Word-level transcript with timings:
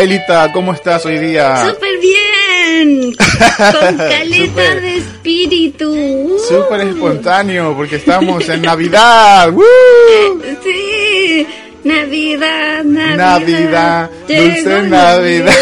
Elita, 0.00 0.50
¿cómo 0.52 0.72
estás 0.72 1.04
hoy 1.04 1.18
día? 1.18 1.68
¡Súper 1.68 1.98
bien! 1.98 3.12
Con 3.80 3.96
caleta 3.96 4.74
de 4.76 4.96
espíritu. 4.96 6.38
Súper 6.48 6.80
espontáneo, 6.88 7.74
porque 7.76 7.96
estamos 7.96 8.48
en 8.48 8.62
Navidad. 8.62 9.52
Sí, 10.62 11.46
Navidad, 11.84 12.84
Navidad. 12.84 13.16
Navidad, 13.16 14.10
dulce 14.28 14.82
Navidad. 14.82 15.54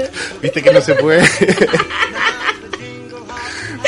Viste 0.42 0.62
que 0.62 0.72
no 0.72 0.80
se 0.80 0.94
puede. 0.94 1.22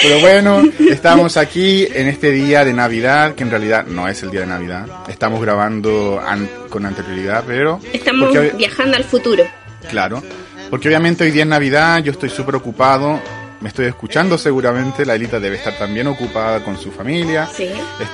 Pero 0.03 0.21
bueno, 0.21 0.63
estamos 0.91 1.37
aquí 1.37 1.87
en 1.93 2.09
este 2.09 2.31
día 2.31 2.65
de 2.65 2.73
Navidad, 2.73 3.35
que 3.35 3.43
en 3.43 3.51
realidad 3.51 3.87
no 3.87 4.09
es 4.09 4.23
el 4.23 4.31
día 4.31 4.41
de 4.41 4.47
Navidad. 4.47 4.87
Estamos 5.09 5.41
grabando 5.41 6.21
an- 6.25 6.49
con 6.69 6.87
anterioridad, 6.87 7.45
pero... 7.47 7.81
Estamos 7.93 8.35
hoy- 8.37 8.53
viajando 8.57 8.97
al 8.97 9.05
futuro. 9.05 9.45
Claro, 9.91 10.23
porque 10.71 10.89
obviamente 10.89 11.25
hoy 11.25 11.31
día 11.31 11.43
es 11.43 11.49
Navidad, 11.49 12.03
yo 12.03 12.13
estoy 12.13 12.29
súper 12.31 12.57
ocupado, 12.57 13.21
me 13.61 13.69
estoy 13.69 13.87
escuchando 13.87 14.37
seguramente, 14.39 15.05
la 15.07 15.15
Elita 15.15 15.41
debe 15.41 15.57
estar 15.57 15.77
también 15.79 16.07
ocupada 16.07 16.61
con 16.63 16.77
su 16.79 16.91
familia, 16.93 17.49
Sí. 17.57 17.69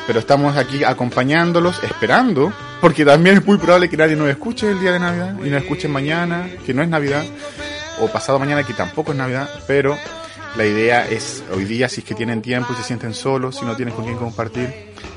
pero 0.07 0.19
estamos 0.21 0.57
aquí 0.57 0.85
acompañándolos, 0.85 1.83
esperando, 1.83 2.53
porque 2.81 3.05
también 3.05 3.39
es 3.39 3.45
muy 3.47 3.59
probable 3.59 3.89
que 3.91 3.97
nadie 3.97 4.17
nos 4.17 4.29
escuche 4.29 4.71
el 4.71 4.81
día 4.81 4.93
de 4.93 5.01
Navidad 5.01 5.35
y 5.45 5.51
nos 5.51 5.63
escuchen 5.63 5.91
mañana, 5.91 6.49
que 6.65 6.73
no 6.75 6.83
es 6.83 6.89
Navidad, 6.89 7.25
o 8.01 8.07
pasado 8.09 8.39
mañana, 8.39 8.63
que 8.63 8.73
tampoco 8.73 9.13
es 9.13 9.19
Navidad, 9.19 9.49
pero 9.67 9.97
la 10.57 10.65
idea 10.67 11.09
es 11.09 11.43
hoy 11.53 11.65
día, 11.65 11.89
si 11.89 12.01
es 12.01 12.07
que 12.07 12.15
tienen 12.15 12.41
tiempo 12.43 12.73
y 12.73 12.77
se 12.77 12.83
sienten 12.85 13.15
solos, 13.15 13.57
si 13.59 13.65
no 13.65 13.75
tienen 13.77 13.95
con 13.95 14.05
quién 14.05 14.17
compartir, 14.17 14.69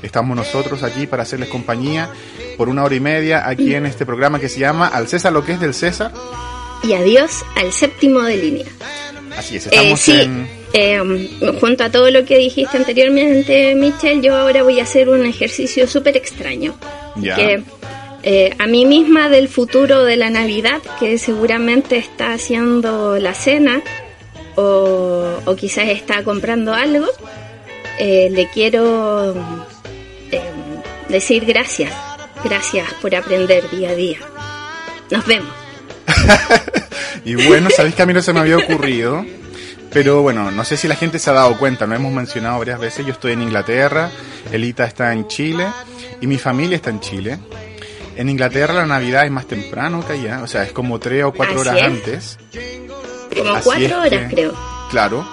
estamos 0.02 0.36
nosotros 0.36 0.82
aquí 0.82 1.06
para 1.06 1.22
hacerles 1.22 1.48
compañía 1.48 2.10
por 2.56 2.68
una 2.68 2.84
hora 2.84 2.94
y 2.94 3.00
media 3.00 3.48
aquí 3.48 3.74
en 3.74 3.86
este 3.86 4.04
programa 4.04 4.40
que 4.40 4.48
se 4.48 4.60
llama 4.60 4.88
Al 4.88 5.06
César 5.08 5.32
lo 5.32 5.44
que 5.44 5.52
es 5.52 5.60
del 5.60 5.74
César. 5.74 6.12
Y 6.82 6.92
adiós 6.92 7.44
al 7.56 7.72
séptimo 7.72 8.20
de 8.22 8.36
línea. 8.36 8.66
Así 9.36 9.56
es, 9.56 9.66
Eh, 9.66 9.70
estamos 9.72 10.00
sí, 10.00 10.12
en... 10.20 10.48
eh, 10.72 11.30
junto 11.60 11.84
a 11.84 11.90
todo 11.90 12.10
lo 12.10 12.24
que 12.24 12.38
dijiste 12.38 12.76
anteriormente, 12.76 13.74
Michelle, 13.74 14.20
yo 14.20 14.36
ahora 14.36 14.62
voy 14.62 14.80
a 14.80 14.84
hacer 14.84 15.08
un 15.08 15.24
ejercicio 15.26 15.86
súper 15.86 16.16
extraño. 16.16 16.74
Ya. 17.16 17.36
Que 17.36 17.62
eh, 18.24 18.54
a 18.58 18.66
mí 18.66 18.84
misma 18.86 19.28
del 19.28 19.48
futuro 19.48 20.04
de 20.04 20.16
la 20.16 20.30
Navidad, 20.30 20.80
que 20.98 21.18
seguramente 21.18 21.96
está 21.96 22.32
haciendo 22.32 23.18
la 23.18 23.34
cena 23.34 23.82
o, 24.60 25.40
o 25.44 25.56
quizás 25.56 25.88
está 25.88 26.24
comprando 26.24 26.74
algo, 26.74 27.06
eh, 27.98 28.28
le 28.32 28.48
quiero 28.50 29.34
eh, 30.32 30.42
decir 31.08 31.44
gracias. 31.44 31.92
Gracias 32.42 32.92
por 32.94 33.14
aprender 33.14 33.68
día 33.70 33.90
a 33.90 33.94
día. 33.94 34.18
Nos 35.10 35.24
vemos. 35.26 35.52
Y 37.24 37.34
bueno, 37.34 37.68
sabéis 37.68 37.94
que 37.94 38.02
a 38.02 38.06
mí 38.06 38.14
no 38.14 38.22
se 38.22 38.32
me 38.32 38.40
había 38.40 38.56
ocurrido. 38.56 39.24
Pero 39.92 40.22
bueno, 40.22 40.50
no 40.50 40.64
sé 40.64 40.76
si 40.76 40.88
la 40.88 40.94
gente 40.94 41.18
se 41.18 41.28
ha 41.28 41.34
dado 41.34 41.58
cuenta, 41.58 41.86
lo 41.86 41.94
hemos 41.94 42.12
mencionado 42.12 42.58
varias 42.58 42.78
veces. 42.78 43.04
Yo 43.04 43.12
estoy 43.12 43.32
en 43.32 43.42
Inglaterra, 43.42 44.10
Elita 44.52 44.84
está 44.86 45.12
en 45.12 45.26
Chile 45.28 45.66
y 46.20 46.26
mi 46.26 46.38
familia 46.38 46.76
está 46.76 46.90
en 46.90 47.00
Chile. 47.00 47.38
En 48.16 48.28
Inglaterra 48.30 48.72
la 48.72 48.86
Navidad 48.86 49.24
es 49.24 49.30
más 49.30 49.46
temprano 49.46 50.06
que 50.06 50.14
allá, 50.14 50.42
o 50.42 50.46
sea, 50.46 50.62
es 50.62 50.72
como 50.72 50.98
tres 50.98 51.24
o 51.24 51.32
cuatro 51.32 51.60
Así 51.60 51.68
horas 51.68 51.76
es. 51.76 51.82
antes. 51.84 52.38
Como 53.38 53.54
Así 53.54 53.64
cuatro 53.64 54.00
horas, 54.00 54.10
que- 54.28 54.34
creo. 54.34 54.54
Claro. 54.90 55.28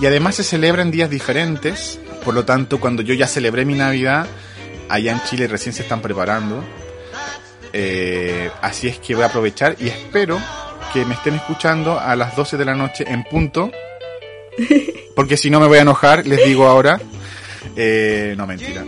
Y 0.00 0.06
además 0.06 0.34
se 0.36 0.44
celebran 0.44 0.90
días 0.90 1.08
diferentes. 1.10 1.98
Por 2.24 2.34
lo 2.34 2.44
tanto, 2.44 2.80
cuando 2.80 3.02
yo 3.02 3.14
ya 3.14 3.26
celebré 3.26 3.64
mi 3.64 3.74
Navidad, 3.74 4.26
allá 4.88 5.12
en 5.12 5.22
Chile 5.24 5.46
recién 5.46 5.72
se 5.74 5.82
están 5.82 6.00
preparando. 6.02 6.64
Eh, 7.72 8.50
así 8.62 8.88
es 8.88 8.98
que 8.98 9.14
voy 9.14 9.24
a 9.24 9.26
aprovechar 9.26 9.76
y 9.80 9.88
espero 9.88 10.38
que 10.92 11.04
me 11.04 11.14
estén 11.14 11.34
escuchando 11.34 11.98
a 11.98 12.14
las 12.16 12.36
12 12.36 12.56
de 12.56 12.64
la 12.64 12.74
noche 12.74 13.04
en 13.06 13.24
punto. 13.24 13.70
Porque 15.16 15.36
si 15.36 15.50
no 15.50 15.60
me 15.60 15.66
voy 15.66 15.78
a 15.78 15.82
enojar, 15.82 16.26
les 16.26 16.44
digo 16.44 16.66
ahora. 16.66 17.00
Eh, 17.76 18.34
no, 18.36 18.46
mentira. 18.46 18.84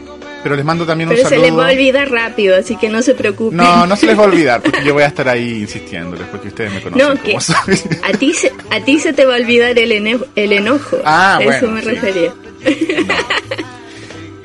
Pero 0.46 0.54
les 0.54 0.64
mando 0.64 0.86
también 0.86 1.08
un 1.08 1.16
Pero 1.16 1.28
se 1.28 1.34
saludo. 1.34 1.48
les 1.48 1.58
va 1.58 1.66
a 1.68 1.72
olvidar 1.72 2.08
rápido, 2.08 2.54
así 2.56 2.76
que 2.76 2.88
no 2.88 3.02
se 3.02 3.14
preocupen. 3.14 3.56
No, 3.56 3.84
no 3.84 3.96
se 3.96 4.06
les 4.06 4.16
va 4.16 4.22
a 4.22 4.26
olvidar, 4.26 4.62
porque 4.62 4.84
yo 4.84 4.94
voy 4.94 5.02
a 5.02 5.06
estar 5.08 5.28
ahí 5.28 5.62
insistiéndoles, 5.62 6.24
porque 6.28 6.46
ustedes 6.46 6.72
me 6.72 6.80
conocen 6.80 7.08
No, 7.08 7.20
que 7.20 7.36
a 8.04 8.12
ti, 8.16 8.32
se, 8.32 8.52
a 8.70 8.78
ti 8.84 9.00
se 9.00 9.12
te 9.12 9.24
va 9.26 9.34
a 9.34 9.38
olvidar 9.38 9.76
el, 9.76 9.90
ene- 9.90 10.24
el 10.36 10.52
enojo. 10.52 10.98
Ah, 11.04 11.38
a 11.38 11.42
eso 11.42 11.66
me 11.66 11.80
sí. 11.82 11.88
refería. 11.88 12.32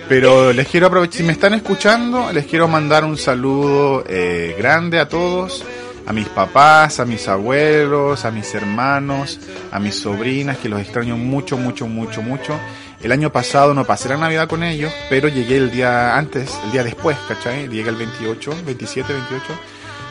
Pero 0.10 0.52
les 0.52 0.68
quiero 0.68 0.88
aprovechar, 0.88 1.18
si 1.18 1.24
me 1.24 1.32
están 1.34 1.54
escuchando, 1.54 2.32
les 2.34 2.46
quiero 2.46 2.68
mandar 2.68 3.06
un 3.06 3.18
saludo 3.18 4.04
eh, 4.08 4.56
grande 4.58 5.00
a 5.00 5.08
todos, 5.08 5.64
a 6.06 6.12
mis 6.14 6.28
papás, 6.28 7.00
a 7.00 7.06
mis 7.06 7.28
abuelos, 7.28 8.26
a 8.26 8.32
mis 8.32 8.54
hermanos, 8.56 9.40
a 9.72 9.80
mis 9.80 9.96
sobrinas, 9.96 10.58
que 10.58 10.68
los 10.68 10.82
extraño 10.82 11.16
mucho, 11.16 11.58
mucho, 11.58 11.86
mucho, 11.88 12.22
mucho. 12.22 12.60
El 13.04 13.12
año 13.12 13.32
pasado 13.32 13.74
no 13.74 13.84
pasé 13.86 14.10
la 14.10 14.18
Navidad 14.18 14.48
con 14.48 14.64
ellos, 14.64 14.92
pero 15.10 15.28
llegué 15.28 15.58
el 15.58 15.72
día 15.72 16.16
antes, 16.18 16.52
el 16.66 16.72
día 16.72 16.84
después, 16.84 17.18
¿cachai? 17.28 17.68
Llegué 17.68 17.90
el 17.90 17.96
28, 17.96 18.56
27, 18.66 19.12
28. 19.14 19.44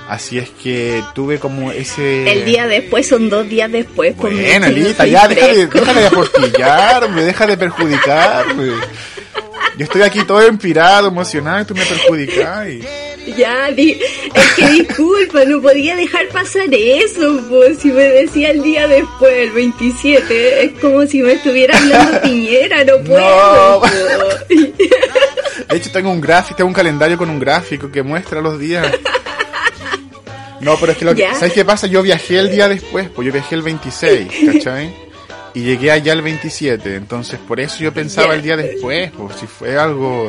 Así 0.08 0.38
es 0.38 0.50
que 0.50 1.00
tuve 1.14 1.38
como 1.38 1.70
ese... 1.70 2.30
El 2.32 2.44
día 2.44 2.66
después 2.66 3.06
son 3.08 3.28
dos 3.30 3.48
días 3.48 3.70
después. 3.70 4.16
Bueno, 4.16 4.66
Elita, 4.66 5.06
ya, 5.06 5.28
deja 5.28 5.46
de, 5.46 5.68
fresco. 5.68 5.78
deja 5.78 5.94
de 6.00 6.06
aportillarme, 6.06 7.22
deja 7.22 7.46
de 7.46 7.56
perjudicarme. 7.56 8.72
Yo 9.78 9.84
estoy 9.84 10.02
aquí 10.02 10.24
todo 10.24 10.44
inspirado, 10.48 11.06
emocionado, 11.08 11.60
y 11.62 11.64
tú 11.64 11.74
me 11.76 11.84
perjudicas. 11.86 12.68
y- 12.68 12.82
Ya, 13.36 13.70
di- 13.70 14.00
es 14.34 14.52
que 14.56 14.68
disculpa, 14.68 15.44
no 15.44 15.60
podía 15.60 15.96
dejar 15.96 16.28
pasar 16.28 16.66
eso, 16.72 17.40
pues 17.48 17.78
si 17.78 17.88
me 17.92 18.02
decía 18.04 18.50
el 18.50 18.62
día 18.62 18.86
después, 18.88 19.32
el 19.32 19.50
27, 19.50 20.64
es 20.64 20.72
como 20.80 21.06
si 21.06 21.22
me 21.22 21.32
estuviera 21.32 21.76
hablando 21.78 22.20
Piñera, 22.22 22.84
no 22.84 22.98
puedo. 23.04 23.80
pues. 23.80 24.48
De 25.68 25.76
hecho, 25.76 25.90
tengo 25.92 26.10
un 26.10 26.20
gráfico, 26.20 26.56
tengo 26.56 26.68
un 26.68 26.74
calendario 26.74 27.16
con 27.16 27.30
un 27.30 27.38
gráfico 27.38 27.90
que 27.90 28.02
muestra 28.02 28.40
los 28.40 28.58
días. 28.58 28.86
No, 30.60 30.76
pero 30.78 30.92
es 30.92 30.98
que 30.98 31.04
lo 31.04 31.14
que, 31.14 31.22
Ya. 31.22 31.34
¿sabes 31.34 31.52
qué 31.54 31.64
pasa? 31.64 31.86
Yo 31.86 32.02
viajé 32.02 32.38
el 32.38 32.50
día 32.50 32.68
después, 32.68 33.08
pues 33.14 33.24
yo 33.26 33.32
viajé 33.32 33.54
el 33.54 33.62
26, 33.62 34.28
¿cachai? 34.52 34.94
Y 35.54 35.62
llegué 35.62 35.90
allá 35.90 36.12
el 36.12 36.22
27, 36.22 36.96
entonces 36.96 37.38
por 37.48 37.60
eso 37.60 37.78
yo 37.80 37.92
pensaba 37.94 38.28
Ya. 38.28 38.34
el 38.34 38.42
día 38.42 38.56
después, 38.56 39.10
pues 39.16 39.36
si 39.36 39.46
fue 39.46 39.78
algo 39.78 40.28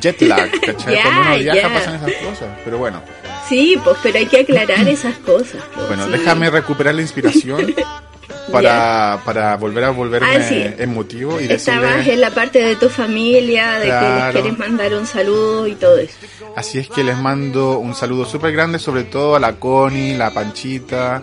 jet 0.00 0.20
lag, 0.22 0.50
¿cachai? 0.66 0.94
Ya, 0.94 1.02
Cuando 1.02 1.20
uno 1.22 1.38
viaja 1.38 1.60
ya. 1.68 1.74
pasan 1.74 1.94
esas 1.96 2.12
cosas, 2.22 2.48
pero 2.64 2.78
bueno. 2.78 3.02
Sí, 3.48 3.78
pues 3.82 3.96
pero 4.02 4.18
hay 4.18 4.26
que 4.26 4.40
aclarar 4.40 4.88
esas 4.88 5.16
cosas. 5.18 5.62
pues, 5.74 5.86
Bueno, 5.88 6.06
sí. 6.06 6.12
déjame 6.12 6.50
recuperar 6.50 6.94
la 6.94 7.02
inspiración 7.02 7.74
para, 8.52 9.20
para 9.24 9.56
volver 9.56 9.84
a 9.84 9.90
volverme 9.90 10.36
Ah, 10.36 10.42
sí. 10.42 10.64
emotivo 10.78 11.40
y 11.40 11.44
Estabas 11.50 11.96
decirle... 11.96 12.14
en 12.14 12.20
la 12.20 12.30
parte 12.30 12.62
de 12.62 12.76
tu 12.76 12.88
familia, 12.88 13.74
de 13.78 13.84
que 13.84 13.88
Claro. 13.88 14.32
les 14.32 14.42
quieres 14.42 14.58
mandar 14.58 14.94
un 14.94 15.06
saludo 15.06 15.66
y 15.66 15.74
todo 15.74 15.98
eso. 15.98 16.14
Así 16.56 16.78
es 16.78 16.88
que 16.88 17.02
les 17.04 17.16
mando 17.18 17.78
un 17.78 17.94
saludo 17.94 18.24
súper 18.24 18.52
grande, 18.52 18.78
sobre 18.78 19.04
todo 19.04 19.36
a 19.36 19.40
la 19.40 19.54
Connie, 19.56 20.14
la 20.16 20.30
Panchita, 20.32 21.22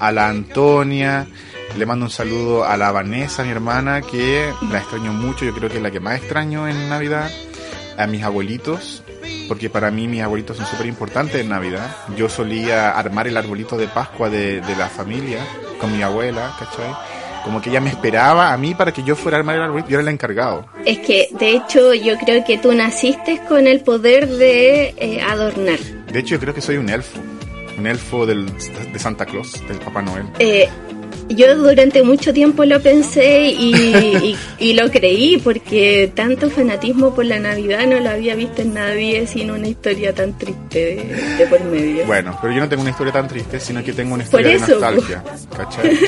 a 0.00 0.12
la 0.12 0.28
Antonia. 0.28 1.26
Le 1.78 1.86
mando 1.86 2.04
un 2.04 2.10
saludo 2.10 2.64
a 2.64 2.76
la 2.76 2.90
Vanessa, 2.92 3.44
mi 3.44 3.50
hermana, 3.50 4.02
que 4.02 4.50
la 4.70 4.78
extraño 4.78 5.12
mucho, 5.14 5.44
yo 5.46 5.54
creo 5.54 5.70
que 5.70 5.76
es 5.78 5.82
la 5.82 5.90
que 5.90 6.00
más 6.00 6.16
extraño 6.18 6.68
en 6.68 6.88
Navidad. 6.90 7.30
A 8.02 8.06
mis 8.08 8.24
abuelitos, 8.24 9.02
porque 9.46 9.70
para 9.70 9.90
mí 9.92 10.08
mis 10.08 10.22
abuelitos 10.22 10.56
son 10.56 10.66
súper 10.66 10.86
importantes 10.86 11.40
en 11.40 11.48
Navidad. 11.48 11.94
Yo 12.16 12.28
solía 12.28 12.90
armar 12.90 13.28
el 13.28 13.36
arbolito 13.36 13.76
de 13.76 13.86
Pascua 13.86 14.28
de, 14.28 14.60
de 14.60 14.76
la 14.76 14.88
familia 14.88 15.38
con 15.80 15.96
mi 15.96 16.02
abuela, 16.02 16.52
¿cachai? 16.58 16.92
Como 17.44 17.60
que 17.60 17.70
ella 17.70 17.80
me 17.80 17.90
esperaba 17.90 18.52
a 18.52 18.56
mí 18.56 18.74
para 18.74 18.92
que 18.92 19.02
yo 19.02 19.14
fuera 19.14 19.36
a 19.36 19.40
armar 19.40 19.56
el 19.56 19.62
arbolito, 19.62 19.88
yo 19.88 19.98
era 19.98 20.08
el 20.08 20.14
encargado. 20.14 20.66
Es 20.84 20.98
que, 20.98 21.28
de 21.32 21.52
hecho, 21.52 21.94
yo 21.94 22.16
creo 22.18 22.44
que 22.44 22.58
tú 22.58 22.72
naciste 22.72 23.40
con 23.48 23.66
el 23.66 23.80
poder 23.80 24.28
de 24.28 24.94
eh, 24.96 25.20
adornar. 25.20 25.78
De 25.78 26.18
hecho, 26.18 26.34
yo 26.34 26.40
creo 26.40 26.54
que 26.54 26.60
soy 26.60 26.76
un 26.76 26.88
elfo. 26.88 27.20
Un 27.78 27.86
elfo 27.86 28.26
del, 28.26 28.46
de 28.92 28.98
Santa 28.98 29.26
Claus, 29.26 29.66
del 29.66 29.78
Papá 29.78 30.02
Noel. 30.02 30.26
Eh, 30.38 30.68
yo 31.34 31.56
durante 31.56 32.02
mucho 32.02 32.32
tiempo 32.32 32.64
lo 32.64 32.80
pensé 32.80 33.42
y, 33.48 33.74
y- 33.74 34.36
y 34.58 34.72
lo 34.74 34.90
creí 34.90 35.38
porque 35.38 36.10
tanto 36.14 36.50
fanatismo 36.50 37.14
por 37.14 37.24
la 37.24 37.38
Navidad 37.38 37.86
no 37.86 38.00
lo 38.00 38.10
había 38.10 38.34
visto 38.34 38.62
en 38.62 38.74
nadie 38.74 39.26
sin 39.26 39.50
una 39.50 39.68
historia 39.68 40.14
tan 40.14 40.36
triste 40.38 40.78
de, 40.78 41.36
de 41.38 41.46
por 41.46 41.62
medio. 41.64 42.04
Bueno, 42.06 42.36
pero 42.40 42.52
yo 42.54 42.60
no 42.60 42.68
tengo 42.68 42.82
una 42.82 42.90
historia 42.90 43.12
tan 43.12 43.28
triste, 43.28 43.60
sino 43.60 43.82
que 43.82 43.92
tengo 43.92 44.14
una 44.14 44.24
historia 44.24 44.48
de 44.52 44.58
nostalgia. 44.58 45.24
¿Cachai? 45.56 45.98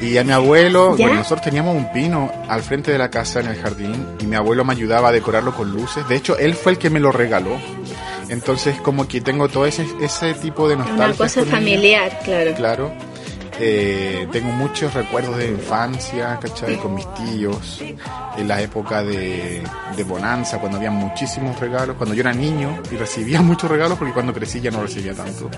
Y 0.00 0.16
a 0.18 0.24
mi 0.24 0.32
abuelo, 0.32 0.96
¿Ya? 0.98 1.06
bueno, 1.06 1.20
nosotros 1.20 1.42
teníamos 1.44 1.76
un 1.76 1.92
pino 1.92 2.30
al 2.48 2.62
frente 2.62 2.90
de 2.92 2.98
la 2.98 3.10
casa 3.10 3.40
en 3.40 3.46
el 3.48 3.56
jardín 3.56 4.06
y 4.20 4.26
mi 4.26 4.36
abuelo 4.36 4.64
me 4.64 4.72
ayudaba 4.72 5.08
a 5.08 5.12
decorarlo 5.12 5.54
con 5.54 5.70
luces. 5.72 6.06
De 6.08 6.16
hecho, 6.16 6.36
él 6.38 6.54
fue 6.54 6.72
el 6.72 6.78
que 6.78 6.90
me 6.90 7.00
lo 7.00 7.12
regaló. 7.12 7.56
Entonces, 8.28 8.76
como 8.80 9.06
que 9.06 9.20
tengo 9.20 9.48
todo 9.48 9.66
ese, 9.66 9.86
ese 10.00 10.32
tipo 10.34 10.68
de 10.68 10.76
nostalgia. 10.76 11.04
Una 11.06 11.14
cosa 11.14 11.44
familiar, 11.44 12.18
claro. 12.24 12.54
Claro. 12.54 12.92
Eh, 13.60 14.26
tengo 14.32 14.50
muchos 14.50 14.92
recuerdos 14.94 15.36
de 15.36 15.48
infancia, 15.48 16.38
¿cachai? 16.40 16.76
Con 16.76 16.94
mis 16.94 17.06
tíos, 17.14 17.80
en 18.36 18.48
la 18.48 18.60
época 18.60 19.02
de, 19.02 19.62
de 19.96 20.04
Bonanza, 20.04 20.58
cuando 20.58 20.78
había 20.78 20.90
muchísimos 20.90 21.58
regalos, 21.60 21.96
cuando 21.96 22.14
yo 22.14 22.22
era 22.22 22.32
niño 22.32 22.82
y 22.90 22.96
recibía 22.96 23.40
muchos 23.42 23.70
regalos, 23.70 23.98
porque 23.98 24.12
cuando 24.12 24.32
crecí 24.32 24.60
ya 24.60 24.70
no 24.70 24.82
recibía 24.82 25.14
tanto. 25.14 25.50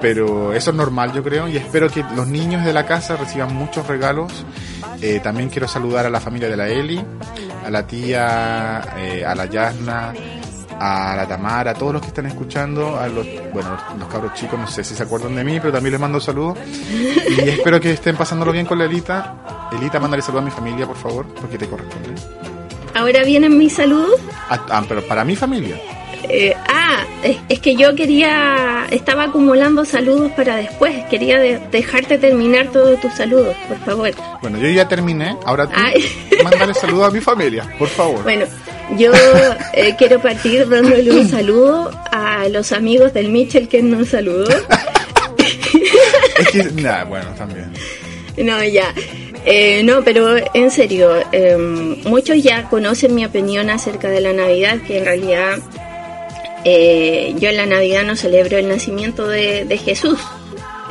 Pero 0.00 0.52
eso 0.52 0.70
es 0.70 0.76
normal, 0.76 1.12
yo 1.12 1.22
creo, 1.22 1.46
y 1.46 1.56
espero 1.56 1.88
que 1.88 2.04
los 2.16 2.26
niños 2.26 2.64
de 2.64 2.72
la 2.72 2.84
casa 2.84 3.16
reciban 3.16 3.54
muchos 3.54 3.86
regalos. 3.86 4.44
Eh, 5.00 5.20
también 5.22 5.48
quiero 5.48 5.68
saludar 5.68 6.06
a 6.06 6.10
la 6.10 6.20
familia 6.20 6.48
de 6.48 6.56
la 6.56 6.68
Eli, 6.68 7.04
a 7.64 7.70
la 7.70 7.86
tía, 7.86 8.82
eh, 8.96 9.24
a 9.24 9.34
la 9.34 9.46
Yasna, 9.46 10.12
a 10.84 11.14
la 11.14 11.28
Tamara, 11.28 11.70
a 11.70 11.74
todos 11.74 11.92
los 11.92 12.02
que 12.02 12.08
están 12.08 12.26
escuchando, 12.26 12.98
a 12.98 13.06
los, 13.06 13.24
bueno, 13.52 13.78
los, 13.96 14.08
cabros 14.08 14.34
chicos, 14.34 14.58
no 14.58 14.66
sé 14.66 14.82
si 14.82 14.96
se 14.96 15.02
acuerdan 15.04 15.36
de 15.36 15.44
mí, 15.44 15.60
pero 15.60 15.72
también 15.72 15.92
les 15.92 16.00
mando 16.00 16.18
saludos. 16.18 16.58
Y 16.66 17.40
espero 17.48 17.80
que 17.80 17.92
estén 17.92 18.16
pasándolo 18.16 18.50
bien 18.50 18.66
con 18.66 18.78
la 18.78 18.86
Elita. 18.86 19.70
Elita, 19.70 20.00
mándale 20.00 20.22
saludos 20.22 20.42
a 20.42 20.44
mi 20.46 20.50
familia, 20.50 20.84
por 20.84 20.96
favor, 20.96 21.26
porque 21.40 21.56
te 21.56 21.68
corresponde. 21.68 22.20
Ahora 22.94 23.22
vienen 23.22 23.56
mis 23.56 23.74
saludos. 23.74 24.20
Ah, 24.50 24.60
ah 24.70 24.84
pero 24.88 25.06
para 25.06 25.24
mi 25.24 25.36
familia. 25.36 25.80
Eh, 26.28 26.52
ah, 26.68 27.04
es, 27.48 27.60
que 27.60 27.76
yo 27.76 27.94
quería, 27.94 28.86
estaba 28.90 29.24
acumulando 29.24 29.84
saludos 29.84 30.32
para 30.32 30.56
después, 30.56 31.04
quería 31.10 31.38
dejarte 31.38 32.18
terminar 32.18 32.68
todos 32.68 33.00
tus 33.00 33.12
saludos, 33.14 33.56
por 33.68 33.78
favor. 33.78 34.10
Bueno, 34.40 34.58
yo 34.58 34.68
ya 34.68 34.88
terminé, 34.88 35.36
ahora 35.44 35.68
tú 35.68 35.76
mándale 36.42 36.74
saludos 36.74 37.08
a 37.08 37.10
mi 37.10 37.20
familia, 37.20 37.72
por 37.78 37.88
favor. 37.88 38.22
Bueno, 38.22 38.46
yo 38.98 39.12
eh, 39.74 39.94
quiero 39.96 40.20
partir 40.20 40.68
dándole 40.68 41.10
un 41.10 41.28
saludo 41.28 41.90
a 42.10 42.48
los 42.48 42.72
amigos 42.72 43.12
del 43.12 43.28
Mitchell 43.28 43.68
que 43.68 43.82
nos 43.82 44.08
saludó. 44.08 44.48
es 46.38 46.50
que, 46.52 46.62
bueno, 47.08 47.30
también. 47.36 47.72
No, 48.36 48.62
ya. 48.64 48.92
Eh, 49.44 49.82
no, 49.84 50.04
pero 50.04 50.36
en 50.54 50.70
serio, 50.70 51.12
em, 51.32 52.02
muchos 52.04 52.42
ya 52.42 52.68
conocen 52.68 53.14
mi 53.14 53.24
opinión 53.24 53.70
acerca 53.70 54.08
de 54.08 54.20
la 54.20 54.32
Navidad, 54.32 54.78
que 54.86 54.98
en 54.98 55.04
realidad 55.04 55.58
eh, 56.64 57.34
yo 57.38 57.48
en 57.48 57.56
la 57.56 57.66
Navidad 57.66 58.04
no 58.04 58.14
celebro 58.14 58.58
el 58.58 58.68
nacimiento 58.68 59.26
de, 59.26 59.64
de 59.64 59.78
Jesús. 59.78 60.18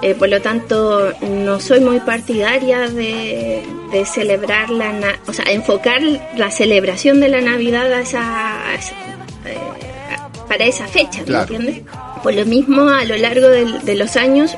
Eh, 0.01 0.15
por 0.15 0.29
lo 0.29 0.41
tanto, 0.41 1.13
no 1.21 1.59
soy 1.59 1.79
muy 1.79 1.99
partidaria 1.99 2.89
de, 2.89 3.63
celebrar 4.05 4.69
la, 4.69 5.19
o 5.27 5.33
sea, 5.33 5.45
enfocar 5.45 6.01
la 6.35 6.49
celebración 6.49 7.19
de 7.19 7.29
la 7.29 7.41
Navidad 7.41 7.91
a 7.93 7.99
esa, 7.99 8.59
eh, 9.45 9.57
para 10.47 10.65
esa 10.65 10.87
fecha, 10.87 11.21
¿me 11.27 11.37
entiendes? 11.37 11.81
Por 12.23 12.33
lo 12.33 12.45
mismo, 12.45 12.89
a 12.89 13.03
lo 13.03 13.15
largo 13.17 13.47
de, 13.47 13.95
los 13.95 14.15
años 14.15 14.55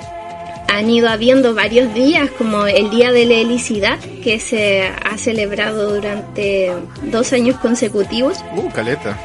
han 0.69 0.89
ido 0.89 1.09
habiendo 1.09 1.53
varios 1.53 1.93
días, 1.93 2.29
como 2.37 2.65
el 2.65 2.89
Día 2.89 3.11
de 3.11 3.25
la 3.25 3.35
Helicidad, 3.35 3.99
que 4.23 4.39
se 4.39 4.87
ha 4.87 5.17
celebrado 5.17 5.93
durante 5.93 6.71
dos 7.03 7.33
años 7.33 7.57
consecutivos. 7.57 8.37
Uh, 8.55 8.69
caleta. 8.71 9.19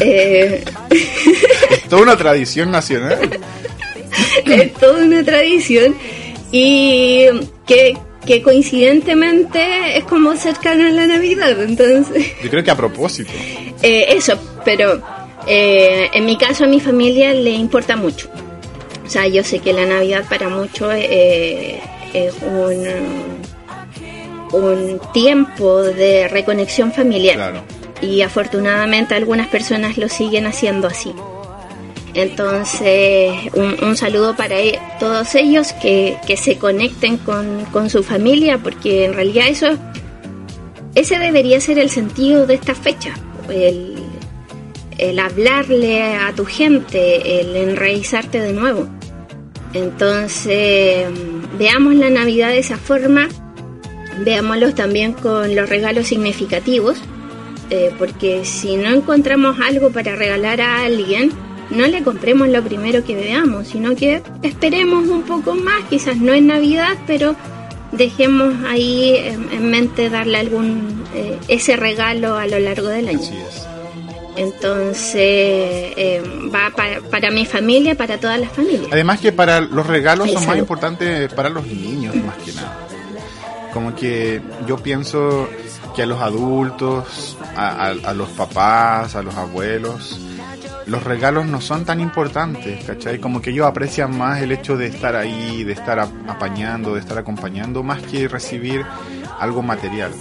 Eh... 0.00 0.64
es 1.70 1.82
toda 1.88 2.02
una 2.02 2.16
tradición 2.16 2.70
nacional. 2.70 3.18
es 4.46 4.72
toda 4.74 5.04
una 5.04 5.22
tradición 5.22 5.94
y 6.50 7.26
que, 7.66 7.96
coincidentemente 8.42 9.98
es 9.98 10.04
como 10.04 10.34
cercana 10.36 10.88
a 10.88 10.90
la 10.90 11.06
Navidad, 11.06 11.62
entonces... 11.62 12.26
Yo 12.42 12.50
creo 12.50 12.64
que 12.64 12.70
a 12.70 12.76
propósito. 12.76 13.30
Eh, 13.82 14.16
eso, 14.16 14.38
pero 14.64 15.02
eh, 15.46 16.08
en 16.14 16.24
mi 16.24 16.38
caso 16.38 16.64
a 16.64 16.66
mi 16.66 16.80
familia 16.80 17.34
le 17.34 17.50
importa 17.50 17.96
mucho. 17.96 18.30
O 19.04 19.10
sea, 19.10 19.26
yo 19.26 19.44
sé 19.44 19.58
que 19.58 19.74
la 19.74 19.84
Navidad 19.84 20.24
para 20.26 20.48
muchos 20.48 20.90
eh, 20.94 21.82
es 22.14 22.34
un, 22.40 22.86
un 24.54 25.00
tiempo 25.12 25.82
de 25.82 26.28
reconexión 26.28 26.92
familiar. 26.92 27.62
Y 28.00 28.22
afortunadamente 28.22 29.14
algunas 29.14 29.48
personas 29.48 29.98
lo 29.98 30.08
siguen 30.08 30.46
haciendo 30.46 30.88
así. 30.88 31.12
Entonces, 32.14 33.32
un, 33.54 33.96
saludo 33.96 34.36
para 34.36 34.60
e, 34.60 34.78
todos 35.00 35.34
ellos 35.34 35.72
que, 35.82 36.16
se 36.36 36.58
conecten 36.58 37.16
con, 37.18 37.90
su 37.90 38.04
familia, 38.04 38.58
porque 38.58 39.04
en 39.04 39.14
realidad 39.14 39.48
eso, 39.48 39.76
ese 40.94 41.18
debería 41.18 41.60
ser 41.60 41.78
el 41.78 41.90
sentido 41.90 42.46
de 42.46 42.54
esta 42.54 42.74
fecha, 42.74 43.14
el, 43.48 43.98
hablarle 45.18 46.02
a 46.02 46.32
tu 46.34 46.44
gente, 46.44 47.40
el 47.40 47.56
enraizarte 47.56 48.40
de 48.40 48.52
nuevo. 48.52 48.86
Entonces, 49.72 51.06
veamos 51.58 51.96
la 51.96 52.10
Navidad 52.10 52.50
de 52.50 52.58
esa 52.58 52.76
forma, 52.76 53.28
veámoslos 54.24 54.76
también 54.76 55.14
con 55.14 55.56
los 55.56 55.68
regalos 55.68 56.06
significativos, 56.06 56.96
eh, 57.70 57.90
porque 57.98 58.44
si 58.44 58.76
no 58.76 58.90
encontramos 58.90 59.58
algo 59.58 59.90
para 59.90 60.14
regalar 60.14 60.60
a 60.60 60.84
alguien, 60.84 61.32
no 61.70 61.86
le 61.86 62.02
compremos 62.02 62.48
lo 62.48 62.62
primero 62.62 63.04
que 63.04 63.14
veamos, 63.14 63.68
sino 63.68 63.94
que 63.94 64.22
esperemos 64.42 65.08
un 65.08 65.22
poco 65.22 65.54
más, 65.54 65.84
quizás 65.88 66.16
no 66.16 66.32
en 66.32 66.46
Navidad, 66.46 66.96
pero 67.06 67.34
dejemos 67.92 68.54
ahí 68.66 69.14
en, 69.16 69.70
mente 69.70 70.10
darle 70.10 70.38
algún 70.38 71.04
eh, 71.14 71.38
ese 71.48 71.76
regalo 71.76 72.36
a 72.36 72.46
lo 72.46 72.58
largo 72.58 72.88
del 72.88 73.08
año. 73.08 73.30
Entonces 74.36 75.14
eh, 75.14 76.22
va 76.52 76.72
para, 77.10 77.30
mi 77.30 77.46
familia, 77.46 77.94
para 77.94 78.18
todas 78.18 78.40
las 78.40 78.50
familias. 78.50 78.88
Además 78.90 79.20
que 79.20 79.32
para 79.32 79.60
los 79.60 79.86
regalos 79.86 80.32
son 80.32 80.46
más 80.46 80.58
importantes 80.58 81.32
para 81.32 81.48
los 81.48 81.66
niños 81.66 82.16
más 82.16 82.36
que 82.38 82.52
nada. 82.52 82.80
Como 83.72 83.94
que 83.94 84.40
yo 84.66 84.76
pienso 84.78 85.48
que 85.94 86.02
a 86.02 86.06
los 86.06 86.20
adultos, 86.20 87.36
a 87.56 88.12
los 88.14 88.28
papás, 88.30 89.14
a 89.14 89.22
los 89.22 89.34
abuelos, 89.36 90.18
los 90.86 91.02
regalos 91.02 91.46
no 91.46 91.60
son 91.60 91.84
tan 91.84 92.00
importantes, 92.00 92.84
¿cachai? 92.84 93.18
Como 93.18 93.40
que 93.40 93.50
ellos 93.50 93.66
aprecian 93.66 94.16
más 94.16 94.42
el 94.42 94.52
hecho 94.52 94.76
de 94.76 94.86
estar 94.86 95.16
ahí, 95.16 95.64
de 95.64 95.72
estar 95.72 95.98
apañando, 95.98 96.94
de 96.94 97.00
estar 97.00 97.18
acompañando, 97.18 97.82
más 97.82 98.02
que 98.02 98.28
recibir 98.28 98.84
algo 99.38 99.62
material. 99.62 100.12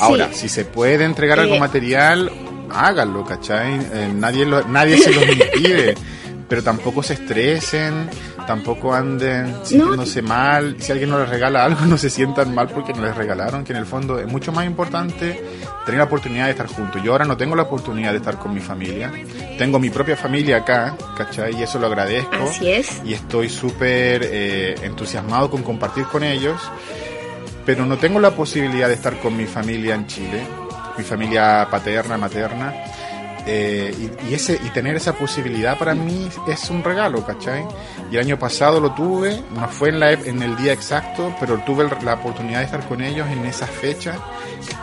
Ahora, 0.00 0.32
si 0.32 0.48
se 0.48 0.64
puede 0.64 1.04
entregar 1.04 1.40
algo 1.40 1.56
eh. 1.56 1.60
material, 1.60 2.30
háganlo, 2.70 3.24
¿cachai? 3.24 3.74
Eh, 3.92 4.12
nadie, 4.14 4.46
nadie 4.46 4.98
se 4.98 5.12
los 5.12 5.26
impide, 5.28 5.94
pero 6.48 6.62
tampoco 6.62 7.02
se 7.02 7.14
estresen, 7.14 8.08
tampoco 8.46 8.94
anden 8.94 9.54
sintiéndose 9.64 10.22
mal. 10.22 10.76
Si 10.78 10.92
alguien 10.92 11.10
no 11.10 11.18
les 11.18 11.28
regala 11.28 11.64
algo, 11.64 11.80
no 11.86 11.98
se 11.98 12.10
sientan 12.10 12.54
mal 12.54 12.68
porque 12.68 12.92
no 12.92 13.02
les 13.02 13.16
regalaron, 13.16 13.64
que 13.64 13.72
en 13.72 13.78
el 13.78 13.86
fondo 13.86 14.18
es 14.18 14.26
mucho 14.26 14.52
más 14.52 14.66
importante 14.66 15.40
tener 15.84 15.98
la 15.98 16.04
oportunidad 16.04 16.46
de 16.46 16.52
estar 16.52 16.66
juntos. 16.66 17.02
Yo 17.02 17.12
ahora 17.12 17.24
no 17.24 17.36
tengo 17.36 17.56
la 17.56 17.62
oportunidad 17.62 18.12
de 18.12 18.18
estar 18.18 18.38
con 18.38 18.54
mi 18.54 18.60
familia. 18.60 19.12
Tengo 19.58 19.78
mi 19.78 19.90
propia 19.90 20.16
familia 20.16 20.58
acá, 20.58 20.96
¿cachai? 21.16 21.56
Y 21.56 21.62
eso 21.62 21.78
lo 21.78 21.86
agradezco. 21.86 22.48
Así 22.50 22.70
es. 22.70 23.02
Y 23.04 23.14
estoy 23.14 23.48
súper 23.48 24.22
eh, 24.24 24.74
entusiasmado 24.82 25.50
con 25.50 25.62
compartir 25.62 26.04
con 26.04 26.24
ellos. 26.24 26.60
Pero 27.64 27.86
no 27.86 27.96
tengo 27.96 28.20
la 28.20 28.32
posibilidad 28.32 28.88
de 28.88 28.94
estar 28.94 29.18
con 29.20 29.36
mi 29.36 29.46
familia 29.46 29.94
en 29.94 30.06
Chile, 30.06 30.42
mi 30.98 31.04
familia 31.04 31.66
paterna, 31.70 32.18
materna. 32.18 32.74
Eh, 33.46 33.94
y, 34.28 34.32
ese, 34.34 34.54
y 34.54 34.70
tener 34.70 34.96
esa 34.96 35.12
posibilidad 35.12 35.78
para 35.78 35.94
mí 35.94 36.28
es 36.48 36.70
un 36.70 36.82
regalo, 36.82 37.24
¿cachai? 37.26 37.66
Y 38.10 38.16
el 38.16 38.22
año 38.22 38.38
pasado 38.38 38.80
lo 38.80 38.92
tuve, 38.92 39.42
no 39.54 39.68
fue 39.68 39.90
en, 39.90 40.00
la, 40.00 40.12
en 40.12 40.42
el 40.42 40.56
día 40.56 40.72
exacto, 40.72 41.34
pero 41.38 41.58
tuve 41.58 41.86
la 42.02 42.14
oportunidad 42.14 42.60
de 42.60 42.64
estar 42.64 42.88
con 42.88 43.02
ellos 43.02 43.28
en 43.28 43.44
esa 43.44 43.66
fecha 43.66 44.16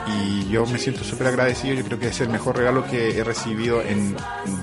y 0.08 0.48
yo 0.50 0.66
me 0.68 0.78
siento 0.78 1.04
súper 1.04 1.28
agradecido, 1.28 1.74
yo 1.74 1.84
creo 1.84 1.98
que 1.98 2.08
es 2.10 2.22
el 2.22 2.30
mejor 2.30 2.58
regalo 2.58 2.86
que 2.86 3.18
he 3.18 3.24
recibido 3.24 3.82
en 3.82 4.16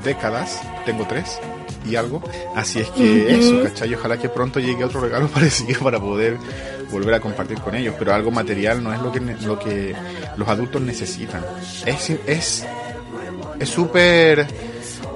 décadas, 0.04 0.60
tengo 0.86 1.04
tres 1.08 1.40
y 1.84 1.96
algo, 1.96 2.22
así 2.54 2.80
es 2.80 2.90
que 2.90 3.36
eso, 3.36 3.64
¿cachai? 3.64 3.92
Ojalá 3.94 4.18
que 4.18 4.28
pronto 4.28 4.60
llegue 4.60 4.84
otro 4.84 5.00
regalo 5.00 5.26
parecido 5.34 5.80
para 5.80 5.98
poder 5.98 6.36
volver 6.90 7.14
a 7.14 7.20
compartir 7.20 7.58
con 7.60 7.74
ellos, 7.74 7.94
pero 7.98 8.14
algo 8.14 8.30
material 8.30 8.82
no 8.82 8.92
es 8.92 9.00
lo 9.00 9.10
que, 9.10 9.20
lo 9.20 9.58
que 9.58 9.94
los 10.36 10.48
adultos 10.48 10.80
necesitan. 10.82 11.44
Es, 11.84 12.10
es 12.26 12.66
es 13.58 13.68
súper 13.68 14.46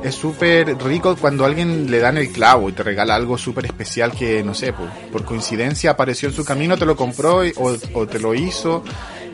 es 0.02 0.14
súper 0.14 0.76
rico 0.82 1.16
cuando 1.16 1.44
alguien 1.44 1.90
le 1.90 1.98
dan 1.98 2.18
el 2.18 2.30
clavo 2.30 2.68
y 2.68 2.72
te 2.72 2.82
regala 2.82 3.14
algo 3.14 3.38
súper 3.38 3.66
especial 3.66 4.12
que, 4.12 4.42
no 4.42 4.54
sé, 4.54 4.72
por, 4.72 5.24
coincidencia 5.24 5.92
apareció 5.92 6.28
en 6.28 6.34
su 6.34 6.44
camino, 6.44 6.76
te 6.76 6.86
lo 6.86 6.96
compró 6.96 7.42
o, 7.56 8.06
te 8.06 8.18
lo 8.18 8.34
hizo 8.34 8.82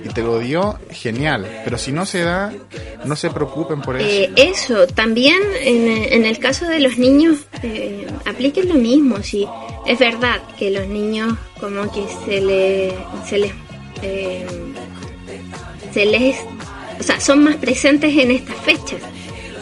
y 0.04 0.08
te 0.08 0.22
lo 0.22 0.38
dio, 0.38 0.78
genial. 0.90 1.62
Pero 1.64 1.78
si 1.78 1.90
no 1.90 2.04
se 2.04 2.20
da, 2.20 2.52
no 3.04 3.16
se 3.16 3.30
preocupen 3.30 3.80
por 3.80 3.96
eso. 3.96 4.06
Eh, 4.06 4.30
eso, 4.36 4.86
también 4.88 5.38
en, 5.60 6.24
el 6.24 6.38
caso 6.38 6.66
de 6.66 6.80
los 6.80 6.98
niños, 6.98 7.38
eh, 7.62 8.06
apliquen 8.26 8.68
lo 8.68 8.74
mismo. 8.74 9.22
Si 9.22 9.48
es 9.86 9.98
verdad 9.98 10.42
que 10.58 10.70
los 10.70 10.86
niños 10.86 11.34
como 11.58 11.90
que 11.90 12.04
se, 12.26 12.40
le, 12.40 12.94
se 13.26 13.38
les... 13.38 13.52
Eh, 14.02 14.46
se 15.92 16.04
les 16.04 16.36
o 16.99 17.02
sea, 17.02 17.21
son 17.21 17.45
más 17.45 17.57
presentes 17.57 18.17
en 18.17 18.31
estas 18.31 18.57
fechas. 18.57 19.00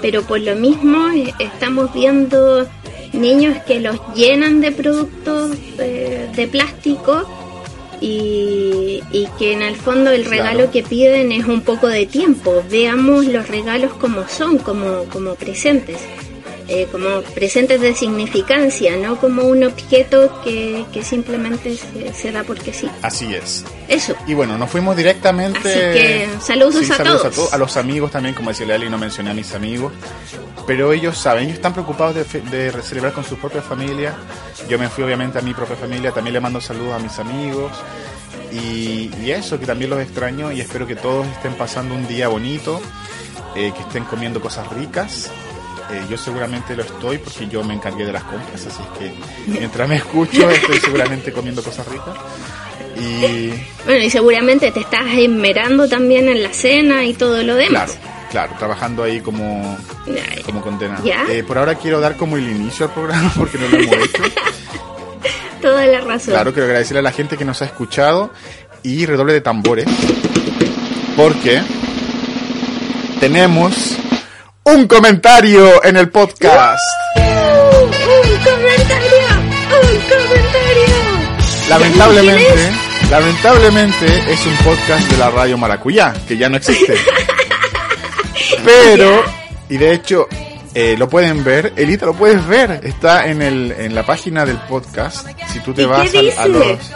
Pero 0.00 0.22
por 0.22 0.40
lo 0.40 0.54
mismo 0.54 1.08
eh, 1.10 1.32
estamos 1.38 1.92
viendo 1.92 2.66
niños 3.12 3.56
que 3.66 3.80
los 3.80 3.98
llenan 4.14 4.60
de 4.60 4.72
productos 4.72 5.56
eh, 5.78 6.28
de 6.34 6.46
plástico 6.46 7.26
y, 8.00 9.02
que 9.38 9.52
en 9.52 9.62
el 9.62 9.76
fondo 9.76 10.10
el 10.10 10.24
regalo 10.24 10.70
que 10.70 10.82
piden 10.82 11.32
es 11.32 11.46
un 11.46 11.62
poco 11.62 11.88
de 11.88 12.06
tiempo. 12.06 12.62
Veamos 12.70 13.26
los 13.26 13.48
regalos 13.48 13.92
como 13.94 14.28
son, 14.28 14.58
como, 14.58 15.04
como 15.04 15.34
presentes. 15.34 15.98
Eh, 16.68 16.88
como 16.90 17.22
presentes 17.22 17.80
de 17.80 17.94
significancia, 17.94 18.96
no 18.96 19.20
como 19.20 19.44
un 19.44 19.62
objeto 19.62 20.40
que, 20.42 20.84
que 20.92 21.04
simplemente 21.04 21.76
se, 22.12 22.32
da 22.32 22.42
porque 22.42 22.72
sí. 22.72 22.90
Así 23.02 23.32
es. 23.34 23.64
Eso. 23.86 24.16
Y 24.26 24.34
bueno, 24.34 24.58
nos 24.58 24.68
fuimos 24.68 24.96
directamente. 24.96 25.58
Así 25.60 25.68
que 25.68 26.28
saludos, 26.40 26.90
a, 26.90 26.96
saludos 26.96 27.34
todos. 27.34 27.52
a 27.52 27.58
los 27.58 27.76
amigos 27.76 28.10
también, 28.10 28.34
como 28.34 28.50
decía 28.50 28.66
Leali, 28.66 28.90
no 28.90 28.98
mencioné 28.98 29.30
a 29.30 29.34
mis 29.34 29.54
amigos. 29.54 29.92
Pero 30.66 30.92
ellos 30.92 31.16
saben, 31.16 31.44
ellos 31.44 31.54
están 31.54 31.72
preocupados 31.72 32.16
de, 32.16 32.24
de 32.40 32.82
celebrar 32.82 33.12
con 33.12 33.22
su 33.22 33.36
propia 33.36 33.62
familia. 33.62 34.16
Yo 34.68 34.76
me 34.76 34.88
fui 34.88 35.04
obviamente 35.04 35.38
a 35.38 35.42
mi 35.42 35.54
propia 35.54 35.76
familia, 35.76 36.10
también 36.10 36.34
le 36.34 36.40
mando 36.40 36.60
saludos 36.60 36.94
a 36.94 36.98
mis 36.98 37.16
amigos. 37.20 37.70
Y, 38.50 39.12
y 39.22 39.30
eso, 39.30 39.60
que 39.60 39.66
también 39.66 39.90
los 39.90 40.00
extraño 40.00 40.50
y 40.50 40.60
espero 40.60 40.84
que 40.84 40.96
todos 40.96 41.28
estén 41.28 41.54
pasando 41.54 41.94
un 41.94 42.08
día 42.08 42.26
bonito, 42.26 42.80
eh, 43.54 43.72
que 43.72 43.82
estén 43.82 44.02
comiendo 44.04 44.40
cosas 44.40 44.68
ricas 44.72 45.30
eh, 45.90 46.04
yo 46.08 46.16
seguramente 46.16 46.76
lo 46.76 46.82
estoy 46.82 47.18
porque 47.18 47.46
yo 47.48 47.62
me 47.64 47.74
encargué 47.74 48.04
de 48.04 48.12
las 48.12 48.24
compras, 48.24 48.66
así 48.66 48.82
es 48.82 48.98
que 48.98 49.12
mientras 49.58 49.88
me 49.88 49.96
escucho 49.96 50.50
estoy 50.50 50.78
seguramente 50.80 51.32
comiendo 51.32 51.62
cosas 51.62 51.86
ricas. 51.88 52.14
Y... 52.98 53.50
Bueno, 53.84 54.02
y 54.02 54.10
seguramente 54.10 54.70
te 54.70 54.80
estás 54.80 55.06
enmerando 55.12 55.86
también 55.86 56.28
en 56.28 56.42
la 56.42 56.52
cena 56.52 57.04
y 57.04 57.12
todo 57.12 57.42
lo 57.42 57.54
demás. 57.54 57.92
Claro. 57.92 58.16
Claro, 58.30 58.54
trabajando 58.58 59.02
ahí 59.02 59.20
como, 59.20 59.78
como 60.44 60.60
condenado. 60.60 61.02
Eh, 61.06 61.44
por 61.44 61.58
ahora 61.58 61.76
quiero 61.76 62.00
dar 62.00 62.16
como 62.16 62.36
el 62.36 62.48
inicio 62.48 62.86
al 62.86 62.92
programa 62.92 63.32
porque 63.38 63.56
no 63.58 63.68
lo 63.68 63.78
hemos 63.78 63.96
hecho. 63.96 64.22
Toda 65.62 65.86
la 65.86 66.00
razón. 66.00 66.34
Claro, 66.34 66.52
quiero 66.52 66.66
agradecerle 66.66 66.98
a 67.00 67.02
la 67.02 67.12
gente 67.12 67.36
que 67.36 67.44
nos 67.44 67.62
ha 67.62 67.66
escuchado 67.66 68.30
y 68.82 69.06
redoble 69.06 69.32
de 69.32 69.40
tambores 69.40 69.86
porque 71.16 71.62
tenemos 73.20 73.96
un 74.66 74.88
comentario 74.88 75.84
en 75.84 75.96
el 75.96 76.08
podcast. 76.08 76.82
Uh, 77.14 77.20
un 77.20 77.90
comentario, 78.42 79.28
un 79.70 80.00
comentario. 80.10 81.68
Lamentablemente, 81.68 82.72
lamentablemente 83.08 84.32
es 84.32 84.44
un 84.44 84.56
podcast 84.56 85.08
de 85.08 85.18
la 85.18 85.30
radio 85.30 85.56
Maracuyá, 85.56 86.12
que 86.26 86.36
ya 86.36 86.48
no 86.48 86.56
existe. 86.56 86.96
Pero, 88.64 89.22
y 89.68 89.76
de 89.76 89.92
hecho, 89.92 90.26
eh, 90.74 90.96
lo 90.98 91.08
pueden 91.08 91.44
ver, 91.44 91.72
Elita, 91.76 92.06
lo 92.06 92.14
puedes 92.14 92.44
ver, 92.44 92.80
está 92.82 93.28
en, 93.28 93.42
el, 93.42 93.70
en 93.70 93.94
la 93.94 94.04
página 94.04 94.44
del 94.44 94.58
podcast. 94.58 95.28
Si 95.52 95.60
tú 95.60 95.72
te 95.72 95.86
vas 95.86 96.10
a, 96.12 96.42
a, 96.42 96.48
los... 96.48 96.92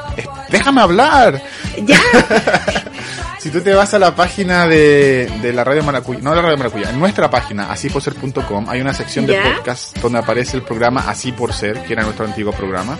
Déjame 0.49 0.81
hablar. 0.81 1.41
Ya. 1.85 2.00
Si 3.41 3.49
tú 3.49 3.63
te 3.63 3.73
vas 3.73 3.95
a 3.95 3.99
la 3.99 4.15
página 4.15 4.67
de, 4.67 5.25
de 5.41 5.53
la 5.55 5.65
Radio 5.65 5.83
Maracuya, 5.83 6.21
no 6.21 6.35
la 6.35 6.43
Radio 6.43 6.59
Maracuya, 6.59 6.91
en 6.91 7.01
nuestra 7.01 7.31
página, 7.31 7.73
asiporser.com, 7.73 8.69
hay 8.69 8.83
una 8.83 8.93
sección 8.93 9.25
de 9.25 9.41
podcast 9.41 9.97
donde 9.97 10.19
aparece 10.19 10.59
el 10.59 10.63
programa 10.63 11.09
Así 11.09 11.33
por 11.33 11.55
Ser, 11.55 11.83
que 11.85 11.95
era 11.95 12.03
nuestro 12.03 12.27
antiguo 12.27 12.53
programa, 12.53 12.99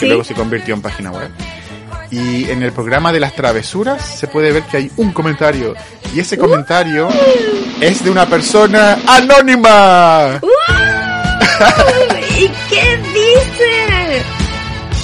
que 0.00 0.06
luego 0.06 0.24
se 0.24 0.32
convirtió 0.32 0.72
en 0.72 0.80
página 0.80 1.10
web. 1.10 1.30
Y 2.10 2.48
en 2.48 2.62
el 2.62 2.72
programa 2.72 3.12
de 3.12 3.20
las 3.20 3.34
travesuras 3.34 4.02
se 4.02 4.26
puede 4.26 4.52
ver 4.52 4.62
que 4.62 4.78
hay 4.78 4.90
un 4.96 5.12
comentario. 5.12 5.74
Y 6.14 6.20
ese 6.20 6.38
comentario 6.38 7.10
es 7.78 8.02
de 8.02 8.08
una 8.10 8.24
persona 8.24 8.96
anónima. 9.06 10.40
¿Y 12.38 12.48
qué 12.70 12.98
dice? 13.12 14.22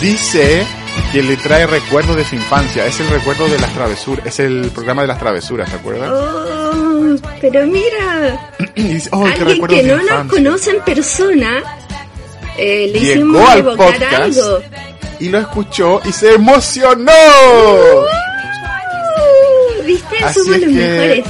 Dice 0.01 0.67
que 1.15 1.23
le 1.23 1.37
trae 1.37 1.65
recuerdos 1.65 2.17
de 2.17 2.25
su 2.25 2.35
infancia. 2.35 2.85
Es 2.87 2.99
el 2.99 3.09
recuerdo 3.09 3.47
de 3.49 3.57
las 3.61 3.73
travesuras, 3.73 4.27
es 4.27 4.41
el 4.41 4.73
programa 4.75 5.03
de 5.03 5.09
las 5.09 5.19
travesuras, 5.21 5.71
¿te 5.71 5.77
acuerdas? 5.77 6.11
Oh, 6.13 7.15
pero 7.41 7.65
mira, 7.69 8.51
oh, 9.13 9.25
alguien 9.25 9.65
que 9.69 9.83
no 9.85 10.03
nos 10.03 10.27
conoce 10.33 10.71
en 10.73 10.83
persona, 10.83 11.63
eh, 12.59 12.91
le 12.93 12.99
Llegó 12.99 13.13
hicimos 13.13 13.49
al 13.49 13.65
podcast 13.77 14.13
algo. 14.13 14.59
y 15.21 15.29
lo 15.29 15.39
escuchó 15.39 16.01
y 16.05 16.11
se 16.11 16.35
emocionó. 16.35 17.13
Uh, 19.79 19.85
¿Viste? 19.87 20.17
Así 20.25 20.41
Somos 20.41 20.59
los 20.59 20.71
mejores. 20.73 21.25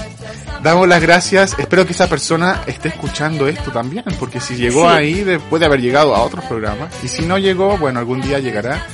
Damos 0.63 0.89
las 0.89 1.03
gracias. 1.03 1.55
Espero 1.59 1.85
que 1.85 1.93
esa 1.93 2.09
persona 2.09 2.63
esté 2.67 2.89
escuchando 2.89 3.47
esto 3.49 3.71
también, 3.71 4.03
porque 4.19 4.41
si 4.41 4.57
llegó 4.57 4.89
Sí. 4.89 4.97
ahí 4.97 5.23
después 5.23 5.61
de 5.61 5.67
haber 5.67 5.83
llegado 5.83 6.15
a 6.17 6.23
otros 6.23 6.43
programas, 6.47 6.91
y 7.03 7.09
si 7.09 7.21
no 7.27 7.37
llegó, 7.37 7.77
bueno, 7.77 7.99
algún 7.99 8.23
día 8.23 8.39
llegará. 8.39 8.87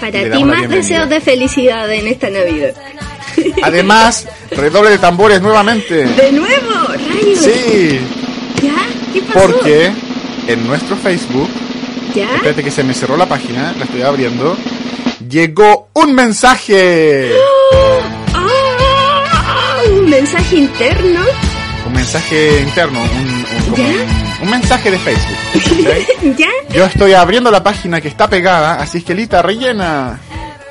Para 0.00 0.30
ti 0.30 0.44
más 0.44 0.68
deseos 0.68 1.08
de 1.08 1.20
felicidad 1.20 1.90
en 1.92 2.06
esta 2.08 2.30
Navidad. 2.30 2.72
Además, 3.62 4.26
redoble 4.50 4.90
de 4.90 4.98
tambores 4.98 5.40
nuevamente. 5.40 6.06
De 6.06 6.32
nuevo, 6.32 6.74
rayos. 6.88 7.38
Sí, 7.40 8.00
¿Ya? 8.62 8.74
¿Qué 9.12 9.22
pasó? 9.22 9.40
porque 9.48 9.92
en 10.48 10.66
nuestro 10.66 10.96
Facebook, 10.96 11.48
¿Ya? 12.14 12.34
espérate 12.36 12.64
que 12.64 12.70
se 12.70 12.82
me 12.84 12.94
cerró 12.94 13.16
la 13.16 13.26
página, 13.28 13.74
la 13.78 13.84
estoy 13.84 14.02
abriendo, 14.02 14.56
llegó 15.28 15.88
un 15.94 16.14
mensaje. 16.14 17.32
¡Ah! 18.34 19.82
Un 19.92 20.08
mensaje 20.10 20.56
interno. 20.56 21.20
Un 21.86 21.92
mensaje 21.92 22.60
interno, 22.60 23.00
un, 23.00 23.28
un- 23.28 23.44
como 23.70 23.76
¿Ya? 23.76 24.27
Un- 24.42 24.50
mensaje 24.50 24.90
de 24.90 24.98
Facebook. 24.98 25.36
¿ok? 25.54 26.36
¿Ya? 26.38 26.48
Yo 26.70 26.84
estoy 26.84 27.12
abriendo 27.12 27.50
la 27.50 27.62
página 27.62 28.00
que 28.00 28.08
está 28.08 28.28
pegada, 28.28 28.74
así 28.80 28.98
es 28.98 29.04
que 29.04 29.14
Lita, 29.14 29.42
rellena. 29.42 30.18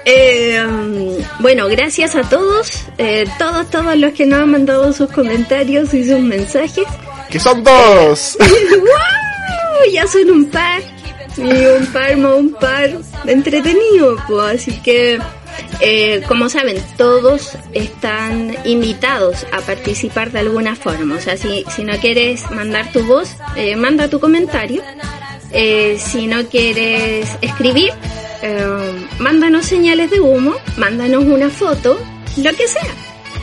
Eh, 0.05 0.63
mm, 0.65 1.41
bueno, 1.41 1.67
gracias 1.67 2.15
a 2.15 2.21
todos, 2.21 2.83
eh, 2.97 3.25
todos, 3.37 3.69
todos 3.69 3.97
los 3.97 4.13
que 4.13 4.25
nos 4.25 4.39
han 4.43 4.51
mandado 4.51 4.93
sus 4.93 5.11
comentarios 5.11 5.93
y 5.93 6.07
sus 6.09 6.19
mensajes. 6.19 6.85
Que 7.29 7.39
son 7.39 7.61
dos. 7.63 8.37
¡Wow! 8.39 9.91
Ya 9.93 10.07
son 10.07 10.29
un 10.31 10.45
par. 10.49 10.81
Y 11.37 11.41
un 11.65 11.85
par 11.93 12.17
más 12.17 12.33
un 12.33 12.53
par 12.53 12.89
entretenido, 13.25 14.15
pues. 14.27 14.61
Así 14.61 14.71
que, 14.81 15.19
eh, 15.81 16.21
como 16.27 16.49
saben, 16.49 16.77
todos 16.97 17.51
están 17.73 18.55
invitados 18.65 19.45
a 19.51 19.61
participar 19.61 20.31
de 20.31 20.39
alguna 20.39 20.75
forma. 20.75 21.15
O 21.15 21.19
sea, 21.21 21.37
si, 21.37 21.65
si 21.75 21.83
no 21.83 21.93
quieres 21.97 22.49
mandar 22.51 22.91
tu 22.91 23.03
voz, 23.05 23.29
eh, 23.55 23.75
manda 23.75 24.07
tu 24.09 24.19
comentario. 24.19 24.81
Eh, 25.51 25.97
si 25.99 26.27
no 26.27 26.43
quieres 26.45 27.29
escribir, 27.41 27.91
eh, 28.41 28.65
mándanos 29.19 29.65
señales 29.65 30.11
de 30.11 30.19
humo, 30.19 30.55
mándanos 30.77 31.23
una 31.23 31.49
foto, 31.49 31.97
lo 32.37 32.53
que 32.53 32.67
sea. 32.67 32.93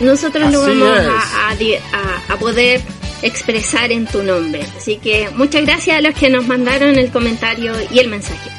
Nosotros 0.00 0.52
lo 0.52 0.60
vamos 0.60 0.88
a, 1.08 1.48
a- 1.92 2.32
a 2.34 2.36
poder 2.36 2.80
expresar 3.22 3.90
en 3.92 4.06
tu 4.06 4.22
nombre. 4.22 4.62
Así 4.76 4.96
que 4.98 5.30
muchas 5.34 5.62
gracias 5.64 5.96
a 5.98 6.00
los 6.02 6.14
que 6.14 6.28
nos 6.28 6.46
mandaron 6.46 6.98
el 6.98 7.10
comentario 7.10 7.72
y 7.90 7.98
el 8.00 8.08
mensaje. 8.08 8.50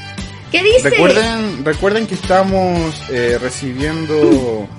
¿Qué 0.56 0.64
dice? 0.64 0.90
Recuerden, 0.90 1.66
recuerden 1.66 2.08
que 2.08 2.16
estamos 2.16 2.96
eh, 3.10 3.38
recibiendo. 3.42 4.70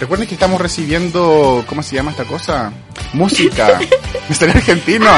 Recuerden 0.00 0.26
que 0.26 0.32
estamos 0.32 0.58
recibiendo. 0.58 1.62
¿Cómo 1.66 1.82
se 1.82 1.96
llama 1.96 2.12
esta 2.12 2.24
cosa? 2.24 2.72
Música. 3.12 3.78
Me 4.30 4.34
salió 4.34 4.54
argentino. 4.54 5.10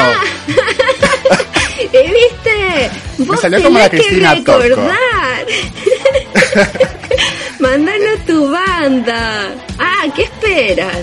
¿Eh, 1.78 2.12
¿Viste? 2.12 2.90
Vos 3.18 3.40
salió 3.40 3.62
como 3.62 3.78
la 3.78 3.88
que 3.88 3.98
Cristina 3.98 4.34
Tocco. 4.42 4.58
recordar. 4.58 5.46
Mándanos 7.60 8.26
tu 8.26 8.50
banda. 8.50 9.54
Ah, 9.78 10.04
¿qué 10.16 10.22
esperas? 10.24 10.98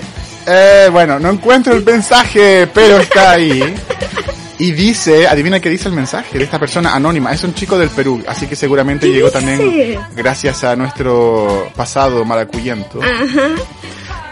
Eh, 0.46 0.90
bueno, 0.92 1.18
no 1.18 1.30
encuentro 1.30 1.72
el 1.72 1.82
mensaje, 1.82 2.68
pero 2.74 2.98
está 2.98 3.30
ahí. 3.30 3.74
Y 4.58 4.72
dice, 4.72 5.28
adivina 5.28 5.60
qué 5.60 5.68
dice 5.68 5.88
el 5.88 5.94
mensaje 5.94 6.38
de 6.38 6.44
esta 6.44 6.58
persona 6.58 6.94
anónima. 6.94 7.30
Es 7.32 7.44
un 7.44 7.52
chico 7.54 7.76
del 7.78 7.90
Perú, 7.90 8.24
así 8.26 8.46
que 8.46 8.56
seguramente 8.56 9.06
¿Qué 9.06 9.12
llegó 9.12 9.28
dice? 9.28 9.38
también 9.38 10.00
gracias 10.14 10.64
a 10.64 10.74
nuestro 10.76 11.70
pasado 11.76 12.24
maracuyento. 12.24 13.00
Ajá. 13.02 13.48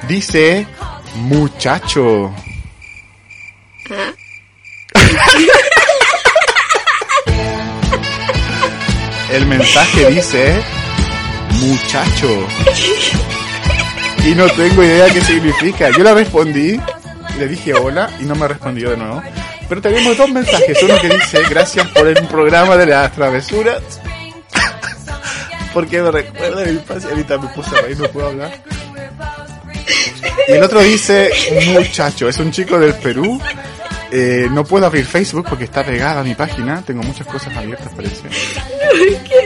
Dice, 0.09 0.67
muchacho. 1.17 2.33
Ah. 3.91 4.13
El 9.31 9.47
mensaje 9.47 10.11
dice, 10.11 10.63
muchacho. 11.61 12.47
Y 14.25 14.35
no 14.35 14.47
tengo 14.49 14.83
idea 14.85 15.13
qué 15.13 15.21
significa. 15.21 15.91
Yo 15.91 16.05
le 16.05 16.15
respondí, 16.15 16.81
le 17.39 17.49
dije 17.49 17.75
hola 17.75 18.09
y 18.21 18.25
no 18.25 18.35
me 18.37 18.47
respondió 18.49 18.91
de 18.91 18.97
nuevo. 18.97 19.23
Pero 19.69 19.81
tenemos 19.81 20.17
dos 20.17 20.31
mensajes. 20.31 20.83
Uno 20.83 20.99
que 21.01 21.09
dice, 21.09 21.43
gracias 21.49 21.87
por 21.89 22.07
el 22.07 22.27
programa 22.27 22.77
de 22.77 22.87
las 22.87 23.13
travesuras. 23.13 23.83
Porque 25.73 26.01
me 26.03 26.11
recuerda 26.11 26.61
de 26.61 26.73
mi 26.73 26.79
infancia. 26.79 27.11
Ahorita 27.11 27.39
me 27.39 27.49
puse 27.49 27.77
a 27.77 27.83
reír, 27.83 27.99
no 27.99 28.09
puedo 28.09 28.29
hablar. 28.29 28.63
Y 30.49 30.53
el 30.53 30.63
otro 30.63 30.81
dice, 30.81 31.31
muchacho, 31.73 32.29
es 32.29 32.39
un 32.39 32.51
chico 32.51 32.79
del 32.79 32.95
Perú. 32.95 33.41
Eh, 34.17 34.47
no 34.49 34.63
puedo 34.65 34.87
abrir 34.87 35.05
Facebook 35.05 35.47
porque 35.49 35.65
está 35.65 35.83
pegada 35.85 36.21
a 36.21 36.25
mi 36.25 36.35
página. 36.35 36.83
Tengo 36.87 37.03
muchas 37.03 37.27
cosas 37.27 37.57
abiertas, 37.57 37.89
parece. 37.97 38.23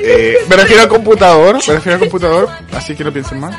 Eh, 0.03 0.37
me 0.49 0.57
refiero 0.57 0.83
al 0.83 0.89
computador, 0.89 1.59
me 1.67 1.75
refiero 1.75 1.95
al 1.95 2.01
computador, 2.01 2.51
así 2.73 2.95
que 2.95 3.03
no 3.03 3.11
piensen 3.11 3.41
mal. 3.41 3.57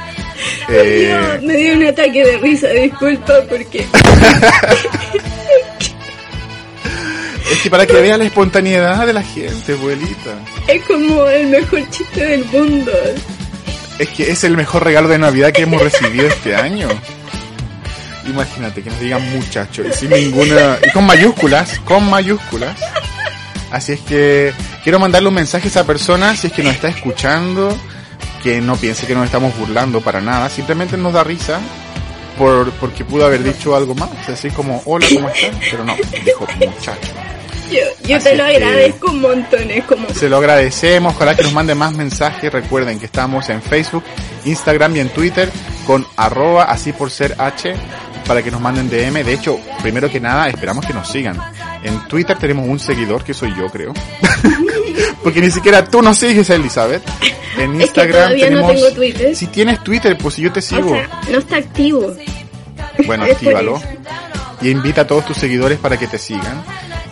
Eh, 0.67 1.07
Dios, 1.07 1.43
me 1.43 1.57
dio 1.57 1.73
un 1.73 1.85
ataque 1.87 2.23
de 2.23 2.37
risa, 2.37 2.67
disculpa, 2.67 3.33
porque 3.49 3.87
Es 7.51 7.61
que 7.63 7.69
para 7.69 7.85
que 7.85 7.93
vea 7.93 8.17
la 8.17 8.25
espontaneidad 8.25 9.05
de 9.05 9.13
la 9.13 9.23
gente, 9.23 9.73
abuelita. 9.73 10.37
Es 10.67 10.83
como 10.85 11.25
el 11.25 11.47
mejor 11.47 11.89
chiste 11.89 12.25
del 12.25 12.45
mundo. 12.45 12.91
Es 13.97 14.09
que 14.09 14.31
es 14.31 14.43
el 14.43 14.55
mejor 14.55 14.83
regalo 14.83 15.07
de 15.07 15.17
Navidad 15.17 15.51
que 15.51 15.63
hemos 15.63 15.81
recibido 15.81 16.27
este 16.27 16.55
año. 16.55 16.87
Imagínate 18.27 18.83
que 18.83 18.89
nos 18.89 18.99
digan 18.99 19.31
muchachos 19.31 19.87
y 19.89 19.93
sin 19.93 20.09
ninguna. 20.11 20.77
y 20.85 20.91
con 20.91 21.05
mayúsculas, 21.05 21.79
con 21.79 22.07
mayúsculas. 22.09 22.77
Así 23.71 23.93
es 23.93 23.99
que 24.01 24.53
quiero 24.83 24.99
mandarle 24.99 25.29
un 25.29 25.35
mensaje 25.35 25.67
a 25.67 25.71
esa 25.71 25.85
persona 25.85 26.35
si 26.35 26.47
es 26.47 26.53
que 26.53 26.63
nos 26.63 26.73
está 26.73 26.87
escuchando, 26.89 27.75
que 28.43 28.61
no 28.61 28.75
piense 28.75 29.07
que 29.07 29.15
nos 29.15 29.25
estamos 29.25 29.57
burlando 29.57 30.01
para 30.01 30.21
nada, 30.21 30.49
simplemente 30.49 30.97
nos 30.97 31.13
da 31.13 31.23
risa 31.23 31.59
por, 32.37 32.71
porque 32.73 33.03
pudo 33.03 33.25
haber 33.25 33.43
dicho 33.43 33.75
algo 33.75 33.93
más, 33.95 34.29
así 34.29 34.49
como, 34.49 34.81
hola, 34.85 35.05
¿cómo 35.13 35.29
estás? 35.29 35.55
Pero 35.69 35.83
no, 35.83 35.95
dijo 36.23 36.47
muchacho. 36.59 37.11
Yo, 37.71 37.79
yo 38.07 38.17
Así 38.17 38.29
te 38.29 38.35
lo 38.35 38.45
agradezco 38.45 39.11
un 39.11 39.21
montón, 39.21 39.69
es 39.71 39.83
como... 39.85 40.09
Se 40.09 40.27
lo 40.29 40.37
agradecemos, 40.37 41.13
ojalá 41.15 41.35
que 41.35 41.43
nos 41.43 41.53
mande 41.53 41.75
más 41.75 41.93
mensajes. 41.93 42.51
Recuerden 42.51 42.99
que 42.99 43.05
estamos 43.05 43.49
en 43.49 43.61
Facebook, 43.61 44.03
Instagram 44.45 44.95
y 44.95 44.99
en 45.01 45.09
Twitter 45.09 45.49
con 45.85 46.05
arroba 46.17 46.63
así 46.65 46.93
por 46.93 47.11
ser 47.11 47.35
H 47.37 47.73
para 48.25 48.41
que 48.43 48.51
nos 48.51 48.61
manden 48.61 48.89
DM. 48.89 49.23
De 49.23 49.33
hecho, 49.33 49.59
primero 49.81 50.09
que 50.09 50.19
nada, 50.19 50.49
esperamos 50.49 50.85
que 50.85 50.93
nos 50.93 51.09
sigan. 51.09 51.37
En 51.83 52.07
Twitter 52.07 52.37
tenemos 52.37 52.67
un 52.67 52.79
seguidor 52.79 53.23
que 53.23 53.33
soy 53.33 53.53
yo, 53.57 53.67
creo. 53.67 53.93
Porque 55.23 55.41
ni 55.41 55.51
siquiera 55.51 55.83
tú 55.85 56.01
nos 56.01 56.17
sigues, 56.17 56.49
Elizabeth. 56.49 57.03
En 57.57 57.81
Es 57.81 57.91
que 57.91 58.01
Instagram 58.01 58.31
no 58.31 58.37
tenemos... 58.39 58.71
tengo 58.73 58.91
Twitter. 58.91 59.35
Si 59.35 59.47
tienes 59.47 59.83
Twitter, 59.83 60.17
pues 60.17 60.35
si 60.35 60.41
yo 60.43 60.51
te 60.51 60.59
O 60.59 60.63
sigo. 60.63 60.89
sea, 60.89 61.09
no 61.29 61.37
está 61.39 61.57
activo. 61.57 62.13
Bueno, 63.05 63.23
actívalo. 63.31 63.81
Y 64.61 64.69
invita 64.69 65.01
a 65.01 65.07
todos 65.07 65.25
tus 65.25 65.37
seguidores 65.37 65.79
para 65.79 65.97
que 65.97 66.07
te 66.07 66.17
sigan. 66.17 66.63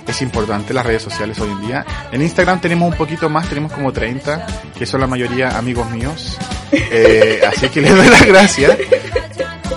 Es 0.07 0.21
importante 0.21 0.73
las 0.73 0.85
redes 0.85 1.01
sociales 1.01 1.39
hoy 1.39 1.49
en 1.49 1.67
día. 1.67 1.85
En 2.11 2.21
Instagram 2.21 2.61
tenemos 2.61 2.89
un 2.89 2.97
poquito 2.97 3.29
más, 3.29 3.47
tenemos 3.49 3.71
como 3.71 3.91
30, 3.91 4.45
que 4.77 4.85
son 4.85 5.01
la 5.01 5.07
mayoría 5.07 5.57
amigos 5.57 5.89
míos. 5.91 6.37
Eh, 6.71 7.41
así 7.47 7.69
que 7.69 7.81
les 7.81 7.95
doy 7.95 8.07
las 8.07 8.25
gracias. 8.25 8.77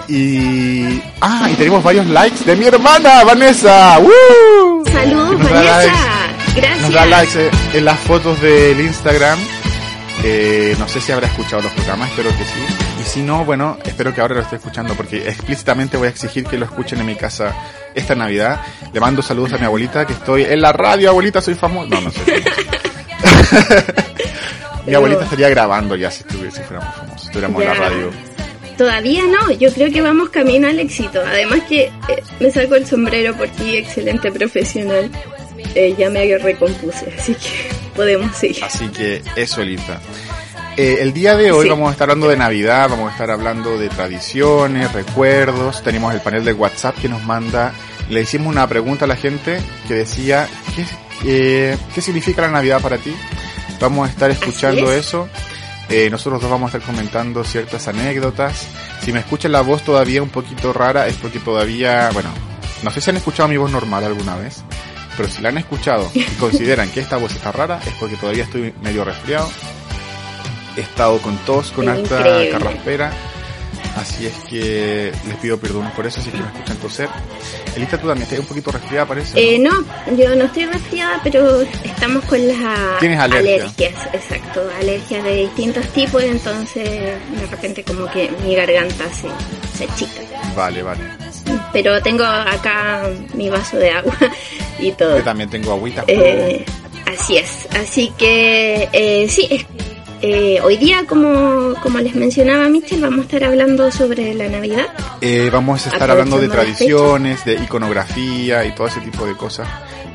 Y... 0.08 1.00
Ah, 1.20 1.48
y 1.50 1.54
tenemos 1.54 1.82
varios 1.84 2.06
likes 2.06 2.44
de 2.44 2.56
mi 2.56 2.64
hermana, 2.66 3.22
Vanessa. 3.24 3.98
¡Woo! 3.98 4.84
Saludos, 4.90 5.38
Vanessa. 5.38 5.78
likes. 5.78 6.20
Gracias. 6.56 6.80
Nos 6.82 6.92
da 6.92 7.06
likes 7.06 7.46
eh, 7.46 7.50
en 7.74 7.84
las 7.84 7.98
fotos 8.00 8.40
del 8.40 8.80
Instagram. 8.80 9.38
Eh, 10.24 10.74
no 10.78 10.88
sé 10.88 11.00
si 11.00 11.12
habrá 11.12 11.28
escuchado 11.28 11.62
los 11.62 11.72
programas, 11.72 12.10
espero 12.10 12.30
que 12.30 12.44
sí. 12.44 12.89
Y 13.00 13.02
si 13.02 13.22
no, 13.22 13.46
bueno, 13.46 13.78
espero 13.82 14.14
que 14.14 14.20
ahora 14.20 14.34
lo 14.34 14.42
esté 14.42 14.56
escuchando 14.56 14.94
porque 14.94 15.26
explícitamente 15.26 15.96
voy 15.96 16.08
a 16.08 16.10
exigir 16.10 16.44
que 16.44 16.58
lo 16.58 16.66
escuchen 16.66 17.00
en 17.00 17.06
mi 17.06 17.14
casa 17.14 17.56
esta 17.94 18.14
Navidad. 18.14 18.60
Le 18.92 19.00
mando 19.00 19.22
saludos 19.22 19.54
a 19.54 19.58
mi 19.58 19.64
abuelita 19.64 20.06
que 20.06 20.12
estoy 20.12 20.42
en 20.42 20.60
la 20.60 20.70
radio, 20.72 21.08
abuelita, 21.08 21.40
soy 21.40 21.54
famoso. 21.54 21.88
No, 21.88 22.00
no 22.02 22.10
soy 22.10 22.42
famoso. 22.42 23.92
mi 24.86 24.94
abuelita 24.94 25.24
estaría 25.24 25.48
grabando 25.48 25.96
ya 25.96 26.10
si, 26.10 26.24
estuviera, 26.24 26.50
si 26.50 26.60
fuéramos 26.62 26.94
famosos, 26.94 27.20
si 27.22 27.26
estuviéramos 27.28 27.62
en 27.62 27.68
la 27.68 27.74
radio. 27.74 28.10
Todavía 28.76 29.22
no, 29.26 29.50
yo 29.52 29.72
creo 29.72 29.90
que 29.90 30.02
vamos 30.02 30.28
camino 30.28 30.68
al 30.68 30.78
éxito. 30.78 31.22
Además 31.26 31.60
que 31.68 31.84
eh, 31.84 32.22
me 32.38 32.50
saco 32.50 32.74
el 32.74 32.86
sombrero 32.86 33.34
por 33.34 33.48
ti, 33.48 33.76
excelente 33.76 34.30
profesional. 34.30 35.10
Eh, 35.74 35.94
ya 35.96 36.10
me 36.10 36.36
recompuse, 36.36 37.14
así 37.18 37.34
que 37.34 37.70
podemos 37.96 38.36
seguir. 38.36 38.62
Así 38.62 38.88
que 38.88 39.22
eso, 39.36 39.62
Elita. 39.62 40.00
Eh, 40.76 40.98
el 41.00 41.12
día 41.12 41.36
de 41.36 41.52
hoy 41.52 41.64
Sí. 41.64 41.70
vamos 41.70 41.88
a 41.88 41.92
estar 41.92 42.08
hablando 42.08 42.28
de 42.28 42.36
Navidad, 42.36 42.88
vamos 42.88 43.08
a 43.10 43.12
estar 43.12 43.30
hablando 43.30 43.76
de 43.78 43.88
tradiciones, 43.88 44.92
recuerdos. 44.92 45.82
Tenemos 45.82 46.14
el 46.14 46.20
panel 46.20 46.44
de 46.44 46.52
WhatsApp 46.52 46.96
que 46.98 47.08
nos 47.08 47.22
manda. 47.24 47.72
Le 48.08 48.22
hicimos 48.22 48.48
una 48.48 48.66
pregunta 48.66 49.04
a 49.04 49.08
la 49.08 49.16
gente 49.16 49.60
que 49.86 49.94
decía, 49.94 50.48
¿qué, 50.74 50.84
eh, 51.24 51.76
¿qué 51.94 52.00
significa 52.00 52.42
la 52.42 52.50
Navidad 52.50 52.80
para 52.80 52.96
ti? 52.98 53.14
Vamos 53.80 54.08
a 54.08 54.10
estar 54.10 54.30
escuchando 54.30 54.90
es. 54.92 55.06
eso. 55.06 55.28
Eh, 55.90 56.08
nosotros 56.08 56.40
dos 56.40 56.50
vamos 56.50 56.72
a 56.72 56.78
estar 56.78 56.94
comentando 56.94 57.42
ciertas 57.44 57.88
anécdotas. 57.88 58.66
Si 59.04 59.12
me 59.12 59.18
escuchan 59.20 59.52
la 59.52 59.60
voz 59.60 59.82
todavía 59.82 60.22
un 60.22 60.28
poquito 60.30 60.72
rara 60.72 61.08
es 61.08 61.16
porque 61.16 61.40
todavía, 61.40 62.10
bueno, 62.12 62.30
no 62.82 62.90
sé 62.90 63.00
si 63.00 63.10
han 63.10 63.16
escuchado 63.16 63.48
mi 63.48 63.56
voz 63.56 63.70
normal 63.72 64.04
alguna 64.04 64.36
vez, 64.36 64.62
pero 65.16 65.28
si 65.28 65.42
la 65.42 65.48
han 65.48 65.58
escuchado 65.58 66.08
y 66.14 66.22
consideran 66.38 66.88
que 66.90 67.00
esta 67.00 67.16
voz 67.16 67.32
está 67.34 67.50
rara 67.52 67.80
es 67.84 67.92
porque 67.98 68.16
todavía 68.16 68.44
estoy 68.44 68.72
medio 68.82 69.04
resfriado. 69.04 69.50
He 70.80 70.82
estado 70.82 71.18
con 71.18 71.36
tos, 71.44 71.70
con 71.72 71.88
alta 71.88 72.18
Increíble. 72.20 72.50
carraspera. 72.50 73.12
Así 73.96 74.24
es 74.26 74.34
que 74.48 75.12
les 75.26 75.36
pido 75.38 75.58
perdón 75.58 75.90
por 75.96 76.06
eso 76.06 76.22
si 76.22 76.30
que 76.30 76.38
me 76.38 76.46
escuchan 76.46 76.76
toser. 76.78 77.08
Elita, 77.76 77.98
tú 77.98 78.06
también 78.06 78.22
estás 78.22 78.38
un 78.38 78.46
poquito 78.46 78.70
resfriada, 78.70 79.04
parece. 79.06 79.38
Eh, 79.54 79.58
no, 79.58 79.70
yo 80.16 80.34
no 80.36 80.44
estoy 80.44 80.64
resfriada, 80.66 81.20
pero 81.24 81.60
estamos 81.84 82.24
con 82.24 82.46
las 82.48 82.56
alergia. 83.02 83.22
alergias, 83.24 83.94
exacto, 84.12 84.62
alergias 84.80 85.24
de 85.24 85.34
distintos 85.36 85.86
tipos, 85.88 86.22
entonces 86.22 86.84
de 86.84 87.46
repente 87.50 87.82
como 87.84 88.08
que 88.10 88.30
mi 88.44 88.54
garganta 88.54 89.04
se, 89.12 89.28
se 89.76 89.84
achica. 89.90 90.20
Vale, 90.56 90.82
vale. 90.82 91.00
Pero 91.72 92.00
tengo 92.00 92.24
acá 92.24 93.02
mi 93.34 93.50
vaso 93.50 93.76
de 93.76 93.90
agua 93.90 94.16
y 94.78 94.92
todo. 94.92 95.18
Yo 95.18 95.24
también 95.24 95.50
tengo 95.50 95.72
agüita. 95.72 96.04
Eh, 96.06 96.64
así 97.06 97.36
es, 97.38 97.68
así 97.76 98.12
que 98.16 98.88
eh, 98.92 99.26
sí, 99.28 99.46
es- 99.50 99.66
eh, 100.22 100.60
hoy 100.62 100.76
día, 100.76 101.04
como, 101.06 101.74
como 101.82 101.98
les 101.98 102.14
mencionaba 102.14 102.68
Michelle, 102.68 103.02
vamos 103.02 103.20
a 103.20 103.22
estar 103.22 103.44
hablando 103.44 103.90
sobre 103.90 104.34
la 104.34 104.48
Navidad. 104.48 104.86
Eh, 105.20 105.48
vamos 105.52 105.86
a 105.86 105.90
estar 105.90 106.10
hablando 106.10 106.38
de 106.38 106.48
tradiciones, 106.48 107.44
de 107.44 107.54
iconografía 107.54 108.64
y 108.64 108.74
todo 108.74 108.86
ese 108.86 109.00
tipo 109.00 109.26
de 109.26 109.36
cosas 109.36 109.68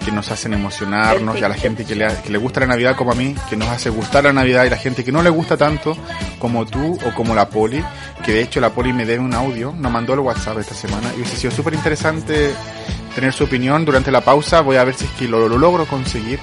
que 0.04 0.12
nos 0.12 0.30
hacen 0.32 0.54
emocionarnos 0.54 1.36
y 1.36 1.40
a 1.40 1.50
la 1.50 1.56
Perfecto. 1.56 1.62
gente 1.78 1.86
que 1.86 1.96
le, 1.96 2.08
que 2.24 2.30
le 2.32 2.38
gusta 2.38 2.60
la 2.60 2.68
Navidad 2.68 2.96
como 2.96 3.12
a 3.12 3.16
mí, 3.16 3.36
que 3.50 3.56
nos 3.58 3.68
hace 3.70 3.90
gustar 3.90 4.24
la 4.26 4.34
Navidad 4.34 4.66
y 4.66 4.70
la 4.70 4.78
gente 4.78 5.04
que 5.04 5.12
no 5.12 5.24
le 5.24 5.32
gusta 5.32 5.58
tanto 5.58 5.98
como 6.38 6.66
tú 6.68 6.98
o 7.04 7.16
como 7.16 7.34
la 7.34 7.50
Poli, 7.50 7.84
que 8.24 8.34
de 8.34 8.42
hecho 8.42 8.62
la 8.62 8.70
Poli 8.70 8.94
me 8.94 9.06
debe 9.06 9.24
un 9.24 9.34
audio, 9.34 9.74
nos 9.76 9.92
mandó 9.92 10.14
el 10.14 10.20
WhatsApp 10.20 10.60
esta 10.60 10.76
semana 10.76 11.12
y 11.14 11.22
hubiese 11.22 11.38
sido 11.38 11.52
súper 11.52 11.74
interesante 11.74 12.52
tener 13.16 13.34
su 13.34 13.46
opinión 13.46 13.84
durante 13.84 14.12
la 14.12 14.22
pausa, 14.22 14.62
voy 14.62 14.76
a 14.78 14.84
ver 14.84 14.94
si 14.94 15.06
es 15.06 15.12
que 15.12 15.28
lo, 15.28 15.50
lo 15.50 15.58
logro 15.58 15.88
conseguir 15.88 16.40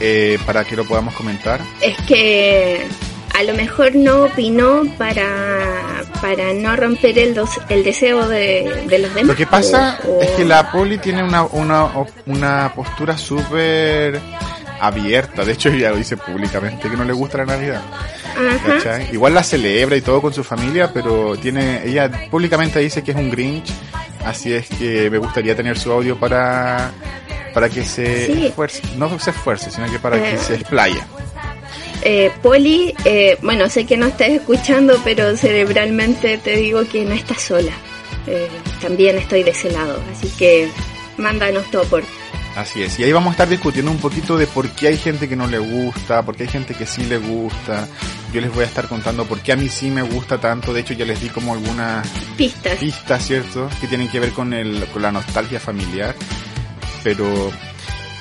eh, 0.00 0.38
para 0.46 0.64
que 0.64 0.76
lo 0.76 0.84
podamos 0.84 1.14
comentar. 1.14 1.60
Es 1.80 1.96
que 2.06 2.86
a 3.38 3.42
lo 3.42 3.54
mejor 3.54 3.94
no 3.94 4.24
opinó 4.24 4.82
para, 4.98 6.02
para 6.20 6.52
no 6.54 6.74
romper 6.76 7.18
el, 7.18 7.34
dos- 7.34 7.60
el 7.68 7.84
deseo 7.84 8.26
de, 8.28 8.84
de 8.88 8.98
los 8.98 9.14
demás. 9.14 9.28
Lo 9.28 9.36
que 9.36 9.46
pasa 9.46 9.98
o- 10.06 10.20
es 10.20 10.30
que 10.30 10.44
la 10.44 10.70
poli 10.72 10.98
tiene 10.98 11.22
una, 11.22 11.44
una, 11.44 11.88
una 12.26 12.72
postura 12.74 13.16
súper 13.18 14.20
abierta. 14.80 15.44
De 15.44 15.52
hecho, 15.52 15.68
ella 15.70 15.90
lo 15.90 15.96
dice 15.96 16.16
públicamente 16.16 16.88
que 16.90 16.96
no 16.96 17.04
le 17.04 17.12
gusta 17.12 17.38
la 17.38 17.46
Navidad. 17.46 17.82
Igual 19.12 19.34
la 19.34 19.42
celebra 19.42 19.96
y 19.96 20.00
todo 20.00 20.20
con 20.22 20.32
su 20.32 20.44
familia, 20.44 20.92
pero 20.92 21.36
tiene 21.36 21.82
ella 21.84 22.10
públicamente 22.30 22.78
dice 22.78 23.02
que 23.02 23.10
es 23.12 23.16
un 23.16 23.30
Grinch. 23.30 23.70
Así 24.24 24.52
es 24.52 24.68
que 24.68 25.08
me 25.10 25.18
gustaría 25.18 25.56
tener 25.56 25.78
su 25.78 25.90
audio 25.92 26.16
para 26.18 26.92
para 27.54 27.68
que 27.70 27.82
se 27.82 28.26
Sí. 28.26 28.46
esfuerce, 28.46 28.82
no 28.96 29.18
se 29.18 29.30
esfuerce, 29.30 29.70
sino 29.70 29.90
que 29.90 29.98
para 29.98 30.20
que 30.22 30.34
Eh. 30.34 30.38
se 30.38 30.54
explaya. 30.54 31.06
Eh, 32.02 32.30
Poli, 32.42 32.94
eh, 33.04 33.36
bueno, 33.42 33.68
sé 33.68 33.84
que 33.84 33.96
no 33.96 34.06
estás 34.06 34.28
escuchando, 34.28 35.00
pero 35.02 35.36
cerebralmente 35.36 36.38
te 36.38 36.56
digo 36.56 36.84
que 36.86 37.04
no 37.04 37.14
estás 37.14 37.40
sola. 37.42 37.72
Eh, 38.26 38.48
también 38.80 39.16
estoy 39.18 39.42
de 39.42 39.50
ese 39.50 39.70
lado, 39.72 39.98
así 40.12 40.28
que 40.38 40.68
mándanos 41.16 41.68
tu 41.70 41.78
aporte. 41.80 42.06
Así 42.58 42.82
es, 42.82 42.98
y 42.98 43.04
ahí 43.04 43.12
vamos 43.12 43.28
a 43.28 43.30
estar 43.32 43.48
discutiendo 43.48 43.92
un 43.92 43.98
poquito 43.98 44.36
de 44.36 44.48
por 44.48 44.68
qué 44.70 44.88
hay 44.88 44.98
gente 44.98 45.28
que 45.28 45.36
no 45.36 45.46
le 45.46 45.60
gusta, 45.60 46.24
por 46.24 46.34
qué 46.34 46.42
hay 46.42 46.48
gente 46.48 46.74
que 46.74 46.86
sí 46.86 47.04
le 47.04 47.18
gusta. 47.18 47.86
Yo 48.32 48.40
les 48.40 48.52
voy 48.52 48.64
a 48.64 48.66
estar 48.66 48.88
contando 48.88 49.26
por 49.26 49.38
qué 49.38 49.52
a 49.52 49.56
mí 49.56 49.68
sí 49.68 49.90
me 49.90 50.02
gusta 50.02 50.40
tanto. 50.40 50.74
De 50.74 50.80
hecho, 50.80 50.92
ya 50.92 51.04
les 51.04 51.20
di 51.20 51.28
como 51.28 51.54
algunas 51.54 52.08
Pistas. 52.36 52.78
pistas, 52.78 53.24
¿cierto? 53.24 53.68
Que 53.80 53.86
tienen 53.86 54.08
que 54.08 54.18
ver 54.18 54.32
con, 54.32 54.52
el, 54.52 54.84
con 54.92 55.02
la 55.02 55.12
nostalgia 55.12 55.60
familiar. 55.60 56.16
Pero 57.04 57.52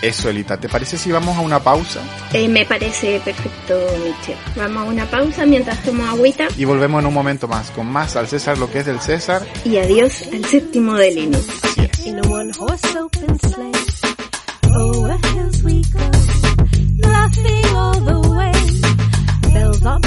eso, 0.04 0.30
Elita, 0.30 0.60
¿te 0.60 0.70
parece 0.70 1.00
si 1.00 1.12
vamos 1.12 1.36
a 1.36 1.42
una 1.42 1.60
pausa? 1.60 2.02
Eh, 2.32 2.48
me 2.48 2.64
parece 2.64 3.20
perfecto, 3.26 3.74
Michelle. 4.06 4.38
Vamos 4.56 4.84
a 4.84 4.86
una 4.86 5.08
pausa 5.08 5.48
mientras 5.48 5.82
tomo 5.82 6.06
agüita 6.06 6.48
Y 6.56 6.66
volvemos 6.66 7.02
en 7.02 7.08
un 7.08 7.14
momento 7.16 7.48
más, 7.48 7.72
con 7.72 7.88
más 7.88 8.16
al 8.16 8.28
César 8.28 8.60
lo 8.60 8.70
que 8.72 8.82
es 8.82 8.86
del 8.86 9.02
César. 9.02 9.44
y 9.66 9.78
adiós 9.78 10.26
al 10.32 10.46
séptimo 10.46 10.94
de 10.94 11.12
Linux. 11.12 11.48
Así 11.64 11.82
es. 11.82 11.98
Oh, 14.80 15.02
where 15.02 15.18
hills 15.34 15.64
we 15.64 15.82
go, 15.86 16.00
laughing 17.10 17.66
all 17.76 18.00
the 18.00 18.20
way. 18.30 19.52
Bells 19.54 19.84
on 19.84 20.02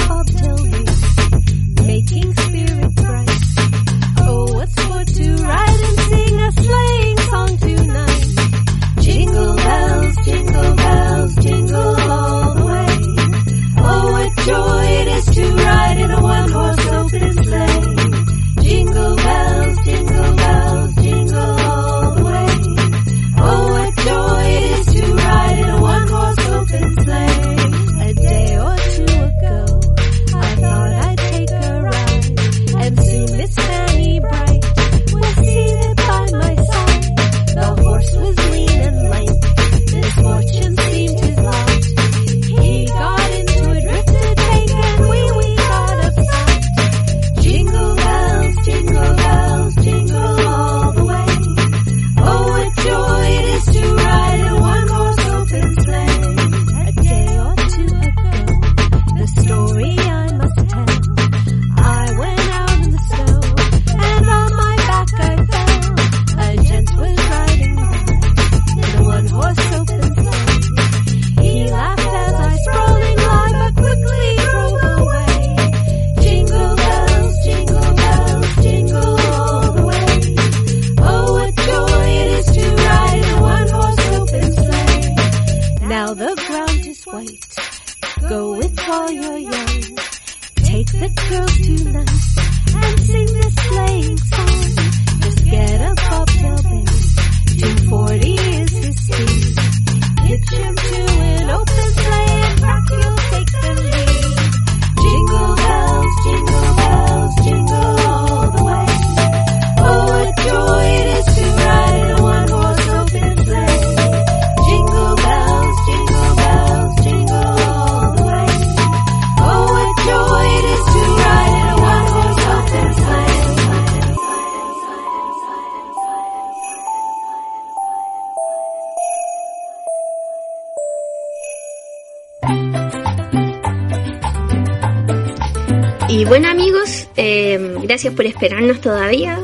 gracias 138.11 138.15
por 138.15 138.25
esperarnos 138.25 138.81
todavía 138.81 139.39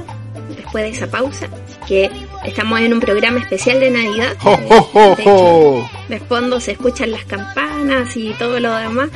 después 0.56 0.84
de 0.84 0.89
esa 0.91 1.08
pausa, 1.08 1.47
que 1.88 2.10
estamos 2.45 2.80
en 2.80 2.93
un 2.93 2.99
programa 2.99 3.39
especial 3.39 3.80
de 3.80 3.89
Navidad. 3.91 4.36
¡Ho, 4.43 4.51
ho, 4.69 4.89
ho, 4.93 5.15
de 5.15 5.21
hecho, 5.21 5.32
ho! 5.36 5.89
de 6.10 6.19
fondo 6.19 6.60
se 6.60 6.71
escuchan 6.71 7.12
las 7.12 7.25
campanas 7.25 8.15
y 8.15 8.32
todo 8.39 8.60
lo 8.60 8.75
demás. 8.75 9.10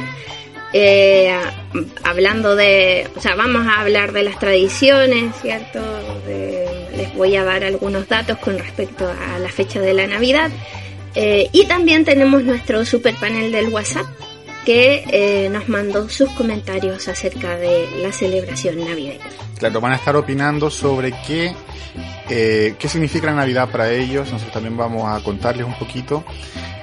Eh, 0.74 1.34
hablando 2.04 2.56
de, 2.56 3.08
o 3.16 3.20
sea, 3.22 3.36
vamos 3.36 3.68
a 3.68 3.82
hablar 3.82 4.14
de 4.14 4.24
las 4.24 4.40
tradiciones, 4.40 5.36
¿cierto? 5.42 5.80
De- 6.26 6.88
les 6.96 7.14
voy 7.16 7.36
a 7.36 7.44
dar 7.44 7.64
algunos 7.64 8.08
datos 8.08 8.38
con 8.38 8.58
respecto 8.58 9.06
a 9.10 9.40
la 9.40 9.50
fecha 9.50 9.80
de 9.82 9.94
la 9.94 10.08
Navidad. 10.08 10.50
Eh, 11.16 11.50
y 11.52 11.66
también 11.66 12.06
tenemos 12.06 12.44
nuestro 12.44 12.86
super 12.86 13.16
panel 13.16 13.52
del 13.52 13.68
WhatsApp 13.70 14.06
que 14.66 15.04
eh, 15.08 15.50
nos 15.50 15.68
mandó 15.70 16.08
sus 16.10 16.30
comentarios 16.32 17.08
acerca 17.08 17.58
de 17.58 17.90
la 18.02 18.12
celebración 18.12 18.80
navideña. 18.80 19.26
Claro, 19.58 19.82
van 19.82 19.94
a 19.94 19.96
estar 19.96 20.16
opinando 20.16 20.70
sobre 20.70 21.12
qué, 21.26 21.54
eh, 22.30 22.76
qué 22.78 22.88
significa 22.88 23.28
la 23.28 23.36
Navidad 23.36 23.70
para 23.70 23.92
ellos. 23.92 24.32
Nosotros 24.32 24.54
también 24.54 24.78
vamos 24.78 25.08
a 25.08 25.24
contarles 25.24 25.66
un 25.66 25.78
poquito. 25.78 26.24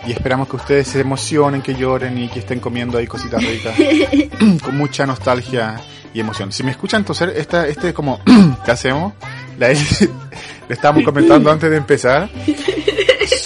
Y 0.06 0.12
esperamos 0.12 0.48
que 0.48 0.56
ustedes 0.56 0.88
se 0.88 1.00
emocionen, 1.00 1.60
que 1.60 1.74
lloren 1.74 2.16
y 2.18 2.28
que 2.28 2.38
estén 2.38 2.60
comiendo 2.60 2.98
ahí 2.98 3.06
cositas 3.06 3.42
ricas. 3.42 3.74
con 4.62 4.76
mucha 4.76 5.06
nostalgia 5.06 5.80
y 6.14 6.20
emoción. 6.20 6.52
Si 6.52 6.62
me 6.62 6.70
escuchan 6.70 7.04
toser, 7.04 7.30
esta, 7.36 7.66
este 7.66 7.92
como 7.92 8.20
que 8.64 8.70
hacemos, 8.70 9.14
la, 9.58 9.68
le 9.68 9.78
estábamos 10.68 11.04
comentando 11.04 11.50
antes 11.50 11.70
de 11.70 11.76
empezar. 11.76 12.30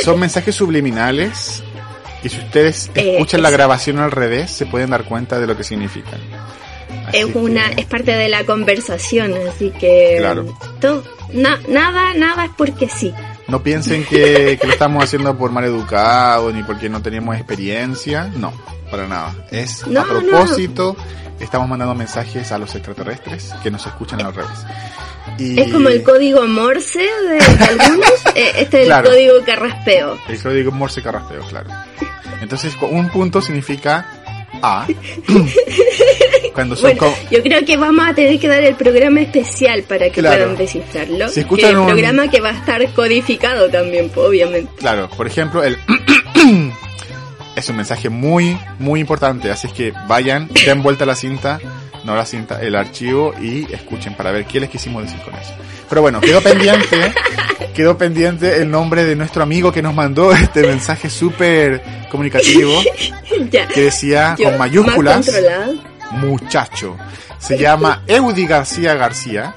Son 0.03 0.19
mensajes 0.19 0.55
subliminales. 0.55 1.63
Y 2.23 2.29
si 2.29 2.39
ustedes 2.39 2.91
Eh, 2.95 3.13
escuchan 3.15 3.43
la 3.43 3.51
grabación 3.51 3.99
al 3.99 4.11
revés, 4.11 4.51
se 4.51 4.67
pueden 4.67 4.91
dar 4.91 5.05
cuenta 5.05 5.41
de 5.41 5.47
lo 5.47 5.57
que 5.57 5.65
significan. 5.65 6.21
Así 7.09 7.19
es 7.19 7.35
una 7.35 7.71
que- 7.71 7.81
es 7.83 7.87
parte 7.87 8.13
de 8.13 8.29
la 8.29 8.45
conversación, 8.45 9.35
así 9.49 9.71
que 9.79 10.17
Claro. 10.19 10.57
todo- 10.81 11.03
na- 11.33 11.59
nada 11.69 12.15
nada 12.15 12.45
es 12.45 12.51
porque 12.57 12.89
sí. 12.89 13.13
No 13.49 13.63
piensen 13.63 14.05
que, 14.05 14.57
que 14.61 14.67
lo 14.67 14.73
estamos 14.73 15.03
haciendo 15.03 15.37
por 15.37 15.51
mal 15.51 15.65
educado 15.65 16.53
ni 16.53 16.63
porque 16.63 16.89
no 16.89 17.03
tenemos 17.03 17.35
experiencia. 17.37 18.31
No, 18.37 18.53
para 18.91 19.09
nada. 19.09 19.35
Es 19.51 19.87
No, 19.87 20.01
a 20.01 20.05
propósito. 20.05 20.97
Estamos 21.41 21.69
mandando 21.69 21.95
mensajes 21.97 22.53
a 22.53 22.59
los 22.59 22.73
extraterrestres 22.77 23.53
que 23.65 23.71
nos 23.71 23.85
escuchan 23.85 24.21
al 24.25 24.33
revés. 24.33 24.53
Y 25.39 25.59
Es 25.61 25.73
como 25.73 25.89
el 25.89 26.03
código 26.05 26.47
Morse 26.47 27.01
de, 27.01 27.39
algunos, 27.65 28.11
eh, 28.37 28.53
este 28.59 28.83
es 28.83 28.87
Claro. 28.87 29.09
el 29.09 29.15
código 29.15 29.45
carraspeo. 29.45 30.19
el 30.29 30.41
código 30.41 30.71
Morse 30.71 31.03
carraspeo, 31.03 31.41
claro. 31.49 31.71
Entonces, 32.43 32.77
un 32.83 33.09
punto 33.09 33.41
significa 33.41 34.07
A. 34.61 34.87
Cuando 36.55 36.77
son 36.77 36.95
Bueno, 36.99 37.15
yo 37.31 37.43
creo 37.43 37.65
que 37.65 37.77
vamos 37.79 38.07
a 38.07 38.15
tener 38.15 38.39
que 38.39 38.47
dar 38.49 38.63
el 38.63 38.75
programa 38.75 39.21
especial 39.23 39.83
para 39.85 40.07
que 40.11 40.21
Claro. 40.21 40.37
puedan 40.41 40.57
descifrarlo. 40.59 41.29
Si 41.31 41.41
escuchan 41.41 41.71
que 41.71 41.73
el 41.73 41.79
un- 41.79 41.87
programa 41.87 42.29
que 42.29 42.41
va 42.41 42.51
a 42.51 42.59
estar 42.59 42.87
codificado 42.93 43.71
también, 43.71 44.11
pues, 44.11 44.27
obviamente. 44.29 44.71
Claro, 44.77 45.09
por 45.17 45.27
ejemplo, 45.27 45.63
el 45.65 45.79
es 47.57 47.69
un 47.69 47.77
mensaje 47.77 48.09
muy, 48.11 48.59
muy 48.79 49.01
importante. 49.01 49.51
Así 49.51 49.69
es 49.69 49.73
que 49.73 49.93
vayan, 50.09 50.49
den 50.67 50.83
vuelta 50.83 51.05
a 51.05 51.07
la 51.07 51.15
cinta, 51.15 51.59
no 52.05 52.17
la 52.17 52.27
cinta, 52.27 52.61
el 52.61 52.75
archivo 52.75 53.35
y 53.41 53.73
escuchen 53.73 54.15
para 54.15 54.31
ver 54.33 54.45
qué 54.45 54.61
les 54.61 54.71
quisimos 54.71 55.03
decir 55.05 55.21
con 55.21 55.35
eso. 55.35 55.53
Pero 55.89 56.03
bueno, 56.03 56.21
quedó 56.21 56.41
pendiente, 56.41 57.13
quedó 57.75 57.97
pendiente 57.97 58.57
el 58.57 58.71
nombre 58.71 59.05
de 59.05 59.15
nuestro 59.17 59.43
amigo 59.43 59.73
que 59.73 59.83
nos 59.83 59.95
mandó 59.95 60.33
este 60.33 60.63
mensaje 60.63 61.09
súper 61.11 61.83
comunicativo 62.11 62.73
ya. 63.51 63.67
que 63.69 63.83
decía 63.83 64.35
Yo, 64.39 64.49
con 64.49 64.59
mayúsculas 64.59 65.31
muchacho. 66.13 66.97
Se 67.39 67.59
llama 67.59 68.03
Eudi 68.07 68.47
García 68.47 68.95
García. 68.95 69.55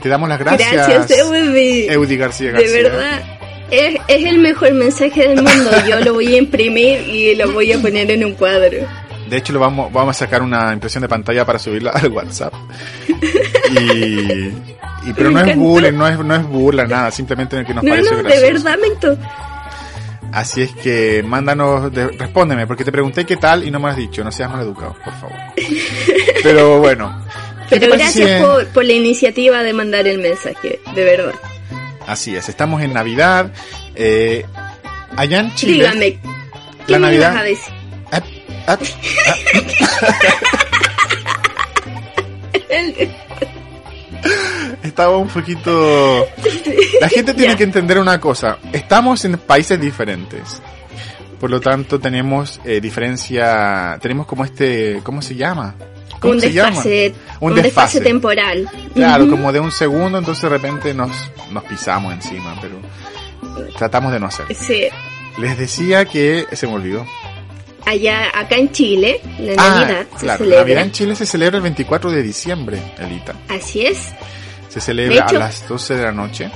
Te 0.00 0.08
damos 0.08 0.28
las 0.28 0.38
gracias. 0.38 0.72
Gracias, 0.72 1.18
Eudi. 1.18 1.86
Eudi 1.88 2.16
García 2.16 2.52
De 2.52 2.62
García. 2.62 2.82
verdad. 2.82 3.22
Es, 3.70 4.00
es 4.08 4.24
el 4.24 4.38
mejor 4.38 4.72
mensaje 4.72 5.28
del 5.28 5.42
mundo. 5.42 5.70
Yo 5.86 6.00
lo 6.00 6.14
voy 6.14 6.34
a 6.34 6.38
imprimir 6.38 7.00
y 7.00 7.34
lo 7.34 7.52
voy 7.52 7.72
a 7.72 7.78
poner 7.78 8.10
en 8.10 8.24
un 8.24 8.32
cuadro. 8.34 8.78
De 9.28 9.36
hecho, 9.36 9.52
lo 9.52 9.60
vamos, 9.60 9.92
vamos 9.92 10.16
a 10.16 10.18
sacar 10.18 10.42
una 10.42 10.72
impresión 10.72 11.02
de 11.02 11.08
pantalla 11.08 11.44
para 11.44 11.58
subirla 11.58 11.90
al 11.94 12.10
WhatsApp. 12.10 12.54
Y, 13.70 13.74
y- 15.08 15.12
pero 15.14 15.30
no 15.30 15.40
es 15.40 15.56
bullying, 15.56 15.92
no 15.92 16.08
es, 16.08 16.18
no 16.18 16.34
es 16.34 16.42
burla, 16.46 16.86
nada, 16.86 17.10
simplemente 17.10 17.64
que 17.64 17.74
nos 17.74 17.84
No, 17.84 17.90
pareció 17.90 18.22
no, 18.22 18.28
de 18.28 18.40
verdad, 18.40 18.76
Mento. 18.80 19.16
Así 20.32 20.62
es 20.62 20.72
que 20.72 21.22
mándanos, 21.26 21.92
de- 21.92 22.08
respóndeme, 22.08 22.66
porque 22.66 22.84
te 22.84 22.92
pregunté 22.92 23.24
qué 23.24 23.36
tal 23.36 23.64
y 23.66 23.70
no 23.70 23.80
me 23.80 23.88
has 23.88 23.96
dicho, 23.96 24.22
no 24.24 24.30
seas 24.32 24.50
mal 24.50 24.60
educado, 24.62 24.94
por 25.04 25.14
favor. 25.14 25.36
Pero 26.42 26.78
bueno. 26.80 27.24
¿qué 27.68 27.76
te 27.80 27.86
Pero 27.86 27.96
gracias 27.98 28.42
por, 28.42 28.66
por 28.68 28.84
la 28.84 28.92
iniciativa 28.92 29.62
de 29.62 29.72
mandar 29.72 30.06
el 30.06 30.18
mensaje, 30.18 30.80
de 30.94 31.04
verdad. 31.04 31.34
Así 32.06 32.34
es, 32.36 32.48
estamos 32.48 32.82
en 32.82 32.92
Navidad. 32.94 33.52
Eh, 33.94 34.44
allá 35.16 35.40
en 35.40 35.54
Chile. 35.54 35.72
Dígame, 35.74 36.18
¿qué 36.86 36.92
la 36.92 36.98
me 36.98 37.06
Navidad- 37.06 37.30
ibas 37.32 37.40
a 37.40 37.44
decir? 37.44 37.74
Ah, 38.68 38.78
estaba 44.82 45.16
un 45.16 45.28
poquito... 45.28 46.26
La 47.00 47.08
gente 47.08 47.32
tiene 47.32 47.56
que 47.56 47.64
entender 47.64 47.98
una 47.98 48.20
cosa. 48.20 48.58
Estamos 48.70 49.24
en 49.24 49.38
países 49.38 49.80
diferentes. 49.80 50.60
Por 51.40 51.48
lo 51.50 51.62
tanto, 51.62 51.98
tenemos 51.98 52.60
eh, 52.62 52.78
diferencia... 52.78 53.98
Tenemos 54.02 54.26
como 54.26 54.44
este... 54.44 55.00
¿Cómo 55.02 55.22
se 55.22 55.34
llama? 55.34 55.74
¿Cómo 56.20 56.34
un 56.34 56.40
se 56.40 56.52
llama? 56.52 56.68
desfase, 56.70 57.14
Un 57.40 57.52
un, 57.52 57.62
desfase. 57.62 57.68
desfase. 57.70 58.00
temporal. 58.02 58.68
Claro, 58.92 59.30
como 59.30 59.50
de 59.50 59.60
un 59.60 59.72
segundo, 59.72 60.18
entonces 60.18 60.42
de 60.42 60.48
repente 60.50 60.92
nos, 60.92 61.10
nos 61.52 61.64
pisamos 61.64 62.12
encima, 62.12 62.54
pero 62.60 62.74
tratamos 63.78 64.12
de 64.12 64.20
no 64.20 64.26
hacer. 64.26 64.44
Sí. 64.54 64.88
Les 65.38 65.56
decía 65.56 66.04
que 66.04 66.44
se 66.52 66.66
me 66.66 66.74
olvidó. 66.74 67.06
Allá, 67.86 68.28
acá 68.34 68.56
en 68.56 68.70
Chile, 68.72 69.20
la 69.38 69.52
Ah, 69.56 69.80
Navidad 69.80 70.06
se 70.12 70.18
claro, 70.18 70.26
la 70.26 70.36
celebra. 70.38 70.58
Navidad 70.60 70.82
en 70.84 70.92
Chile 70.92 71.16
se 71.16 71.26
celebra 71.26 71.56
el 71.56 71.62
24 71.62 72.10
de 72.10 72.22
diciembre, 72.22 72.82
Elita. 72.98 73.34
Así 73.48 73.86
es. 73.86 74.08
Se 74.68 74.80
celebra 74.80 75.24
hecho- 75.24 75.36
a 75.36 75.38
las 75.40 75.66
12 75.68 75.94
de 75.96 76.02
la 76.02 76.12
noche. 76.12 76.50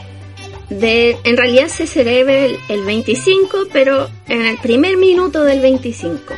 De, 0.68 1.18
en 1.24 1.36
realidad 1.36 1.68
se 1.68 1.86
celebra 1.86 2.34
el, 2.34 2.58
el 2.68 2.82
25, 2.84 3.66
pero 3.72 4.08
en 4.28 4.42
el 4.46 4.58
primer 4.58 4.96
minuto 4.96 5.42
del 5.44 5.60
25. 5.60 6.34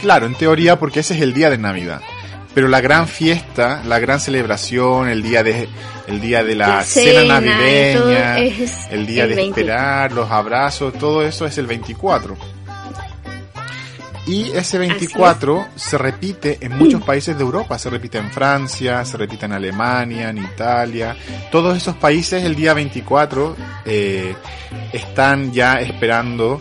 Claro, 0.00 0.26
en 0.26 0.34
teoría 0.34 0.78
porque 0.78 1.00
ese 1.00 1.14
es 1.14 1.20
el 1.22 1.34
día 1.34 1.50
de 1.50 1.58
Navidad. 1.58 2.00
Pero 2.54 2.68
la 2.68 2.80
gran 2.80 3.06
fiesta, 3.06 3.82
la 3.86 3.98
gran 4.00 4.18
celebración, 4.18 5.08
el 5.08 5.22
día 5.22 5.42
de 5.44 5.68
el 6.08 6.20
día 6.20 6.42
de 6.42 6.56
la, 6.56 6.68
La 6.68 6.82
cena, 6.82 7.20
cena 7.20 7.40
navideña, 7.40 8.38
es 8.40 8.72
el 8.90 9.06
día 9.06 9.22
el 9.24 9.30
de 9.30 9.36
20. 9.36 9.60
esperar, 9.60 10.10
los 10.12 10.28
abrazos, 10.30 10.92
todo 10.94 11.22
eso 11.24 11.46
es 11.46 11.56
el 11.58 11.66
24. 11.68 12.36
Y 14.30 14.52
ese 14.52 14.78
24 14.78 15.66
se 15.74 15.98
repite 15.98 16.58
en 16.60 16.78
muchos 16.78 17.02
países 17.02 17.36
de 17.36 17.42
Europa, 17.42 17.76
se 17.80 17.90
repite 17.90 18.18
en 18.18 18.30
Francia, 18.30 19.04
se 19.04 19.16
repite 19.16 19.46
en 19.46 19.52
Alemania, 19.54 20.30
en 20.30 20.38
Italia. 20.38 21.16
Todos 21.50 21.76
esos 21.76 21.96
países 21.96 22.44
el 22.44 22.54
día 22.54 22.72
24 22.72 23.56
eh, 23.84 24.36
están 24.92 25.52
ya 25.52 25.80
esperando 25.80 26.60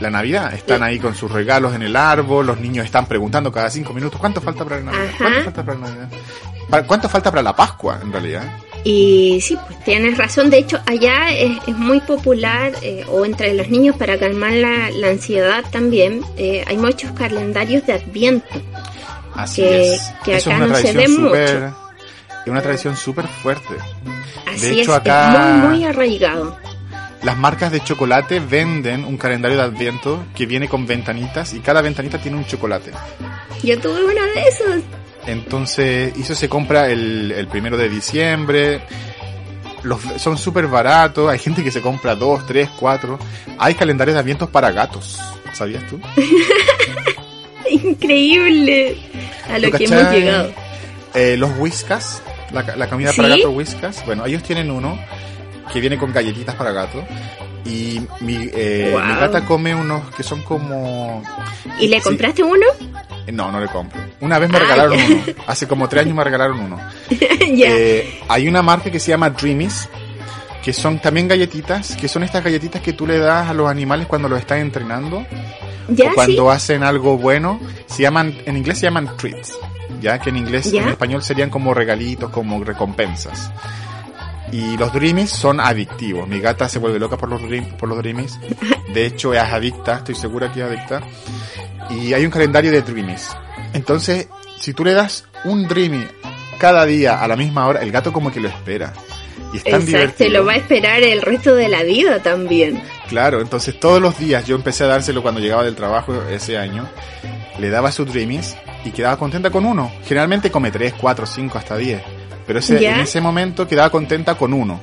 la 0.00 0.10
Navidad. 0.10 0.54
Están 0.54 0.82
ahí 0.82 0.98
con 0.98 1.14
sus 1.14 1.30
regalos 1.30 1.72
en 1.76 1.82
el 1.82 1.94
árbol, 1.94 2.48
los 2.48 2.58
niños 2.58 2.84
están 2.84 3.06
preguntando 3.06 3.52
cada 3.52 3.70
cinco 3.70 3.94
minutos 3.94 4.18
cuánto 4.18 4.40
falta 4.40 4.64
para 4.64 4.78
la 4.78 4.90
Navidad. 4.90 5.12
¿Cuánto 5.16 5.44
falta 5.44 5.64
para 5.64 5.78
la 5.78 5.86
Navidad? 5.86 6.08
¿Cuánto 6.84 7.08
falta 7.08 7.30
para 7.30 7.42
la 7.44 7.54
Pascua 7.54 8.00
en 8.02 8.10
realidad? 8.10 8.58
Y 8.84 9.40
sí, 9.40 9.56
pues 9.66 9.82
tienes 9.84 10.18
razón. 10.18 10.50
De 10.50 10.58
hecho, 10.58 10.78
allá 10.86 11.30
es, 11.34 11.52
es 11.66 11.74
muy 11.76 12.00
popular, 12.00 12.72
eh, 12.82 13.04
o 13.08 13.24
entre 13.24 13.54
los 13.54 13.68
niños 13.70 13.96
para 13.96 14.18
calmar 14.18 14.52
la, 14.52 14.90
la 14.90 15.08
ansiedad 15.08 15.64
también, 15.70 16.22
eh, 16.36 16.62
hay 16.66 16.76
muchos 16.76 17.10
calendarios 17.12 17.86
de 17.86 17.94
Adviento. 17.94 18.46
Así 19.34 19.62
que, 19.62 19.94
es. 19.94 20.02
que 20.22 20.36
acá 20.36 20.56
una 20.56 20.66
no 20.66 20.74
se 20.76 20.82
tradición 20.92 20.96
ve 20.96 21.28
súper- 21.28 21.60
mucho. 21.62 21.76
Es 22.44 22.50
una 22.50 22.60
tradición 22.62 22.96
súper 22.96 23.26
fuerte. 23.26 23.74
Así 24.46 24.80
hecho, 24.80 24.92
es, 24.92 24.98
acá- 25.00 25.32
es 25.32 25.38
muy, 25.64 25.68
muy 25.78 25.84
arraigado. 25.86 26.58
Las 27.22 27.38
marcas 27.38 27.72
de 27.72 27.80
chocolate 27.80 28.38
venden 28.38 29.02
un 29.06 29.16
calendario 29.16 29.56
de 29.56 29.62
adviento 29.64 30.26
que 30.36 30.44
viene 30.44 30.68
con 30.68 30.86
ventanitas 30.86 31.54
y 31.54 31.60
cada 31.60 31.80
ventanita 31.80 32.18
tiene 32.18 32.36
un 32.36 32.44
chocolate. 32.44 32.90
Yo 33.62 33.80
tuve 33.80 34.04
uno 34.04 34.12
de 34.34 34.42
esos. 34.46 34.82
Entonces, 35.26 36.12
eso 36.18 36.34
se 36.34 36.48
compra 36.48 36.88
el, 36.88 37.32
el 37.32 37.46
primero 37.48 37.76
de 37.76 37.88
diciembre. 37.88 38.80
Los, 39.82 40.00
son 40.18 40.38
súper 40.38 40.66
baratos. 40.66 41.30
Hay 41.30 41.38
gente 41.38 41.62
que 41.62 41.70
se 41.70 41.80
compra 41.80 42.14
dos, 42.14 42.46
tres, 42.46 42.68
cuatro. 42.78 43.18
Hay 43.58 43.74
calendarios 43.74 44.14
de 44.14 44.20
advientos 44.20 44.48
para 44.50 44.70
gatos. 44.70 45.20
¿Sabías 45.52 45.82
tú? 45.88 46.00
Increíble 47.70 48.96
a 49.48 49.58
lo 49.58 49.70
¿Tú 49.70 49.76
que 49.78 49.84
cachai? 49.84 50.00
hemos 50.00 50.12
llegado. 50.12 50.52
Eh, 51.14 51.36
los 51.38 51.50
whiskas, 51.58 52.22
la, 52.52 52.62
la 52.76 52.88
comida 52.88 53.12
para 53.16 53.28
gatos 53.28 53.54
whiskas. 53.54 54.04
Bueno, 54.04 54.26
ellos 54.26 54.42
tienen 54.42 54.70
uno 54.70 54.98
que 55.72 55.80
viene 55.80 55.96
con 55.96 56.12
galletitas 56.12 56.54
para 56.56 56.72
gato. 56.72 57.04
Y 57.64 58.00
mi, 58.20 58.50
eh, 58.52 58.90
Wow. 58.92 59.00
mi 59.06 59.14
gata 59.14 59.44
come 59.46 59.74
unos 59.74 60.14
que 60.14 60.22
son 60.22 60.42
como... 60.42 61.22
¿Y 61.80 61.88
le 61.88 61.96
Sí. 61.98 62.02
compraste 62.02 62.42
uno? 62.42 62.66
No, 63.32 63.50
no 63.50 63.60
le 63.60 63.68
compro. 63.68 64.00
Una 64.20 64.38
vez 64.38 64.50
me 64.50 64.58
regalaron 64.58 64.98
uno. 65.00 65.22
Hace 65.46 65.66
como 65.66 65.88
tres 65.88 66.02
años 66.04 66.14
me 66.16 66.24
regalaron 66.24 66.60
uno. 66.60 66.80
Eh, 67.56 68.20
hay 68.28 68.48
una 68.48 68.62
marca 68.62 68.90
que 68.90 68.98
se 68.98 69.10
llama 69.10 69.30
Dreamies, 69.30 69.88
que 70.62 70.72
son 70.72 70.98
también 70.98 71.28
galletitas, 71.28 71.94
que 71.94 72.08
son 72.08 72.22
estas 72.24 72.42
galletitas 72.42 72.80
que 72.82 72.94
tú 72.94 73.06
le 73.06 73.18
das 73.18 73.48
a 73.50 73.54
los 73.54 73.68
animales 73.70 74.06
cuando 74.06 74.28
los 74.28 74.38
estás 74.40 74.58
entrenando 74.58 75.24
ya, 75.88 76.10
o 76.10 76.14
cuando 76.14 76.50
sí. 76.50 76.56
hacen 76.56 76.82
algo 76.82 77.18
bueno. 77.18 77.60
Se 77.86 78.02
llaman, 78.02 78.34
en 78.46 78.56
inglés 78.56 78.78
se 78.78 78.86
llaman 78.86 79.14
treats, 79.16 79.52
ya 80.00 80.18
que 80.18 80.30
en 80.30 80.38
inglés, 80.38 80.72
Ya. 80.72 80.82
en 80.82 80.88
español 80.88 81.22
serían 81.22 81.50
como 81.50 81.74
regalitos, 81.74 82.30
como 82.30 82.64
recompensas. 82.64 83.52
Y 84.54 84.76
los 84.76 84.92
Dreamies 84.92 85.30
son 85.30 85.58
adictivos. 85.58 86.28
Mi 86.28 86.38
gata 86.38 86.68
se 86.68 86.78
vuelve 86.78 87.00
loca 87.00 87.16
por 87.16 87.28
los, 87.28 87.42
Dream- 87.42 87.76
por 87.76 87.88
los 87.88 87.98
Dreamies. 87.98 88.38
De 88.92 89.04
hecho, 89.06 89.34
es 89.34 89.40
adicta, 89.40 89.96
estoy 89.96 90.14
segura 90.14 90.52
que 90.52 90.60
es 90.60 90.66
adicta. 90.66 91.00
Y 91.90 92.12
hay 92.12 92.24
un 92.24 92.30
calendario 92.30 92.70
de 92.70 92.82
Dreamies. 92.82 93.30
Entonces, 93.72 94.28
si 94.60 94.72
tú 94.72 94.84
le 94.84 94.92
das 94.94 95.24
un 95.44 95.66
Dreamy 95.66 96.06
cada 96.58 96.86
día 96.86 97.20
a 97.20 97.26
la 97.26 97.34
misma 97.36 97.66
hora, 97.66 97.80
el 97.82 97.90
gato 97.90 98.12
como 98.12 98.30
que 98.30 98.38
lo 98.38 98.48
espera. 98.48 98.92
Y 99.52 99.56
es 99.56 99.64
tan 99.64 99.74
Exacto, 99.74 99.86
divertido. 99.86 100.30
lo 100.30 100.44
va 100.46 100.52
a 100.52 100.56
esperar 100.56 101.02
el 101.02 101.20
resto 101.22 101.54
de 101.56 101.68
la 101.68 101.82
vida 101.82 102.20
también. 102.22 102.80
Claro, 103.08 103.40
entonces 103.40 103.78
todos 103.80 104.00
los 104.00 104.16
días 104.18 104.46
yo 104.46 104.54
empecé 104.54 104.84
a 104.84 104.88
dárselo 104.88 105.20
cuando 105.22 105.40
llegaba 105.40 105.64
del 105.64 105.74
trabajo 105.74 106.14
ese 106.30 106.56
año. 106.58 106.88
Le 107.58 107.70
daba 107.70 107.90
sus 107.90 108.06
Dreamies 108.12 108.56
y 108.84 108.90
quedaba 108.92 109.16
contenta 109.16 109.50
con 109.50 109.64
uno. 109.64 109.90
Generalmente 110.04 110.50
come 110.52 110.70
3, 110.70 110.94
4, 111.00 111.26
5, 111.26 111.58
hasta 111.58 111.76
10. 111.76 112.02
Pero 112.46 112.58
ese, 112.58 112.80
¿Ya? 112.80 112.94
en 112.96 113.00
ese 113.00 113.20
momento 113.20 113.66
quedaba 113.66 113.90
contenta 113.90 114.36
con 114.36 114.52
uno. 114.52 114.80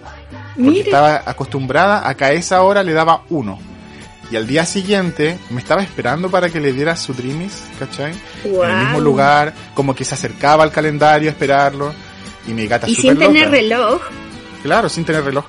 Porque 0.56 0.69
Mira, 0.69 0.84
estaba 0.84 1.24
acostumbrada 1.26 2.08
a 2.08 2.15
que 2.15 2.26
a 2.26 2.32
esa 2.34 2.62
hora 2.63 2.84
le 2.84 2.93
daba 2.93 3.24
uno. 3.30 3.60
Y 4.32 4.36
al 4.38 4.47
día 4.47 4.65
siguiente 4.65 5.38
me 5.50 5.60
estaba 5.60 5.84
esperando 5.84 6.30
para 6.32 6.50
que 6.50 6.60
le 6.62 6.71
diera 6.74 6.95
su 6.95 7.13
Dreamies, 7.13 7.63
¿cachai? 7.80 8.13
En 8.45 8.69
el 8.69 8.78
mismo 8.78 9.00
lugar, 9.02 9.54
como 9.74 9.93
que 9.93 10.06
se 10.06 10.13
acercaba 10.15 10.63
al 10.63 10.71
calendario 10.71 11.30
a 11.30 11.32
esperarlo. 11.32 11.93
Y 12.47 12.54
mi 12.54 12.65
gata 12.65 12.88
y 12.89 12.95
sin 12.95 13.17
tener 13.17 13.52
reloj. 13.52 14.02
Claro, 14.63 14.89
sin 14.89 15.04
tener 15.06 15.24
reloj. 15.24 15.45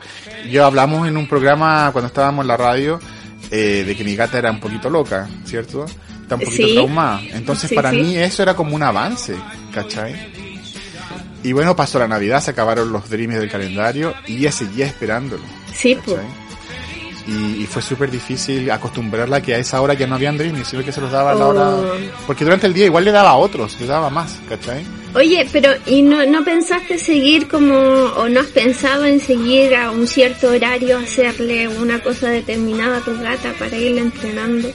Yo 0.51 0.67
hablamos 0.67 1.07
en 1.09 1.17
un 1.17 1.27
programa 1.29 1.91
cuando 1.93 2.09
estábamos 2.09 2.43
en 2.43 2.49
la 2.49 2.57
radio 2.57 2.99
eh, 3.51 3.85
de 3.87 3.97
que 3.97 4.03
mi 4.05 4.17
gata 4.17 4.39
era 4.39 4.51
un 4.51 4.61
poquito 4.61 4.91
loca, 4.91 5.29
¿cierto? 5.45 5.85
Está 6.23 6.35
un 6.35 6.41
poquito 6.43 6.67
Sí. 6.69 6.75
traumada. 6.75 7.21
Entonces 7.33 7.69
Sí, 7.71 7.75
para 7.77 7.91
sí. 7.91 7.97
mí 7.97 8.17
eso 8.17 8.43
era 8.43 8.55
como 8.55 8.75
un 8.75 8.83
avance, 8.83 9.35
¿cachai? 9.73 10.33
Y 11.43 11.53
bueno, 11.53 11.75
pasó 11.75 11.99
la 11.99 12.07
Navidad, 12.09 12.41
se 12.43 12.53
acabaron 12.53 12.93
los 12.93 13.09
dreams 13.11 13.35
del 13.37 13.51
calendario 13.51 14.15
y 14.27 14.39
ella 14.39 14.53
seguía 14.53 14.87
esperándolo. 14.87 15.43
Sí, 15.75 15.97
pues. 16.05 16.19
Y, 17.27 17.63
y 17.63 17.67
fue 17.67 17.81
súper 17.83 18.11
difícil 18.11 18.69
acostumbrarla 18.71 19.41
que 19.41 19.55
a 19.55 19.59
esa 19.59 19.81
hora 19.81 19.95
ya 19.95 20.09
no 20.09 20.17
habían 20.17 20.37
dreams, 20.37 20.67
sino 20.67 20.83
que 20.85 20.91
se 20.91 21.01
los 21.01 21.13
daba 21.13 21.31
a 21.31 21.35
la 21.35 21.47
Oh. 21.47 21.49
hora... 21.51 21.95
Porque 22.27 22.45
durante 22.45 22.67
el 22.67 22.75
día 22.75 22.87
igual 22.87 23.05
le 23.05 23.13
daba 23.13 23.31
a 23.31 23.37
otros, 23.37 23.77
le 23.81 23.87
daba 23.87 24.11
más, 24.11 24.41
¿cachai? 24.49 24.85
Oye, 25.15 25.47
pero 25.53 25.71
¿y 25.87 26.03
no, 26.03 26.25
no 26.27 26.43
pensaste 26.45 26.99
seguir 26.99 27.47
como, 27.47 27.75
o 27.77 28.29
no 28.29 28.41
has 28.41 28.47
pensado 28.49 29.05
en 29.05 29.21
seguir 29.21 29.75
a 29.77 29.91
un 29.93 30.09
cierto 30.09 30.49
horario, 30.51 30.99
hacerle 30.99 31.69
una 31.69 32.01
cosa 32.01 32.29
determinada 32.29 32.99
a 32.99 33.01
tu 33.03 33.17
gata 33.21 33.53
para 33.59 33.77
irla 33.77 34.01
entrenando? 34.01 34.69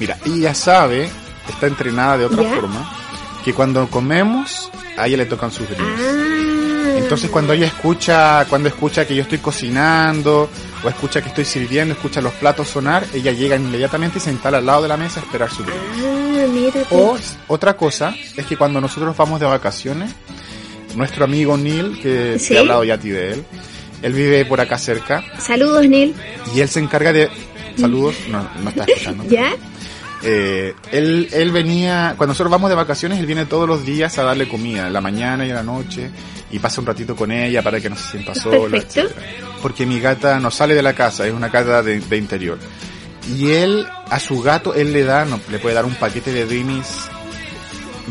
Mira, 0.00 0.18
ella 0.26 0.54
sabe, 0.54 1.08
está 1.48 1.68
entrenada 1.68 2.18
de 2.18 2.24
otra 2.24 2.42
¿Ya? 2.42 2.54
forma, 2.54 2.96
que 3.44 3.52
cuando 3.54 3.86
comemos, 3.88 4.70
a 5.02 5.06
ella 5.06 5.18
le 5.18 5.26
tocan 5.26 5.50
sus 5.50 5.68
dreams. 5.68 6.00
Ah. 6.00 6.94
Entonces 6.96 7.30
cuando 7.30 7.52
ella 7.52 7.66
escucha, 7.66 8.44
cuando 8.48 8.68
escucha 8.68 9.06
que 9.06 9.14
yo 9.14 9.22
estoy 9.22 9.38
cocinando, 9.38 10.48
o 10.84 10.88
escucha 10.88 11.20
que 11.20 11.28
estoy 11.28 11.44
sirviendo, 11.44 11.94
escucha 11.94 12.20
los 12.20 12.32
platos 12.34 12.68
sonar, 12.68 13.04
ella 13.12 13.32
llega 13.32 13.56
inmediatamente 13.56 14.18
y 14.18 14.20
se 14.20 14.30
instala 14.30 14.58
al 14.58 14.66
lado 14.66 14.82
de 14.82 14.88
la 14.88 14.96
mesa 14.96 15.20
a 15.20 15.22
esperar 15.22 15.50
su 15.50 15.62
dream. 15.62 15.78
Ah. 15.80 16.86
O 16.90 17.16
otra 17.48 17.76
cosa 17.76 18.14
es 18.36 18.46
que 18.46 18.56
cuando 18.56 18.80
nosotros 18.80 19.16
vamos 19.16 19.40
de 19.40 19.46
vacaciones, 19.46 20.10
nuestro 20.96 21.24
amigo 21.24 21.56
Neil, 21.56 21.98
que 22.00 22.38
¿Sí? 22.38 22.48
te 22.48 22.54
he 22.54 22.58
hablado 22.58 22.84
ya 22.84 22.94
a 22.94 22.98
ti 22.98 23.10
de 23.10 23.32
él, 23.34 23.44
él 24.02 24.12
vive 24.12 24.44
por 24.44 24.60
acá 24.60 24.78
cerca 24.78 25.24
Saludos, 25.38 25.86
Neil. 25.88 26.14
y 26.54 26.60
él 26.60 26.68
se 26.68 26.80
encarga 26.80 27.12
de... 27.12 27.30
Saludos, 27.78 28.16
no, 28.28 28.46
no 28.62 28.70
está 28.70 28.84
escuchando. 28.84 29.24
¿Ya? 29.28 29.54
Eh, 30.24 30.74
él, 30.92 31.28
él 31.32 31.50
venía, 31.50 32.14
cuando 32.16 32.32
nosotros 32.32 32.50
vamos 32.50 32.70
de 32.70 32.76
vacaciones, 32.76 33.18
él 33.18 33.26
viene 33.26 33.44
todos 33.46 33.68
los 33.68 33.84
días 33.84 34.16
a 34.18 34.22
darle 34.22 34.46
comida, 34.48 34.86
en 34.86 34.92
la 34.92 35.00
mañana 35.00 35.44
y 35.44 35.48
en 35.50 35.56
la 35.56 35.62
noche, 35.64 36.10
y 36.52 36.58
pasa 36.60 36.80
un 36.80 36.86
ratito 36.86 37.16
con 37.16 37.32
ella 37.32 37.60
para 37.62 37.80
que 37.80 37.90
no 37.90 37.96
se 37.96 38.10
sienta 38.12 38.34
sola, 38.34 38.70
Perfecto. 38.70 39.00
etcétera. 39.00 39.26
Porque 39.60 39.84
mi 39.86 39.98
gata 40.00 40.38
no 40.38 40.50
sale 40.50 40.74
de 40.74 40.82
la 40.82 40.92
casa, 40.94 41.26
es 41.26 41.32
una 41.32 41.48
gata 41.48 41.82
de, 41.82 41.98
de 42.00 42.16
interior. 42.16 42.58
Y 43.36 43.50
él, 43.50 43.86
a 44.10 44.18
su 44.20 44.40
gato, 44.42 44.74
él 44.74 44.92
le 44.92 45.04
da, 45.04 45.24
no, 45.24 45.40
le 45.50 45.58
puede 45.58 45.74
dar 45.74 45.84
un 45.84 45.94
paquete 45.94 46.32
de 46.32 46.44
Dreamies 46.46 46.86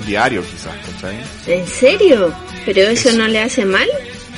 diario 0.06 0.42
quizás, 0.44 0.74
¿cachai? 0.94 1.18
¿En 1.48 1.68
serio? 1.68 2.34
¿Pero 2.66 2.82
eso 2.82 3.10
Es- 3.10 3.16
no 3.16 3.28
le 3.28 3.42
hace 3.42 3.66
mal? 3.66 3.88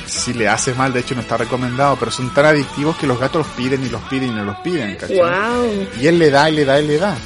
Si 0.06 0.34
le 0.34 0.48
hace 0.48 0.74
mal, 0.74 0.92
de 0.92 1.00
hecho 1.00 1.14
no 1.14 1.22
está 1.22 1.36
recomendado, 1.38 1.96
pero 1.98 2.10
son 2.10 2.32
tan 2.34 2.44
adictivos 2.44 2.96
que 2.96 3.06
los 3.06 3.18
gatos 3.18 3.46
los 3.46 3.56
piden 3.56 3.84
y 3.84 3.88
los 3.88 4.02
piden 4.02 4.36
y 4.36 4.44
los 4.44 4.56
piden, 4.58 4.96
¿cachai? 4.96 5.16
Wow. 5.16 5.88
Y 6.00 6.06
él 6.06 6.18
le 6.18 6.30
da, 6.30 6.50
y 6.50 6.56
le 6.56 6.64
da, 6.64 6.78
y 6.80 6.86
le 6.86 6.98
da. 6.98 7.16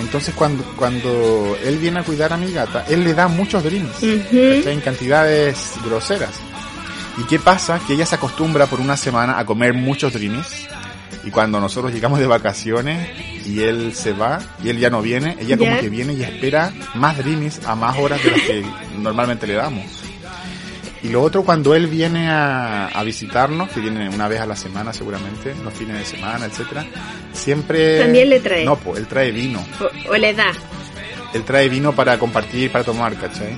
Entonces 0.00 0.34
cuando, 0.34 0.62
cuando 0.76 1.56
él 1.64 1.78
viene 1.78 2.00
a 2.00 2.02
cuidar 2.02 2.32
a 2.32 2.36
mi 2.36 2.52
gata, 2.52 2.84
él 2.88 3.02
le 3.04 3.14
da 3.14 3.28
muchos 3.28 3.62
dreams, 3.64 4.02
Ujú. 4.02 4.56
¿cachai? 4.58 4.72
en 4.74 4.80
cantidades 4.80 5.72
groseras. 5.84 6.34
¿Y 7.18 7.24
qué 7.24 7.38
pasa? 7.38 7.80
Que 7.86 7.94
ella 7.94 8.04
se 8.06 8.14
acostumbra 8.16 8.66
por 8.66 8.80
una 8.80 8.96
semana 8.96 9.38
a 9.38 9.46
comer 9.46 9.72
muchos 9.72 10.12
dreamies. 10.12 10.66
Y 11.24 11.30
cuando 11.30 11.58
nosotros 11.60 11.92
llegamos 11.92 12.20
de 12.20 12.26
vacaciones 12.26 13.08
y 13.46 13.60
él 13.62 13.94
se 13.94 14.12
va 14.12 14.38
y 14.62 14.68
él 14.68 14.78
ya 14.78 14.90
no 14.90 15.02
viene, 15.02 15.36
ella 15.40 15.56
como 15.56 15.78
que 15.80 15.88
viene 15.88 16.12
y 16.12 16.22
espera 16.22 16.72
más 16.94 17.16
dreamies 17.18 17.64
a 17.66 17.74
más 17.74 17.98
horas 17.98 18.22
de 18.22 18.30
las 18.30 18.40
que 18.42 18.64
normalmente 18.98 19.46
le 19.46 19.54
damos. 19.54 19.84
Y 21.06 21.10
lo 21.10 21.22
otro, 21.22 21.44
cuando 21.44 21.72
él 21.76 21.86
viene 21.86 22.28
a, 22.28 22.88
a 22.88 23.04
visitarnos, 23.04 23.68
que 23.70 23.78
viene 23.78 24.08
una 24.08 24.26
vez 24.26 24.40
a 24.40 24.46
la 24.46 24.56
semana 24.56 24.92
seguramente, 24.92 25.54
los 25.62 25.72
fines 25.72 25.96
de 25.98 26.04
semana, 26.04 26.46
etcétera, 26.46 26.84
siempre... 27.32 28.00
También 28.00 28.28
le 28.28 28.40
trae. 28.40 28.64
No, 28.64 28.74
pues 28.74 28.98
él 28.98 29.06
trae 29.06 29.30
vino. 29.30 29.64
O, 29.80 30.10
o 30.10 30.16
le 30.16 30.34
da. 30.34 30.50
Él 31.32 31.44
trae 31.44 31.68
vino 31.68 31.94
para 31.94 32.18
compartir, 32.18 32.72
para 32.72 32.82
tomar, 32.82 33.14
¿cachai? 33.14 33.56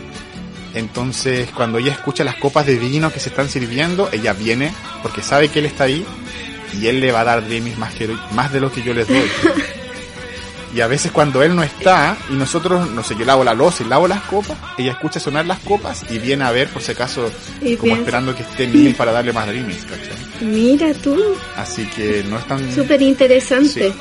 Entonces, 0.74 1.48
cuando 1.54 1.78
ella 1.78 1.92
escucha 1.92 2.22
las 2.22 2.36
copas 2.36 2.66
de 2.66 2.76
vino 2.76 3.10
que 3.10 3.18
se 3.18 3.30
están 3.30 3.48
sirviendo, 3.48 4.10
ella 4.12 4.34
viene 4.34 4.70
porque 5.02 5.22
sabe 5.22 5.48
que 5.48 5.60
él 5.60 5.66
está 5.66 5.84
ahí 5.84 6.04
y 6.78 6.88
él 6.88 7.00
le 7.00 7.12
va 7.12 7.20
a 7.20 7.24
dar 7.24 7.46
dreamies 7.46 7.78
más, 7.78 7.94
que, 7.94 8.14
más 8.34 8.52
de 8.52 8.60
lo 8.60 8.70
que 8.70 8.82
yo 8.82 8.92
les 8.92 9.08
doy. 9.08 9.22
Y 10.78 10.80
a 10.80 10.86
veces 10.86 11.10
cuando 11.10 11.42
él 11.42 11.56
no 11.56 11.64
está 11.64 12.16
y 12.30 12.34
nosotros, 12.34 12.88
no 12.88 13.02
sé, 13.02 13.16
yo 13.18 13.24
lavo 13.24 13.42
la 13.42 13.52
loza 13.52 13.82
y 13.82 13.88
lavo 13.88 14.06
las 14.06 14.20
copas, 14.20 14.56
ella 14.78 14.92
escucha 14.92 15.18
sonar 15.18 15.44
las 15.44 15.58
copas 15.58 16.04
y 16.08 16.20
viene 16.20 16.44
a 16.44 16.52
ver 16.52 16.68
por 16.68 16.80
si 16.80 16.92
acaso 16.92 17.32
Y 17.60 17.74
como 17.74 17.94
piensa, 17.94 17.98
esperando 18.02 18.32
que 18.32 18.42
esté 18.44 18.68
Neil 18.68 18.94
para 18.94 19.10
darle 19.10 19.32
más 19.32 19.48
dreamies, 19.48 19.84
¿cachai? 19.84 20.14
Mira 20.40 20.94
tú, 20.94 21.20
Así 21.56 21.84
que 21.86 22.22
no 22.28 22.38
es 22.38 22.46
tan... 22.46 22.72
súper 22.72 23.02
interesante. 23.02 23.90
Sí. 23.90 23.98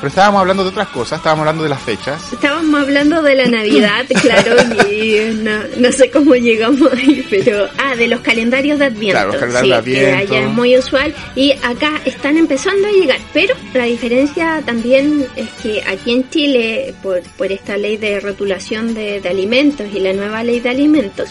Pero 0.00 0.08
estábamos 0.08 0.40
hablando 0.40 0.62
de 0.62 0.70
otras 0.70 0.88
cosas, 0.88 1.18
estábamos 1.18 1.40
hablando 1.42 1.64
de 1.64 1.68
las 1.70 1.82
fechas. 1.82 2.32
Estábamos 2.32 2.80
hablando 2.82 3.20
de 3.22 3.34
la 3.34 3.46
Navidad, 3.46 4.04
claro, 4.22 4.54
y 4.92 5.34
no, 5.42 5.58
no 5.76 5.90
sé 5.92 6.08
cómo 6.10 6.34
llegamos 6.36 6.92
ahí, 6.92 7.26
pero... 7.28 7.68
Ah, 7.78 7.96
de 7.96 8.06
los 8.06 8.20
calendarios 8.20 8.78
de 8.78 8.84
Adviento. 8.86 9.12
Claro, 9.18 9.28
los 9.32 9.36
calendarios 9.40 9.84
sí, 9.84 9.90
de 9.90 9.96
que 9.96 10.06
Adviento. 10.12 10.34
allá 10.34 10.46
es 10.46 10.52
muy 10.54 10.76
usual 10.78 11.14
y 11.34 11.52
acá 11.64 12.00
están 12.04 12.36
empezando 12.36 12.86
a 12.86 12.92
llegar. 12.92 13.18
Pero 13.32 13.54
la 13.74 13.84
diferencia 13.84 14.62
también 14.64 15.26
es 15.34 15.48
que 15.62 15.82
aquí 15.84 16.12
en 16.12 16.30
Chile, 16.30 16.94
por, 17.02 17.20
por 17.36 17.50
esta 17.50 17.76
ley 17.76 17.96
de 17.96 18.20
rotulación 18.20 18.94
de, 18.94 19.20
de 19.20 19.28
alimentos 19.28 19.86
y 19.92 19.98
la 19.98 20.12
nueva 20.12 20.44
ley 20.44 20.60
de 20.60 20.68
alimentos, 20.68 21.30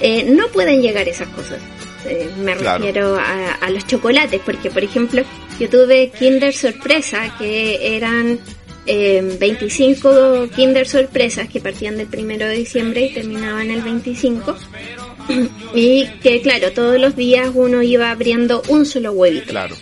eh, 0.00 0.24
no 0.28 0.48
pueden 0.48 0.82
llegar 0.82 1.08
esas 1.08 1.28
cosas. 1.28 1.58
Eh, 2.04 2.30
me 2.38 2.54
Claro. 2.54 2.84
refiero 2.84 3.16
a, 3.18 3.52
a 3.60 3.70
los 3.70 3.86
chocolates, 3.86 4.40
porque 4.44 4.70
por 4.70 4.84
ejemplo 4.84 5.22
yo 5.58 5.68
tuve 5.68 6.10
Kinder 6.10 6.52
Sorpresa 6.52 7.34
que 7.38 7.96
eran 7.96 8.38
eh, 8.86 9.36
25 9.38 10.48
Kinder 10.54 10.86
sorpresas 10.86 11.48
que 11.48 11.60
partían 11.60 11.96
del 11.96 12.06
primero 12.06 12.46
de 12.46 12.56
diciembre 12.56 13.06
y 13.06 13.14
terminaban 13.14 13.70
el 13.70 13.82
25. 13.82 14.56
Y 15.74 16.06
que 16.22 16.40
claro, 16.40 16.70
todos 16.70 17.00
los 17.00 17.16
días 17.16 17.50
uno 17.52 17.82
iba 17.82 18.10
abriendo 18.12 18.62
un 18.68 18.86
solo 18.86 19.10
huevito. 19.12 19.48
Claro. 19.48 19.74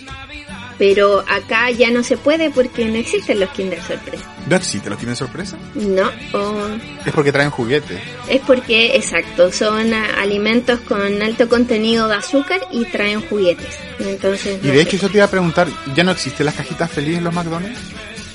Pero 0.78 1.24
acá 1.28 1.70
ya 1.70 1.90
no 1.90 2.02
se 2.02 2.16
puede 2.16 2.50
porque 2.50 2.84
no 2.87 2.96
existen 2.96 3.38
los 3.40 3.50
Kinder 3.50 3.80
sorpresas. 3.82 4.26
¿No 4.48 4.56
existe 4.56 4.90
los 4.90 4.98
tienen 4.98 5.16
sorpresa? 5.16 5.56
No, 5.74 6.10
o 6.32 6.66
Es 7.06 7.12
porque 7.14 7.32
traen 7.32 7.50
juguetes. 7.50 7.98
es 8.28 8.40
porque, 8.42 8.96
exacto, 8.96 9.52
son 9.52 9.94
alimentos 9.94 10.80
con 10.80 11.22
alto 11.22 11.48
contenido 11.48 12.08
de 12.08 12.16
azúcar 12.16 12.60
y 12.72 12.84
traen 12.87 13.20
juguetes. 13.22 13.68
Entonces, 14.00 14.58
Y 14.62 14.68
de 14.68 14.80
hecho 14.80 14.96
yo 14.96 15.08
te 15.08 15.18
iba 15.18 15.24
a 15.24 15.30
preguntar, 15.30 15.68
¿ya 15.94 16.02
no 16.04 16.10
existen 16.10 16.46
las 16.46 16.56
cajitas 16.56 16.90
felices 16.90 17.18
en 17.18 17.24
los 17.24 17.32
McDonald's? 17.34 17.78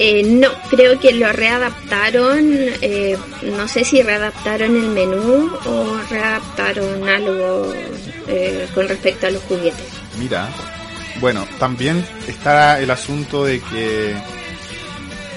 Eh, 0.02 0.23
no, 0.23 0.47
creo 0.69 0.97
que 0.97 1.12
lo 1.12 1.30
readaptaron, 1.34 2.39
eh, 2.82 3.17
no 3.43 3.67
sé 3.67 3.84
si 3.84 4.02
readaptaron 4.02 4.75
el 4.78 4.88
menú 4.91 5.52
o 5.65 5.97
readaptaron 6.10 7.08
algo 7.08 7.73
eh, 8.30 8.65
con 8.73 8.88
respecto 8.88 9.28
a 9.28 9.32
los 9.32 9.43
juguetes. 9.43 9.84
Mira, 10.17 10.47
bueno, 11.20 11.46
también 11.60 12.06
está 12.28 12.80
el 12.80 12.90
asunto 12.92 13.46
de 13.46 13.60
que 13.60 14.14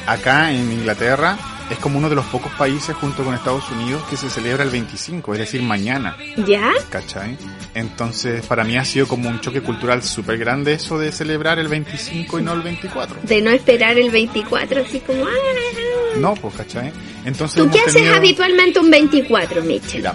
acá 0.07 0.53
en 0.53 0.71
Inglaterra 0.73 1.37
es 1.71 1.79
como 1.79 1.99
uno 1.99 2.09
de 2.11 2.15
los 2.17 2.27
pocos 2.27 2.53
países 2.53 2.95
junto 2.97 3.25
con 3.25 3.35
Estados 3.35 3.71
Unidos 3.71 4.03
que 4.11 4.17
se 4.17 4.29
celebra 4.29 4.63
el 4.65 4.71
25, 4.71 5.33
es 5.35 5.41
decir, 5.41 5.63
mañana, 5.63 6.17
¿Ya? 6.47 6.71
¿cachai? 6.91 7.37
Entonces 7.75 8.45
para 8.47 8.63
mí 8.65 8.77
ha 8.77 8.85
sido 8.85 9.07
como 9.09 9.29
un 9.31 9.41
choque 9.41 9.63
cultural 9.63 10.03
súper 10.03 10.37
grande 10.39 10.75
eso 10.75 10.99
de 10.99 11.13
celebrar 11.13 11.59
el 11.59 11.69
25 11.69 12.41
y 12.41 12.43
no 12.43 12.53
el 12.53 12.63
24. 12.63 13.17
De 13.23 13.41
no 13.41 13.51
esperar 13.51 13.97
el 13.99 14.11
24, 14.11 14.83
así 14.83 15.01
como... 15.01 15.25
"Ah". 15.25 16.19
No, 16.19 16.35
pues, 16.35 16.55
¿cachai? 16.57 16.93
Entonces 17.25 17.63
¿Tú 17.63 17.71
qué 17.71 17.81
haces 17.81 17.95
tenido- 17.95 18.15
habitualmente 18.17 18.79
un 18.79 18.91
24, 18.91 19.63
Mitchell? 19.63 20.01
Mira, 20.03 20.15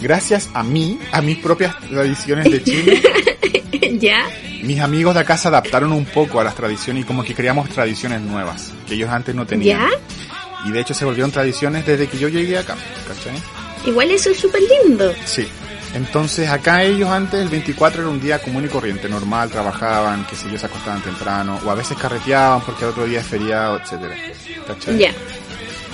gracias 0.00 0.48
a 0.54 0.62
mí, 0.62 0.98
a 1.12 1.20
mis 1.20 1.38
propias 1.38 1.78
tradiciones 1.80 2.50
de 2.50 2.62
Chile, 2.62 3.02
¿Ya? 3.98 4.26
mis 4.62 4.80
amigos 4.80 5.14
de 5.14 5.20
acá 5.20 5.36
se 5.36 5.48
adaptaron 5.48 5.92
un 5.92 6.04
poco 6.04 6.40
a 6.40 6.44
las 6.44 6.54
tradiciones 6.54 7.04
y 7.04 7.06
como 7.06 7.22
que 7.22 7.34
creamos 7.34 7.68
tradiciones 7.68 8.20
nuevas 8.20 8.72
que 8.86 8.94
ellos 8.94 9.10
antes 9.10 9.34
no 9.34 9.46
tenían. 9.46 9.80
¿Ya? 9.80 9.88
Y 10.66 10.72
de 10.72 10.80
hecho 10.80 10.94
se 10.94 11.04
volvieron 11.04 11.30
tradiciones 11.30 11.86
desde 11.86 12.08
que 12.08 12.18
yo 12.18 12.28
llegué 12.28 12.58
acá, 12.58 12.76
¿cachai? 13.06 13.40
Igual 13.86 14.10
eso 14.10 14.30
es 14.30 14.38
súper 14.38 14.62
lindo. 14.84 15.12
Sí. 15.24 15.46
Entonces 15.94 16.48
acá 16.48 16.82
ellos 16.82 17.08
antes 17.08 17.40
el 17.40 17.48
24 17.48 18.02
era 18.02 18.10
un 18.10 18.20
día 18.20 18.40
común 18.40 18.64
y 18.64 18.68
corriente, 18.68 19.08
normal, 19.08 19.48
trabajaban, 19.48 20.26
que 20.26 20.34
sé 20.34 20.50
yo, 20.50 20.58
se 20.58 20.66
acostaban 20.66 21.00
temprano, 21.00 21.58
o 21.64 21.70
a 21.70 21.74
veces 21.74 21.96
carreteaban 21.96 22.60
porque 22.62 22.84
el 22.84 22.90
otro 22.90 23.06
día 23.06 23.20
es 23.20 23.26
feriado, 23.26 23.78
etcétera. 23.78 24.14
¿Cachai? 24.66 24.98
Ya. 24.98 25.12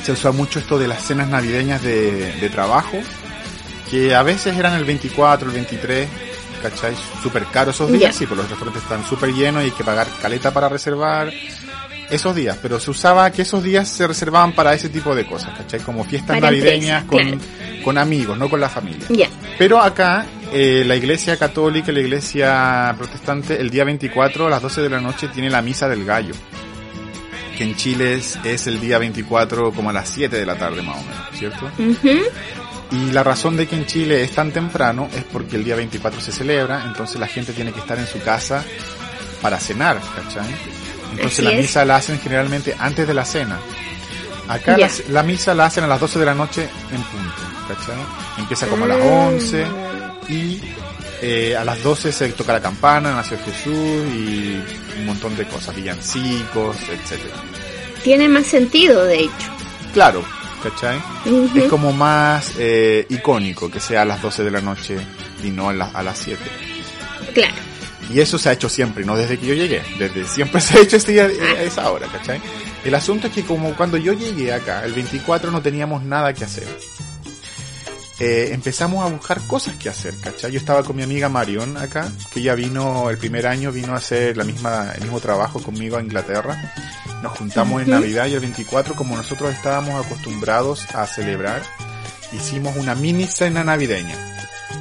Se 0.03 0.13
usa 0.13 0.33
mucho 0.33 0.59
esto 0.59 0.79
de 0.79 0.89
las 0.89 1.05
cenas 1.05 1.29
navideñas 1.29 1.83
de, 1.83 2.33
de 2.33 2.49
trabajo, 2.49 2.99
que 3.93 4.15
a 4.15 4.23
veces 4.25 4.57
eran 4.57 4.73
el 4.75 4.85
24, 4.85 5.49
el 5.49 5.55
23, 5.55 6.09
¿cachai? 6.63 6.95
Súper 7.23 7.45
caro 7.45 7.71
esos 7.73 7.89
días, 7.93 8.01
Ya. 8.01 8.13
sí, 8.13 8.27
pues 8.27 8.39
los 8.39 8.49
restaurantes 8.49 8.83
están 8.83 9.05
súper 9.07 9.33
llenos 9.35 9.63
y 9.63 9.67
hay 9.67 9.71
que 9.71 9.85
pagar 9.85 10.07
caleta 10.21 10.51
para 10.51 10.69
reservar 10.69 11.31
esos 12.11 12.35
días, 12.35 12.59
pero 12.61 12.81
se 12.81 12.91
usaba 12.91 13.31
que 13.31 13.43
esos 13.43 13.63
días 13.63 13.87
se 13.89 14.07
reservaban 14.07 14.53
para 14.55 14.73
ese 14.75 14.89
tipo 14.89 15.15
de 15.15 15.27
cosas, 15.27 15.57
¿cachai? 15.57 15.81
Como 15.81 16.05
fiestas 16.05 16.39
Para 16.41 16.51
navideñas 16.51 17.05
con, 17.05 17.19
claro. 17.21 17.39
con 17.85 17.99
amigos, 17.99 18.37
no 18.39 18.49
con 18.51 18.61
la 18.61 18.69
familia. 18.71 19.07
Pero 19.59 19.81
acá, 19.81 20.27
eh, 20.53 20.85
la 20.87 20.97
iglesia 20.97 21.37
católica 21.39 21.91
y 21.91 21.95
la 21.95 22.01
iglesia 22.01 22.95
protestante, 22.99 23.61
el 23.61 23.71
día 23.71 23.85
24 23.85 24.47
a 24.47 24.51
las 24.51 24.63
12 24.63 24.81
de 24.83 24.91
la 24.91 25.01
noche 25.01 25.29
tiene 25.29 25.49
la 25.51 25.61
misa 25.63 25.87
del 25.89 26.05
gallo. 26.05 26.35
Que 27.57 27.65
en 27.65 27.77
Chile 27.77 28.15
es, 28.15 28.39
es 28.45 28.67
el 28.67 28.81
día 28.81 28.97
24 28.99 29.73
como 29.73 29.91
a 29.91 29.93
las 29.93 30.09
7 30.09 30.35
de 30.37 30.47
la 30.47 30.57
tarde 30.57 30.81
más 30.83 30.97
o 30.97 31.03
menos, 31.03 31.27
¿cierto? 31.39 31.67
Ujú. 31.79 32.23
Y 32.93 33.11
la 33.11 33.23
razón 33.23 33.57
de 33.57 33.67
que 33.67 33.75
en 33.77 33.87
Chile 33.87 34.23
es 34.23 34.33
tan 34.33 34.53
temprano 34.53 35.09
es 35.15 35.25
porque 35.25 35.57
el 35.57 35.65
día 35.65 35.75
24 35.77 36.21
se 36.21 36.31
celebra, 36.31 36.85
entonces 36.87 37.19
la 37.19 37.27
gente 37.27 37.53
tiene 37.53 37.73
que 37.73 37.81
estar 37.81 37.99
en 37.99 38.07
su 38.07 38.21
casa 38.21 38.63
para 39.41 39.59
cenar, 39.59 39.99
¿cachai? 40.15 40.45
Entonces 41.13 41.33
Así 41.39 41.43
la 41.43 41.53
es. 41.53 41.57
misa 41.59 41.85
la 41.85 41.97
hacen 41.97 42.19
generalmente 42.21 42.77
antes 42.79 43.07
de 43.09 43.15
la 43.15 43.25
cena. 43.25 43.59
Acá 44.49 44.77
la, 44.77 44.91
la 45.09 45.23
misa 45.23 45.55
la 45.55 45.67
hacen 45.67 45.85
a 45.85 45.87
las 45.87 46.01
12 46.01 46.19
de 46.19 46.25
la 46.27 46.35
noche 46.35 46.69
en 46.91 47.03
punto, 47.03 47.43
¿cachai? 47.69 47.97
Empieza 48.39 48.67
como 48.67 48.85
a 48.85 48.89
las 48.89 48.99
Ah. 48.99 49.29
11 49.29 49.67
y 50.29 50.61
eh, 51.23 51.57
a 51.57 51.65
las 51.65 51.83
12 51.83 52.13
se 52.13 52.29
toca 52.33 52.53
la 52.53 52.61
campana, 52.61 53.15
nació 53.15 53.39
Jesús 53.39 53.73
y 54.15 54.61
un 54.99 55.07
montón 55.07 55.35
de 55.37 55.47
cosas, 55.47 55.75
villancicos, 55.75 56.77
etcétera. 56.91 57.35
Tiene 58.05 58.29
más 58.29 58.47
sentido, 58.47 59.05
de 59.05 59.21
hecho. 59.21 59.51
Claro, 59.95 60.25
¿cachai? 60.63 61.03
Es 61.65 61.69
como 61.69 61.93
más 61.93 62.53
eh, 62.59 63.07
icónico 63.09 63.71
que 63.71 63.81
sea 63.81 64.03
a 64.03 64.05
las 64.05 64.21
12 64.23 64.45
de 64.45 64.51
la 64.51 64.61
noche 64.61 64.97
y 65.43 65.51
no 65.51 65.69
a, 65.71 65.73
la- 65.75 65.91
a 65.93 66.03
las 66.03 66.19
7. 66.19 66.41
Claro. 67.35 67.55
Y 68.13 68.21
eso 68.21 68.37
se 68.39 68.49
ha 68.49 68.53
hecho 68.53 68.69
siempre, 68.69 69.05
no 69.05 69.17
desde 69.17 69.39
que 69.39 69.47
yo 69.47 69.55
llegué, 69.55 69.83
desde 69.99 70.27
siempre 70.27 70.61
se 70.63 70.77
ha 70.79 70.81
hecho 70.83 70.97
este 70.97 71.13
día, 71.13 71.25
a 71.25 71.63
esa 71.63 71.91
hora, 71.91 72.07
¿cachai? 72.09 72.41
El 72.85 72.95
asunto 72.95 73.29
es 73.29 73.33
que 73.33 73.43
como 73.45 73.75
cuando 73.77 73.97
yo 73.97 74.13
llegué 74.13 74.53
acá, 74.53 74.85
el 74.85 74.93
24 74.93 75.51
no 75.51 75.63
teníamos 75.63 76.03
nada 76.03 76.35
que 76.35 76.45
hacer. 76.45 76.67
Eh, 78.21 78.51
empezamos 78.53 79.05
a 79.05 79.09
buscar 79.09 79.41
cosas 79.47 79.75
que 79.77 79.89
hacer, 79.89 80.15
¿cachai? 80.23 80.53
Yo 80.53 80.59
estaba 80.59 80.83
con 80.85 80.95
mi 80.97 81.03
amiga 81.03 81.29
Marion 81.29 81.77
acá, 81.77 82.11
que 82.33 82.41
ella 82.41 82.55
vino, 82.55 83.09
el 83.11 83.19
primer 83.19 83.47
año 83.47 83.73
vino 83.73 83.95
a 83.95 83.97
hacer 83.97 84.37
la 84.37 84.45
misma, 84.45 84.93
el 84.95 85.03
mismo 85.03 85.19
trabajo 85.21 85.61
conmigo 85.63 85.97
a 85.97 86.03
Inglaterra. 86.03 86.73
Nos 87.23 87.39
juntamos 87.39 87.83
en. 87.83 87.91
Navidad 87.91 88.27
y 88.27 88.35
el 88.35 88.41
24, 88.41 88.95
como 88.95 89.17
nosotros 89.17 89.53
estábamos 89.53 90.05
acostumbrados 90.05 90.87
a 90.95 91.07
celebrar, 91.07 91.63
hicimos 92.33 92.77
una 92.77 92.95
mini 92.95 93.27
cena 93.27 93.63
navideña, 93.65 94.17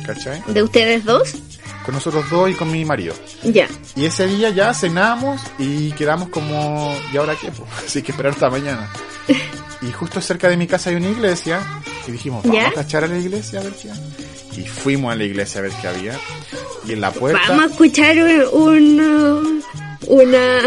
¿cachai? 0.06 0.42
¿De 0.48 0.64
ustedes 0.64 1.06
dos? 1.06 1.34
Con 1.86 1.96
nosotros 1.96 2.30
dos 2.30 2.50
y 2.50 2.54
con 2.54 2.72
mi 2.72 2.86
marido. 2.86 3.16
Ya. 3.44 3.68
Y 3.96 4.06
ese 4.06 4.28
día 4.28 4.50
ya 4.50 4.74
cenamos 4.74 5.42
y 5.58 5.92
quedamos 5.94 6.30
como, 6.30 6.96
¿y 7.14 7.18
ahora 7.18 7.36
qué? 7.40 7.50
Pues, 7.52 7.70
así 7.86 8.02
que 8.02 8.12
esperar 8.12 8.34
hasta 8.34 8.50
mañana. 8.50 8.90
Y 9.84 9.92
justo 9.92 10.22
cerca 10.22 10.48
de 10.48 10.58
mi 10.58 10.68
casa 10.68 10.92
hay 10.92 10.98
una 10.98 11.10
iglesia 11.10 11.60
y 12.08 12.12
dijimos, 12.12 12.44
vamos 12.44 12.56
¿Ya? 12.62 12.68
a 12.68 12.72
cachar 12.72 13.04
a 13.04 13.08
la 13.08 13.18
iglesia 13.18 13.62
a 13.62 13.64
ver 13.64 13.74
qué 13.74 13.90
hay. 13.92 14.00
Y 14.56 14.68
fuimos 14.68 15.12
a 15.12 15.16
la 15.16 15.24
iglesia 15.24 15.58
a 15.58 15.64
ver 15.64 15.72
qué 15.82 15.88
había. 15.88 16.20
Y 16.88 16.92
en 16.94 17.02
la 17.02 17.10
puerta, 17.12 17.42
Vamos 17.50 17.64
a 17.66 17.68
escuchar 17.72 18.16
un, 18.20 18.42
un- 18.54 19.64
una... 20.08 20.62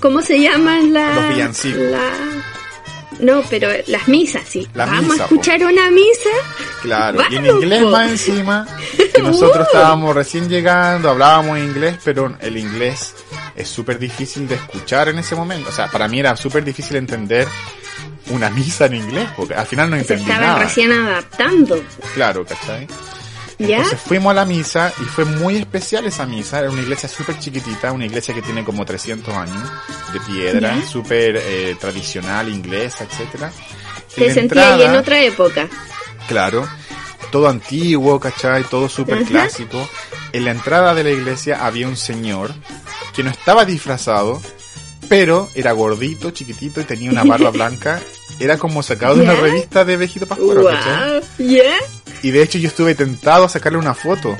¿cómo, 0.00 0.22
se 0.22 0.40
llaman 0.40 0.92
las... 0.92 1.14
Los 1.16 1.28
villancicos. 1.30 1.80
la- 1.80 2.44
no, 3.20 3.42
pero 3.50 3.68
las 3.88 4.06
misas, 4.06 4.42
sí. 4.48 4.64
La 4.74 4.86
Vamos 4.86 5.10
misa, 5.10 5.22
a 5.22 5.26
escuchar 5.26 5.64
una 5.64 5.90
misa. 5.90 6.30
claro, 6.82 7.20
y 7.30 7.34
en 7.36 7.46
inglés 7.46 7.82
po. 7.82 7.90
más 7.90 8.10
encima, 8.12 8.64
que 9.12 9.20
nosotros 9.22 9.58
Uh. 9.72 9.76
estábamos 9.76 10.14
recién 10.14 10.48
llegando, 10.48 11.10
hablábamos 11.10 11.58
inglés, 11.58 11.96
pero 12.04 12.36
el 12.40 12.56
inglés 12.56 13.14
es 13.56 13.68
súper 13.68 13.98
difícil 13.98 14.46
de 14.46 14.54
escuchar 14.54 15.08
en 15.08 15.18
ese 15.18 15.34
momento. 15.34 15.68
O 15.68 15.72
sea, 15.72 15.88
para 15.88 16.06
mí 16.06 16.20
era 16.20 16.36
súper 16.36 16.62
difícil 16.64 16.96
entender 16.96 17.48
una 18.30 18.50
misa 18.50 18.86
en 18.86 18.94
inglés, 18.94 19.28
porque 19.36 19.54
al 19.54 19.66
final 19.66 19.90
no 19.90 19.96
Se 19.96 20.02
entendí 20.02 20.22
estaban 20.22 20.46
nada. 20.50 20.58
recién 20.62 20.92
adaptando. 20.92 21.82
Claro, 22.14 22.44
¿cachai? 22.46 22.86
¿Ya? 23.58 23.78
Entonces 23.78 24.00
fuimos 24.00 24.30
a 24.30 24.34
la 24.34 24.44
misa 24.44 24.92
y 25.00 25.04
fue 25.04 25.24
muy 25.24 25.56
especial 25.56 26.06
esa 26.06 26.26
misa. 26.26 26.60
Era 26.60 26.70
una 26.70 26.82
iglesia 26.82 27.08
súper 27.08 27.38
chiquitita, 27.38 27.92
una 27.92 28.06
iglesia 28.06 28.32
que 28.34 28.42
tiene 28.42 28.64
como 28.64 28.84
300 28.84 29.34
años, 29.34 29.68
de 30.12 30.20
piedra, 30.20 30.80
súper 30.86 31.36
eh, 31.36 31.76
tradicional, 31.80 32.48
inglesa, 32.48 33.04
etcétera. 33.04 33.50
Te 34.14 34.32
sentía 34.32 34.74
ahí 34.74 34.82
en 34.82 34.94
otra 34.94 35.20
época. 35.22 35.68
Claro, 36.28 36.68
todo 37.30 37.48
antiguo, 37.48 38.20
¿cachai? 38.20 38.64
Todo 38.64 38.88
súper 38.88 39.24
clásico. 39.24 39.88
En 40.32 40.44
la 40.44 40.50
entrada 40.52 40.94
de 40.94 41.04
la 41.04 41.10
iglesia 41.10 41.64
había 41.64 41.88
un 41.88 41.96
señor 41.96 42.52
que 43.14 43.22
no 43.22 43.30
estaba 43.30 43.64
disfrazado, 43.64 44.40
pero 45.08 45.48
era 45.54 45.72
gordito, 45.72 46.30
chiquitito 46.30 46.80
y 46.80 46.84
tenía 46.84 47.10
una 47.10 47.24
barba 47.24 47.50
blanca. 47.50 48.00
Era 48.40 48.58
como 48.58 48.82
sacado 48.82 49.16
de 49.16 49.22
una 49.22 49.34
revista 49.34 49.84
de 49.84 49.96
Vejito 49.96 50.26
Pascuero, 50.26 50.64
¿cachai? 50.64 51.20
Wow. 51.38 51.48
Y 52.22 52.30
de 52.30 52.42
hecho 52.42 52.58
yo 52.58 52.68
estuve 52.68 52.94
tentado 52.94 53.44
a 53.44 53.48
sacarle 53.48 53.78
una 53.78 53.94
foto. 53.94 54.36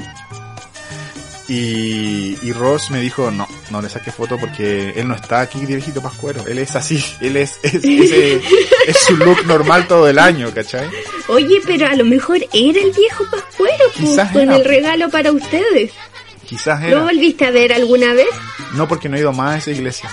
Y, 1.48 2.36
y 2.42 2.52
Ross 2.52 2.90
me 2.90 3.00
dijo, 3.00 3.30
no, 3.30 3.48
no 3.70 3.80
le 3.80 3.88
saque 3.88 4.12
foto 4.12 4.36
porque 4.36 4.92
él 4.94 5.08
no 5.08 5.14
está 5.14 5.40
aquí 5.40 5.60
de 5.60 5.76
viejito 5.76 6.02
pascuero. 6.02 6.44
Él 6.46 6.58
es 6.58 6.76
así, 6.76 7.02
él 7.22 7.38
es, 7.38 7.58
es, 7.62 7.82
es 8.86 8.98
su 9.06 9.16
look 9.16 9.46
normal 9.46 9.88
todo 9.88 10.06
el 10.08 10.18
año, 10.18 10.52
¿cachai? 10.54 10.86
Oye, 11.28 11.60
pero 11.66 11.86
a 11.86 11.94
lo 11.94 12.04
mejor 12.04 12.36
era 12.52 12.80
el 12.80 12.92
viejo 12.92 13.24
Pascuero, 13.30 13.84
pues, 13.98 14.28
con 14.30 14.42
era. 14.42 14.56
el 14.56 14.64
regalo 14.64 15.08
para 15.08 15.32
ustedes. 15.32 15.90
Quizás 16.48 16.80
¿Lo 16.82 16.86
era. 16.88 17.02
volviste 17.02 17.44
a 17.46 17.50
ver 17.50 17.72
alguna 17.72 18.14
vez? 18.14 18.28
No 18.74 18.88
porque 18.88 19.08
no 19.08 19.16
he 19.16 19.20
ido 19.20 19.32
más 19.32 19.54
a 19.54 19.58
esa 19.58 19.70
iglesia. 19.72 20.08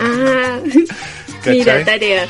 Ah, 0.00 0.58
mira, 1.46 1.84
tarea. 1.84 2.26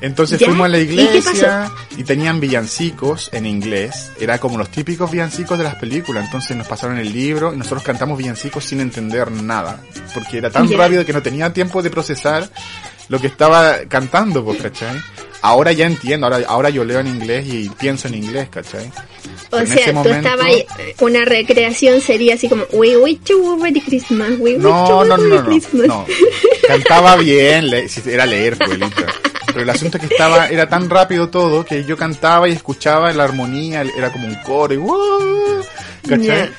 Entonces 0.00 0.38
¿Ya? 0.38 0.46
fuimos 0.46 0.66
a 0.66 0.68
la 0.68 0.78
¿Y 0.78 0.82
iglesia 0.82 1.70
y, 1.96 2.04
tenían 2.04 2.38
villancicos 2.38 3.30
en 3.32 3.46
inglés. 3.46 4.12
Era 4.20 4.38
como 4.38 4.58
los 4.58 4.68
típicos 4.68 5.10
villancicos 5.10 5.56
de 5.58 5.64
las 5.64 5.76
películas. 5.76 6.26
Entonces 6.26 6.56
nos 6.56 6.66
pasaron 6.68 6.98
el 6.98 7.12
libro 7.12 7.54
y 7.54 7.56
nosotros 7.56 7.82
cantamos 7.82 8.18
villancicos 8.18 8.64
sin 8.64 8.80
entender 8.80 9.30
nada. 9.32 9.80
Porque 10.12 10.38
era 10.38 10.50
tan 10.50 10.68
Ya. 10.68 10.76
rápido 10.76 11.04
que 11.06 11.12
no 11.14 11.22
tenía 11.22 11.52
tiempo 11.52 11.82
de 11.82 11.90
procesar 11.90 12.48
lo 13.08 13.18
que 13.20 13.26
estaba 13.28 13.78
cantando, 13.88 14.44
¿cachai? 14.62 15.00
Ahora 15.42 15.72
ya 15.72 15.86
entiendo, 15.86 16.26
ahora, 16.26 16.40
ahora 16.46 16.70
yo 16.70 16.84
leo 16.84 17.00
en 17.00 17.06
inglés 17.06 17.46
y 17.46 17.68
pienso 17.70 18.08
en 18.08 18.14
inglés, 18.16 18.48
¿cachai? 18.50 18.90
O 19.56 19.60
En 19.60 19.66
sea, 19.66 19.76
ese 19.76 19.90
tú 19.90 19.96
momento- 19.96 20.16
estabas 20.18 20.46
ahí, 20.46 20.66
una 21.00 21.24
recreación 21.24 22.00
sería 22.00 22.34
así 22.34 22.48
como 22.48 22.64
We 22.72 22.96
wish 22.96 23.20
you 23.26 23.52
a 23.52 23.56
Merry 23.56 23.80
Christmas, 23.80 24.30
we 24.38 24.54
wish 24.54 24.56
you 24.56 24.58
No, 24.62 25.00
a 25.00 25.04
no, 25.04 25.16
Merry 25.16 25.30
no, 25.30 25.36
no, 25.42 25.44
Christmas. 25.44 25.86
no. 25.88 26.06
Cantaba 26.66 27.16
bien, 27.16 27.70
era 28.06 28.26
leer, 28.26 28.56
pues. 28.58 28.78
Pero 29.46 29.60
el 29.62 29.70
asunto 29.70 29.96
es 29.96 30.06
que 30.06 30.14
estaba, 30.14 30.48
era 30.48 30.68
tan 30.68 30.90
rápido 30.90 31.28
todo 31.30 31.64
que 31.64 31.84
yo 31.84 31.96
cantaba 31.96 32.48
y 32.48 32.52
escuchaba 32.52 33.10
la 33.12 33.24
armonía, 33.24 33.82
era 33.96 34.12
como 34.12 34.26
un 34.28 34.34
coro 34.36 34.74
y 34.74 34.76
¡wow! 34.76 35.64
¿cachai? 36.08 36.50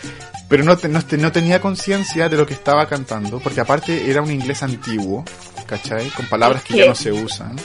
Pero 0.49 0.63
no, 0.63 0.77
te- 0.77 0.87
no, 0.87 1.01
te- 1.03 1.17
no 1.17 1.31
tenía 1.31 1.59
conciencia 1.61 2.29
de 2.29 2.37
lo 2.37 2.45
que 2.47 2.53
estaba 2.53 2.87
cantando, 2.87 3.39
porque 3.39 3.59
aparte 3.59 4.09
era 4.09 4.21
un 4.21 4.31
inglés 4.31 4.63
antiguo, 4.63 5.23
¿cachai? 5.67 6.07
Con 6.11 6.25
palabras 6.27 6.63
que 6.63 6.77
ya 6.77 6.87
no 6.87 6.95
se 6.95 7.11
usan. 7.11 7.55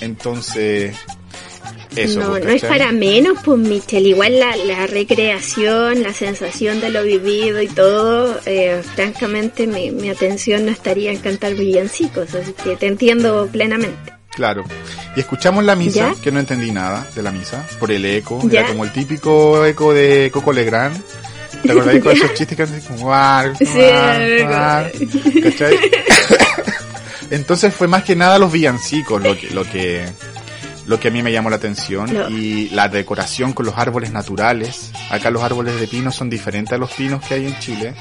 Entonces, 0.00 0.94
eso, 1.96 2.20
no, 2.20 2.38
no 2.38 2.50
es 2.50 2.62
para 2.62 2.92
menos, 2.92 3.38
pues 3.44 3.58
Michelle. 3.58 4.08
Igual 4.08 4.38
la, 4.38 4.56
la 4.56 4.86
recreación, 4.86 6.02
la 6.02 6.12
sensación 6.12 6.80
de 6.80 6.90
lo 6.90 7.02
vivido 7.02 7.60
y 7.60 7.68
todo, 7.68 8.40
eh, 8.46 8.82
francamente 8.94 9.66
mi, 9.66 9.90
mi 9.90 10.10
atención 10.10 10.66
no 10.66 10.70
estaría 10.70 11.10
en 11.10 11.18
cantar 11.18 11.54
villancicos, 11.54 12.34
así 12.34 12.52
que 12.52 12.76
te 12.76 12.86
entiendo 12.86 13.48
plenamente. 13.50 14.12
Claro. 14.30 14.64
Y 15.16 15.20
escuchamos 15.20 15.64
la 15.64 15.76
misa, 15.76 16.12
¿Ya? 16.12 16.20
que 16.20 16.32
no 16.32 16.40
entendí 16.40 16.72
nada 16.72 17.06
de 17.14 17.22
la 17.22 17.30
misa, 17.30 17.64
por 17.78 17.92
el 17.92 18.04
eco. 18.04 18.40
¿Ya? 18.48 18.60
Era 18.60 18.68
como 18.68 18.84
el 18.84 18.92
típico 18.92 19.64
eco 19.64 19.94
de 19.94 20.30
Coco 20.32 20.52
Legrand. 20.52 21.00
¿Te 21.62 21.70
acordás 21.70 22.02
con 22.02 22.12
esos 22.16 22.34
chistes 22.34 22.56
que 22.56 22.62
hacen 22.64 22.80
como 22.80 23.12
Sí. 23.58 25.40
¿Cachai? 25.42 25.78
Entonces 27.30 27.74
fue 27.74 27.88
más 27.88 28.04
que 28.04 28.16
nada 28.16 28.38
los 28.38 28.52
villancicos 28.52 29.22
lo 29.22 29.36
que, 29.36 29.50
lo 29.50 29.64
que, 29.64 30.04
lo 30.86 31.00
que 31.00 31.08
a 31.08 31.10
mí 31.10 31.22
me 31.22 31.32
llamó 31.32 31.50
la 31.50 31.56
atención 31.56 32.10
y 32.30 32.68
la 32.70 32.88
decoración 32.88 33.52
con 33.52 33.66
los 33.66 33.76
árboles 33.78 34.12
naturales. 34.12 34.90
Acá 35.10 35.30
los 35.30 35.42
árboles 35.42 35.78
de 35.80 35.86
pino 35.86 36.12
son 36.12 36.28
diferentes 36.30 36.72
a 36.72 36.78
los 36.78 36.90
pinos 36.92 37.24
que 37.24 37.34
hay 37.34 37.46
en 37.46 37.58
Chile. 37.58 37.94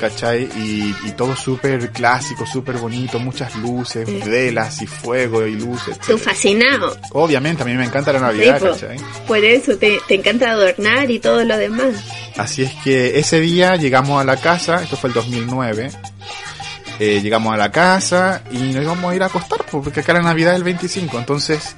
¿Cachai? 0.00 0.42
Y, 0.58 0.94
y 1.04 1.10
todo 1.12 1.34
súper 1.36 1.90
clásico, 1.90 2.44
súper 2.44 2.76
bonito, 2.76 3.18
muchas 3.18 3.54
luces, 3.56 4.06
velas 4.26 4.82
y 4.82 4.86
fuego 4.86 5.46
y 5.46 5.54
luces. 5.54 5.98
Tú 6.00 6.18
fascinado. 6.18 6.98
Obviamente, 7.12 7.62
a 7.62 7.66
mí 7.66 7.72
me 7.74 7.84
encanta 7.84 8.12
la 8.12 8.18
Navidad, 8.18 8.58
Sí. 8.60 8.66
¿cachai? 8.66 8.96
Por 9.26 9.38
eso 9.38 9.78
te, 9.78 9.98
te 10.06 10.16
encanta 10.16 10.50
adornar 10.50 11.10
y 11.10 11.18
todo 11.18 11.44
lo 11.44 11.56
demás. 11.56 11.94
Así 12.36 12.62
es 12.62 12.72
que 12.84 13.18
ese 13.18 13.40
día 13.40 13.76
llegamos 13.76 14.20
a 14.20 14.24
la 14.24 14.36
casa, 14.36 14.82
esto 14.82 14.96
fue 14.96 15.08
el 15.08 15.14
2009, 15.14 15.90
eh, 16.98 17.20
llegamos 17.22 17.54
a 17.54 17.56
la 17.56 17.70
casa 17.70 18.42
y 18.50 18.58
nos 18.58 18.82
íbamos 18.82 19.10
a 19.10 19.14
ir 19.14 19.22
a 19.22 19.26
acostar, 19.26 19.64
po, 19.64 19.82
porque 19.82 20.00
acá 20.00 20.12
la 20.12 20.22
Navidad 20.22 20.52
es 20.52 20.58
el 20.58 20.64
25, 20.64 21.18
entonces 21.18 21.74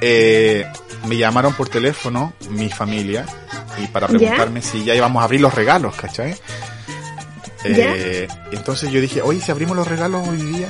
eh, 0.00 0.64
me 1.06 1.16
llamaron 1.16 1.54
por 1.54 1.68
teléfono 1.68 2.32
mi 2.50 2.68
familia 2.68 3.26
y 3.82 3.86
para 3.88 4.06
¿Ya? 4.06 4.18
preguntarme 4.18 4.62
si 4.62 4.84
ya 4.84 4.94
íbamos 4.94 5.20
a 5.20 5.24
abrir 5.24 5.40
los 5.40 5.54
regalos, 5.54 5.94
¿cachai? 5.94 6.36
Eh, 7.64 8.28
entonces 8.52 8.90
yo 8.90 9.00
dije, 9.00 9.20
oye, 9.22 9.40
si 9.40 9.50
abrimos 9.50 9.76
los 9.76 9.86
regalos 9.86 10.26
hoy 10.28 10.36
día, 10.38 10.68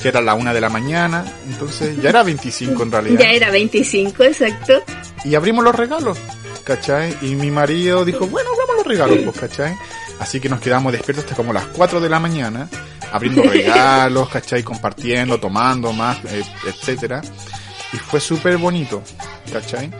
que 0.00 0.08
era 0.08 0.20
la 0.20 0.34
una 0.34 0.54
de 0.54 0.60
la 0.60 0.68
mañana, 0.68 1.24
entonces 1.48 2.00
ya 2.00 2.10
era 2.10 2.22
25 2.22 2.82
en 2.82 2.92
realidad. 2.92 3.20
Ya 3.20 3.30
era 3.32 3.50
25, 3.50 4.24
exacto. 4.24 4.82
y 5.24 5.34
abrimos 5.34 5.64
los 5.64 5.74
regalos, 5.74 6.18
¿cachai? 6.64 7.16
Y 7.22 7.34
mi 7.34 7.50
marido 7.50 8.04
dijo, 8.04 8.26
bueno, 8.26 8.50
abramos 8.52 8.76
los 8.76 8.86
regalos, 8.86 9.18
pues, 9.24 9.38
¿cachai? 9.38 9.76
Así 10.20 10.40
que 10.40 10.48
nos 10.48 10.60
quedamos 10.60 10.92
despiertos 10.92 11.24
hasta 11.24 11.36
como 11.36 11.52
las 11.52 11.66
4 11.66 12.00
de 12.00 12.08
la 12.08 12.20
mañana, 12.20 12.68
abriendo 13.12 13.42
regalos, 13.50 14.28
¿cachai? 14.28 14.62
Compartiendo, 14.62 15.40
tomando 15.40 15.92
más, 15.92 16.18
eh, 16.26 16.42
etcétera. 16.66 17.22
Y 17.92 17.96
fue 17.96 18.20
súper 18.20 18.56
bonito, 18.58 19.02
¿cachai? 19.52 19.90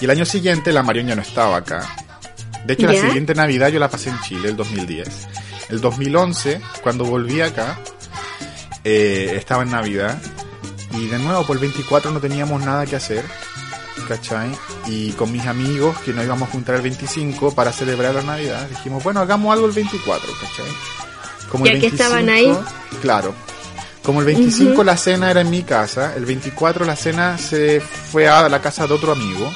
Y 0.00 0.04
el 0.04 0.10
año 0.10 0.24
siguiente 0.24 0.72
la 0.72 0.82
Marion 0.82 1.06
ya 1.06 1.14
no 1.14 1.22
estaba 1.22 1.56
acá. 1.56 1.96
De 2.66 2.74
hecho, 2.74 2.86
la 2.86 3.00
siguiente 3.00 3.34
Navidad 3.34 3.68
yo 3.68 3.78
la 3.78 3.90
pasé 3.90 4.10
en 4.10 4.20
Chile, 4.22 4.48
el 4.48 4.56
2010. 4.56 5.08
El 5.68 5.80
2011, 5.80 6.60
cuando 6.82 7.04
volví 7.04 7.40
acá, 7.40 7.78
eh, 8.82 9.34
estaba 9.36 9.62
en 9.62 9.70
Navidad. 9.70 10.20
Y 10.92 11.06
de 11.08 11.18
nuevo, 11.18 11.46
por 11.46 11.56
el 11.56 11.60
24 11.60 12.10
no 12.10 12.20
teníamos 12.20 12.64
nada 12.64 12.86
que 12.86 12.96
hacer. 12.96 13.24
¿Cachai? 14.08 14.50
Y 14.86 15.12
con 15.12 15.32
mis 15.32 15.46
amigos 15.46 15.96
que 16.00 16.12
nos 16.12 16.24
íbamos 16.24 16.48
a 16.48 16.52
juntar 16.52 16.74
el 16.74 16.82
25 16.82 17.54
para 17.54 17.72
celebrar 17.72 18.14
la 18.14 18.22
Navidad, 18.22 18.68
dijimos, 18.68 19.02
bueno, 19.02 19.20
hagamos 19.20 19.52
algo 19.52 19.66
el 19.66 19.72
24, 19.72 20.30
¿cachai? 20.40 20.66
Como 21.50 21.66
Ya 21.66 21.78
que 21.78 21.86
estaban 21.86 22.28
ahí. 22.28 22.54
Claro. 23.00 23.34
Como 24.04 24.20
el 24.20 24.26
25 24.26 24.72
Ujú. 24.74 24.84
la 24.84 24.96
cena 24.96 25.30
era 25.30 25.40
en 25.40 25.50
mi 25.50 25.62
casa, 25.62 26.12
el 26.14 26.26
24 26.26 26.84
la 26.84 26.94
cena 26.94 27.38
se 27.38 27.80
fue 27.80 28.28
a 28.28 28.48
la 28.48 28.60
casa 28.60 28.86
de 28.86 28.92
otro 28.94 29.12
amigo. 29.12 29.50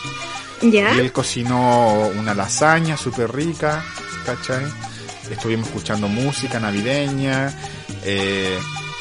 Ya. 0.62 0.94
Y 0.96 1.00
él 1.00 1.12
cocinó 1.12 2.08
una 2.18 2.34
lasaña 2.34 2.96
súper 2.96 3.30
rica, 3.32 3.84
¿cachai? 4.24 4.64
Estuvimos 5.30 5.68
escuchando 5.68 6.08
música 6.08 6.58
navideña, 6.58 7.54
eh, 8.04 8.58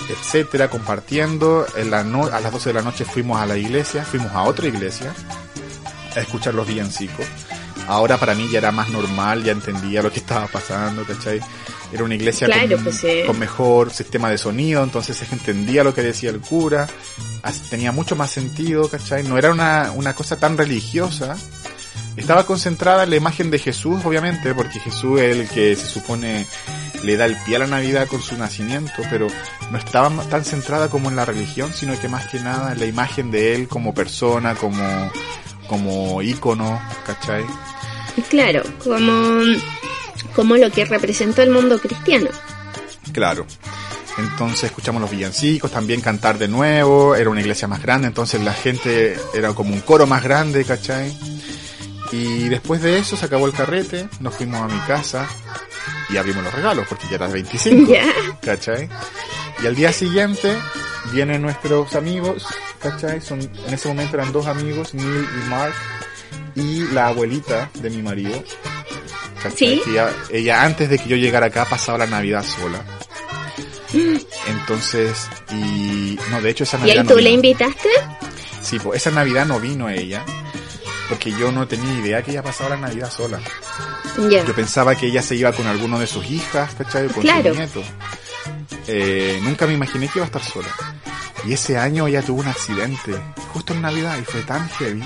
etcétera, 0.10 0.70
compartiendo. 0.70 1.66
En 1.78 1.90
la 1.92 2.04
no- 2.04 2.26
a 2.28 2.40
las 2.42 2.52
12 2.52 2.70
de 2.70 2.74
la 2.74 2.82
noche 2.82 3.06
fuimos 3.06 3.40
a 3.42 3.46
la 3.46 3.56
iglesia, 3.58 4.04
fuimos 4.04 4.32
a 4.34 4.44
otra 4.44 4.68
iglesia 4.68 5.14
a 6.16 6.20
escuchar 6.20 6.54
los 6.54 6.68
villancicos. 6.68 7.26
Ahora 7.88 8.18
para 8.18 8.36
mí 8.36 8.48
ya 8.52 8.60
era 8.60 8.72
más 8.72 8.90
normal, 8.90 9.44
ya 9.44 9.52
entendía 9.52 10.02
lo 10.02 10.12
que 10.12 10.20
estaba 10.20 10.48
pasando, 10.48 11.04
¿cachai? 11.04 11.40
Era 11.92 12.04
una 12.04 12.16
iglesia 12.16 12.48
Claro, 12.48 12.76
con, 12.76 12.84
pues, 12.84 13.06
con 13.26 13.40
mejor 13.40 13.92
sistema 13.92 14.30
de 14.30 14.38
sonido, 14.38 14.84
entonces 14.84 15.18
se 15.18 15.26
entendía 15.34 15.84
lo 15.84 15.94
que 15.94 16.02
decía 16.02 16.30
el 16.30 16.42
cura, 16.42 16.88
tenía 17.70 17.92
mucho 17.92 18.16
más 18.16 18.32
sentido, 18.32 18.90
¿cachai? 18.90 19.24
No 19.24 19.38
era 19.38 19.52
una, 19.52 19.92
una 19.96 20.14
cosa 20.14 20.38
tan 20.38 20.58
religiosa, 20.58 21.38
estaba 22.18 22.46
concentrada 22.46 23.04
en 23.04 23.12
la 23.12 23.16
imagen 23.16 23.52
de 23.52 23.60
Jesús, 23.60 24.04
obviamente, 24.04 24.54
porque 24.54 24.80
Jesús 24.80 25.22
es 25.22 25.38
el 25.38 25.48
que 25.48 25.76
se 25.76 25.86
supone 25.86 26.46
le 27.04 27.16
da 27.16 27.26
el 27.26 27.38
pie 27.46 27.58
a 27.58 27.60
la 27.60 27.68
Navidad 27.68 28.08
con 28.08 28.22
su 28.22 28.38
nacimiento, 28.38 29.04
pero 29.10 29.28
no 29.72 29.78
estaba 29.78 30.10
tan 30.24 30.44
centrada 30.44 30.90
como 30.90 31.10
en 31.10 31.16
la 31.16 31.26
religión, 31.26 31.72
sino 31.72 31.98
que 32.00 32.10
más 32.10 32.28
que 32.28 32.40
nada 32.40 32.74
en 32.74 32.80
la 32.80 32.86
imagen 32.86 33.30
de 33.32 33.56
él 33.56 33.68
como 33.68 33.94
persona, 33.94 34.56
como, 34.56 34.82
como 35.68 36.22
ícono, 36.22 36.82
¿cachai? 37.06 37.46
Claro, 38.30 38.64
como, 38.84 39.42
como 40.36 40.58
lo 40.58 40.72
que 40.72 40.86
representó 40.86 41.42
el 41.42 41.50
mundo 41.52 41.80
cristiano. 41.80 42.30
Claro. 43.14 43.46
Entonces 44.18 44.64
escuchamos 44.66 45.00
los 45.02 45.12
villancicos, 45.12 45.70
también 45.72 46.02
cantar 46.02 46.40
de 46.40 46.48
nuevo, 46.48 47.16
era 47.16 47.30
una 47.30 47.42
iglesia 47.42 47.68
más 47.68 47.82
grande, 47.84 48.08
entonces 48.08 48.42
la 48.42 48.54
gente 48.54 49.16
era 49.36 49.54
como 49.54 49.74
un 49.74 49.82
coro 49.82 50.08
más 50.08 50.24
grande, 50.24 50.66
¿cachai? 50.66 51.16
Y 52.12 52.50
después 52.50 52.82
de 52.82 52.98
eso 52.98 53.16
se 53.16 53.26
acabó 53.26 53.46
el 53.46 53.54
carrete, 53.54 54.10
nos 54.20 54.34
fuimos 54.34 54.60
a 54.62 54.74
mi 54.74 54.80
casa 54.88 55.28
y 56.10 56.18
abrimos 56.18 56.44
los 56.44 56.54
regalos, 56.54 56.88
porque 56.90 57.06
ya 57.10 57.16
era 57.18 57.28
25, 57.28 57.92
Ya. 57.92 58.12
¿cachai? 58.42 58.90
Y 59.62 59.68
al 59.68 59.76
día 59.76 59.94
siguiente 59.94 60.56
vienen 61.12 61.44
nuestros 61.44 61.94
amigos, 61.96 62.44
¿cachai? 62.82 63.22
Son, 63.22 63.40
en 63.40 63.74
ese 63.74 63.88
momento 63.88 64.16
eran 64.18 64.32
dos 64.32 64.48
amigos, 64.48 64.96
Neil 64.96 65.28
y 65.46 65.50
Mark, 65.50 65.74
y 66.58 66.80
la 66.94 67.08
abuelita 67.08 67.70
de 67.76 67.90
mi 67.90 68.02
marido. 68.02 68.44
Sí. 69.56 69.82
Ella, 69.88 70.10
ella 70.32 70.64
antes 70.64 70.90
de 70.90 70.98
que 70.98 71.08
yo 71.08 71.16
llegara 71.16 71.46
acá 71.48 71.66
pasaba 71.66 72.00
la 72.00 72.08
Navidad 72.08 72.44
sola. 72.44 72.84
Entonces, 74.48 75.30
y 75.52 76.18
no, 76.32 76.42
de 76.42 76.50
hecho 76.50 76.64
esa 76.64 76.78
¿Y 76.78 76.80
Navidad 76.82 76.98
ahí 77.00 77.04
no 77.04 77.14
tú 77.14 77.20
le 77.20 77.30
invitaste? 77.32 77.90
Sí, 78.62 78.80
pues 78.80 79.02
esa 79.02 79.12
Navidad 79.12 79.46
no 79.46 79.60
vino 79.60 79.88
ella, 79.90 80.26
porque 81.10 81.32
yo 81.32 81.52
no 81.52 81.68
tenía 81.68 81.94
idea 82.00 82.22
que 82.22 82.32
ella 82.32 82.44
pasaba 82.44 82.72
la 82.72 82.78
Navidad 82.88 83.12
sola. 83.12 83.40
Yo 84.18 84.54
pensaba 84.56 84.96
que 84.96 85.08
ella 85.08 85.22
se 85.22 85.36
iba 85.36 85.52
con 85.54 85.68
alguno 85.68 86.00
de 86.00 86.08
sus 86.08 86.26
hijas, 86.30 86.74
¿cachai? 86.76 87.08
Con 87.08 87.22
Claro. 87.22 87.54
su 87.54 87.60
nieto. 87.60 87.84
Eh, 88.88 89.40
nunca 89.44 89.68
me 89.68 89.74
imaginé 89.74 90.08
que 90.08 90.20
iba 90.20 90.26
a 90.26 90.28
estar 90.28 90.44
sola. 90.44 90.68
Y 91.46 91.54
ese 91.54 91.78
año 91.78 92.08
ella 92.08 92.22
tuvo 92.24 92.42
un 92.42 92.48
accidente, 92.48 93.14
justo 93.54 93.74
en 93.74 93.82
Navidad, 93.84 94.18
y 94.20 94.26
fue 94.26 94.42
tan 94.42 94.68
heavy. 94.72 95.04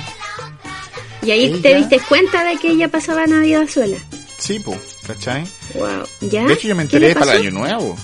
Y 1.21 1.31
ahí 1.31 1.45
Ella- 1.45 1.61
te 1.61 1.75
diste 1.75 1.99
cuenta 2.07 2.43
de 2.43 2.57
que 2.57 2.69
ella 2.69 2.87
pasaba 2.87 3.25
Navidad 3.27 3.67
sola. 3.67 3.97
Sí, 4.37 4.59
pues, 4.59 4.79
¿cachai? 5.05 5.45
Wow. 5.75 6.03
¿Ya? 6.21 6.45
De 6.45 6.53
hecho, 6.53 6.67
yo 6.67 6.75
me 6.75 6.87
¿Qué 6.87 6.99
le 6.99 7.09
enteré 7.11 7.19
para 7.19 7.35
el 7.35 7.41
año 7.41 7.51
nuevo. 7.51 7.95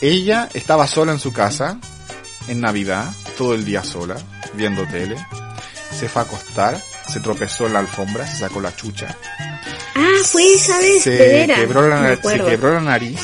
Ella 0.00 0.48
estaba 0.54 0.86
sola 0.86 1.12
en 1.12 1.18
su 1.18 1.32
casa, 1.32 1.78
en 2.48 2.60
Navidad, 2.60 3.12
todo 3.36 3.54
el 3.54 3.64
día 3.64 3.84
sola, 3.84 4.16
viendo 4.54 4.86
tele. 4.86 5.16
Se 5.96 6.08
fue 6.08 6.22
a 6.22 6.24
acostar, 6.24 6.80
se 7.06 7.20
tropezó 7.20 7.66
en 7.66 7.74
la 7.74 7.80
alfombra, 7.80 8.26
se 8.26 8.38
sacó 8.38 8.60
la 8.60 8.74
chucha. 8.74 9.16
Ah, 9.94 10.08
fue 10.24 10.54
esa 10.54 10.78
vez, 10.78 11.02
se 11.02 11.46
quebró 11.54 11.86
la, 11.86 12.16
se 12.16 12.38
quebró 12.38 12.74
la 12.74 12.80
nariz 12.80 13.20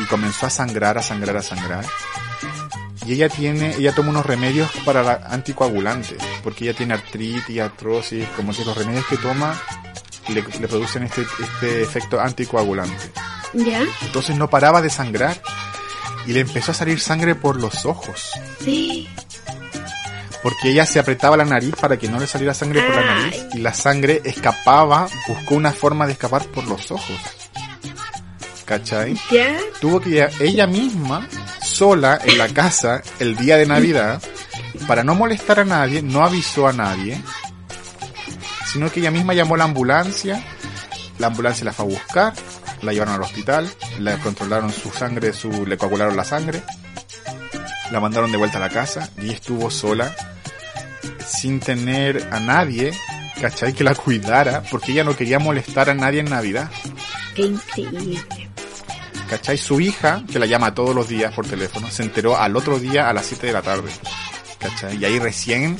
y 0.00 0.04
comenzó 0.06 0.46
a 0.46 0.50
sangrar, 0.50 0.98
a 0.98 1.02
sangrar, 1.02 1.36
a 1.36 1.42
sangrar. 1.42 1.86
Y 3.06 3.14
ella 3.14 3.28
tiene, 3.28 3.76
ella 3.76 3.94
toma 3.94 4.10
unos 4.10 4.26
remedios 4.26 4.70
para 4.84 5.02
la 5.02 5.20
anticoagulante, 5.30 6.16
porque 6.42 6.64
ella 6.64 6.76
tiene 6.76 6.94
artritis, 6.94 7.60
artrosis, 7.60 8.26
como 8.36 8.52
que 8.52 8.64
los 8.64 8.76
remedios 8.76 9.06
que 9.06 9.16
toma 9.16 9.58
le, 10.28 10.42
le 10.42 10.68
producen 10.68 11.04
este, 11.04 11.22
este 11.40 11.82
efecto 11.82 12.20
anticoagulante. 12.20 13.10
¿Ya? 13.54 13.82
Entonces 14.02 14.36
no 14.36 14.48
paraba 14.50 14.80
de 14.82 14.90
sangrar. 14.90 15.40
y 16.26 16.32
le 16.32 16.40
empezó 16.40 16.72
a 16.72 16.74
salir 16.74 17.00
sangre 17.00 17.34
por 17.34 17.60
los 17.60 17.84
ojos. 17.86 18.30
Sí. 18.62 19.08
Porque 20.42 20.70
ella 20.70 20.86
se 20.86 20.98
apretaba 20.98 21.36
la 21.36 21.44
nariz 21.44 21.74
para 21.80 21.98
que 21.98 22.08
no 22.08 22.18
le 22.18 22.26
saliera 22.26 22.54
sangre 22.54 22.82
por 22.82 22.94
la 22.94 23.04
nariz 23.04 23.46
y 23.54 23.58
la 23.58 23.74
sangre 23.74 24.22
escapaba, 24.24 25.08
buscó 25.28 25.54
una 25.54 25.72
forma 25.72 26.06
de 26.06 26.12
escapar 26.12 26.44
por 26.46 26.66
los 26.66 26.90
ojos. 26.90 27.16
¿Cachai? 28.64 29.16
¿Ya? 29.30 29.58
Tuvo 29.80 30.00
que 30.00 30.28
ella 30.38 30.66
misma, 30.66 31.26
sola, 31.70 32.18
en 32.22 32.36
la 32.36 32.48
casa, 32.48 33.02
el 33.20 33.36
día 33.36 33.56
de 33.56 33.64
Navidad, 33.64 34.20
para 34.86 35.04
no 35.04 35.14
molestar 35.14 35.60
a 35.60 35.64
nadie, 35.64 36.02
no 36.02 36.24
avisó 36.24 36.66
a 36.66 36.72
nadie, 36.72 37.22
sino 38.70 38.90
que 38.90 39.00
ella 39.00 39.10
misma 39.10 39.34
llamó 39.34 39.54
a 39.54 39.58
la 39.58 39.64
ambulancia, 39.64 40.44
la 41.18 41.28
ambulancia 41.28 41.64
la 41.64 41.72
fue 41.72 41.86
a 41.86 41.88
buscar, 41.88 42.34
la 42.82 42.92
llevaron 42.92 43.14
al 43.14 43.22
hospital, 43.22 43.70
le 43.98 44.18
controlaron 44.18 44.72
su 44.72 44.90
sangre, 44.90 45.32
su, 45.32 45.64
le 45.64 45.78
coagularon 45.78 46.16
la 46.16 46.24
sangre, 46.24 46.62
la 47.90 48.00
mandaron 48.00 48.32
de 48.32 48.38
vuelta 48.38 48.58
a 48.58 48.60
la 48.60 48.68
casa 48.68 49.08
y 49.20 49.30
estuvo 49.30 49.70
sola, 49.70 50.14
sin 51.26 51.60
tener 51.60 52.28
a 52.32 52.40
nadie, 52.40 52.92
¿cachai? 53.40 53.72
Que 53.72 53.84
la 53.84 53.94
cuidara, 53.94 54.62
porque 54.70 54.92
ella 54.92 55.04
no 55.04 55.16
quería 55.16 55.38
molestar 55.38 55.88
a 55.88 55.94
nadie 55.94 56.20
en 56.20 56.30
Navidad. 56.30 56.68
Qué 57.34 57.42
increíble. 57.42 58.39
¿Cachai? 59.30 59.56
Su 59.56 59.80
hija, 59.80 60.22
que 60.30 60.38
la 60.40 60.46
llama 60.46 60.74
todos 60.74 60.94
los 60.94 61.08
días 61.08 61.32
por 61.32 61.46
teléfono, 61.46 61.88
se 61.90 62.02
enteró 62.02 62.36
al 62.36 62.56
otro 62.56 62.78
día 62.80 63.08
a 63.08 63.12
las 63.12 63.26
7 63.26 63.46
de 63.46 63.52
la 63.52 63.62
tarde. 63.62 63.90
¿Cachai? 64.58 64.98
Y 64.98 65.04
ahí 65.06 65.18
recién 65.18 65.78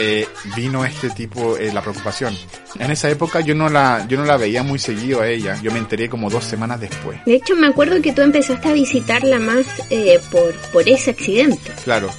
eh, 0.00 0.26
vino 0.56 0.84
este 0.84 1.10
tipo, 1.10 1.56
eh, 1.56 1.72
la 1.72 1.82
preocupación. 1.82 2.36
En 2.78 2.90
esa 2.90 3.08
época 3.10 3.40
yo 3.40 3.54
no 3.54 3.68
la, 3.68 4.06
yo 4.08 4.16
no 4.18 4.24
la 4.24 4.36
veía 4.36 4.62
muy 4.64 4.78
seguido 4.80 5.20
a 5.20 5.28
ella. 5.28 5.56
Yo 5.62 5.70
me 5.70 5.78
enteré 5.78 6.08
como 6.08 6.28
dos 6.28 6.42
semanas 6.44 6.80
después. 6.80 7.20
De 7.26 7.34
hecho, 7.34 7.54
me 7.54 7.68
acuerdo 7.68 8.00
que 8.02 8.12
tú 8.12 8.22
empezaste 8.22 8.68
a 8.68 8.72
visitarla 8.72 9.38
más 9.38 9.66
eh, 9.90 10.18
por, 10.32 10.52
por 10.72 10.88
ese 10.88 11.10
accidente. 11.12 11.70
Claro. 11.84 12.10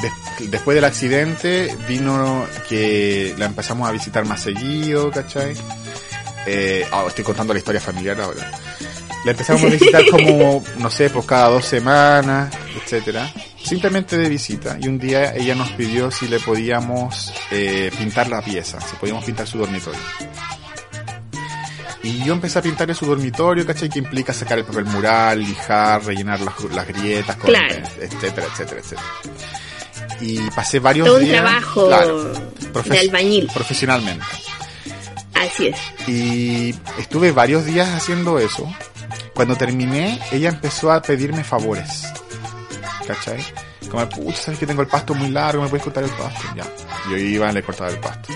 des- 0.00 0.50
después 0.50 0.74
del 0.74 0.84
accidente 0.84 1.76
vino 1.86 2.46
que 2.68 3.34
la 3.36 3.44
empezamos 3.46 3.86
a 3.88 3.92
visitar 3.92 4.24
más 4.24 4.40
seguido, 4.42 5.10
¿cachai? 5.10 5.52
Eh, 6.46 6.86
ah, 6.92 7.04
estoy 7.08 7.24
contando 7.24 7.52
la 7.52 7.58
historia 7.58 7.80
familiar 7.80 8.18
ahora. 8.20 8.50
La 9.24 9.30
empezamos 9.32 9.62
a 9.62 9.66
visitar 9.66 10.02
como, 10.10 10.64
no 10.78 10.90
sé, 10.90 11.08
pues 11.10 11.24
cada 11.26 11.48
dos 11.48 11.64
semanas, 11.64 12.52
etcétera. 12.82 13.32
Simplemente 13.62 14.16
de 14.18 14.28
visita. 14.28 14.76
Y 14.80 14.88
un 14.88 14.98
día 14.98 15.34
ella 15.34 15.54
nos 15.54 15.70
pidió 15.70 16.10
si 16.10 16.26
le 16.26 16.40
podíamos 16.40 17.32
eh, 17.52 17.90
pintar 17.96 18.28
la 18.28 18.42
pieza, 18.42 18.80
si 18.80 18.96
podíamos 18.96 19.24
pintar 19.24 19.46
su 19.46 19.58
dormitorio. 19.58 20.00
Y 22.02 22.24
yo 22.24 22.32
empecé 22.32 22.58
a 22.58 22.62
pintarle 22.62 22.94
su 22.94 23.06
dormitorio, 23.06 23.64
¿cachai? 23.64 23.88
Que 23.88 24.00
implica 24.00 24.32
sacar 24.32 24.58
el 24.58 24.64
papel 24.64 24.84
mural, 24.86 25.38
lijar, 25.38 26.04
rellenar 26.04 26.40
las, 26.40 26.54
las 26.72 26.88
grietas, 26.88 27.36
con- 27.36 27.50
Claro. 27.50 27.76
etcétera, 28.00 28.46
etcétera, 28.52 28.80
etcétera. 28.80 29.02
Y 30.20 30.38
pasé 30.50 30.80
varios 30.80 31.06
Todo 31.06 31.18
un 31.18 31.24
días. 31.24 31.40
trabajo 31.42 31.86
claro, 31.86 32.32
de 32.84 32.98
albañil. 32.98 33.48
Profesionalmente. 33.54 34.24
Así 35.34 35.68
es. 35.68 35.78
Y 36.08 36.74
estuve 36.98 37.30
varios 37.30 37.64
días 37.64 37.88
haciendo 37.90 38.38
eso. 38.40 38.68
Cuando 39.34 39.56
terminé, 39.56 40.20
ella 40.30 40.50
empezó 40.50 40.92
a 40.92 41.00
pedirme 41.00 41.44
favores. 41.44 42.04
¿Cachai? 43.06 43.42
Como, 43.90 44.08
pucha, 44.08 44.36
sabes 44.36 44.60
que 44.60 44.66
tengo 44.66 44.82
el 44.82 44.88
pasto 44.88 45.14
muy 45.14 45.28
largo, 45.28 45.62
me 45.62 45.68
puedes 45.68 45.84
cortar 45.84 46.04
el 46.04 46.10
pasto. 46.10 46.42
Ya. 46.56 46.64
Yo 47.10 47.16
iba, 47.16 47.50
le 47.52 47.62
cortaba 47.62 47.90
el 47.90 47.98
pasto. 47.98 48.32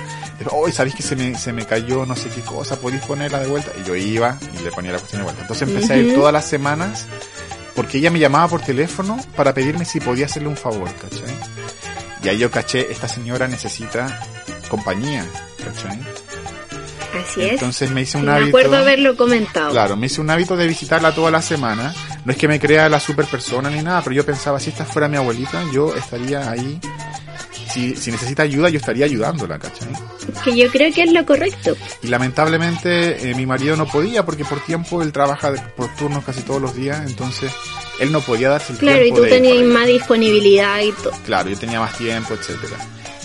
Hoy 0.51 0.72
sabéis 0.72 0.94
que 0.94 1.03
se 1.03 1.16
me, 1.16 1.36
se 1.36 1.53
me 1.53 1.64
cayó 1.64 2.05
no 2.05 2.14
sé 2.14 2.28
qué 2.28 2.42
cosa, 2.42 2.78
podéis 2.78 3.03
ponerla 3.05 3.40
de 3.40 3.47
vuelta. 3.47 3.70
Y 3.80 3.84
yo 3.84 3.94
iba 3.94 4.38
y 4.59 4.62
le 4.62 4.70
ponía 4.70 4.92
la 4.92 4.99
cuestión 4.99 5.20
de 5.20 5.24
vuelta. 5.24 5.42
Entonces 5.42 5.68
empecé 5.68 5.92
a 5.94 5.97
ir 5.97 6.14
todas 6.14 6.32
las 6.32 6.47
semanas 6.47 7.07
porque 7.74 7.99
ella 7.99 8.11
me 8.11 8.18
llamaba 8.18 8.49
por 8.49 8.62
teléfono 8.62 9.18
para 9.36 9.53
pedirme 9.53 9.84
si 9.84 10.01
podía 10.01 10.26
hacerle 10.26 10.49
un 10.49 10.57
favor, 10.57 10.90
¿cachai? 10.94 11.34
Y 12.22 12.28
ahí 12.28 12.38
yo 12.38 12.51
caché, 12.51 12.90
esta 12.90 13.07
señora 13.07 13.47
necesita 13.47 14.20
compañía, 14.68 15.24
¿cachai? 15.62 16.01
Así 17.19 17.43
es. 17.43 17.53
Entonces 17.53 17.91
me 17.91 18.03
hice 18.03 18.19
un 18.19 18.27
me 18.27 18.33
hábito. 18.33 18.49
acuerdo 18.49 18.77
haberlo 18.77 19.17
comentado. 19.17 19.71
Claro, 19.71 19.97
me 19.97 20.07
hice 20.07 20.21
un 20.21 20.31
hábito 20.31 20.57
de 20.57 20.67
visitarla 20.67 21.14
toda 21.14 21.31
la 21.31 21.43
semana. 21.43 21.95
No 22.25 22.33
es 22.33 22.39
que 22.39 22.49
me 22.49 22.59
crea 22.61 22.89
la 22.89 23.01
super 23.01 23.27
persona 23.27 23.71
ni 23.71 23.83
nada, 23.83 24.03
pero 24.03 24.14
yo 24.17 24.25
pensaba, 24.27 24.59
si 24.61 24.71
esta 24.71 24.85
fuera 24.85 25.09
mi 25.09 25.17
abuelita, 25.17 25.62
yo 25.73 25.95
estaría 25.95 26.51
ahí. 26.51 26.81
Si, 27.73 27.95
si 27.95 28.11
necesita 28.11 28.43
ayuda, 28.43 28.71
yo 28.71 28.79
estaría 28.79 29.05
ayudándola, 29.05 29.59
¿cachai? 29.59 29.89
Que 30.45 30.57
yo 30.57 30.71
creo 30.71 30.93
que 30.95 31.03
es 31.03 31.12
lo 31.12 31.27
correcto. 31.27 31.77
Y 32.03 32.09
lamentablemente 32.09 33.31
eh, 33.31 33.35
mi 33.35 33.45
marido 33.45 33.77
no 33.77 33.87
podía 33.87 34.25
porque 34.25 34.45
por 34.45 34.61
tiempo 34.61 35.03
él 35.03 35.12
trabaja 35.12 35.53
por 35.77 35.95
turnos 35.95 36.25
casi 36.25 36.41
todos 36.43 36.61
los 36.62 36.75
días, 36.75 37.03
entonces 37.07 37.53
él 38.01 38.12
no 38.12 38.21
podía 38.23 38.49
darse 38.49 38.73
el 38.73 38.79
Claro, 38.79 39.01
y 39.01 39.12
tiempo 39.12 39.17
tú 39.17 39.23
de 39.25 39.29
ir 39.37 39.43
tenías 39.43 39.64
más 39.67 39.87
disponibilidad 39.87 40.81
y 40.81 40.93
todo. 40.93 41.12
Claro, 41.27 41.51
yo 41.51 41.59
tenía 41.59 41.79
más 41.81 41.97
tiempo, 41.99 42.33
etcétera. 42.35 42.77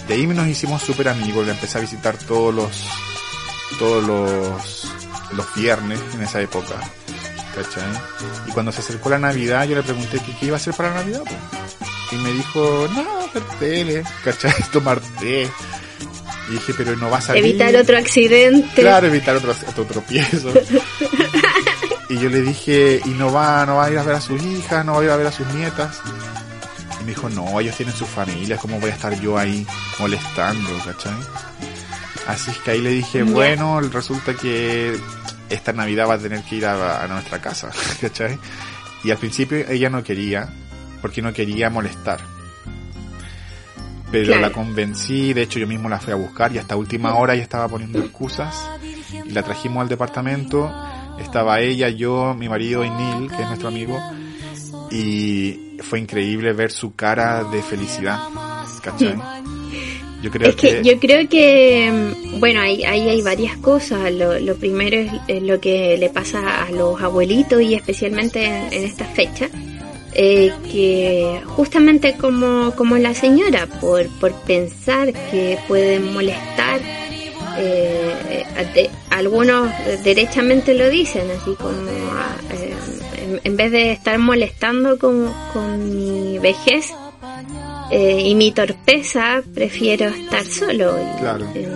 De 0.07 0.15
ahí 0.15 0.27
nos 0.27 0.47
hicimos 0.47 0.81
súper 0.81 1.07
amigos, 1.09 1.45
le 1.45 1.53
empecé 1.53 1.77
a 1.77 1.81
visitar 1.81 2.17
todos 2.17 2.53
los 2.53 2.71
todos 3.77 4.03
los 4.03 4.91
los 5.33 5.55
viernes 5.55 5.99
en 6.13 6.21
esa 6.21 6.41
época. 6.41 6.75
¿Cachai? 7.55 7.83
Y 8.47 8.51
cuando 8.51 8.71
se 8.71 8.79
acercó 8.79 9.09
la 9.09 9.19
Navidad, 9.19 9.67
yo 9.67 9.75
le 9.75 9.83
pregunté 9.83 10.19
que 10.19 10.35
qué 10.37 10.45
iba 10.45 10.55
a 10.55 10.59
hacer 10.59 10.73
para 10.73 10.89
la 10.89 10.95
Navidad? 11.01 11.23
Y 12.11 12.15
me 12.15 12.31
dijo, 12.31 12.87
no, 12.93 13.29
ver 13.33 13.43
tele, 13.59 14.03
¿cachai? 14.23 14.53
Tomar 14.71 14.99
té. 15.19 15.49
Y 16.49 16.53
dije, 16.53 16.73
pero 16.75 16.95
no 16.95 17.09
va 17.09 17.19
a. 17.19 17.37
Evitar 17.37 17.75
otro 17.75 17.97
accidente. 17.97 18.81
Claro, 18.81 19.07
evitar 19.07 19.35
otro, 19.35 19.53
otro 19.67 19.85
tropiezo. 19.85 20.53
y 22.09 22.17
yo 22.17 22.29
le 22.29 22.41
dije, 22.41 23.01
y 23.05 23.09
no 23.09 23.31
va, 23.31 23.65
no 23.65 23.77
va 23.77 23.85
a 23.85 23.91
ir 23.91 23.97
a 23.97 24.03
ver 24.03 24.15
a 24.15 24.21
sus 24.21 24.41
hijas, 24.41 24.85
no 24.85 24.93
va 24.93 25.01
a 25.01 25.03
ir 25.03 25.09
a 25.09 25.17
ver 25.17 25.27
a 25.27 25.31
sus 25.31 25.47
nietas. 25.53 26.01
Y 26.99 27.03
me 27.03 27.09
dijo, 27.09 27.29
no, 27.29 27.59
ellos 27.59 27.75
tienen 27.75 27.95
sus 27.95 28.07
familias, 28.07 28.59
¿cómo 28.59 28.79
voy 28.79 28.91
a 28.91 28.93
estar 28.93 29.19
yo 29.19 29.37
ahí 29.37 29.65
molestando, 29.99 30.69
cachai? 30.85 31.13
Así 32.31 32.51
es 32.51 32.57
que 32.59 32.71
ahí 32.71 32.81
le 32.81 32.89
dije, 32.91 33.23
bueno, 33.23 33.79
resulta 33.81 34.33
que 34.33 34.95
esta 35.49 35.73
Navidad 35.73 36.07
va 36.09 36.13
a 36.15 36.17
tener 36.17 36.41
que 36.43 36.55
ir 36.55 36.65
a, 36.65 37.03
a 37.03 37.07
nuestra 37.07 37.39
casa, 37.41 37.69
¿cachai? 38.01 38.37
Y 39.03 39.11
al 39.11 39.17
principio 39.17 39.57
ella 39.69 39.89
no 39.89 40.03
quería, 40.03 40.47
porque 41.01 41.21
no 41.21 41.33
quería 41.33 41.69
molestar. 41.69 42.19
Pero 44.11 44.27
Claro. 44.27 44.41
la 44.41 44.51
convencí, 44.51 45.33
de 45.33 45.43
hecho 45.43 45.57
yo 45.59 45.67
mismo 45.67 45.87
la 45.87 45.99
fui 45.99 46.11
a 46.11 46.17
buscar 46.17 46.53
y 46.53 46.57
hasta 46.57 46.75
última 46.75 47.15
hora 47.15 47.33
ella 47.33 47.43
estaba 47.43 47.67
poniendo 47.69 47.99
excusas 47.99 48.55
y 49.25 49.29
la 49.31 49.41
trajimos 49.43 49.81
al 49.81 49.87
departamento. 49.89 50.69
Estaba 51.19 51.59
ella, 51.61 51.87
yo, 51.89 52.33
mi 52.37 52.49
marido 52.49 52.83
y 52.83 52.89
Neil, 52.89 53.29
que 53.29 53.41
es 53.41 53.47
nuestro 53.47 53.67
amigo, 53.69 53.97
y 54.89 55.77
fue 55.81 55.99
increíble 55.99 56.51
ver 56.53 56.71
su 56.71 56.95
cara 56.95 57.43
de 57.45 57.61
felicidad, 57.63 58.19
¿cachai? 58.83 59.17
Yo 60.21 60.29
creo 60.31 60.49
Es 60.49 60.55
que 60.55 60.81
yo 60.83 60.99
creo 60.99 61.27
que, 61.27 61.91
mm, 61.91 62.39
bueno, 62.39 62.61
ahí, 62.61 62.83
ahí 62.83 63.09
hay 63.09 63.21
varias 63.21 63.57
cosas. 63.57 64.11
Lo, 64.13 64.39
lo 64.39 64.55
primero 64.55 64.97
es 65.27 65.41
lo 65.43 65.59
que 65.59 65.97
le 65.97 66.09
pasa 66.09 66.63
a 66.63 66.71
los 66.71 67.01
abuelitos 67.01 67.61
y 67.61 67.73
especialmente 67.73 68.45
en, 68.45 68.71
en 68.73 68.83
esta 68.83 69.05
fecha, 69.05 69.49
eh, 70.13 70.51
que 70.71 71.41
justamente 71.47 72.13
como, 72.17 72.73
como 72.75 72.97
la 72.97 73.13
señora, 73.13 73.65
por, 73.79 74.07
por 74.19 74.31
pensar 74.43 75.11
que 75.31 75.57
pueden 75.67 76.13
molestar, 76.13 76.79
eh, 77.57 78.45
de- 78.73 78.89
algunos 79.09 79.69
derechamente 80.03 80.73
lo 80.73 80.89
dicen, 80.89 81.23
así 81.31 81.53
como 81.55 81.77
ah, 82.11 82.35
eh, 82.53 82.73
en, 83.23 83.41
en 83.43 83.57
vez 83.57 83.71
de 83.71 83.91
estar 83.91 84.17
molestando 84.19 84.97
con, 84.97 85.31
con 85.53 85.95
mi 85.95 86.39
vejez, 86.39 86.91
eh, 87.91 88.21
y 88.25 88.35
mi 88.35 88.51
torpeza 88.51 89.41
prefiero 89.53 90.07
estar 90.07 90.45
solo 90.45 90.97
y, 90.97 91.19
Claro. 91.19 91.45
eh, 91.55 91.69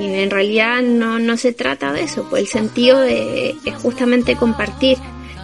y 0.00 0.14
en 0.14 0.30
realidad 0.30 0.82
no, 0.82 1.18
no 1.18 1.36
se 1.36 1.52
trata 1.52 1.92
de 1.92 2.02
eso 2.02 2.26
pues 2.28 2.42
el 2.42 2.48
sentido 2.48 3.00
de, 3.00 3.54
es 3.64 3.74
justamente 3.76 4.36
compartir 4.36 4.98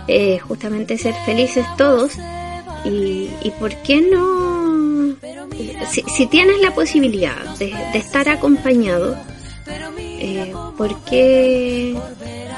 eh, 0.08 0.38
justamente 0.38 0.96
ser 0.98 1.14
felices 1.26 1.64
todos 1.76 2.12
y, 2.84 3.28
y 3.42 3.52
por 3.58 3.74
qué 3.82 4.00
no 4.00 5.14
si, 5.90 6.02
si 6.16 6.26
tienes 6.26 6.60
la 6.60 6.72
posibilidad 6.74 7.36
de, 7.58 7.66
de 7.92 7.98
estar 7.98 8.28
acompañado 8.28 9.16
eh, 10.20 10.52
¿por 10.76 10.98
qué 11.04 11.94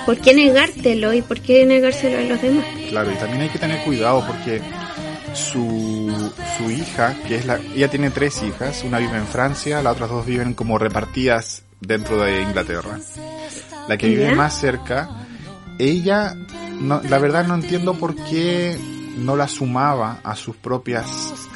por 0.06 0.16
qué 0.18 0.32
negártelo 0.34 1.12
y 1.12 1.22
por 1.22 1.40
qué 1.40 1.66
negárselo 1.66 2.18
a 2.18 2.22
los 2.22 2.40
demás? 2.40 2.64
Claro, 2.88 3.12
y 3.12 3.14
también 3.16 3.42
hay 3.42 3.48
que 3.50 3.58
tener 3.58 3.82
cuidado 3.84 4.24
porque 4.26 4.60
su, 5.34 6.32
su 6.56 6.70
hija, 6.70 7.14
que 7.26 7.36
es 7.36 7.46
la, 7.46 7.56
ella 7.56 7.88
tiene 7.88 8.10
tres 8.10 8.42
hijas, 8.42 8.84
una 8.84 8.98
vive 8.98 9.16
en 9.16 9.26
Francia, 9.26 9.82
las 9.82 9.94
otras 9.94 10.10
dos 10.10 10.26
viven 10.26 10.54
como 10.54 10.78
repartidas 10.78 11.62
dentro 11.80 12.18
de 12.22 12.42
Inglaterra. 12.42 12.98
La 13.88 13.96
que 13.96 14.08
vive 14.08 14.34
más 14.34 14.58
cerca, 14.58 15.08
ella, 15.78 16.34
no, 16.80 17.00
la 17.02 17.18
verdad 17.18 17.46
no 17.46 17.54
entiendo 17.54 17.94
por 17.94 18.14
qué 18.14 18.78
no 19.16 19.36
la 19.36 19.48
sumaba 19.48 20.20
a 20.22 20.36
sus 20.36 20.56
propias 20.56 21.06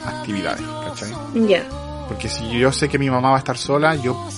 actividades, 0.04 0.62
¿cachai? 0.62 1.12
Ya, 1.46 1.64
Porque 2.08 2.28
si 2.28 2.58
yo 2.58 2.72
sé 2.72 2.88
que 2.88 2.98
mi 2.98 3.10
mamá 3.10 3.30
va 3.30 3.36
a 3.36 3.38
estar 3.38 3.58
sola, 3.58 3.94
yo 3.96 4.28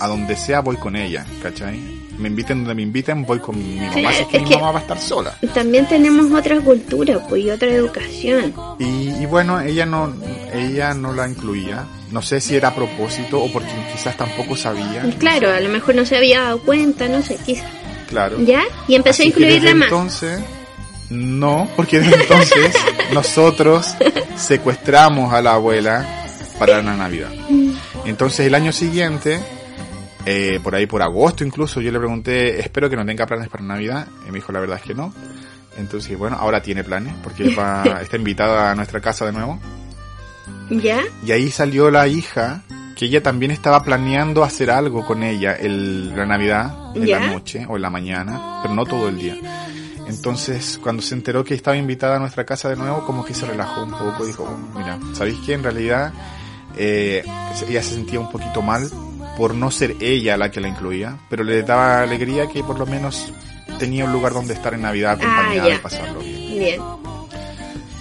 a 0.00 0.08
donde 0.08 0.36
sea 0.36 0.60
voy 0.60 0.76
con 0.76 0.96
ella, 0.96 1.24
¿cachai? 1.42 2.01
Me 2.22 2.28
inviten 2.28 2.58
donde 2.60 2.74
me 2.74 2.82
inviten, 2.82 3.24
voy 3.26 3.38
con 3.40 3.58
mi 3.58 3.76
mamá, 3.80 3.92
Claro, 3.92 4.16
si 4.16 4.22
es 4.22 4.28
que 4.28 4.38
mi 4.40 4.44
que- 4.48 4.54
mamá 4.56 4.72
va 4.72 4.78
a 4.78 4.82
estar 4.82 4.98
sola. 4.98 5.36
También 5.52 5.86
tenemos 5.86 6.32
otra 6.32 6.58
cultura, 6.60 7.18
pues, 7.28 7.44
y 7.44 7.50
otra 7.50 7.68
educación. 7.68 8.54
Y, 8.78 9.10
y 9.20 9.26
bueno, 9.26 9.60
ella 9.60 9.84
no, 9.84 10.14
ella 10.54 10.94
no 10.94 11.12
la 11.12 11.28
incluía. 11.28 11.84
No 12.10 12.22
sé 12.22 12.40
si 12.40 12.56
era 12.56 12.68
a 12.68 12.74
propósito 12.74 13.42
o 13.42 13.50
porque 13.52 13.70
quizás 13.92 14.16
tampoco 14.16 14.56
sabía. 14.56 15.02
Claro, 15.18 15.50
a 15.50 15.60
lo 15.60 15.68
mejor 15.68 15.94
no 15.94 16.04
se 16.06 16.16
había 16.16 16.42
dado 16.42 16.60
cuenta, 16.60 17.08
no 17.08 17.22
sé, 17.22 17.36
quizás. 17.44 17.66
Claro. 18.08 18.38
¿Ya? 18.40 18.62
Y 18.88 18.94
empezó 18.94 19.22
a 19.22 19.24
Así 19.24 19.32
que 19.32 19.40
incluirla 19.40 19.74
más. 19.74 19.88
Entonces, 19.88 20.40
no, 21.10 21.68
porque 21.76 22.00
desde 22.00 22.20
entonces 22.22 22.74
nosotros 23.14 23.94
secuestramos 24.36 25.32
a 25.32 25.40
la 25.40 25.54
abuela 25.54 26.06
para 26.58 26.82
la 26.82 26.94
Navidad. 26.94 27.30
Entonces 28.04 28.46
el 28.46 28.54
año 28.54 28.72
siguiente, 28.72 29.40
eh, 30.24 30.60
por 30.62 30.74
ahí 30.74 30.86
por 30.86 31.02
agosto 31.02 31.44
incluso, 31.44 31.80
yo 31.80 31.90
le 31.90 31.98
pregunté, 31.98 32.60
espero 32.60 32.88
que 32.88 32.96
no 32.96 33.04
tenga 33.04 33.26
planes 33.26 33.48
para 33.48 33.64
Navidad. 33.64 34.06
Y 34.26 34.30
me 34.30 34.38
dijo, 34.38 34.52
la 34.52 34.60
verdad 34.60 34.78
es 34.78 34.82
que 34.82 34.94
no. 34.94 35.12
Entonces, 35.76 36.16
bueno, 36.18 36.36
ahora 36.38 36.62
tiene 36.62 36.84
planes, 36.84 37.14
porque 37.22 37.54
va, 37.54 37.82
está 38.02 38.16
invitada 38.16 38.70
a 38.70 38.74
nuestra 38.74 39.00
casa 39.00 39.26
de 39.26 39.32
nuevo. 39.32 39.58
¿Ya? 40.70 41.00
Y 41.24 41.32
ahí 41.32 41.50
salió 41.50 41.90
la 41.90 42.06
hija, 42.06 42.62
que 42.96 43.06
ella 43.06 43.22
también 43.22 43.50
estaba 43.50 43.82
planeando 43.82 44.44
hacer 44.44 44.70
algo 44.70 45.04
con 45.04 45.22
ella 45.22 45.54
el, 45.54 46.14
la 46.14 46.26
Navidad, 46.26 46.94
en 46.94 47.06
¿Ya? 47.06 47.20
la 47.20 47.32
noche 47.32 47.66
o 47.68 47.76
en 47.76 47.82
la 47.82 47.90
mañana, 47.90 48.60
pero 48.62 48.74
no 48.74 48.84
todo 48.84 49.08
el 49.08 49.18
día. 49.18 49.36
Entonces, 50.06 50.78
cuando 50.82 51.00
se 51.02 51.14
enteró 51.14 51.44
que 51.44 51.54
estaba 51.54 51.76
invitada 51.76 52.16
a 52.16 52.18
nuestra 52.18 52.44
casa 52.44 52.68
de 52.68 52.76
nuevo, 52.76 53.04
como 53.04 53.24
que 53.24 53.34
se 53.34 53.46
relajó 53.46 53.84
un 53.84 53.92
poco, 53.92 54.26
dijo, 54.26 54.44
"Oh, 54.44 54.78
mira, 54.78 54.98
¿sabéis 55.14 55.38
que 55.40 55.54
en 55.54 55.62
realidad 55.62 56.12
eh, 56.76 57.22
ella 57.68 57.82
se 57.82 57.94
sentía 57.94 58.20
un 58.20 58.30
poquito 58.30 58.62
mal 58.62 58.90
por 59.36 59.54
no 59.54 59.70
ser 59.70 59.96
ella 60.00 60.36
la 60.36 60.50
que 60.50 60.60
la 60.60 60.68
incluía, 60.68 61.18
pero 61.28 61.42
le 61.44 61.62
daba 61.62 62.02
alegría 62.02 62.46
que 62.48 62.62
por 62.62 62.78
lo 62.78 62.86
menos 62.86 63.32
tenía 63.78 64.04
un 64.04 64.12
lugar 64.12 64.32
donde 64.34 64.54
estar 64.54 64.74
en 64.74 64.82
Navidad 64.82 65.12
acompañada 65.12 65.68
Ah, 65.72 65.76
y 65.76 65.78
pasarlo 65.78 66.20
bien. 66.20 66.58
Bien. 66.58 66.80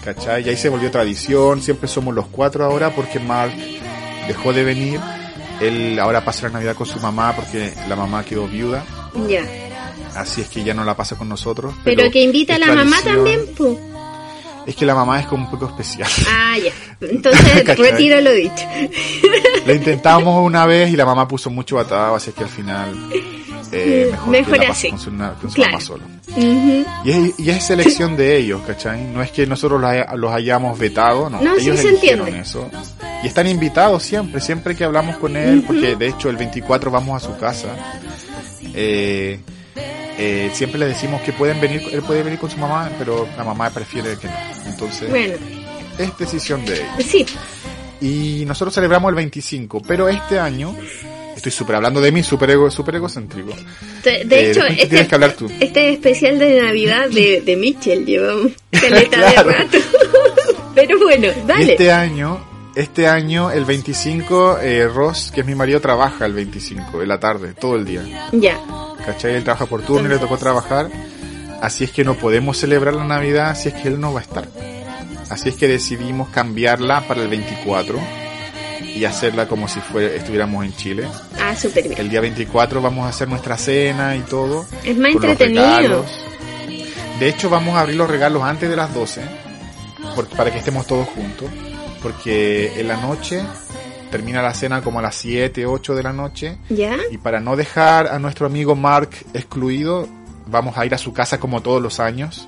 ¿Cachai? 0.03 0.45
Y 0.45 0.49
ahí 0.49 0.57
se 0.57 0.69
volvió 0.69 0.89
tradición, 0.91 1.61
siempre 1.61 1.87
somos 1.87 2.13
los 2.15 2.25
cuatro 2.27 2.65
ahora 2.65 2.89
porque 2.89 3.19
Mark 3.19 3.53
dejó 4.27 4.51
de 4.53 4.63
venir. 4.63 4.99
Él 5.61 5.99
ahora 5.99 6.25
pasa 6.25 6.47
la 6.47 6.53
Navidad 6.53 6.75
con 6.75 6.87
su 6.87 6.99
mamá 6.99 7.33
porque 7.35 7.71
la 7.87 7.95
mamá 7.95 8.23
quedó 8.25 8.47
viuda, 8.47 8.83
Ya. 9.29 9.45
así 10.15 10.41
es 10.41 10.49
que 10.49 10.63
ya 10.63 10.73
no 10.73 10.83
la 10.83 10.95
pasa 10.95 11.15
con 11.17 11.29
nosotros. 11.29 11.75
Pero, 11.83 12.09
que 12.09 12.23
invita 12.23 12.55
a 12.55 12.59
la 12.59 12.73
mamá 12.73 12.97
también, 13.03 13.41
pues. 13.55 13.77
Es 14.67 14.75
que 14.75 14.85
la 14.85 14.93
mamá 14.95 15.19
es 15.19 15.25
como 15.27 15.45
un 15.45 15.51
poco 15.51 15.67
especial. 15.67 16.09
Ah, 16.29 16.55
ya. 16.57 16.71
Entonces 17.07 17.63
¿Cachai? 17.65 17.91
retiro 17.91 18.21
lo 18.21 18.31
dicho. 18.31 18.63
Lo 19.65 19.73
intentamos 19.75 20.43
una 20.45 20.65
vez 20.65 20.91
y 20.91 20.95
la 20.95 21.05
mamá 21.05 21.27
puso 21.27 21.49
mucho 21.51 21.75
batado, 21.75 22.15
así 22.15 22.31
que 22.31 22.43
al 22.43 22.49
final 22.49 22.95
eh, 23.71 24.07
mejor, 24.11 24.29
Mejor 24.29 24.59
que 24.59 24.65
la 24.65 24.71
así. 24.71 24.89
con 24.89 24.99
su, 24.99 25.11
na- 25.11 25.33
con 25.39 25.49
su 25.51 25.55
Claro. 25.55 25.73
mamá 25.73 25.83
solo. 25.85 26.03
Y 26.35 27.11
es, 27.11 27.39
y 27.39 27.49
es 27.51 27.63
selección 27.63 28.17
de 28.17 28.37
ellos, 28.37 28.61
¿cachai? 28.65 29.03
No 29.03 29.21
es 29.21 29.31
que 29.31 29.45
nosotros 29.45 29.79
los, 29.79 29.89
haya- 29.91 30.15
los 30.15 30.31
hayamos 30.33 30.79
vetado, 30.79 31.29
no. 31.29 31.41
No, 31.41 31.55
sí 31.55 31.61
ellos 31.63 31.79
se 31.79 31.89
eligieron 31.89 32.27
entiende. 32.27 32.41
eso. 32.49 32.69
Y 33.23 33.27
están 33.27 33.47
invitados 33.47 34.01
siempre, 34.03 34.41
siempre 34.41 34.75
que 34.75 34.83
hablamos 34.83 35.17
con 35.17 35.37
él, 35.37 35.63
porque 35.65 35.95
de 35.95 36.07
hecho 36.07 36.29
el 36.29 36.37
24 36.37 36.89
vamos 36.89 37.21
a 37.23 37.25
su 37.27 37.37
casa. 37.37 37.67
Eh, 38.73 39.39
eh, 39.75 40.49
siempre 40.53 40.79
le 40.79 40.87
decimos 40.87 41.21
que 41.21 41.33
pueden 41.33 41.59
venir, 41.61 41.81
él 41.91 42.01
puede 42.01 42.23
venir 42.23 42.39
con 42.39 42.49
su 42.49 42.57
mamá, 42.57 42.89
pero 42.99 43.27
la 43.37 43.43
mamá 43.43 43.69
prefiere 43.69 44.17
que 44.17 44.27
no. 44.27 44.33
Entonces, 44.67 45.09
Bueno, 45.09 45.33
es 45.97 46.17
decisión 46.17 46.65
de 46.65 46.81
sí. 47.07 47.25
Y 48.01 48.45
nosotros 48.45 48.73
celebramos 48.73 49.09
el 49.09 49.15
25, 49.15 49.81
pero 49.87 50.09
este 50.09 50.39
año, 50.39 50.75
estoy 51.35 51.51
súper 51.51 51.75
hablando 51.75 52.01
de 52.01 52.11
mí, 52.11 52.23
súper 52.23 52.49
ego, 52.51 52.71
súper 52.71 52.95
egocéntrico. 52.95 53.53
De, 54.03 54.25
de 54.25 54.39
Eh, 54.47 54.51
hecho, 54.51 54.65
este, 54.65 54.87
tienes 54.87 55.07
que 55.07 55.15
hablar 55.15 55.33
tú. 55.33 55.47
este 55.59 55.89
especial 55.93 56.39
de 56.39 56.61
Navidad 56.63 57.09
de, 57.09 57.41
de 57.41 57.55
Mitchell 57.55 58.03
llevamos 58.05 58.51
caleta 58.71 59.17
Claro. 59.17 59.49
de 59.49 59.55
rato. 59.55 59.77
Pero 60.75 60.97
bueno, 60.99 61.27
Y 61.27 61.47
dale. 61.47 61.71
este 61.73 61.91
año, 61.91 62.43
este 62.75 63.07
año, 63.07 63.51
el 63.51 63.65
25, 63.65 64.59
eh, 64.59 64.87
Ross, 64.87 65.31
que 65.33 65.41
es 65.41 65.47
mi 65.47 65.55
marido, 65.55 65.81
trabaja 65.81 66.25
el 66.25 66.33
25, 66.33 67.01
en 67.01 67.07
la 67.07 67.19
tarde, 67.19 67.53
todo 67.53 67.75
el 67.75 67.85
día. 67.85 68.03
Ya. 68.31 68.59
¿Cachai? 69.05 69.35
Él 69.35 69.43
trabaja 69.43 69.65
por 69.65 69.81
turno 69.81 70.07
y 70.07 70.09
le 70.13 70.19
tocó 70.19 70.37
trabajar. 70.37 70.89
Así 71.61 71.83
es 71.83 71.91
que 71.91 72.03
no 72.03 72.15
podemos 72.15 72.57
celebrar 72.57 72.93
la 72.95 73.03
Navidad 73.05 73.55
si 73.55 73.69
es 73.69 73.75
que 73.75 73.87
él 73.87 73.99
no 73.99 74.13
va 74.13 74.19
a 74.21 74.23
estar. 74.23 74.47
Así 75.29 75.49
es 75.49 75.55
que 75.55 75.67
decidimos 75.67 76.29
cambiarla 76.29 77.01
para 77.07 77.21
el 77.21 77.27
24 77.27 77.99
y 78.95 79.05
hacerla 79.05 79.47
como 79.47 79.67
si 79.67 79.79
fuera, 79.79 80.13
estuviéramos 80.15 80.65
en 80.65 80.75
Chile. 80.75 81.07
Ah, 81.39 81.55
súper 81.55 81.87
bien. 81.87 81.99
El 81.99 82.09
día 82.09 82.19
24 82.21 82.81
vamos 82.81 83.05
a 83.05 83.09
hacer 83.09 83.27
nuestra 83.29 83.57
cena 83.57 84.15
y 84.15 84.21
todo. 84.21 84.65
Es 84.83 84.97
más 84.97 85.11
entretenido. 85.11 86.05
De 87.19 87.29
hecho, 87.29 87.49
vamos 87.49 87.75
a 87.75 87.81
abrir 87.81 87.95
los 87.95 88.09
regalos 88.09 88.43
antes 88.43 88.69
de 88.69 88.75
las 88.75 88.93
12, 88.93 89.21
por- 90.15 90.27
para 90.29 90.51
que 90.51 90.57
estemos 90.57 90.87
todos 90.87 91.07
juntos, 91.09 91.49
porque 92.01 92.79
en 92.79 92.87
la 92.87 92.97
noche 92.97 93.41
termina 94.09 94.41
la 94.41 94.53
cena 94.53 94.81
como 94.81 94.99
a 94.99 95.01
las 95.01 95.15
7, 95.15 95.65
8 95.65 95.95
de 95.95 96.03
la 96.03 96.13
noche, 96.13 96.57
¿Ya? 96.69 96.97
y 97.11 97.17
para 97.17 97.39
no 97.39 97.55
dejar 97.55 98.07
a 98.07 98.19
nuestro 98.19 98.45
amigo 98.45 98.75
Mark 98.75 99.09
excluido, 99.33 100.07
vamos 100.47 100.77
a 100.77 100.85
ir 100.85 100.93
a 100.93 100.97
su 100.97 101.13
casa 101.13 101.39
como 101.39 101.61
todos 101.61 101.81
los 101.81 101.99
años, 101.99 102.47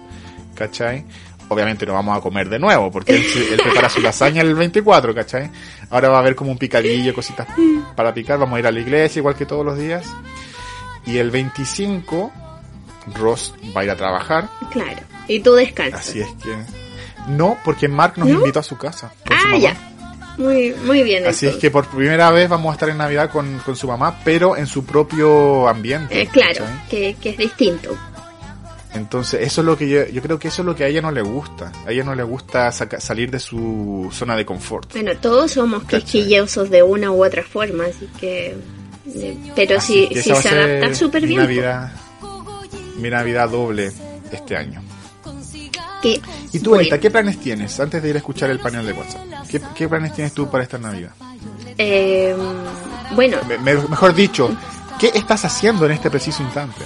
¿cachai? 0.56 1.06
Obviamente 1.50 1.86
no 1.86 1.94
vamos 1.94 2.18
a 2.18 2.22
comer 2.22 2.50
de 2.50 2.58
nuevo, 2.58 2.90
porque 2.92 3.16
él, 3.16 3.24
él 3.52 3.60
prepara 3.64 3.88
su 3.90 4.02
lasaña 4.02 4.42
el 4.42 4.56
24, 4.56 5.14
¿cachai? 5.14 5.50
Ahora 5.90 6.10
va 6.10 6.18
a 6.18 6.20
haber 6.20 6.36
como 6.36 6.52
un 6.52 6.58
picadillo, 6.58 7.14
cositas 7.14 7.48
para 7.96 8.14
picar, 8.14 8.40
vamos 8.40 8.58
a 8.58 8.60
ir 8.60 8.68
a 8.68 8.72
la 8.72 8.80
iglesia 8.80 9.20
igual 9.20 9.36
que 9.36 9.46
todos 9.46 9.66
los 9.66 9.78
días. 9.78 10.06
Y 11.06 11.18
el 11.18 11.32
25, 11.32 12.32
Ross 13.16 13.54
va 13.76 13.82
a 13.82 13.84
ir 13.84 13.92
a 13.92 13.96
trabajar, 13.96 14.50
Claro. 14.72 15.02
Y 15.28 15.40
tú 15.42 15.54
descansas. 15.54 16.02
así 16.02 16.20
es 16.22 16.28
que... 16.44 16.83
No, 17.28 17.58
porque 17.64 17.88
Mark 17.88 18.14
nos 18.18 18.28
¿No? 18.30 18.36
invitó 18.40 18.60
a 18.60 18.64
su 18.64 18.78
casa. 18.78 19.14
con 19.28 19.38
su 19.38 19.44
Ah, 19.46 19.48
mamá. 19.50 19.58
ya. 19.58 19.90
Muy, 20.38 20.74
muy 20.86 21.04
bien. 21.04 21.28
Así 21.28 21.46
es 21.46 21.56
que 21.58 21.70
por 21.70 21.86
primera 21.88 22.32
vez 22.32 22.50
vamos 22.50 22.72
a 22.72 22.74
estar 22.74 22.90
en 22.90 22.98
Navidad 22.98 23.30
con, 23.30 23.60
con 23.60 23.76
su 23.76 23.88
mamá, 23.88 24.20
pero 24.26 24.58
en 24.58 24.66
su 24.66 24.84
propio 24.84 25.68
ambiente. 25.68 26.22
Eh, 26.22 26.28
claro, 26.28 26.66
que, 26.90 27.16
que 27.22 27.30
es 27.30 27.38
distinto. 27.38 27.96
Entonces, 28.96 29.42
eso 29.42 29.62
es 29.62 29.66
lo 29.66 29.78
que 29.78 29.90
yo, 29.90 30.06
yo 30.08 30.22
creo 30.22 30.38
que 30.38 30.48
eso 30.50 30.62
es 30.62 30.66
lo 30.68 30.76
que 30.76 30.84
a 30.84 30.88
ella 30.88 31.02
no 31.02 31.12
le 31.12 31.22
gusta. 31.22 31.72
A 31.88 31.92
ella 31.92 32.04
no 32.04 32.14
le 32.16 32.22
gusta 32.24 32.72
saca- 32.72 33.00
salir 33.00 33.32
de 33.32 33.40
su 33.40 34.10
zona 34.12 34.36
de 34.36 34.46
confort. 34.46 34.92
Bueno, 34.94 35.12
todos 35.20 35.52
somos 35.52 35.84
quisquillosos 35.86 36.70
de 36.70 36.84
una 36.84 37.10
u 37.12 37.24
otra 37.26 37.42
forma, 37.44 37.86
así 37.86 38.08
que... 38.20 38.56
eh, 39.16 39.38
Pero 39.56 39.78
Así 39.78 40.08
si, 40.08 40.14
que 40.14 40.22
si 40.22 40.36
se 40.36 40.50
adapta 40.50 40.94
súper 40.96 41.26
bien. 41.26 41.42
Navidad, 41.42 41.92
mi 42.98 43.10
Navidad 43.10 43.50
doble 43.50 43.92
este 44.32 44.56
año. 44.58 44.82
Que- 46.04 46.22
¿Y 46.52 46.60
tú, 46.60 46.76
Anita, 46.76 47.00
qué 47.00 47.10
planes 47.10 47.40
tienes 47.40 47.80
antes 47.80 48.04
de 48.04 48.10
ir 48.10 48.16
a 48.16 48.20
escuchar 48.20 48.50
el 48.52 48.60
panel 48.60 48.86
de 48.86 48.94
WhatsApp? 48.94 49.22
¿Qué, 49.50 49.60
qué 49.74 49.88
planes 49.88 50.14
tienes 50.14 50.34
tú 50.34 50.50
para 50.50 50.64
esta 50.64 50.78
Navidad? 50.78 51.12
eh, 51.78 52.36
bueno, 53.16 53.38
Me- 53.48 53.58
me- 53.58 53.76
mejor 53.88 54.14
dicho, 54.14 54.56
¿qué 55.00 55.12
estás 55.16 55.44
haciendo 55.46 55.86
en 55.88 55.94
este 55.94 56.10
preciso 56.12 56.44
instante? 56.44 56.84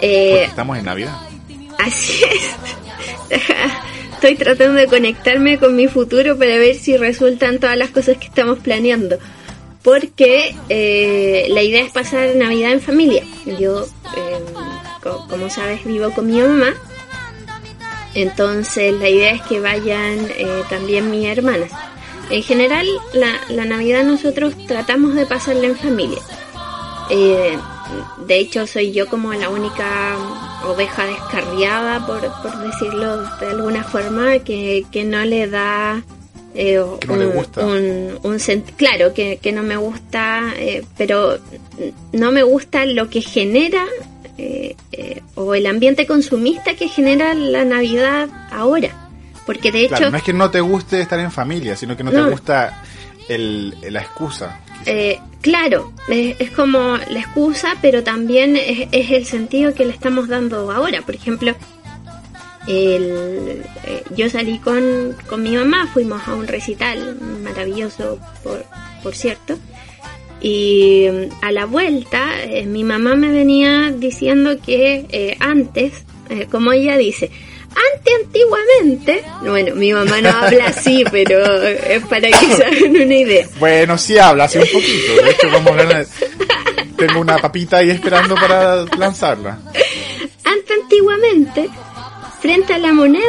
eh, 0.00 0.28
Porque 0.30 0.44
estamos 0.44 0.78
en 0.78 0.84
Navidad. 0.84 1.16
Así 1.78 2.22
es. 3.30 3.40
Estoy 4.14 4.34
tratando 4.36 4.74
de 4.80 4.86
conectarme 4.86 5.58
con 5.58 5.76
mi 5.76 5.86
futuro 5.88 6.36
para 6.36 6.56
ver 6.58 6.74
si 6.76 6.96
resultan 6.96 7.58
todas 7.60 7.76
las 7.76 7.90
cosas 7.90 8.16
que 8.18 8.26
estamos 8.26 8.58
planeando. 8.58 9.16
Porque 9.82 10.54
eh, 10.68 11.46
la 11.50 11.62
idea 11.62 11.84
es 11.84 11.92
pasar 11.92 12.34
Navidad 12.34 12.72
en 12.72 12.80
familia. 12.80 13.22
Yo, 13.60 13.84
eh, 13.84 14.38
co- 15.02 15.26
como 15.28 15.48
sabes, 15.48 15.84
vivo 15.84 16.10
con 16.10 16.26
mi 16.26 16.40
mamá. 16.40 16.74
Entonces 18.14 18.92
la 18.94 19.08
idea 19.08 19.32
es 19.32 19.42
que 19.42 19.60
vayan 19.60 20.18
eh, 20.36 20.62
también 20.68 21.10
mis 21.10 21.26
hermanas. 21.26 21.70
En 22.30 22.42
general, 22.42 22.86
la, 23.14 23.40
la 23.48 23.64
Navidad 23.64 24.04
nosotros 24.04 24.54
tratamos 24.66 25.14
de 25.14 25.24
pasarla 25.26 25.66
en 25.66 25.76
familia. 25.76 26.18
Eh, 27.10 27.56
de 28.26 28.38
hecho, 28.38 28.66
soy 28.66 28.92
yo 28.92 29.06
como 29.06 29.32
la 29.32 29.48
única 29.48 30.16
oveja 30.66 31.06
descarriada, 31.06 32.06
por, 32.06 32.20
por 32.42 32.58
decirlo 32.58 33.22
de 33.40 33.46
alguna 33.46 33.82
forma, 33.84 34.38
que, 34.40 34.84
que 34.92 35.04
no 35.04 35.24
le 35.24 35.46
da... 35.46 36.02
eh, 36.54 36.82
Que 37.00 37.06
no 37.06 37.16
le 37.16 37.26
un- 37.28 37.32
gusta. 37.32 37.64
un- 37.64 38.18
un 38.22 38.38
claro, 38.76 39.14
que, 39.14 39.38
que 39.38 39.52
no 39.52 39.62
me 39.62 39.76
gusta, 39.76 40.52
eh, 40.56 40.84
pero 40.98 41.38
no 42.12 42.30
me 42.30 42.42
gusta 42.42 42.84
lo 42.84 43.08
que 43.08 43.22
genera 43.22 43.86
eh, 44.38 44.76
eh, 44.92 45.22
o 45.34 45.54
el 45.54 45.66
ambiente 45.66 46.06
consumista 46.06 46.74
que 46.74 46.88
genera 46.88 47.34
la 47.34 47.64
Navidad 47.64 48.28
ahora. 48.50 48.90
Porque 49.44 49.72
de 49.72 49.80
hecho, 49.84 49.96
Claro, 49.96 50.10
no 50.10 50.16
es 50.18 50.22
que 50.22 50.32
no 50.32 50.50
te 50.50 50.60
guste 50.60 51.00
estar 51.00 51.18
en 51.18 51.32
familia, 51.32 51.74
sino 51.76 51.96
que 51.96 52.04
no, 52.04 52.10
No. 52.12 52.24
te 52.26 52.30
gusta 52.30 52.82
el, 53.28 53.74
la 53.90 54.00
excusa. 54.00 54.60
Eh, 54.86 55.18
claro, 55.40 55.92
es, 56.08 56.36
es 56.38 56.50
como 56.50 56.96
la 57.10 57.20
excusa, 57.20 57.74
pero 57.82 58.02
también 58.04 58.56
es, 58.56 58.88
es 58.92 59.10
el 59.10 59.24
sentido 59.26 59.74
que 59.74 59.84
le 59.84 59.92
estamos 59.92 60.28
dando 60.28 60.70
ahora. 60.70 61.02
Por 61.02 61.14
ejemplo, 61.14 61.54
el, 62.66 63.62
eh, 63.84 64.04
yo 64.14 64.28
salí 64.28 64.58
con, 64.58 65.16
con 65.28 65.42
mi 65.42 65.56
mamá, 65.56 65.88
fuimos 65.92 66.26
a 66.28 66.34
un 66.34 66.46
recital 66.46 67.16
maravilloso, 67.42 68.18
por, 68.42 68.64
por 69.02 69.14
cierto, 69.14 69.56
Y 70.40 71.06
mm, 71.10 71.44
a 71.44 71.52
la 71.52 71.66
vuelta, 71.66 72.42
eh, 72.44 72.64
mi 72.66 72.84
mamá 72.84 73.16
me 73.16 73.30
venía 73.30 73.92
diciendo 73.96 74.56
que 74.64 75.06
eh, 75.10 75.36
antes, 75.40 76.04
eh, 76.30 76.46
como 76.50 76.72
ella 76.72 76.96
dice, 76.96 77.30
antes 77.68 78.14
antiguamente, 78.24 79.22
bueno, 79.42 79.74
mi 79.74 79.92
mamá 79.92 80.20
no 80.20 80.28
habla 80.42 80.66
así, 80.66 81.04
pero 81.10 81.44
es 81.62 82.04
para 82.06 82.28
que 82.28 82.54
se 82.56 82.64
hagan 82.64 82.90
una 82.96 83.14
idea. 83.16 83.46
Bueno, 83.58 83.98
sí 83.98 84.16
habla, 84.18 84.44
así 84.44 84.58
un 84.58 84.66
poquito. 84.72 85.22
De 85.24 85.30
hecho, 85.30 85.48
de- 85.48 86.06
Tengo 86.96 87.20
una 87.20 87.38
papita 87.38 87.78
ahí 87.78 87.90
esperando 87.90 88.34
para 88.36 88.84
lanzarla. 88.96 89.58
Antes 90.44 90.78
antiguamente, 90.82 91.68
frente 92.40 92.74
a 92.74 92.78
la 92.78 92.92
moneda, 92.92 93.24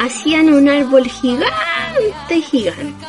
hacían 0.00 0.52
un 0.52 0.68
árbol 0.68 1.06
gigante, 1.08 2.40
gigante. 2.50 3.06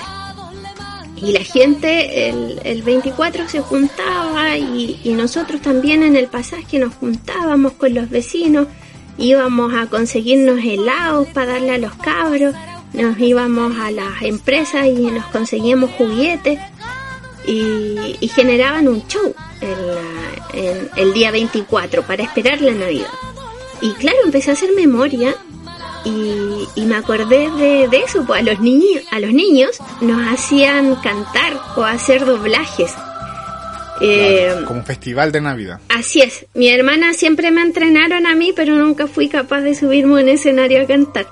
Y 1.17 1.31
la 1.31 1.43
gente 1.43 2.29
el, 2.29 2.59
el 2.63 2.83
24 2.83 3.47
se 3.47 3.61
juntaba 3.61 4.57
y, 4.57 4.99
nosotros 5.15 5.61
también 5.61 6.03
en 6.03 6.15
el 6.15 6.27
pasaje 6.27 6.77
nos 6.77 6.93
juntábamos 6.95 7.73
con 7.73 7.93
los 7.93 8.09
vecinos, 8.09 8.67
íbamos 9.17 9.73
a 9.73 9.87
conseguirnos 9.87 10.59
helados 10.63 11.27
para 11.29 11.53
darle 11.53 11.71
a 11.75 11.77
los 11.77 11.93
cabros, 11.95 12.53
nos 12.93 13.17
íbamos 13.19 13.77
a 13.79 13.91
las 13.91 14.21
empresas 14.21 14.87
y 14.87 15.05
nos 15.05 15.25
conseguíamos 15.27 15.91
juguetes 15.91 16.59
y, 17.47 18.27
generaban 18.35 18.87
un 18.89 19.05
show 19.07 19.33
en 19.61 19.87
la- 19.87 20.89
el 20.97 21.13
día 21.13 21.31
24 21.31 22.03
para 22.03 22.23
esperar 22.23 22.59
la 22.61 22.73
Navidad. 22.73 23.07
Y 23.81 23.91
claro, 23.93 24.17
empecé 24.25 24.49
a 24.49 24.53
hacer 24.53 24.71
memoria 24.75 25.35
y, 26.05 26.67
y 26.81 26.85
me 26.85 26.95
acordé 26.95 27.49
de, 27.51 27.87
de 27.87 27.97
eso, 28.05 28.23
pues 28.25 28.39
a 28.41 28.43
los, 28.43 28.59
niños 28.59 29.03
a 29.11 29.19
los 29.19 29.33
niños 29.33 29.71
nos 30.01 30.21
hacían 30.31 30.95
cantar 30.95 31.53
o 31.75 31.83
hacer 31.83 32.25
doblajes. 32.25 32.93
Eh, 34.01 34.47
Claro, 34.51 34.65
como 34.67 34.79
un 34.81 34.85
festival 34.85 35.31
de 35.31 35.41
Navidad. 35.41 35.79
Así 35.89 36.21
es, 36.21 36.45
mi 36.53 36.69
hermana 36.69 37.13
siempre 37.13 37.49
me 37.51 37.61
entrenaron 37.61 38.25
a 38.27 38.35
mí, 38.35 38.51
pero 38.55 38.75
nunca 38.75 39.07
fui 39.07 39.29
capaz 39.29 39.61
de 39.61 39.73
subirme 39.73 40.19
a 40.19 40.23
un 40.23 40.29
escenario 40.29 40.81
a 40.81 40.85
cantar. 40.85 41.27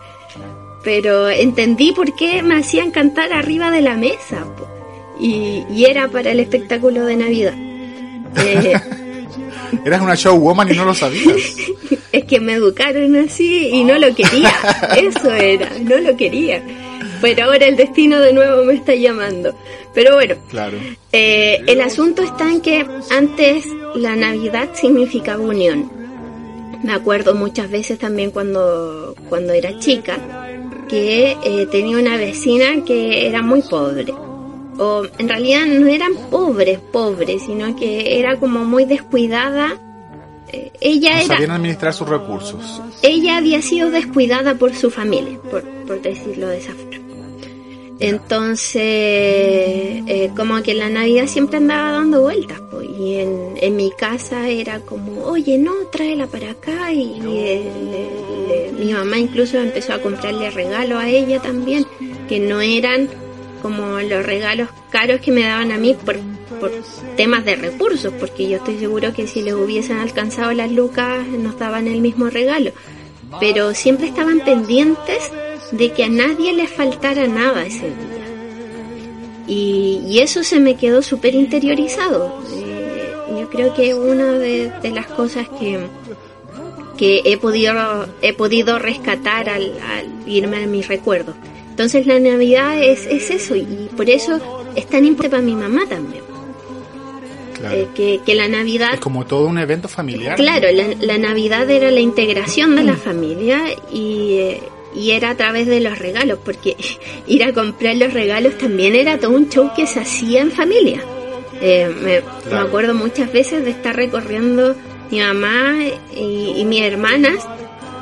Pero 0.83 1.29
entendí 1.29 1.91
por 1.93 2.13
qué 2.15 2.41
me 2.43 2.57
hacían 2.57 2.91
cantar 2.91 3.31
arriba 3.33 3.71
de 3.71 3.81
la 3.81 3.95
mesa. 3.95 4.43
po. 4.57 4.67
Y, 5.19 5.63
y 5.69 5.85
era 5.85 6.07
para 6.09 6.31
el 6.31 6.39
espectáculo 6.39 7.05
de 7.05 7.15
Navidad. 7.17 7.53
Eh, 8.35 8.73
Eras 9.85 10.01
una 10.01 10.15
showwoman 10.15 10.71
y 10.71 10.75
no 10.75 10.85
lo 10.85 10.93
sabías. 10.95 11.35
es 12.13 12.23
que 12.23 12.39
me 12.39 12.53
educaron 12.53 13.15
así 13.17 13.67
y 13.73 13.83
no 13.83 13.97
lo 13.99 14.15
quería. 14.15 14.53
Eso 14.97 15.33
era, 15.33 15.69
no 15.81 15.97
lo 15.97 16.15
quería. 16.15 16.63
Pero 17.21 17.45
ahora 17.45 17.65
el 17.67 17.75
destino 17.75 18.19
de 18.19 18.31
nuevo 18.33 18.63
me 18.63 18.75
está 18.75 18.95
llamando. 18.95 19.53
Pero 19.93 20.15
bueno, 20.15 20.35
Claro. 20.49 20.77
eh, 21.11 21.61
el 21.67 21.81
asunto 21.81 22.21
está 22.23 22.49
en 22.51 22.61
que 22.61 22.85
antes 23.11 23.65
la 23.95 24.15
Navidad 24.15 24.69
significaba 24.73 25.43
unión. 25.43 25.91
Me 26.83 26.93
acuerdo 26.93 27.33
muchas 27.35 27.69
veces 27.71 27.97
también 27.99 28.31
cuando, 28.31 29.15
cuando 29.29 29.53
era 29.53 29.77
chica 29.79 30.17
que 30.89 31.37
eh, 31.43 31.67
tenía 31.71 31.97
una 31.97 32.17
vecina 32.17 32.83
que 32.85 33.25
era 33.27 33.41
muy 33.41 33.61
pobre. 33.61 34.13
O 34.77 35.03
en 35.17 35.29
realidad 35.29 35.65
no 35.65 35.87
eran 35.87 36.13
pobres, 36.29 36.79
pobres, 36.91 37.43
sino 37.45 37.75
que 37.75 38.19
era 38.19 38.37
como 38.37 38.65
muy 38.65 38.85
descuidada. 38.85 39.77
Ella 40.81 41.09
No 41.11 41.17
era 41.17 41.27
sabían 41.27 41.51
administrar 41.51 41.93
sus 41.93 42.07
recursos. 42.07 42.81
ella 43.01 43.37
había 43.37 43.61
sido 43.61 43.89
descuidada 43.91 44.55
por 44.55 44.73
su 44.75 44.89
familia, 44.91 45.39
por, 45.49 45.63
por 45.87 46.01
decirlo 46.01 46.47
de 46.47 46.57
esa 46.57 46.73
forma. 46.73 46.93
Entonces, 47.99 48.81
eh, 48.83 50.31
como 50.35 50.61
que 50.61 50.73
la 50.73 50.89
Navidad 50.89 51.27
siempre 51.27 51.57
andaba 51.57 51.91
dando 51.93 52.21
vueltas, 52.21 52.59
y 52.97 53.15
en, 53.15 53.53
en 53.61 53.75
mi 53.75 53.91
casa 53.91 54.49
era 54.49 54.79
como, 54.79 55.23
oye, 55.23 55.57
no, 55.57 55.71
tráela 55.91 56.27
para 56.27 56.51
acá, 56.51 56.91
y 56.91 57.19
mi 58.77 58.93
mamá 58.93 59.17
incluso 59.17 59.57
empezó 59.57 59.93
a 59.93 59.99
comprarle 60.01 60.49
regalos 60.51 61.01
a 61.01 61.07
ella 61.07 61.39
también, 61.41 61.85
que 62.27 62.39
no 62.39 62.61
eran 62.61 63.09
como 63.61 63.99
los 64.01 64.25
regalos 64.25 64.69
caros 64.89 65.21
que 65.21 65.31
me 65.31 65.43
daban 65.43 65.71
a 65.71 65.77
mí 65.77 65.95
por, 66.05 66.17
por 66.63 66.71
temas 67.17 67.43
de 67.43 67.57
recursos, 67.57 68.13
porque 68.17 68.47
yo 68.47 68.57
estoy 68.57 68.77
seguro 68.77 69.11
que 69.11 69.27
si 69.27 69.41
les 69.41 69.53
hubiesen 69.53 69.97
alcanzado 69.97 70.53
las 70.53 70.71
lucas 70.71 71.27
nos 71.27 71.59
daban 71.59 71.87
el 71.87 71.99
mismo 71.99 72.29
regalo. 72.29 72.71
Pero 73.41 73.73
siempre 73.73 74.07
estaban 74.07 74.39
pendientes 74.39 75.29
de 75.71 75.91
que 75.91 76.05
a 76.05 76.09
nadie 76.09 76.53
le 76.53 76.67
faltara 76.67 77.27
nada 77.27 77.65
ese 77.65 77.87
día. 77.87 78.23
Y, 79.45 80.19
eso 80.19 80.41
se 80.41 80.61
me 80.61 80.77
quedó 80.77 81.01
súper 81.01 81.35
interiorizado. 81.35 82.41
Eh, 82.55 83.11
yo 83.37 83.49
creo 83.49 83.73
que 83.73 83.93
una 83.93 84.31
de, 84.31 84.71
de 84.81 84.91
las 84.91 85.07
cosas 85.07 85.49
que, 85.59 85.79
que 86.97 87.23
he 87.25 87.37
podido, 87.37 88.07
he 88.21 88.31
podido 88.31 88.79
rescatar 88.79 89.49
al, 89.49 89.73
al 89.81 90.29
irme 90.29 90.63
a 90.63 90.67
mis 90.67 90.87
recuerdos. 90.87 91.35
Entonces 91.71 92.07
la 92.07 92.19
Navidad 92.19 92.81
es, 92.81 93.05
es 93.05 93.31
eso 93.31 93.57
y 93.57 93.89
por 93.97 94.09
eso 94.09 94.39
es 94.75 94.87
tan 94.87 95.03
importante 95.03 95.29
para 95.29 95.41
mi 95.41 95.55
mamá 95.55 95.85
también. 95.89 96.32
Claro. 97.63 97.75
Eh, 97.77 97.87
que, 97.95 98.19
que 98.25 98.35
la 98.35 98.47
Navidad 98.49 98.95
Es 98.95 98.99
como 98.99 99.25
todo 99.25 99.45
un 99.47 99.57
evento 99.57 99.87
familiar. 99.87 100.35
Claro, 100.35 100.67
la, 100.73 100.87
la 100.99 101.17
Navidad 101.17 101.69
era 101.69 101.89
la 101.91 102.01
integración 102.01 102.75
de 102.75 102.83
la 102.83 102.97
familia 102.97 103.61
y, 103.91 104.33
eh, 104.39 104.61
y 104.93 105.11
era 105.11 105.29
a 105.29 105.35
través 105.37 105.65
de 105.67 105.79
los 105.79 105.97
regalos, 105.97 106.39
porque 106.43 106.75
ir 107.27 107.43
a 107.43 107.53
comprar 107.53 107.95
los 107.95 108.11
regalos 108.13 108.57
también 108.57 108.95
era 108.95 109.17
todo 109.17 109.31
un 109.31 109.47
show 109.49 109.71
que 109.75 109.87
se 109.87 110.01
hacía 110.01 110.41
en 110.41 110.51
familia. 110.51 111.01
Eh, 111.61 111.89
me, 112.01 112.15
me 112.15 112.21
Claro. 112.49 112.67
acuerdo 112.67 112.93
muchas 112.93 113.31
veces 113.31 113.63
de 113.63 113.71
estar 113.71 113.95
recorriendo 113.95 114.75
mi 115.09 115.19
mamá 115.21 115.77
y, 116.15 116.53
y 116.57 116.65
mis 116.65 116.81
hermanas 116.81 117.35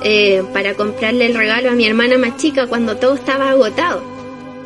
eh, 0.03 0.41
para 0.53 0.74
comprarle 0.74 1.28
el 1.28 1.36
regalo 1.36 1.70
a 1.70 1.74
mi 1.74 1.86
hermana 1.86 2.18
más 2.18 2.38
chica 2.38 2.66
cuando 2.66 2.97
todo 2.97 3.14
estaba 3.14 3.51
agotado. 3.51 4.01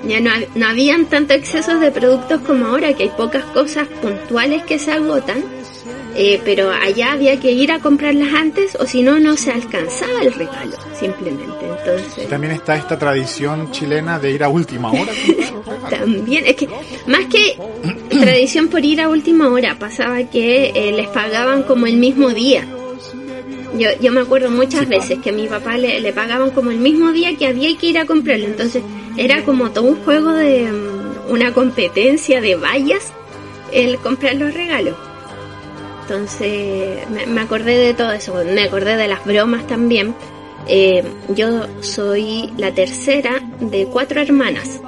Ya 0.08 0.20
no, 0.20 0.32
no 0.54 0.68
habían 0.68 1.06
tanto 1.06 1.34
excesos 1.34 1.80
de 1.80 1.92
productos 1.92 2.42
como 2.42 2.68
ahora, 2.68 2.94
que 2.94 3.04
hay 3.04 3.10
pocas 3.10 3.44
cosas 3.46 3.88
puntuales 4.02 4.64
que 4.64 4.78
se 4.78 4.92
agotan, 4.92 5.44
eh, 6.16 6.40
pero 6.46 6.72
allá 6.72 7.14
había 7.14 7.40
que 7.40 7.52
ir 7.52 7.72
a 7.72 7.80
comprarlas 7.80 8.34
antes 8.34 8.76
o 8.80 8.86
si 8.86 9.02
no, 9.02 9.20
no 9.20 9.36
se 9.36 9.52
alcanzaba 9.52 10.22
el 10.22 10.34
regalo, 10.34 10.78
simplemente. 10.98 11.66
Entonces, 11.80 12.30
También 12.30 12.54
está 12.54 12.78
esta 12.78 12.98
tradición 12.98 13.72
chilena 13.72 14.20
de 14.20 14.32
ir 14.32 14.44
a 14.44 14.50
última 14.50 14.92
hora. 14.92 15.12
también, 15.90 16.46
es 16.46 16.56
que 16.56 16.70
más 17.08 17.26
que 17.26 17.58
tradición 18.10 18.70
por 18.70 18.86
ir 18.86 19.02
a 19.02 19.10
última 19.10 19.50
hora, 19.50 19.78
pasaba 19.78 20.24
que 20.24 20.72
eh, 20.74 20.92
les 20.94 21.08
pagaban 21.08 21.64
como 21.64 21.88
el 21.88 21.98
mismo 21.98 22.30
día. 22.30 22.66
Yo, 23.78 23.90
yo 24.00 24.12
me 24.14 24.22
acuerdo 24.22 24.50
muchas 24.50 24.88
veces 24.88 25.20
que 25.20 25.32
a 25.32 25.34
mi 25.34 25.48
papá 25.48 25.78
le, 25.78 26.00
le 26.00 26.14
pagaban 26.14 26.52
como 26.52 26.72
el 26.72 26.78
mismo 26.78 27.12
día 27.12 27.36
que 27.36 27.48
había 27.48 27.76
que 27.78 27.88
ir 27.88 28.00
a 28.00 28.06
comprarlo. 28.06 28.46
Entonces 28.46 28.82
era 29.18 29.44
como 29.44 29.72
todo 29.72 29.86
un 29.86 30.04
juego 30.04 30.32
de 30.32 30.72
mm, 30.72 31.32
una 31.32 31.54
competencia 31.54 32.42
de 32.42 32.56
vallas 32.56 33.14
el 33.72 33.98
comprar 33.98 34.36
los 34.36 34.54
regalos. 34.54 34.96
Entonces 36.02 37.00
me, 37.28 37.42
acordé 37.42 37.78
de 37.78 37.94
todo 37.94 38.12
eso, 38.12 38.36
me 38.46 38.64
acordé 38.64 38.96
de 38.96 39.08
las 39.08 39.26
bromas 39.26 39.66
también. 39.66 40.14
Eh, 40.68 41.04
yo 41.30 41.68
soy 41.82 42.54
la 42.58 42.72
tercera 42.72 43.42
de 43.60 43.88
cuatro 43.88 44.22
hermanas 44.22 44.82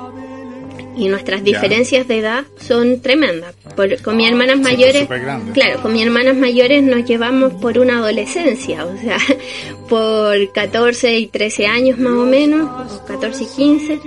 y 0.97 1.07
nuestras 1.09 1.43
diferencias 1.43 2.07
de 2.07 2.19
edad 2.19 2.45
son 2.59 3.01
tremendas. 3.01 3.53
Por- 3.75 4.01
con 4.01 4.17
mis 4.17 4.27
hermanas 4.29 4.57
Sí, 4.57 4.61
pues, 4.63 4.73
mayores, 4.73 5.07
claro, 5.53 5.81
con 5.81 5.93
mis 5.93 6.03
hermanas 6.03 6.35
mayores 6.35 6.83
nos 6.83 7.05
llevamos 7.05 7.53
por 7.53 7.77
una 7.79 7.99
adolescencia, 7.99 8.85
o 8.85 8.97
sea, 8.97 9.17
por 9.89 10.51
14 10.51 11.17
y 11.19 11.27
13 11.27 11.67
años 11.67 11.99
más 11.99 12.13
o 12.13 12.25
menos, 12.25 12.91
o 13.01 13.05
14 13.05 13.43
y 13.43 13.47
15. 13.47 13.99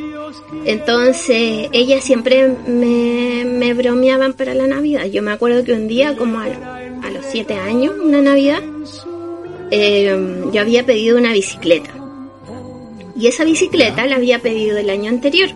Entonces, 0.67 1.69
ellas 1.73 2.05
siempre 2.05 2.49
me, 2.67 3.45
me 3.45 3.75
bromeaban 3.75 4.33
para 4.35 4.55
la 4.55 4.67
Navidad. 4.67 5.07
Yo 5.07 5.23
me 5.23 5.31
acuerdo 5.33 5.65
que 5.65 5.73
un 5.73 5.89
día, 5.89 6.17
como 6.17 6.39
a, 6.39 6.45
a 6.45 7.11
los 7.11 7.25
7 7.31 7.55
años, 7.55 7.95
una 8.03 8.21
Navidad, 8.21 8.61
eh, 9.71 10.17
yo 10.53 10.61
había 10.61 10.85
pedido 10.85 11.19
una 11.19 11.33
bicicleta. 11.33 11.91
Y 13.17 13.27
esa 13.27 13.45
bicicleta 13.45 14.07
la 14.07 14.17
había 14.17 14.39
pedido 14.41 14.79
el 14.79 14.89
año 14.91 15.09
anterior. 15.11 15.51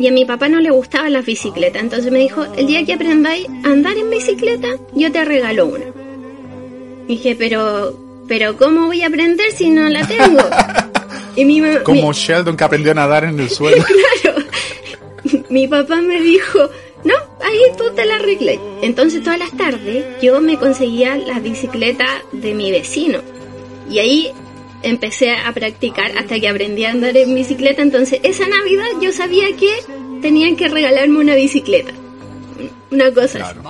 Y 0.00 0.08
a 0.08 0.12
mi 0.12 0.24
papá 0.24 0.48
no 0.48 0.60
le 0.60 0.70
gustaban 0.70 1.12
las 1.12 1.26
bicicletas. 1.26 1.82
Entonces 1.82 2.10
me 2.10 2.20
dijo, 2.20 2.44
el 2.56 2.66
día 2.66 2.84
que 2.86 2.94
aprendáis 2.94 3.46
a 3.64 3.68
andar 3.68 3.96
en 3.98 4.08
bicicleta, 4.10 4.68
yo 4.94 5.12
te 5.12 5.24
regalo 5.24 5.66
una. 5.66 5.84
Dije, 7.06 7.36
pero, 7.38 7.96
pero 8.26 8.56
¿cómo 8.56 8.86
voy 8.86 9.02
a 9.02 9.08
aprender 9.08 9.52
si 9.52 9.68
no 9.70 9.88
la 9.88 10.06
tengo? 10.06 10.40
Y 11.36 11.44
mi, 11.44 11.60
ma- 11.60 11.82
Como 11.84 12.08
mi- 12.08 12.14
Sheldon 12.14 12.56
que 12.56 12.64
aprendió 12.64 12.90
a 12.90 12.94
nadar 12.96 13.22
en 13.24 13.38
el 13.38 13.48
suelo. 13.58 13.84
claro, 13.84 14.38
mi 15.48 15.68
papá 15.68 15.96
me 16.02 16.20
dijo, 16.20 16.58
no, 17.04 17.14
ahí 17.44 17.60
tú 17.78 17.84
te 17.94 18.04
la 18.04 18.16
arreglas. 18.16 18.56
Entonces 18.82 19.22
todas 19.22 19.38
las 19.38 19.52
tardes 19.56 20.04
yo 20.20 20.40
me 20.40 20.56
conseguía 20.58 21.16
la 21.16 21.38
bicicleta 21.38 22.06
de 22.32 22.52
mi 22.54 22.72
vecino. 22.72 23.20
Y 23.88 24.00
ahí 24.00 24.32
empecé 24.82 25.32
a 25.32 25.52
practicar 25.52 26.12
hasta 26.18 26.38
que 26.40 26.48
aprendí 26.48 26.84
a 26.84 26.90
andar 26.90 27.16
en 27.16 27.34
bicicleta. 27.34 27.82
Entonces 27.82 28.20
esa 28.22 28.46
Navidad 28.48 28.86
yo 29.00 29.12
sabía 29.12 29.46
que 29.56 29.70
tenían 30.22 30.56
que 30.56 30.68
regalarme 30.68 31.18
una 31.18 31.34
bicicleta. 31.34 31.92
Una 32.90 33.10
cosa 33.12 33.24
así. 33.24 33.38
Claro. 33.38 33.62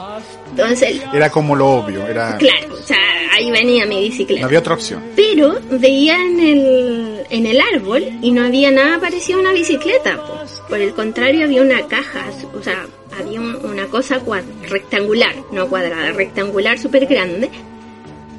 Entonces, 0.50 1.00
Era 1.14 1.30
como 1.30 1.54
lo 1.54 1.68
obvio, 1.68 2.06
era 2.08 2.36
claro, 2.38 2.72
o 2.74 2.76
sea, 2.86 2.96
ahí 3.32 3.50
venía 3.50 3.86
mi 3.86 3.96
no 3.96 4.00
bicicleta. 4.00 4.46
había 4.46 4.58
otra 4.58 4.74
opción. 4.74 5.02
Pero 5.14 5.60
veía 5.70 6.16
en 6.24 6.40
el, 6.40 7.20
en 7.30 7.46
el 7.46 7.60
árbol 7.74 8.02
y 8.22 8.32
no 8.32 8.44
había 8.44 8.70
nada 8.70 8.98
parecido 8.98 9.38
a 9.38 9.42
una 9.42 9.52
bicicleta. 9.52 10.16
po. 10.16 10.40
Por 10.68 10.80
el 10.80 10.92
contrario, 10.94 11.44
había 11.44 11.62
una 11.62 11.86
caja, 11.86 12.24
o 12.58 12.62
sea, 12.62 12.86
había 13.16 13.40
un- 13.40 13.56
una 13.64 13.86
cosa 13.86 14.20
rectangular, 14.68 15.34
no 15.52 15.68
cuadrada, 15.68 16.12
rectangular 16.12 16.78
súper 16.78 17.06
grande. 17.06 17.48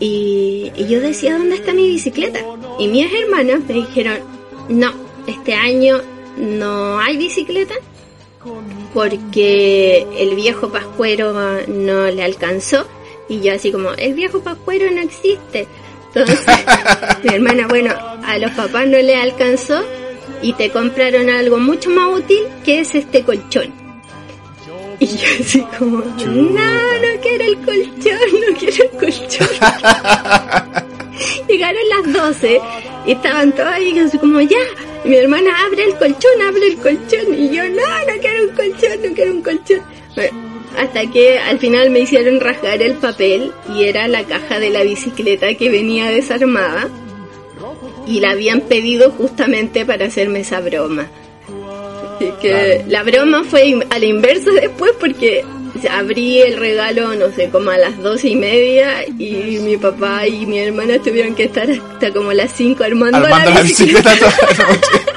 Y, 0.02 0.72
yo 0.90 1.00
decía, 1.00 1.38
¿dónde 1.38 1.58
está 1.58 1.74
mi 1.74 1.88
bicicleta? 1.88 2.40
Y 2.80 2.88
mis 2.88 3.06
hermanas 3.14 3.62
me 3.68 3.76
dijeron, 3.76 4.18
no, 4.68 4.92
este 5.28 5.54
año 5.54 6.02
no 6.38 7.00
hay 7.00 7.18
bicicleta 7.18 7.76
porque 8.96 10.08
el 10.18 10.34
viejo 10.36 10.72
pascuero 10.72 11.34
no 11.68 12.08
le 12.08 12.24
alcanzó. 12.24 12.88
Y 13.30 13.42
yo 13.42 13.54
así 13.54 13.72
como, 13.72 13.92
el 13.92 14.16
viejo 14.16 14.42
pascuero 14.42 14.90
no 14.90 15.02
existe. 15.02 15.68
Entonces, 16.08 16.46
mi 17.24 17.36
hermana, 17.36 17.68
bueno, 17.68 17.94
a 18.26 18.40
los 18.40 18.52
papás 18.52 18.88
no 18.88 18.98
les 18.98 19.22
alcanzó 19.22 19.84
y 20.42 20.54
te 20.54 20.72
compraron 20.72 21.30
algo 21.30 21.60
mucho 21.60 21.92
más 21.92 22.12
útil 22.12 22.42
que 22.66 22.80
es 22.80 22.96
este 22.96 23.24
colchón. 23.24 23.81
Y 25.02 25.08
yo 25.08 25.28
así 25.40 25.62
como, 25.80 25.98
no, 25.98 26.04
no 26.04 27.22
quiero 27.24 27.44
el 27.44 27.58
colchón, 27.66 28.20
no 28.40 28.56
quiero 28.56 28.84
el 28.84 28.92
colchón. 29.00 29.48
Llegaron 31.48 31.90
las 31.90 32.14
12 32.14 32.62
y 33.08 33.14
estaban 33.14 33.52
todas 33.52 33.74
ahí 33.74 33.98
así 33.98 34.20
como, 34.20 34.40
ya, 34.42 34.60
y 35.04 35.10
mi 35.10 35.16
hermana 35.16 35.50
abre 35.66 35.86
el 35.86 35.96
colchón, 35.96 36.40
abre 36.48 36.68
el 36.68 36.78
colchón. 36.78 37.34
Y 37.36 37.50
yo, 37.50 37.68
no, 37.70 37.82
no 37.82 38.14
quiero 38.22 38.44
un 38.48 38.56
colchón, 38.56 39.02
no 39.04 39.16
quiero 39.16 39.32
un 39.32 39.42
colchón. 39.42 39.82
Bueno, 40.16 40.38
hasta 40.78 41.08
que 41.08 41.40
al 41.40 41.58
final 41.58 41.90
me 41.90 42.02
hicieron 42.02 42.40
rasgar 42.40 42.80
el 42.84 42.94
papel 42.94 43.52
y 43.74 43.86
era 43.86 44.08
la 44.08 44.24
caja 44.26 44.60
de 44.60 44.70
la 44.70 44.84
bicicleta 44.84 45.56
que 45.56 45.72
venía 45.72 46.12
desarmada 46.12 46.88
y 48.06 48.20
la 48.20 48.30
habían 48.32 48.62
pedido 48.62 49.10
justamente 49.10 49.84
para 49.84 50.06
hacerme 50.06 50.42
esa 50.42 50.60
broma. 50.60 51.08
Así 52.22 52.34
que 52.40 52.86
la 52.88 53.02
broma 53.04 53.44
fue 53.44 53.80
a 53.90 53.98
la 53.98 54.06
inversa 54.06 54.52
después 54.52 54.92
porque 55.00 55.44
abrí 55.90 56.40
el 56.40 56.58
regalo, 56.58 57.16
no 57.16 57.32
sé, 57.32 57.50
como 57.50 57.72
a 57.72 57.78
las 57.78 57.98
doce 57.98 58.30
y 58.30 58.36
media 58.36 59.08
y 59.08 59.60
mi 59.62 59.78
papá 59.78 60.28
y 60.28 60.46
mi 60.46 60.60
hermana 60.60 61.00
tuvieron 61.00 61.34
que 61.34 61.46
estar 61.46 61.68
hasta 61.70 62.12
como 62.12 62.32
las 62.34 62.52
cinco 62.52 62.84
armando, 62.84 63.18
Armando 63.18 63.52
la 63.52 63.62
bicicleta 63.62 64.16
toda 64.18 64.32
la 64.32 64.68
noche. 64.68 64.90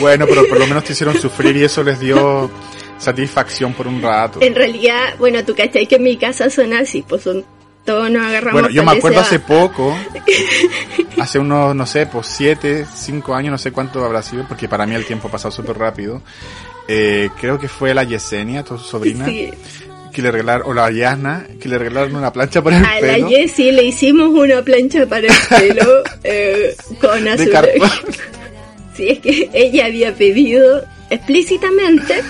Bueno, 0.00 0.24
pero 0.26 0.48
por 0.48 0.58
lo 0.58 0.66
menos 0.66 0.82
te 0.84 0.94
hicieron 0.94 1.14
sufrir 1.20 1.54
y 1.58 1.64
eso 1.64 1.82
les 1.82 2.00
dio 2.00 2.50
satisfacción 2.96 3.74
por 3.74 3.86
un 3.86 4.00
rato. 4.00 4.40
En 4.40 4.54
realidad, 4.54 5.14
bueno, 5.18 5.44
tú 5.44 5.54
cachai 5.54 5.86
que 5.86 5.96
en 5.96 6.04
mi 6.04 6.16
casa 6.16 6.48
son 6.48 6.72
así, 6.72 7.04
pues 7.06 7.20
son 7.20 7.44
todos 7.84 8.10
nos 8.10 8.24
agarramos 8.24 8.52
Bueno, 8.62 8.70
yo 8.74 8.84
me 8.84 8.92
acuerdo 8.92 9.20
hace 9.20 9.38
poco, 9.40 9.96
hace 11.18 11.38
unos, 11.38 11.74
no 11.74 11.86
sé, 11.86 12.06
pues 12.06 12.26
siete, 12.26 12.86
cinco 12.94 13.34
años, 13.34 13.50
no 13.52 13.58
sé 13.58 13.72
cuánto 13.72 14.04
habrá 14.04 14.22
sido, 14.22 14.46
porque 14.46 14.68
para 14.68 14.86
mí 14.86 14.94
el 14.94 15.04
tiempo 15.06 15.28
ha 15.28 15.30
pasado 15.30 15.50
súper 15.52 15.78
rápido. 15.78 16.22
Eh, 16.88 17.30
creo 17.40 17.58
que 17.58 17.68
fue 17.68 17.94
la 17.94 18.04
Yesenia, 18.04 18.64
tu 18.64 18.76
sobrina, 18.78 19.24
Sí. 19.26 19.50
que 20.12 20.22
le 20.22 20.30
regalaron, 20.32 20.68
o 20.68 20.74
la 20.74 20.90
Yasna, 20.90 21.46
que 21.60 21.68
le 21.68 21.78
regalaron 21.78 22.16
una 22.16 22.32
plancha 22.32 22.62
para 22.62 22.78
el 22.78 22.84
A 22.84 22.94
la 22.94 23.00
pelo. 23.00 23.28
Jessie 23.28 23.72
le 23.72 23.84
hicimos 23.84 24.28
una 24.30 24.62
plancha 24.62 25.06
para 25.06 25.26
el 25.28 25.32
pelo 25.48 26.02
eh, 26.24 26.74
con 27.00 27.22
de 27.24 27.30
azul. 27.30 27.50
cartón. 27.50 27.90
Sí, 28.96 29.08
es 29.08 29.18
que 29.20 29.50
ella 29.54 29.86
había 29.86 30.14
pedido 30.14 30.84
explícitamente 31.08 32.22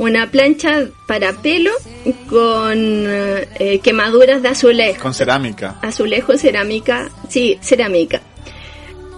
una 0.00 0.30
plancha 0.30 0.88
para 1.06 1.34
pelo 1.34 1.70
con 2.30 2.78
eh, 2.78 3.80
quemaduras 3.82 4.40
de 4.40 4.48
azulejo. 4.48 5.02
Con 5.02 5.12
cerámica. 5.12 5.78
Azulejo, 5.82 6.38
cerámica, 6.38 7.10
sí, 7.28 7.58
cerámica. 7.60 8.22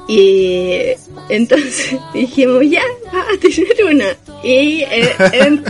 Y 0.09 0.89
entonces 1.29 1.97
dijimos, 2.15 2.65
ya, 2.69 2.83
va 3.15 3.21
a 3.21 3.39
tener 3.41 3.85
una. 3.89 4.17
Y 4.43 4.83
eh, 4.91 5.63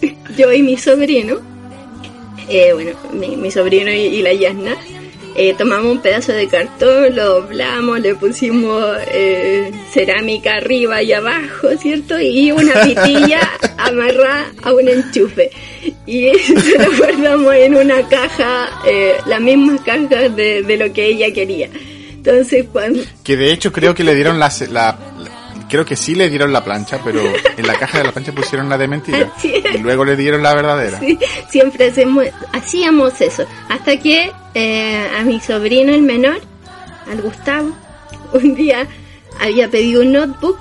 yo 0.38 0.50
y 0.50 0.62
mi 0.62 0.78
sobrino, 0.78 1.40
eh, 2.48 2.72
bueno, 2.72 2.92
mi, 3.12 3.36
mi 3.36 3.50
sobrino 3.50 3.90
y, 3.90 4.06
y 4.06 4.22
la 4.22 4.32
Yasna, 4.32 4.74
eh, 5.36 5.54
tomamos 5.56 5.90
un 5.92 6.00
pedazo 6.02 6.32
de 6.32 6.46
cartón, 6.48 7.14
lo 7.16 7.40
doblamos, 7.40 8.00
le 8.00 8.14
pusimos 8.14 8.84
eh, 9.12 9.70
cerámica 9.92 10.56
arriba 10.56 11.02
y 11.02 11.12
abajo, 11.12 11.68
¿cierto? 11.80 12.20
Y 12.20 12.52
una 12.52 12.72
pitilla 12.84 13.40
amarrada 13.78 14.52
a 14.62 14.72
un 14.72 14.88
enchufe. 14.88 15.50
Y 16.06 16.26
eso 16.28 16.52
lo 16.78 16.96
guardamos 16.96 17.54
en 17.54 17.76
una 17.76 18.08
caja, 18.08 18.68
eh, 18.86 19.14
la 19.26 19.40
misma 19.40 19.76
caja 19.84 20.28
de, 20.28 20.62
de 20.62 20.76
lo 20.76 20.92
que 20.92 21.06
ella 21.06 21.32
quería. 21.32 21.68
Entonces, 22.12 22.66
cuando, 22.72 23.02
Que 23.24 23.36
de 23.36 23.52
hecho 23.52 23.72
creo 23.72 23.94
que 23.96 24.04
le 24.04 24.14
dieron 24.14 24.38
la- 24.38 24.52
la- 24.70 24.96
Creo 25.72 25.86
que 25.86 25.96
sí 25.96 26.14
le 26.14 26.28
dieron 26.28 26.52
la 26.52 26.62
plancha, 26.62 27.00
pero 27.02 27.22
en 27.56 27.66
la 27.66 27.72
caja 27.78 27.96
de 27.96 28.04
la 28.04 28.12
plancha 28.12 28.30
pusieron 28.32 28.68
la 28.68 28.76
de 28.76 28.88
mentira. 28.88 29.32
Y 29.42 29.78
luego 29.78 30.04
le 30.04 30.16
dieron 30.16 30.42
la 30.42 30.54
verdadera. 30.54 31.00
Sí, 31.00 31.18
siempre 31.48 31.86
hacemos, 31.86 32.26
hacíamos 32.52 33.18
eso. 33.22 33.46
Hasta 33.70 33.96
que 33.96 34.30
eh, 34.52 35.06
a 35.18 35.22
mi 35.24 35.40
sobrino, 35.40 35.94
el 35.94 36.02
menor, 36.02 36.40
al 37.10 37.22
Gustavo, 37.22 37.72
un 38.34 38.54
día 38.54 38.86
había 39.40 39.68
pedido 39.70 40.02
un 40.02 40.12
notebook, 40.12 40.58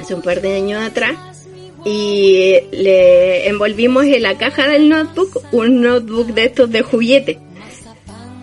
hace 0.00 0.14
un 0.14 0.22
par 0.22 0.40
de 0.40 0.54
años 0.54 0.84
atrás, 0.86 1.16
y 1.84 2.54
le 2.70 3.48
envolvimos 3.48 4.04
en 4.04 4.22
la 4.22 4.38
caja 4.38 4.68
del 4.68 4.88
notebook 4.88 5.42
un 5.50 5.80
notebook 5.82 6.28
de 6.28 6.44
estos 6.44 6.70
de 6.70 6.82
juguete. 6.82 7.40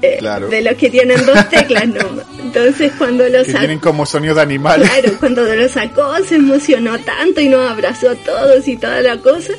eh, 0.01 0.17
Claro. 0.19 0.49
De 0.49 0.61
los 0.61 0.73
que 0.75 0.89
tienen 0.89 1.25
dos 1.25 1.47
teclas 1.49 1.87
nomás. 1.87 2.25
Entonces 2.43 2.91
cuando 2.97 3.27
lo 3.27 3.43
sacó, 3.45 3.59
tienen 3.59 3.79
como 3.79 4.05
sonido 4.05 4.35
de 4.35 4.41
animales. 4.41 4.89
Claro, 4.89 5.15
cuando 5.19 5.43
lo 5.43 5.69
sacó 5.69 6.15
se 6.27 6.35
emocionó 6.35 6.99
tanto 6.99 7.41
y 7.41 7.49
nos 7.49 7.69
abrazó 7.69 8.09
a 8.11 8.15
todos 8.15 8.67
y 8.67 8.77
toda 8.77 9.01
la 9.01 9.17
cosa. 9.17 9.53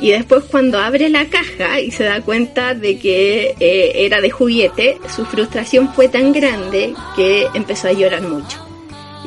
Y 0.00 0.12
después 0.12 0.44
cuando 0.44 0.78
abre 0.78 1.10
la 1.10 1.26
caja 1.26 1.80
y 1.80 1.90
se 1.90 2.04
da 2.04 2.22
cuenta 2.22 2.74
de 2.74 2.98
que 2.98 3.54
eh, 3.60 4.06
era 4.06 4.20
de 4.20 4.30
juguete, 4.30 4.98
su 5.14 5.26
frustración 5.26 5.92
fue 5.92 6.08
tan 6.08 6.32
grande 6.32 6.94
que 7.16 7.46
empezó 7.52 7.88
a 7.88 7.92
llorar 7.92 8.22
mucho. 8.22 8.66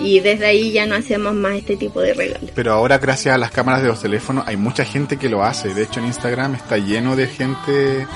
Y 0.01 0.19
desde 0.21 0.47
ahí 0.47 0.71
ya 0.71 0.87
no 0.87 0.95
hacemos 0.95 1.35
más 1.35 1.53
este 1.57 1.77
tipo 1.77 2.01
de 2.01 2.15
regalos. 2.15 2.49
Pero 2.55 2.73
ahora 2.73 2.97
gracias 2.97 3.35
a 3.35 3.37
las 3.37 3.51
cámaras 3.51 3.83
de 3.83 3.89
los 3.89 4.01
teléfonos 4.01 4.45
hay 4.47 4.57
mucha 4.57 4.83
gente 4.83 5.17
que 5.17 5.29
lo 5.29 5.43
hace. 5.43 5.75
De 5.75 5.83
hecho 5.83 5.99
en 5.99 6.07
Instagram 6.07 6.55
está 6.55 6.77
lleno 6.77 7.15
de 7.15 7.27
gente 7.27 8.07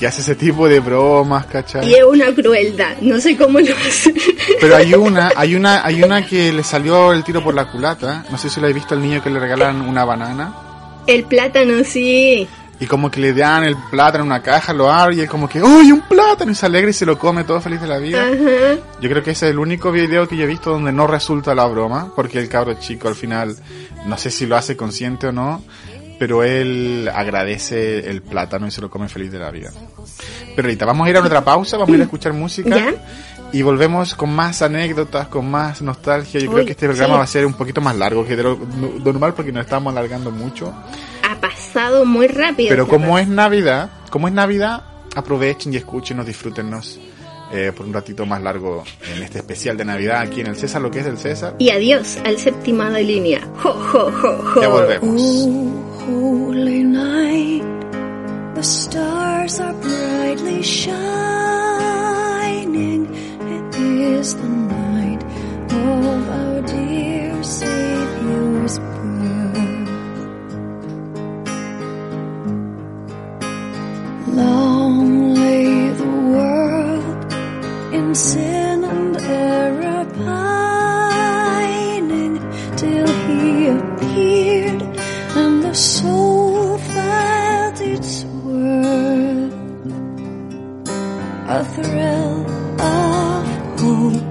que 0.00 0.06
hace 0.06 0.22
ese 0.22 0.34
tipo 0.34 0.66
de 0.66 0.80
bromas, 0.80 1.44
¿cachai? 1.44 1.86
Y 1.86 1.94
es 1.94 2.04
una 2.04 2.34
crueldad, 2.34 2.96
no 3.02 3.20
sé 3.20 3.36
cómo 3.36 3.60
lo 3.60 3.76
hace. 3.76 4.14
Pero 4.58 4.74
hay 4.74 4.94
una, 4.94 5.30
hay 5.36 5.54
una, 5.54 5.84
hay 5.84 6.02
una 6.02 6.26
que 6.26 6.50
le 6.54 6.64
salió 6.64 7.12
el 7.12 7.22
tiro 7.22 7.44
por 7.44 7.54
la 7.54 7.66
culata. 7.66 8.24
No 8.30 8.38
sé 8.38 8.48
si 8.48 8.60
lo 8.60 8.64
habéis 8.64 8.76
visto 8.76 8.94
al 8.94 9.02
niño 9.02 9.22
que 9.22 9.28
le 9.28 9.38
regalan 9.38 9.82
una 9.82 10.06
banana. 10.06 10.54
El 11.06 11.24
plátano 11.24 11.84
sí. 11.84 12.48
Y 12.80 12.86
como 12.86 13.10
que 13.10 13.20
le 13.20 13.34
dan 13.34 13.64
el 13.64 13.76
plátano 13.90 14.24
en 14.24 14.30
una 14.30 14.40
caja, 14.40 14.72
lo 14.72 14.90
abre 14.90 15.16
y 15.16 15.20
él 15.20 15.28
como 15.28 15.50
que, 15.50 15.62
¡Uy, 15.62 15.92
un 15.92 16.00
plátano! 16.00 16.50
Y 16.50 16.54
se 16.54 16.64
alegra 16.64 16.88
y 16.88 16.94
se 16.94 17.04
lo 17.04 17.18
come 17.18 17.44
todo 17.44 17.60
feliz 17.60 17.82
de 17.82 17.86
la 17.86 17.98
vida. 17.98 18.22
Ajá. 18.22 18.80
Yo 19.02 19.10
creo 19.10 19.22
que 19.22 19.32
ese 19.32 19.48
es 19.48 19.52
el 19.52 19.58
único 19.58 19.92
video 19.92 20.26
que 20.26 20.34
yo 20.34 20.44
he 20.44 20.46
visto 20.46 20.70
donde 20.70 20.92
no 20.92 21.06
resulta 21.06 21.54
la 21.54 21.66
broma, 21.66 22.10
porque 22.16 22.38
el 22.38 22.48
cabro 22.48 22.72
chico 22.80 23.08
al 23.08 23.16
final, 23.16 23.54
no 24.06 24.16
sé 24.16 24.30
si 24.30 24.46
lo 24.46 24.56
hace 24.56 24.78
consciente 24.78 25.26
o 25.26 25.32
no, 25.32 25.62
pero 26.20 26.44
él 26.44 27.10
agradece 27.14 28.10
el 28.10 28.20
plátano 28.20 28.66
y 28.66 28.70
se 28.70 28.82
lo 28.82 28.90
come 28.90 29.08
feliz 29.08 29.32
de 29.32 29.38
la 29.38 29.50
vida. 29.50 29.70
Pero 30.54 30.68
ahorita 30.68 30.84
vamos 30.84 31.06
a 31.06 31.10
ir 31.10 31.16
a 31.16 31.20
otra 31.20 31.42
pausa, 31.42 31.78
vamos 31.78 31.92
a 31.92 31.96
ir 31.96 32.00
a 32.02 32.04
escuchar 32.04 32.34
música 32.34 32.76
¿Ya? 32.76 32.94
y 33.52 33.62
volvemos 33.62 34.14
con 34.14 34.30
más 34.30 34.60
anécdotas, 34.60 35.28
con 35.28 35.50
más 35.50 35.80
nostalgia. 35.80 36.38
Yo 36.38 36.52
creo 36.52 36.66
que 36.66 36.72
este 36.72 36.86
programa 36.86 37.14
sí. 37.14 37.18
va 37.18 37.24
a 37.24 37.26
ser 37.26 37.46
un 37.46 37.54
poquito 37.54 37.80
más 37.80 37.96
largo 37.96 38.26
que 38.26 38.36
de 38.36 38.42
lo 38.42 38.58
no- 38.58 39.02
normal 39.02 39.32
porque 39.32 39.50
nos 39.50 39.64
estamos 39.64 39.90
alargando 39.92 40.30
mucho. 40.30 40.74
Ha 41.26 41.40
pasado 41.40 42.04
muy 42.04 42.26
rápido. 42.26 42.68
Pero 42.68 42.82
esta 42.82 42.94
como 42.96 43.18
es 43.18 43.26
Navidad, 43.26 43.88
como 44.10 44.28
es 44.28 44.34
Navidad, 44.34 44.82
aprovechen 45.16 45.72
y 45.72 45.78
escúchenos, 45.78 46.26
disfrútennos 46.26 47.00
eh, 47.52 47.72
por 47.76 47.86
un 47.86 47.92
ratito 47.92 48.24
más 48.26 48.40
largo 48.42 48.84
en 49.14 49.22
este 49.22 49.38
especial 49.38 49.76
de 49.76 49.84
Navidad 49.84 50.20
aquí 50.20 50.40
en 50.40 50.46
el 50.48 50.56
César, 50.56 50.80
lo 50.82 50.90
que 50.90 51.00
es 51.00 51.06
el 51.06 51.18
César. 51.18 51.54
Y 51.58 51.70
adiós 51.70 52.18
al 52.24 52.38
séptima 52.38 52.90
de 52.90 53.02
línea. 53.04 53.40
Jo, 53.62 53.72
jo, 53.72 54.10
jo, 54.10 54.38
jo. 54.42 54.60
Ya 54.60 54.68
volvemos. 54.68 55.20
Oh, 55.20 55.72
holy 56.06 56.84
night, 56.84 57.64
the 58.54 58.62
stars 58.62 59.60
are 59.60 59.74
brightly 59.74 60.62
shining. 60.62 61.00
It 63.06 63.76
is 63.76 64.34
the 64.36 64.48
night 64.48 65.22
of 65.72 66.28
our 66.30 66.62
dear 66.62 67.42
Savior's 67.42 68.78
birth. 68.78 68.88
Long 74.36 74.79
in 78.10 78.14
sin 78.16 78.82
and 78.82 79.16
error 79.18 80.04
pining 80.24 81.54
till 82.76 83.08
he 83.26 83.68
appeared 83.68 84.82
and 85.40 85.62
the 85.62 85.72
soul 85.72 86.76
felt 86.78 87.80
its 87.80 88.24
worth. 88.42 89.54
A 91.58 91.60
thrill 91.74 92.38
of 92.80 93.46
hope. 93.78 94.28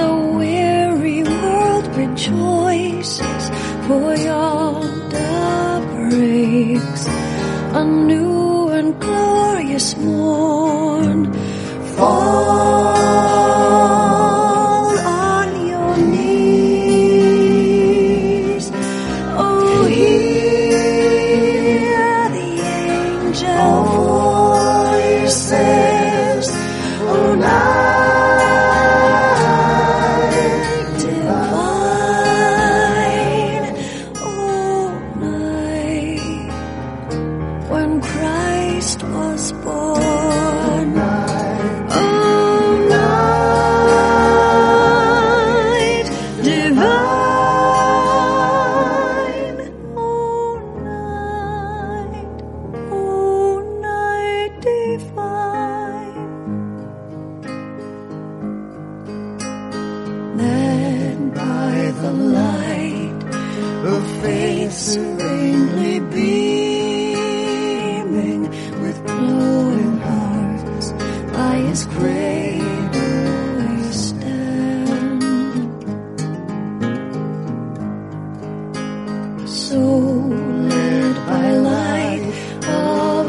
The 0.00 0.12
weary 0.38 1.22
world 1.22 1.86
rejoices 1.96 3.42
for 3.86 4.14
yonder 4.28 5.80
breaks 5.94 7.04
a 7.80 7.82
new 8.10 8.68
and 8.68 9.00
glorious 9.00 9.96
morn. 9.96 10.85
Fall 11.96 13.35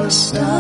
star 0.09 0.56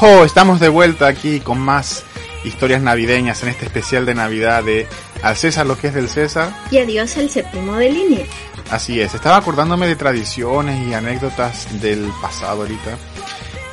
¡Ho, 0.00 0.06
ho, 0.06 0.20
ho! 0.20 0.24
Estamos 0.24 0.60
de 0.60 0.68
vuelta 0.68 1.06
aquí 1.06 1.40
con 1.40 1.58
más 1.58 2.04
historias 2.44 2.82
navideñas 2.82 3.42
en 3.42 3.50
este 3.50 3.66
especial 3.66 4.06
de 4.06 4.14
Navidad 4.14 4.64
de 4.64 4.86
Al 5.22 5.36
César 5.36 5.66
lo 5.66 5.76
que 5.76 5.88
es 5.88 5.94
del 5.94 6.08
César. 6.08 6.54
Y 6.70 6.78
adiós 6.78 7.16
el 7.16 7.28
séptimo 7.30 7.76
de 7.76 7.90
línea. 7.90 8.26
Así 8.70 9.00
es, 9.00 9.14
estaba 9.14 9.36
acordándome 9.36 9.86
de 9.86 9.96
tradiciones 9.96 10.86
y 10.86 10.94
anécdotas 10.94 11.80
del 11.80 12.10
pasado 12.22 12.62
ahorita. 12.62 12.96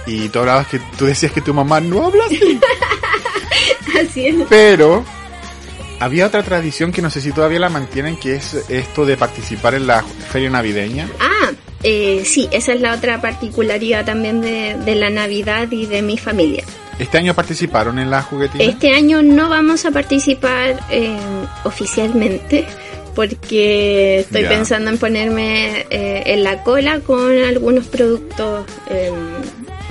Y 0.05 0.29
tú 0.29 0.39
hablabas 0.39 0.67
que 0.67 0.79
tú 0.97 1.05
decías 1.05 1.31
que 1.31 1.41
tu 1.41 1.53
mamá 1.53 1.79
no 1.79 2.05
habla 2.05 2.25
así. 2.25 2.59
Así 3.99 4.27
es. 4.27 4.35
Pero 4.49 5.03
Había 5.99 6.27
otra 6.27 6.43
tradición 6.43 6.91
que 6.91 7.01
no 7.01 7.09
sé 7.09 7.21
si 7.21 7.31
todavía 7.31 7.59
la 7.59 7.69
mantienen, 7.69 8.17
que 8.17 8.35
es 8.35 8.53
esto 8.69 9.05
de 9.05 9.17
participar 9.17 9.73
en 9.73 9.87
la 9.87 10.03
feria 10.03 10.49
navideña. 10.49 11.09
Ah, 11.19 11.51
eh, 11.89 12.23
sí, 12.25 12.49
esa 12.51 12.73
es 12.73 12.81
la 12.81 12.93
otra 12.93 13.21
particularidad 13.21 14.03
también 14.05 14.41
de, 14.41 14.75
de 14.75 14.95
la 14.95 15.09
Navidad 15.09 15.71
y 15.71 15.85
de 15.85 16.01
mi 16.01 16.17
familia. 16.17 16.63
¿Este 16.99 17.17
año 17.17 17.33
participaron 17.33 17.97
en 17.99 18.09
la 18.09 18.21
juguetina? 18.23 18.63
Este 18.63 18.93
año 18.93 19.21
no 19.21 19.47
vamos 19.49 19.85
a 19.85 19.91
participar 19.91 20.79
eh, 20.89 21.15
oficialmente 21.63 22.65
porque 23.15 24.19
estoy 24.19 24.43
pensando 24.45 24.89
en 24.91 24.97
ponerme 24.97 25.85
eh, 25.89 26.23
en 26.25 26.43
la 26.43 26.63
cola 26.63 26.99
con 26.99 27.31
algunos 27.43 27.85
productos 27.87 28.65
eh, 28.89 29.11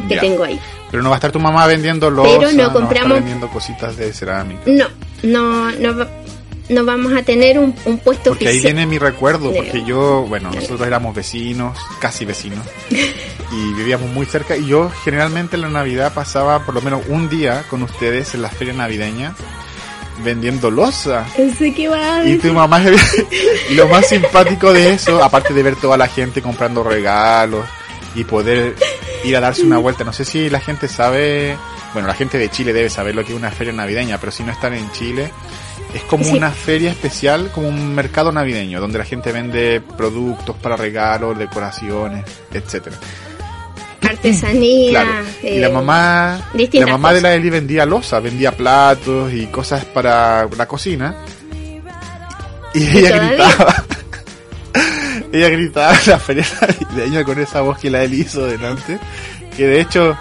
que 0.09 0.17
tengo 0.19 0.45
ahí. 0.45 0.59
Pero 0.91 1.03
no 1.03 1.11
va 1.11 1.17
a 1.17 1.19
estar 1.19 1.33
tu 1.33 1.41
mamá 1.41 1.67
vendiendo 1.67 2.11
los. 2.11 2.27
Pero 2.29 2.53
no 2.53 2.73
compramos- 2.73 3.15
vendiendo 3.19 3.49
cositas 3.49 3.97
de 3.97 4.13
cerámica. 4.13 4.61
No, 4.67 4.87
no, 5.23 5.71
no, 5.73 6.07
no 6.69 6.85
vamos 6.85 7.13
a 7.13 7.23
tener 7.23 7.59
un, 7.59 7.75
un 7.85 7.99
puesto 7.99 8.31
Porque 8.31 8.49
ahí 8.49 8.55
oficial. 8.55 8.75
viene 8.75 8.87
mi 8.87 8.99
recuerdo, 8.99 9.53
porque 9.53 9.85
yo, 9.85 10.23
bueno, 10.29 10.51
nosotros 10.51 10.87
éramos 10.87 11.15
vecinos, 11.15 11.79
casi 12.01 12.25
vecinos, 12.25 12.67
y 12.91 13.73
vivíamos 13.75 14.11
muy 14.11 14.27
cerca, 14.27 14.57
y 14.57 14.67
yo 14.67 14.91
generalmente 15.05 15.57
en 15.57 15.63
la 15.63 15.69
Navidad 15.69 16.13
pasaba 16.15 16.65
por 16.65 16.75
lo 16.75 16.83
menos 16.83 17.03
un 17.09 17.29
día 17.29 17.65
con 17.71 17.83
ustedes 17.83 18.35
en 18.35 18.43
la 18.43 18.49
feria 18.51 18.75
navideña 18.75 19.35
vendiendo 20.25 20.71
losa. 20.71 21.27
Pensé 21.37 21.75
que 21.75 21.83
iba 21.83 22.17
a 22.17 22.27
Y 22.27 22.39
tu 22.39 22.53
mamá, 22.53 22.83
y 23.71 23.75
lo 23.75 23.87
más 23.89 24.09
simpático 24.09 24.73
de 24.73 24.95
eso, 24.95 25.23
aparte 25.23 25.55
de 25.55 25.63
ver 25.63 25.77
toda 25.77 25.97
la 25.97 26.09
gente 26.09 26.43
comprando 26.43 26.83
regalos 26.83 27.67
y 28.15 28.25
poder 28.25 28.75
ir 29.25 29.37
a 29.37 29.41
darse 29.41 29.63
una 29.63 29.79
vuelta, 29.79 30.05
no 30.05 30.13
sé 30.13 30.25
si 30.25 30.49
la 30.49 30.61
gente 30.61 30.89
sabe, 30.89 31.57
bueno, 31.93 32.09
la 32.09 32.15
gente 32.15 32.39
de 32.39 32.51
Chile 32.51 32.73
debe 32.73 32.89
saber 32.89 33.15
lo 33.15 33.25
que 33.25 33.33
es 33.33 33.39
una 33.39 33.51
feria 33.51 33.73
navideña, 33.73 34.19
pero 34.19 34.33
si 34.33 34.43
no 34.43 34.53
están 34.53 34.73
en 34.75 34.91
Chile, 34.93 35.31
es 35.95 36.03
como 36.03 36.25
Sí. 36.25 36.37
una 36.37 36.51
feria 36.51 36.91
especial, 36.91 37.51
como 37.55 37.69
un 37.69 37.95
mercado 37.95 38.33
navideño, 38.33 38.81
donde 38.81 38.99
la 38.99 39.05
gente 39.05 39.33
vende 39.33 39.81
productos 39.97 40.57
para 40.57 40.77
regalos, 40.77 41.39
decoraciones, 41.39 42.25
etcétera. 42.53 42.97
artesanía. 44.03 44.91
Claro. 45.03 45.11
Y 45.43 45.59
la 45.59 45.67
eh, 45.69 45.73
mamá, 45.73 46.51
la 46.73 46.87
mamá 46.87 47.13
de 47.13 47.21
la 47.21 47.35
Eli 47.35 47.51
vendía 47.51 47.85
losa, 47.87 48.21
vendía 48.21 48.53
platos 48.53 49.33
y 49.33 49.47
cosas 49.47 49.85
para 49.85 50.47
la 50.57 50.67
cocina. 50.69 51.15
Y 52.75 52.99
ella 52.99 53.09
todavía? 53.17 53.29
gritaba. 53.29 53.85
ella 55.33 55.49
gritaba 55.49 55.93
en 55.95 56.11
la 56.11 56.19
feria 56.19 56.47
navideña 56.61 57.25
con 57.25 57.41
esa 57.41 57.61
voz 57.63 57.79
que 57.79 57.91
la 57.91 58.03
Eli 58.05 58.21
hizo 58.21 58.47
delante. 58.47 58.99
Que 59.57 59.67
de 59.67 59.81
hecho, 59.81 60.15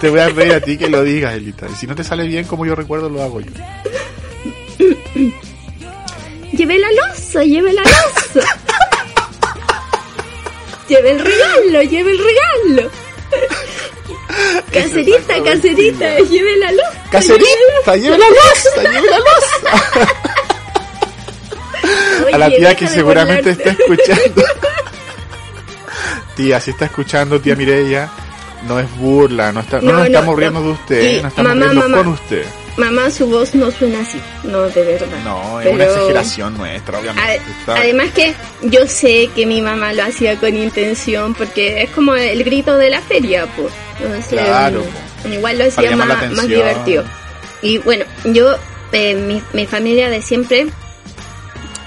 te 0.00 0.08
voy 0.08 0.20
a 0.20 0.30
pedir 0.30 0.54
a 0.54 0.60
ti 0.60 0.78
que 0.78 0.88
lo 0.88 1.02
digas, 1.02 1.34
Elita. 1.34 1.66
Y 1.70 1.74
si 1.74 1.86
no 1.86 1.94
te 1.94 2.02
sale 2.02 2.26
bien 2.26 2.44
como 2.46 2.64
yo 2.64 2.74
recuerdo, 2.74 3.10
lo 3.10 3.22
hago 3.22 3.40
yo. 3.42 3.50
Lleve 6.62 6.78
la 6.78 6.86
loza, 6.92 7.42
lleve 7.42 7.72
la 7.72 7.82
loza. 7.82 8.48
lleve 10.88 11.10
el 11.10 11.18
regalo, 11.18 11.82
lleve 11.82 12.10
el 12.12 12.18
regalo. 12.18 12.90
Caserita, 14.72 15.42
caserita, 15.42 16.18
lleve 16.20 16.56
la 16.58 16.70
loza. 16.70 17.02
¡Caserita! 17.10 17.96
¡Lleve 17.96 18.16
la 18.16 18.28
losa! 18.28 18.82
¡Lleve 18.92 19.10
la 19.10 19.18
losa! 19.18 20.08
Oye, 22.26 22.34
a 22.34 22.38
la 22.38 22.48
tía 22.48 22.76
que 22.76 22.86
seguramente 22.86 23.50
está 23.50 23.70
escuchando. 23.70 24.44
tía, 26.36 26.60
si 26.60 26.70
está 26.70 26.84
escuchando, 26.84 27.40
tía 27.40 27.56
Mireya, 27.56 28.08
no 28.68 28.78
es 28.78 28.86
burla, 28.98 29.50
no, 29.50 29.58
está, 29.62 29.78
no, 29.80 29.86
No, 29.86 29.92
nos 29.94 30.00
no, 30.02 30.06
estamos 30.06 30.36
riendo 30.38 30.62
de 30.62 30.70
usted, 30.70 31.02
Y 31.18 31.22
no 31.22 31.28
estamos 31.28 31.54
mamá, 31.56 31.64
riendo 31.72 31.88
mamá. 31.88 31.96
con 32.04 32.06
usted. 32.12 32.46
Mamá, 32.76 33.10
su 33.10 33.26
voz 33.26 33.54
no 33.54 33.70
suena 33.70 34.00
así. 34.00 34.18
No, 34.44 34.62
de 34.62 34.82
verdad. 34.82 35.06
No, 35.24 35.60
es 35.60 35.72
una 35.72 35.84
exageración 35.84 36.56
nuestra, 36.56 36.98
obviamente. 36.98 37.42
Además 37.66 38.10
que 38.12 38.34
yo 38.62 38.86
sé 38.86 39.28
que 39.34 39.44
mi 39.44 39.60
mamá 39.60 39.92
lo 39.92 40.04
hacía 40.04 40.36
con 40.38 40.56
intención 40.56 41.34
porque 41.34 41.82
es 41.82 41.90
como 41.90 42.14
el 42.14 42.42
grito 42.44 42.76
de 42.78 42.90
la 42.90 43.00
feria, 43.02 43.46
pues. 43.56 43.72
Entonces, 43.98 44.26
Claro, 44.28 44.84
Igual 45.30 45.58
lo 45.58 45.64
hacía 45.66 45.94
más, 45.96 46.48
divertido. 46.48 47.04
Y 47.60 47.78
bueno, 47.78 48.04
yo, 48.24 48.56
eh, 48.92 49.14
mi, 49.14 49.42
mi 49.52 49.66
familia 49.66 50.08
de 50.08 50.20
siempre 50.20 50.66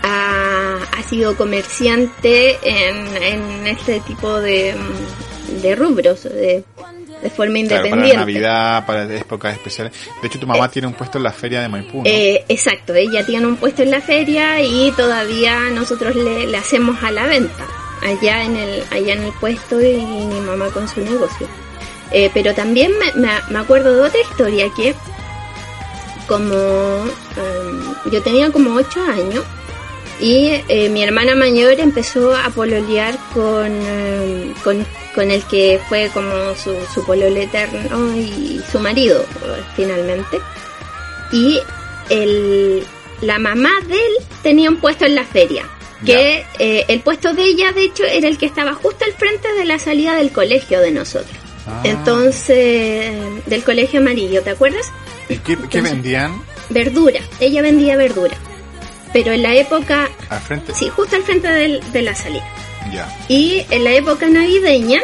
ha, 0.04 0.78
ha 0.98 1.04
sido 1.10 1.36
comerciante 1.36 2.58
en, 2.64 3.18
en 3.18 3.68
este 3.68 4.00
tipo 4.02 4.40
de, 4.40 4.76
mm, 4.76 5.62
de 5.62 5.76
rubros, 5.76 6.24
de, 6.24 6.64
de 7.22 7.30
forma 7.30 7.54
claro, 7.54 7.68
para 7.68 7.78
independiente. 7.88 8.18
Navidad, 8.18 8.86
para 8.86 9.04
épocas 9.16 9.54
especiales. 9.54 9.94
De 10.22 10.28
hecho, 10.28 10.40
tu 10.40 10.46
mamá 10.48 10.70
tiene 10.70 10.88
un 10.88 10.94
puesto 10.94 11.18
en 11.18 11.24
la 11.24 11.32
feria 11.32 11.62
de 11.62 11.70
Maipú, 11.70 11.98
¿no? 12.00 12.04
Eh, 12.06 12.44
exacto, 12.50 12.94
ella 12.94 13.26
tiene 13.26 13.48
un 13.48 13.56
puesto 13.58 13.82
en 13.84 13.92
la 13.92 14.02
feria 14.02 14.62
y 14.62 14.92
todavía 14.92 15.60
nosotros 15.72 16.16
le, 16.16 16.46
le 16.48 16.58
hacemos 16.58 17.02
a 17.04 17.12
la 17.12 17.26
venta 17.26 17.66
allá 18.04 18.44
en 18.44 18.56
el 18.58 18.84
allá 18.92 19.14
en 19.14 19.24
el 19.24 19.32
puesto 19.34 19.82
y 19.82 19.96
mi 19.96 20.40
mamá 20.42 20.68
con 20.70 20.88
su 20.88 21.02
negocio. 21.02 21.48
Eh, 22.12 22.30
pero 22.34 22.54
también 22.54 22.92
me, 23.00 23.12
me- 23.20 23.42
me 23.50 23.60
acuerdo 23.60 23.96
de 23.96 24.02
otra 24.08 24.20
historia 24.22 24.68
que 24.76 24.94
como 26.28 26.54
em, 26.56 28.12
yo 28.12 28.22
tenía 28.22 28.52
como 28.52 28.76
8 28.76 29.02
años 29.04 29.44
y 30.20 30.62
eh, 30.70 30.90
mi 30.90 31.04
hermana 31.04 31.36
mayor 31.36 31.80
empezó 31.80 32.36
a 32.36 32.50
pololear 32.50 33.18
con, 33.34 33.66
em, 33.66 34.54
con, 34.64 34.86
con 35.14 35.30
el 35.30 35.44
que 35.44 35.80
fue 35.90 36.10
como 36.14 36.56
su, 36.56 36.74
su 36.94 37.06
pololo 37.06 37.36
eterno 37.36 38.16
y 38.16 38.62
su 38.72 38.80
marido 38.80 39.22
eh, 39.22 39.62
finalmente. 39.76 40.40
Y 41.32 41.60
el, 42.10 42.84
la 43.22 43.40
mamá 43.40 43.72
de 43.88 43.96
él 43.96 44.14
tenía 44.42 44.70
un 44.70 44.78
puesto 44.78 45.06
en 45.06 45.16
la 45.16 45.26
feria. 45.26 45.66
Que 46.06 46.46
eh, 46.60 46.86
el 46.88 47.00
puesto 47.00 47.34
de 47.34 47.44
ella, 47.44 47.72
de 47.72 47.86
hecho, 47.86 48.04
era 48.04 48.28
el 48.28 48.38
que 48.38 48.46
estaba 48.46 48.74
justo 48.74 49.06
al 49.06 49.14
frente 49.14 49.52
de 49.54 49.66
la 49.66 49.80
salida 49.80 50.16
del 50.16 50.32
colegio 50.32 50.80
de 50.80 50.92
nosotros. 50.92 51.36
Ah. 51.66 51.82
Entonces, 51.84 53.12
del 53.48 53.64
colegio 53.64 54.02
amarillo, 54.02 54.44
¿te 54.44 54.52
acuerdas? 54.52 54.86
¿Y 55.30 55.38
qué, 55.38 55.58
qué 55.68 55.82
vendían 55.82 56.44
Verdura. 56.70 57.22
Ella 57.40 57.62
vendía 57.62 57.98
verdura. 57.98 58.38
Pero 59.16 59.32
en 59.32 59.44
la 59.44 59.56
época, 59.56 60.10
al 60.30 60.40
frente? 60.42 60.74
sí, 60.76 60.90
justo 60.90 61.16
al 61.16 61.24
frente 61.24 61.48
del- 61.48 61.80
de 61.94 62.02
la 62.02 62.14
salida. 62.14 62.44
Ya. 62.92 63.08
Y 63.30 63.64
en 63.72 63.86
la 63.86 63.94
época 63.94 64.28
navideña 64.28 65.00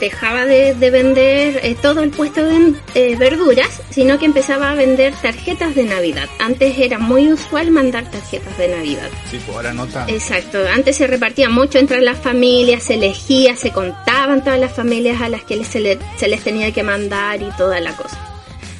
dejaba 0.00 0.44
de, 0.46 0.74
de 0.74 0.90
vender 0.90 1.60
eh, 1.62 1.76
todo 1.80 2.02
el 2.02 2.10
puesto 2.10 2.44
de 2.44 2.72
eh, 2.96 3.14
verduras, 3.16 3.68
sino 3.90 4.18
que 4.18 4.24
empezaba 4.26 4.72
a 4.72 4.74
vender 4.74 5.14
tarjetas 5.14 5.76
de 5.76 5.84
Navidad. 5.84 6.28
Antes 6.40 6.76
era 6.78 6.98
muy 6.98 7.32
usual 7.32 7.70
mandar 7.70 8.10
tarjetas 8.10 8.58
de 8.58 8.66
Navidad. 8.68 9.08
Sí, 9.30 9.38
pues 9.46 9.56
ahora 9.56 9.72
no 9.72 9.86
tanto. 9.86 10.12
Exacto, 10.12 10.58
antes 10.74 10.96
se 10.96 11.06
repartía 11.06 11.48
mucho 11.48 11.78
entre 11.78 12.00
las 12.00 12.18
familias, 12.18 12.82
se 12.82 12.94
elegía, 12.94 13.54
se 13.56 13.70
contaban 13.70 14.42
todas 14.42 14.58
las 14.58 14.72
familias 14.72 15.20
a 15.22 15.28
las 15.28 15.44
que 15.44 15.62
se, 15.64 15.78
le- 15.78 15.98
se 16.16 16.26
les 16.26 16.42
tenía 16.42 16.72
que 16.72 16.82
mandar 16.82 17.40
y 17.40 17.48
toda 17.56 17.78
la 17.78 17.92
cosa. 17.96 18.18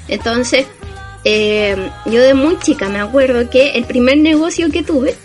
Entonces, 0.08 0.66
eh, 1.28 1.76
yo 2.06 2.22
de 2.22 2.34
muy 2.34 2.56
chica 2.60 2.88
me 2.88 3.00
acuerdo 3.00 3.50
que 3.50 3.70
el 3.72 3.84
primer 3.84 4.16
negocio 4.18 4.70
que 4.70 4.84
tuve 4.84 5.16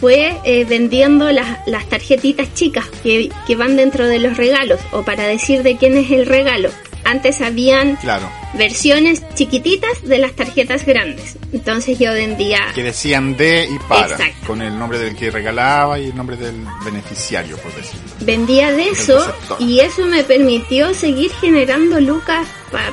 fue 0.00 0.34
eh, 0.44 0.64
vendiendo 0.64 1.30
las, 1.30 1.58
las 1.66 1.86
tarjetitas 1.88 2.52
chicas 2.54 2.86
que, 3.02 3.30
que 3.46 3.54
van 3.56 3.76
dentro 3.76 4.06
de 4.06 4.18
los 4.18 4.36
regalos 4.38 4.80
o 4.92 5.02
para 5.02 5.26
decir 5.26 5.62
de 5.62 5.76
quién 5.76 5.96
es 5.96 6.10
el 6.10 6.24
regalo. 6.26 6.70
Antes 7.04 7.40
habían 7.40 7.96
Claro. 7.96 8.28
versiones 8.54 9.22
chiquititas 9.34 10.02
de 10.02 10.18
las 10.18 10.32
tarjetas 10.32 10.84
grandes. 10.84 11.36
Entonces 11.52 11.98
yo 11.98 12.12
vendía 12.12 12.58
Que 12.74 12.82
decían 12.82 13.36
de 13.36 13.68
y 13.70 13.78
para. 13.88 14.12
Exacto. 14.12 14.46
Con 14.46 14.60
el 14.60 14.76
nombre 14.78 14.98
del 14.98 15.14
que 15.14 15.30
regalaba 15.30 15.98
y 16.00 16.06
el 16.06 16.16
nombre 16.16 16.36
del 16.36 16.56
beneficiario, 16.84 17.56
por 17.58 17.72
decirlo. 17.74 18.00
vendía 18.22 18.72
de 18.72 18.88
eso 18.88 19.32
y 19.60 19.80
eso 19.80 20.04
me 20.06 20.24
permitió 20.24 20.92
seguir 20.94 21.30
generando 21.40 22.00
lucas 22.00 22.46
para 22.72 22.92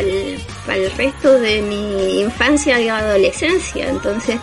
el 0.00 0.90
resto 0.96 1.38
de 1.38 1.62
mi 1.62 2.20
infancia 2.20 2.80
y 2.80 2.88
adolescencia. 2.88 3.88
Entonces, 3.88 4.36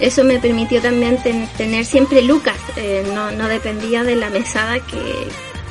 eso 0.00 0.24
me 0.24 0.38
permitió 0.38 0.80
también 0.80 1.22
ten- 1.22 1.48
tener 1.56 1.84
siempre 1.84 2.22
lucas. 2.22 2.56
Eh, 2.76 3.04
no, 3.14 3.30
no 3.32 3.48
dependía 3.48 4.04
de 4.04 4.16
la 4.16 4.30
mesada 4.30 4.78
que, 4.80 5.02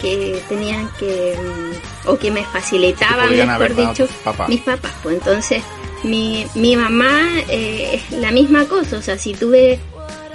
que 0.01 0.41
tenían 0.49 0.89
que, 0.99 1.35
mm, 1.37 2.09
o 2.09 2.17
que 2.17 2.31
me 2.31 2.43
facilitaban, 2.43 3.29
podían 3.29 3.47
mejor 3.47 3.69
dicho, 3.91 4.07
mis 4.49 4.61
papás. 4.61 4.91
Pues 5.03 5.15
entonces, 5.17 5.63
mi, 6.03 6.45
mi 6.55 6.75
mamá 6.75 7.21
eh, 7.49 8.01
es 8.11 8.17
la 8.19 8.31
misma 8.31 8.65
cosa. 8.65 8.97
O 8.97 9.01
sea, 9.01 9.17
si 9.17 9.33
tuve 9.33 9.79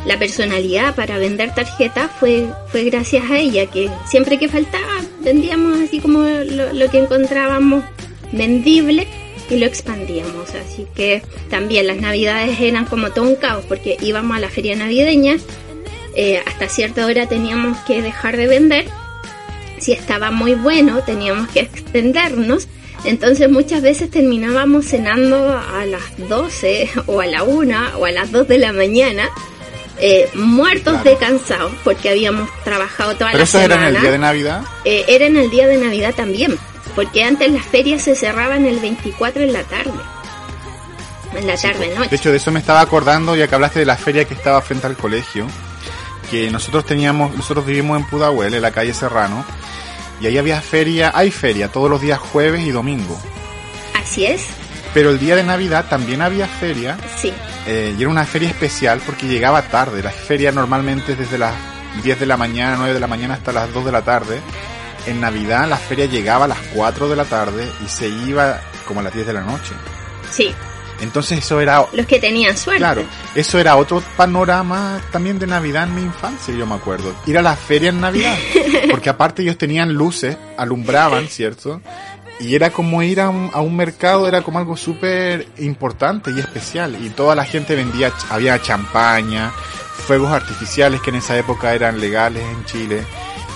la 0.04 0.18
personalidad 0.18 0.96
para 0.96 1.16
vender 1.18 1.54
tarjetas 1.54 2.10
fue 2.18 2.48
fue 2.72 2.82
gracias 2.82 3.30
a 3.30 3.38
ella 3.38 3.66
que 3.66 3.88
siempre 4.10 4.36
que 4.36 4.48
faltaba 4.48 4.94
vendíamos 5.20 5.78
así 5.80 6.00
como 6.00 6.18
lo, 6.24 6.72
lo 6.72 6.90
que 6.90 6.98
encontrábamos 6.98 7.84
vendible 8.32 9.06
y 9.50 9.56
lo 9.56 9.66
expandíamos. 9.66 10.50
Así 10.54 10.86
que 10.94 11.22
también 11.50 11.86
las 11.86 11.98
navidades 11.98 12.60
eran 12.60 12.84
como 12.86 13.10
todo 13.10 13.24
un 13.26 13.36
caos 13.36 13.64
porque 13.68 13.96
íbamos 14.00 14.36
a 14.36 14.40
la 14.40 14.48
feria 14.48 14.74
navideña 14.76 15.36
eh, 16.14 16.42
hasta 16.46 16.68
cierta 16.68 17.06
hora 17.06 17.26
teníamos 17.26 17.78
que 17.86 18.02
dejar 18.02 18.36
de 18.36 18.46
vender. 18.46 18.84
Si 19.78 19.92
estaba 19.92 20.30
muy 20.30 20.54
bueno 20.54 21.00
teníamos 21.04 21.48
que 21.48 21.60
extendernos. 21.60 22.68
Entonces 23.04 23.50
muchas 23.50 23.82
veces 23.82 24.10
terminábamos 24.10 24.86
cenando 24.86 25.58
a 25.58 25.84
las 25.86 26.02
12 26.28 26.88
o 27.06 27.20
a 27.20 27.26
la 27.26 27.42
1 27.42 27.98
o 27.98 28.04
a 28.04 28.12
las 28.12 28.30
2 28.30 28.46
de 28.46 28.58
la 28.58 28.72
mañana, 28.72 29.28
eh, 29.98 30.28
muertos 30.34 31.00
Claro. 31.02 31.10
de 31.10 31.16
cansados 31.16 31.72
porque 31.82 32.10
habíamos 32.10 32.48
trabajado 32.62 33.14
toda 33.14 33.30
Pero 33.32 33.38
la 33.38 33.44
eso 33.44 33.58
era 33.60 33.74
en 33.88 33.96
el 33.96 34.00
día 34.02 34.10
de 34.12 34.18
Navidad. 34.18 34.62
Eh, 34.84 35.04
era 35.08 35.26
en 35.26 35.36
el 35.36 35.50
día 35.50 35.66
de 35.66 35.78
Navidad 35.78 36.14
también, 36.14 36.56
porque 36.94 37.24
antes 37.24 37.50
las 37.50 37.64
ferias 37.64 38.02
se 38.02 38.14
cerraban 38.14 38.64
el 38.66 38.78
24 38.80 39.42
en 39.42 39.52
la 39.52 39.62
tarde. 39.64 39.92
En 41.34 41.46
la 41.46 41.56
tarde, 41.56 41.88
De 41.88 41.94
noche. 41.96 42.14
hecho, 42.16 42.30
de 42.30 42.36
eso 42.36 42.50
me 42.50 42.60
estaba 42.60 42.80
acordando 42.82 43.34
ya 43.34 43.48
que 43.48 43.54
hablaste 43.54 43.78
de 43.78 43.86
la 43.86 43.96
feria 43.96 44.24
que 44.26 44.34
estaba 44.34 44.60
frente 44.60 44.86
al 44.86 44.96
colegio. 44.96 45.46
Que 46.30 46.50
nosotros 46.50 46.84
teníamos, 46.84 47.34
nosotros 47.36 47.64
vivimos 47.66 47.98
en 47.98 48.06
Pudahuel, 48.06 48.52
en 48.54 48.62
la 48.62 48.70
calle 48.70 48.92
Serrano. 48.94 49.44
Y 50.20 50.26
ahí 50.26 50.36
había 50.38 50.60
feria, 50.60 51.10
hay 51.14 51.30
feria 51.30 51.68
todos 51.68 51.88
los 51.90 52.00
días 52.00 52.18
jueves 52.18 52.62
y 52.62 52.70
domingo. 52.70 53.18
Así 54.00 54.26
es, 54.26 54.46
Pero 54.94 55.10
el 55.10 55.18
día 55.18 55.36
de 55.36 55.42
Navidad 55.42 55.86
también 55.88 56.20
había 56.22 56.46
feria. 56.46 56.98
sí. 57.16 57.32
eh, 57.66 57.94
y 57.96 58.00
era 58.02 58.10
una 58.10 58.24
feria 58.26 58.48
especial 58.50 59.00
porque 59.04 59.26
llegaba 59.26 59.62
tarde. 59.62 60.02
La 60.02 60.10
feria 60.10 60.52
normalmente 60.52 61.12
es 61.12 61.18
desde 61.18 61.38
las 61.38 61.54
10 62.02 62.20
de 62.20 62.26
la 62.26 62.36
mañana, 62.36 62.76
9 62.76 62.92
de 62.94 63.00
la 63.00 63.06
mañana 63.06 63.34
hasta 63.34 63.52
las 63.52 63.72
2 63.72 63.84
de 63.86 63.92
la 63.92 64.02
tarde. 64.02 64.40
En 65.06 65.20
Navidad 65.20 65.68
la 65.68 65.76
feria 65.76 66.06
llegaba 66.06 66.44
a 66.44 66.48
las 66.48 66.58
4 66.74 67.08
de 67.08 67.16
la 67.16 67.24
tarde 67.24 67.68
y 67.84 67.88
se 67.88 68.08
iba 68.08 68.60
como 68.86 69.00
a 69.00 69.02
las 69.02 69.14
10 69.14 69.26
de 69.26 69.32
la 69.32 69.42
noche. 69.42 69.74
Sí, 70.30 70.54
Entonces 71.00 71.38
eso 71.38 71.60
era 71.60 71.84
los 71.92 72.06
que 72.06 72.18
tenían 72.20 72.56
suerte. 72.56 72.78
Claro, 72.78 73.04
eso 73.34 73.58
era 73.58 73.76
otro 73.76 74.02
panorama 74.16 75.00
también 75.10 75.38
de 75.38 75.46
Navidad 75.46 75.84
en 75.84 75.94
mi 75.94 76.02
infancia, 76.02 76.54
yo 76.54 76.66
me 76.66 76.74
acuerdo. 76.76 77.14
Ir 77.26 77.36
a 77.38 77.42
la 77.42 77.56
feria 77.56 77.90
en 77.90 78.00
Navidad, 78.00 78.36
porque 78.90 79.10
aparte 79.10 79.42
ellos 79.42 79.58
tenían 79.58 79.92
luces, 79.92 80.36
alumbraban, 80.56 81.26
¿cierto? 81.28 81.80
Y 82.40 82.54
era 82.54 82.70
como 82.70 83.02
ir 83.02 83.20
a 83.20 83.28
un, 83.28 83.50
a 83.52 83.60
un 83.60 83.76
mercado, 83.76 84.26
era 84.26 84.42
como 84.42 84.58
algo 84.58 84.76
súper 84.76 85.46
importante 85.58 86.30
y 86.34 86.40
especial. 86.40 86.96
Y 87.04 87.10
toda 87.10 87.34
la 87.34 87.44
gente 87.44 87.74
vendía, 87.74 88.12
había 88.30 88.60
champaña, 88.60 89.52
fuegos 90.06 90.32
artificiales 90.32 91.00
que 91.00 91.10
en 91.10 91.16
esa 91.16 91.36
época 91.38 91.74
eran 91.74 92.00
legales 92.00 92.42
en 92.42 92.64
Chile. 92.64 93.04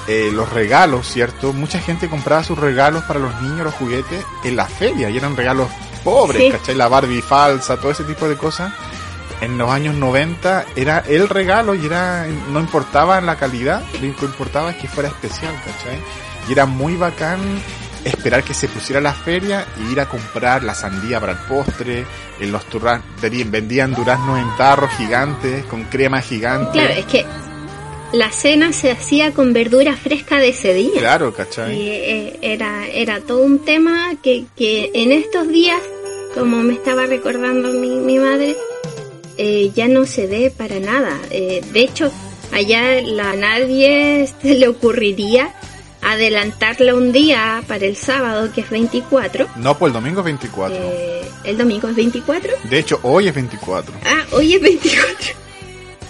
Eh, 0.08 0.30
los 0.32 0.52
regalos, 0.52 1.08
¿cierto? 1.10 1.52
Mucha 1.52 1.78
gente 1.80 2.08
compraba 2.08 2.42
sus 2.44 2.58
regalos 2.58 3.04
para 3.04 3.18
los 3.20 3.40
niños, 3.42 3.64
los 3.64 3.74
juguetes, 3.74 4.24
en 4.44 4.56
la 4.56 4.66
feria, 4.66 5.10
y 5.10 5.16
eran 5.16 5.36
regalos 5.36 5.68
pobres, 6.04 6.42
Sí. 6.42 6.50
¿cachai? 6.50 6.74
La 6.76 6.88
Barbie 6.88 7.22
falsa, 7.22 7.76
todo 7.76 7.90
ese 7.90 8.04
tipo 8.04 8.28
de 8.28 8.36
cosas. 8.36 8.72
En 9.40 9.58
los 9.58 9.68
años 9.70 9.94
90 9.96 10.64
era 10.76 11.00
el 11.06 11.28
regalo 11.28 11.74
y 11.74 11.84
era 11.84 12.26
no 12.50 12.58
importaba 12.60 13.20
la 13.20 13.36
calidad, 13.36 13.82
lo 13.94 14.00
que 14.16 14.24
importaba 14.24 14.70
es 14.70 14.76
que 14.76 14.88
fuera 14.88 15.08
especial, 15.10 15.54
¿cachai? 15.64 15.98
Y 16.48 16.52
era 16.52 16.64
muy 16.64 16.96
bacán 16.96 17.40
esperar 18.04 18.44
que 18.44 18.54
se 18.54 18.68
pusiera 18.68 19.00
la 19.00 19.12
feria 19.12 19.66
y 19.78 19.92
ir 19.92 20.00
a 20.00 20.08
comprar 20.08 20.62
la 20.62 20.74
sandía 20.74 21.20
para 21.20 21.32
el 21.32 21.38
postre, 21.38 22.06
en 22.38 22.52
los 22.52 22.64
turras, 22.66 23.00
vendían 23.20 23.94
duraznos 23.94 24.38
en 24.38 24.56
tarros 24.56 24.90
gigantes, 24.96 25.64
con 25.64 25.84
crema 25.84 26.20
gigante. 26.20 26.70
Claro, 26.78 26.94
es 26.94 27.04
que 27.06 27.26
la 28.12 28.30
cena 28.30 28.72
se 28.72 28.90
hacía 28.90 29.32
con 29.32 29.52
verdura 29.52 29.96
fresca 29.96 30.38
de 30.38 30.50
ese 30.50 30.74
día. 30.74 30.98
Claro, 30.98 31.34
¿cachai? 31.34 31.76
Y 31.76 31.88
eh, 31.88 32.38
era, 32.42 32.86
era 32.88 33.20
todo 33.20 33.42
un 33.44 33.60
tema 33.60 34.14
que, 34.22 34.44
que 34.56 34.90
en 34.94 35.12
estos 35.12 35.48
días, 35.48 35.80
como 36.34 36.58
me 36.58 36.74
estaba 36.74 37.06
recordando 37.06 37.68
mi, 37.70 37.90
mi 37.90 38.18
madre, 38.18 38.56
eh, 39.38 39.70
ya 39.74 39.88
no 39.88 40.06
se 40.06 40.26
ve 40.26 40.52
para 40.56 40.80
nada. 40.80 41.18
Eh, 41.30 41.62
de 41.72 41.80
hecho, 41.80 42.10
allá 42.52 43.02
la, 43.02 43.32
a 43.32 43.36
nadie 43.36 44.28
se 44.42 44.54
le 44.54 44.68
ocurriría 44.68 45.54
adelantarla 46.02 46.94
un 46.94 47.10
día 47.10 47.62
para 47.66 47.84
el 47.84 47.96
sábado, 47.96 48.52
que 48.52 48.60
es 48.60 48.70
24. 48.70 49.48
No, 49.56 49.76
pues 49.76 49.90
el 49.90 49.94
domingo 49.94 50.20
es 50.20 50.24
24. 50.24 50.76
Eh, 50.78 51.22
el 51.44 51.58
domingo 51.58 51.88
es 51.88 51.96
24. 51.96 52.52
De 52.64 52.78
hecho, 52.78 53.00
hoy 53.02 53.28
es 53.28 53.34
24. 53.34 53.94
Ah, 54.04 54.24
hoy 54.32 54.54
es 54.54 54.60
24. 54.60 55.45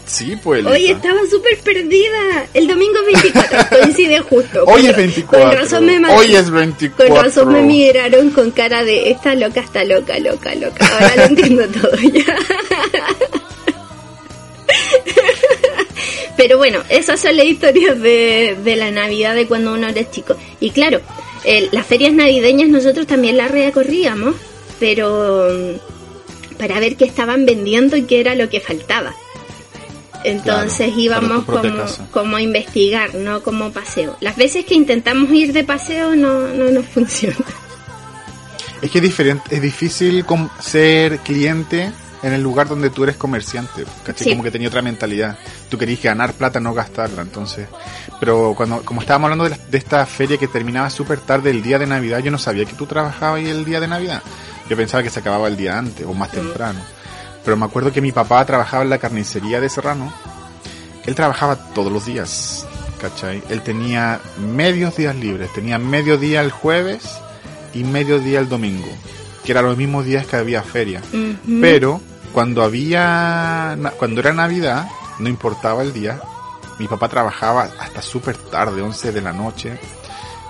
Sí, 0.06 0.36
pues. 0.42 0.64
Estaba 0.86 1.18
súper 1.28 1.58
perdida. 1.58 2.46
El 2.54 2.68
domingo 2.68 2.98
es 3.08 3.22
24. 3.22 3.78
Coincide 3.78 4.20
justo. 4.20 4.64
Hoy 4.66 4.86
es 4.86 4.96
24. 4.96 5.48
Con 5.48 5.58
razón 5.58 5.84
me 5.86 6.14
Hoy 6.14 6.36
es 6.36 6.50
24. 6.50 7.14
Con 7.14 7.24
razón 7.24 7.52
me 7.52 7.62
miraron 7.62 8.30
con 8.30 8.50
cara 8.52 8.84
de 8.84 9.10
esta 9.10 9.34
loca 9.34 9.60
está 9.60 9.84
loca, 9.84 10.18
loca, 10.20 10.54
loca. 10.54 10.86
Ahora 10.86 11.16
lo 11.16 11.22
entiendo 11.24 11.66
todo 11.80 11.96
ya. 11.96 12.36
Pero 16.36 16.58
bueno, 16.58 16.82
esas 16.90 17.20
son 17.20 17.36
las 17.36 17.46
historias 17.46 17.98
de, 18.00 18.56
de 18.62 18.76
la 18.76 18.90
Navidad 18.90 19.34
de 19.34 19.46
cuando 19.46 19.72
uno 19.72 19.88
era 19.88 20.08
chico. 20.10 20.36
Y 20.60 20.70
claro, 20.70 21.00
el- 21.44 21.70
las 21.72 21.86
ferias 21.86 22.12
navideñas 22.12 22.68
nosotros 22.68 23.06
también 23.06 23.36
las 23.38 23.50
recorríamos, 23.50 24.34
pero 24.78 25.48
mm, 25.50 26.56
para 26.58 26.78
ver 26.78 26.96
qué 26.96 27.06
estaban 27.06 27.46
vendiendo 27.46 27.96
y 27.96 28.02
qué 28.02 28.20
era 28.20 28.34
lo 28.34 28.50
que 28.50 28.60
faltaba. 28.60 29.14
Entonces 30.26 30.86
Claro, 30.92 31.00
íbamos 31.00 31.44
como, 31.44 31.76
casa. 31.76 32.06
como 32.10 32.36
a 32.36 32.42
investigar, 32.42 33.14
no 33.14 33.42
como 33.42 33.70
paseo. 33.72 34.16
Las 34.20 34.36
veces 34.36 34.64
que 34.64 34.74
intentamos 34.74 35.30
ir 35.30 35.52
de 35.52 35.62
paseo 35.64 36.16
no, 36.16 36.48
no 36.48 36.70
nos 36.70 36.86
funciona. 36.94 37.36
Es 38.82 38.90
que 38.90 38.98
es 38.98 39.02
diferente, 39.02 39.54
es 39.54 39.62
difícil 39.62 40.24
ser 40.60 41.18
cliente 41.20 41.90
en 42.22 42.32
el 42.32 42.42
lugar 42.42 42.68
donde 42.68 42.90
tú 42.90 43.04
eres 43.04 43.16
comerciante, 43.16 43.84
¿cachai? 44.04 44.24
Sí. 44.24 44.30
Como 44.30 44.42
que 44.42 44.50
tenía 44.50 44.68
otra 44.68 44.82
mentalidad. 44.82 45.38
Tú 45.70 45.78
querías 45.78 46.02
ganar 46.02 46.32
plata, 46.34 46.60
no 46.60 46.74
gastarla, 46.74 47.22
entonces. 47.22 47.68
Pero 48.20 48.54
cuando, 48.56 48.82
como 48.82 49.00
estábamos 49.00 49.26
hablando 49.26 49.44
de, 49.44 49.50
la- 49.50 49.58
de 49.70 49.78
esta 49.78 50.04
feria 50.06 50.36
que 50.36 50.48
terminaba 50.48 50.90
súper 50.90 51.20
tarde 51.20 51.50
el 51.50 51.62
día 51.62 51.78
de 51.78 51.86
Navidad, 51.86 52.18
yo 52.18 52.30
no 52.30 52.38
sabía 52.38 52.64
que 52.64 52.74
tú 52.74 52.86
trabajabas 52.86 53.38
ahí 53.40 53.48
el 53.48 53.64
día 53.64 53.80
de 53.80 53.88
Navidad. 53.88 54.22
Yo 54.68 54.76
pensaba 54.76 55.02
que 55.02 55.10
se 55.10 55.20
acababa 55.20 55.46
el 55.48 55.56
día 55.56 55.78
antes 55.78 56.04
o 56.04 56.12
más 56.14 56.30
temprano. 56.32 56.80
Pero 57.46 57.56
me 57.56 57.64
acuerdo 57.64 57.92
que 57.92 58.00
mi 58.00 58.10
papá 58.10 58.44
trabajaba 58.44 58.82
en 58.82 58.90
la 58.90 58.98
carnicería 58.98 59.60
de 59.60 59.68
Serrano. 59.68 60.12
Él 61.06 61.14
trabajaba 61.14 61.54
todos 61.54 61.92
los 61.92 62.04
días, 62.04 62.66
¿cachai? 63.00 63.40
Él 63.48 63.62
tenía 63.62 64.20
medios 64.36 64.96
días 64.96 65.14
libres. 65.14 65.52
Tenía 65.52 65.78
medio 65.78 66.18
día 66.18 66.40
el 66.40 66.50
jueves 66.50 67.04
y 67.72 67.84
medio 67.84 68.18
día 68.18 68.40
el 68.40 68.48
domingo. 68.48 68.88
Que 69.44 69.52
eran 69.52 69.66
los 69.66 69.76
mismos 69.76 70.04
días 70.04 70.26
que 70.26 70.34
había 70.34 70.64
feria. 70.64 71.00
Pero 71.60 72.00
cuando 72.32 72.64
había, 72.64 73.78
cuando 73.96 74.22
era 74.22 74.32
Navidad, 74.32 74.88
no 75.20 75.28
importaba 75.28 75.84
el 75.84 75.92
día, 75.92 76.20
mi 76.80 76.88
papá 76.88 77.08
trabajaba 77.08 77.70
hasta 77.78 78.02
súper 78.02 78.36
tarde, 78.36 78.82
11 78.82 79.12
de 79.12 79.20
la 79.20 79.32
noche, 79.32 79.78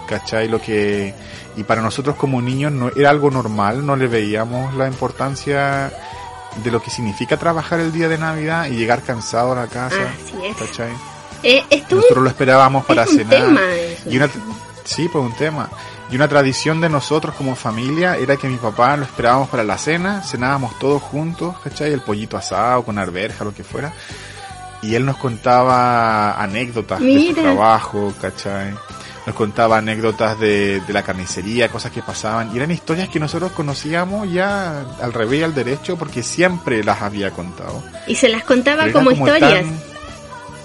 ¿cachai? 0.08 0.48
Lo 0.48 0.62
que, 0.62 1.14
y 1.58 1.62
para 1.62 1.82
nosotros 1.82 2.16
como 2.16 2.40
niños 2.40 2.72
no, 2.72 2.88
era 2.88 3.10
algo 3.10 3.30
normal, 3.30 3.84
no 3.84 3.96
le 3.96 4.06
veíamos 4.06 4.74
la 4.74 4.88
importancia 4.88 5.92
de 6.62 6.70
lo 6.70 6.82
que 6.82 6.90
significa 6.90 7.36
trabajar 7.36 7.80
el 7.80 7.92
día 7.92 8.08
de 8.08 8.18
Navidad 8.18 8.66
y 8.66 8.76
llegar 8.76 9.02
cansado 9.02 9.52
a 9.52 9.56
la 9.56 9.66
casa, 9.66 9.96
Así 9.96 10.34
es. 10.46 10.56
¿cachai? 10.56 10.92
Eh, 11.42 11.62
Nosotros 11.90 12.24
lo 12.24 12.28
esperábamos 12.28 12.84
para 12.86 13.04
es 13.04 13.10
un 13.10 13.18
cenar. 13.18 13.40
tema 13.46 13.60
eso. 13.74 14.10
Y 14.10 14.16
una, 14.16 14.28
sí, 14.84 15.08
pues 15.08 15.24
un 15.24 15.32
tema. 15.34 15.68
Y 16.10 16.16
una 16.16 16.28
tradición 16.28 16.80
de 16.80 16.88
nosotros 16.88 17.34
como 17.34 17.54
familia 17.56 18.16
era 18.16 18.36
que 18.36 18.48
mi 18.48 18.56
papá 18.56 18.96
lo 18.96 19.04
esperábamos 19.04 19.48
para 19.48 19.64
la 19.64 19.76
cena, 19.76 20.22
cenábamos 20.22 20.78
todos 20.78 21.02
juntos, 21.02 21.56
¿cachai? 21.62 21.92
El 21.92 22.00
pollito 22.00 22.36
asado 22.36 22.84
con 22.84 22.96
arberja, 22.98 23.44
lo 23.44 23.52
que 23.54 23.64
fuera. 23.64 23.92
Y 24.82 24.94
él 24.94 25.04
nos 25.04 25.16
contaba 25.16 26.40
anécdotas 26.40 27.00
de 27.00 27.26
su 27.28 27.34
trabajo, 27.34 28.12
¿cachai? 28.20 28.72
Nos 29.26 29.34
contaba 29.34 29.78
anécdotas 29.78 30.38
de, 30.38 30.80
de 30.80 30.92
la 30.92 31.02
carnicería, 31.02 31.68
cosas 31.68 31.90
que 31.90 32.00
pasaban. 32.00 32.52
Y 32.54 32.58
eran 32.58 32.70
historias 32.70 33.08
que 33.08 33.18
nosotros 33.18 33.50
conocíamos 33.52 34.30
ya 34.32 34.84
al 35.02 35.12
revés 35.12 35.40
y 35.40 35.42
al 35.42 35.54
derecho 35.54 35.96
porque 35.98 36.22
siempre 36.22 36.84
las 36.84 37.02
había 37.02 37.32
contado. 37.32 37.82
Y 38.06 38.14
se 38.14 38.28
las 38.28 38.44
contaba 38.44 38.90
como 38.92 39.10
historias. 39.10 39.64
tan- 39.64 39.80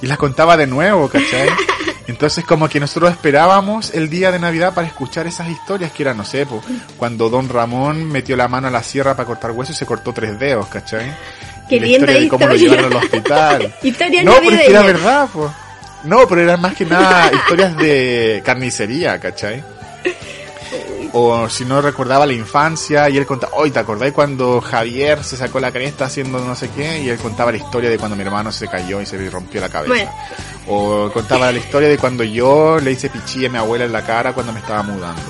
Y 0.04 0.08
las 0.08 0.18
contaba 0.20 0.58
de 0.58 0.68
nuevo, 0.68 1.08
¿cachai? 1.10 1.50
Entonces 2.08 2.44
como 2.46 2.68
que 2.70 2.80
nosotros 2.80 3.10
esperábamos 3.12 3.92
el 3.96 4.10
día 4.10 4.32
de 4.32 4.38
Navidad 4.40 4.74
para 4.74 4.86
escuchar 4.88 5.26
esas 5.28 5.48
historias 5.50 5.92
que 5.92 6.04
eran, 6.04 6.18
no 6.18 6.26
sé, 6.26 6.46
po, 6.46 6.62
cuando 6.98 7.30
Don 7.30 7.48
Ramón 7.50 8.06
metió 8.12 8.36
la 8.36 8.48
mano 8.48 8.68
a 8.68 8.72
la 8.72 8.84
sierra 8.84 9.16
para 9.16 9.26
cortar 9.26 9.52
huesos 9.52 9.76
y 9.76 9.80
se 9.80 9.86
cortó 9.86 10.12
tres 10.14 10.38
dedos, 10.40 10.68
¿cachai? 10.68 11.12
Qué 11.70 11.78
Y 11.78 11.80
la 11.80 11.86
linda 11.86 12.00
historia 12.12 12.22
de 12.22 12.28
cómo 12.28 12.48
lo 12.48 12.56
llevaron 12.56 12.86
al 12.92 12.98
hospital. 12.98 13.76
Historia 13.84 14.24
no, 14.24 14.34
pero 14.40 14.52
es 14.52 14.62
que 14.62 14.68
era 14.70 14.80
navideña. 14.82 15.00
verdad, 15.00 15.30
pues. 15.32 15.52
No, 16.03 16.28
pero 16.28 16.41
eran 16.41 16.61
más 16.61 16.76
que 16.76 16.86
nada 16.86 17.32
historias 17.32 17.78
de 17.78 18.41
carnicería, 18.45 19.19
¿cachai? 19.19 19.64
O 21.14 21.49
si 21.49 21.65
no 21.65 21.82
recordaba 21.82 22.26
la 22.26 22.32
infancia 22.32 23.10
y 23.10 23.18
él 23.18 23.26
contaba, 23.26 23.57
hoy 23.57 23.72
¿te 23.72 23.80
acordás 23.80 24.14
cuando 24.14 24.61
Javier 24.61 25.23
se 25.26 25.36
sacó 25.36 25.60
la 25.60 25.69
cresta 25.69 26.06
haciendo 26.06 26.40
no 26.40 26.56
sé 26.56 26.69
qué? 26.69 27.02
Y 27.02 27.10
él 27.10 27.18
contaba 27.18 27.52
la 27.52 27.57
historia 27.57 27.90
de 27.90 27.98
cuando 27.98 28.15
mi 28.15 28.23
hermano 28.23 28.49
se 28.52 28.69
cayó 28.69 29.02
y 29.02 29.06
se 29.06 29.18
le 29.18 29.30
rompió 29.30 29.60
la 29.60 29.68
cabeza. 29.68 29.94
Bueno. 29.94 30.11
O 30.68 31.11
contaba 31.11 31.52
la 31.52 31.57
historia 31.57 31.90
de 31.90 31.98
cuando 31.98 32.23
yo 32.23 32.80
le 32.80 32.94
hice 32.94 33.10
pichí 33.10 33.45
a 33.45 33.49
mi 33.49 33.57
abuela 33.57 33.84
en 33.84 33.91
la 33.91 34.06
cara 34.06 34.32
cuando 34.32 34.53
me 34.53 34.60
estaba 34.60 34.84
mudando. 34.84 35.22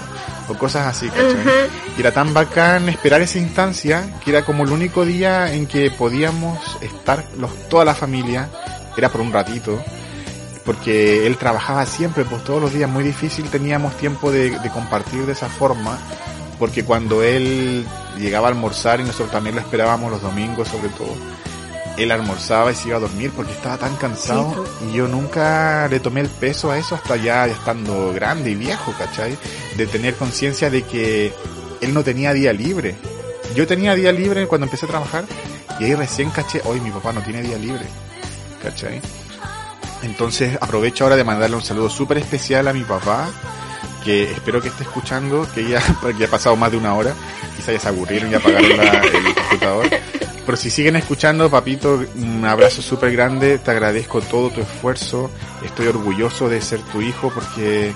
O 0.49 0.53
cosas 0.53 0.85
así, 0.85 1.07
¿cachai? 1.07 1.69
Y 1.97 2.01
era 2.01 2.11
tan 2.11 2.31
bacán 2.31 2.87
esperar 2.87 3.21
esa 3.21 3.39
instancia 3.39 4.03
que 4.23 4.29
era 4.29 4.43
como 4.43 4.63
el 4.63 4.71
único 4.71 5.03
día 5.03 5.51
en 5.51 5.65
que 5.65 5.89
podíamos 5.89 6.59
estar 6.81 7.25
los, 7.39 7.69
toda 7.69 7.85
la 7.85 7.95
familia, 7.95 8.49
era 8.95 9.09
por 9.09 9.21
un 9.21 9.33
ratito, 9.33 9.83
porque 10.65 11.25
él 11.27 11.37
trabajaba 11.37 11.85
siempre, 11.85 12.25
pues 12.25 12.43
todos 12.43 12.61
los 12.61 12.73
días 12.73 12.89
muy 12.89 13.03
difícil 13.03 13.49
teníamos 13.49 13.95
tiempo 13.97 14.31
de, 14.31 14.59
de 14.59 14.69
compartir 14.69 15.25
de 15.25 15.33
esa 15.33 15.49
forma, 15.49 15.97
porque 16.59 16.83
cuando 16.83 17.23
él 17.23 17.85
llegaba 18.17 18.47
a 18.47 18.51
almorzar 18.51 18.99
y 18.99 19.03
nosotros 19.03 19.31
también 19.31 19.55
lo 19.55 19.61
esperábamos 19.61 20.11
los 20.11 20.21
domingos 20.21 20.67
sobre 20.67 20.89
todo, 20.89 21.15
él 21.97 22.11
almorzaba 22.11 22.71
y 22.71 22.75
se 22.75 22.87
iba 22.87 22.97
a 22.97 23.01
dormir 23.01 23.31
porque 23.35 23.51
estaba 23.51 23.77
tan 23.77 23.95
cansado 23.95 24.65
y 24.87 24.93
yo 24.93 25.07
nunca 25.07 25.87
le 25.89 25.99
tomé 25.99 26.21
el 26.21 26.29
peso 26.29 26.71
a 26.71 26.77
eso 26.77 26.95
hasta 26.95 27.15
ya 27.15 27.45
estando 27.47 28.13
grande 28.13 28.51
y 28.51 28.55
viejo, 28.55 28.93
¿cachai? 28.97 29.37
De 29.75 29.87
tener 29.87 30.15
conciencia 30.15 30.69
de 30.69 30.83
que 30.83 31.33
él 31.81 31.93
no 31.93 32.03
tenía 32.03 32.33
día 32.33 32.53
libre. 32.53 32.95
Yo 33.55 33.67
tenía 33.67 33.95
día 33.95 34.11
libre 34.11 34.47
cuando 34.47 34.65
empecé 34.65 34.85
a 34.85 34.89
trabajar 34.89 35.25
y 35.79 35.85
ahí 35.85 35.95
recién 35.95 36.29
caché, 36.29 36.61
hoy 36.65 36.79
mi 36.79 36.91
papá 36.91 37.11
no 37.11 37.21
tiene 37.21 37.41
día 37.41 37.57
libre, 37.57 37.85
¿cachai? 38.61 39.01
Entonces 40.03 40.57
aprovecho 40.61 41.03
ahora 41.03 41.15
de 41.15 41.23
mandarle 41.23 41.55
un 41.55 41.61
saludo 41.61 41.89
súper 41.89 42.17
especial 42.17 42.67
a 42.67 42.73
mi 42.73 42.81
papá, 42.83 43.27
que 44.03 44.31
espero 44.31 44.61
que 44.61 44.69
esté 44.69 44.83
escuchando, 44.83 45.47
que 45.53 45.67
ya, 45.67 45.81
porque 46.01 46.25
ha 46.25 46.29
pasado 46.29 46.55
más 46.55 46.71
de 46.71 46.77
una 46.77 46.93
hora, 46.95 47.13
quizá 47.55 47.71
ya 47.71 47.79
se 47.79 47.87
aburrieron 47.87 48.31
y 48.31 48.35
apagaron 48.35 48.77
la- 48.77 48.83
el 49.01 49.35
computador. 49.35 49.89
Pero 50.43 50.57
si 50.57 50.71
siguen 50.71 50.95
escuchando, 50.95 51.49
papito, 51.51 52.03
un 52.15 52.43
abrazo 52.45 52.81
súper 52.81 53.11
grande, 53.11 53.59
te 53.59 53.69
agradezco 53.71 54.21
todo 54.21 54.49
tu 54.49 54.61
esfuerzo, 54.61 55.29
estoy 55.63 55.85
orgulloso 55.87 56.49
de 56.49 56.59
ser 56.61 56.79
tu 56.91 56.99
hijo 57.01 57.31
porque 57.33 57.93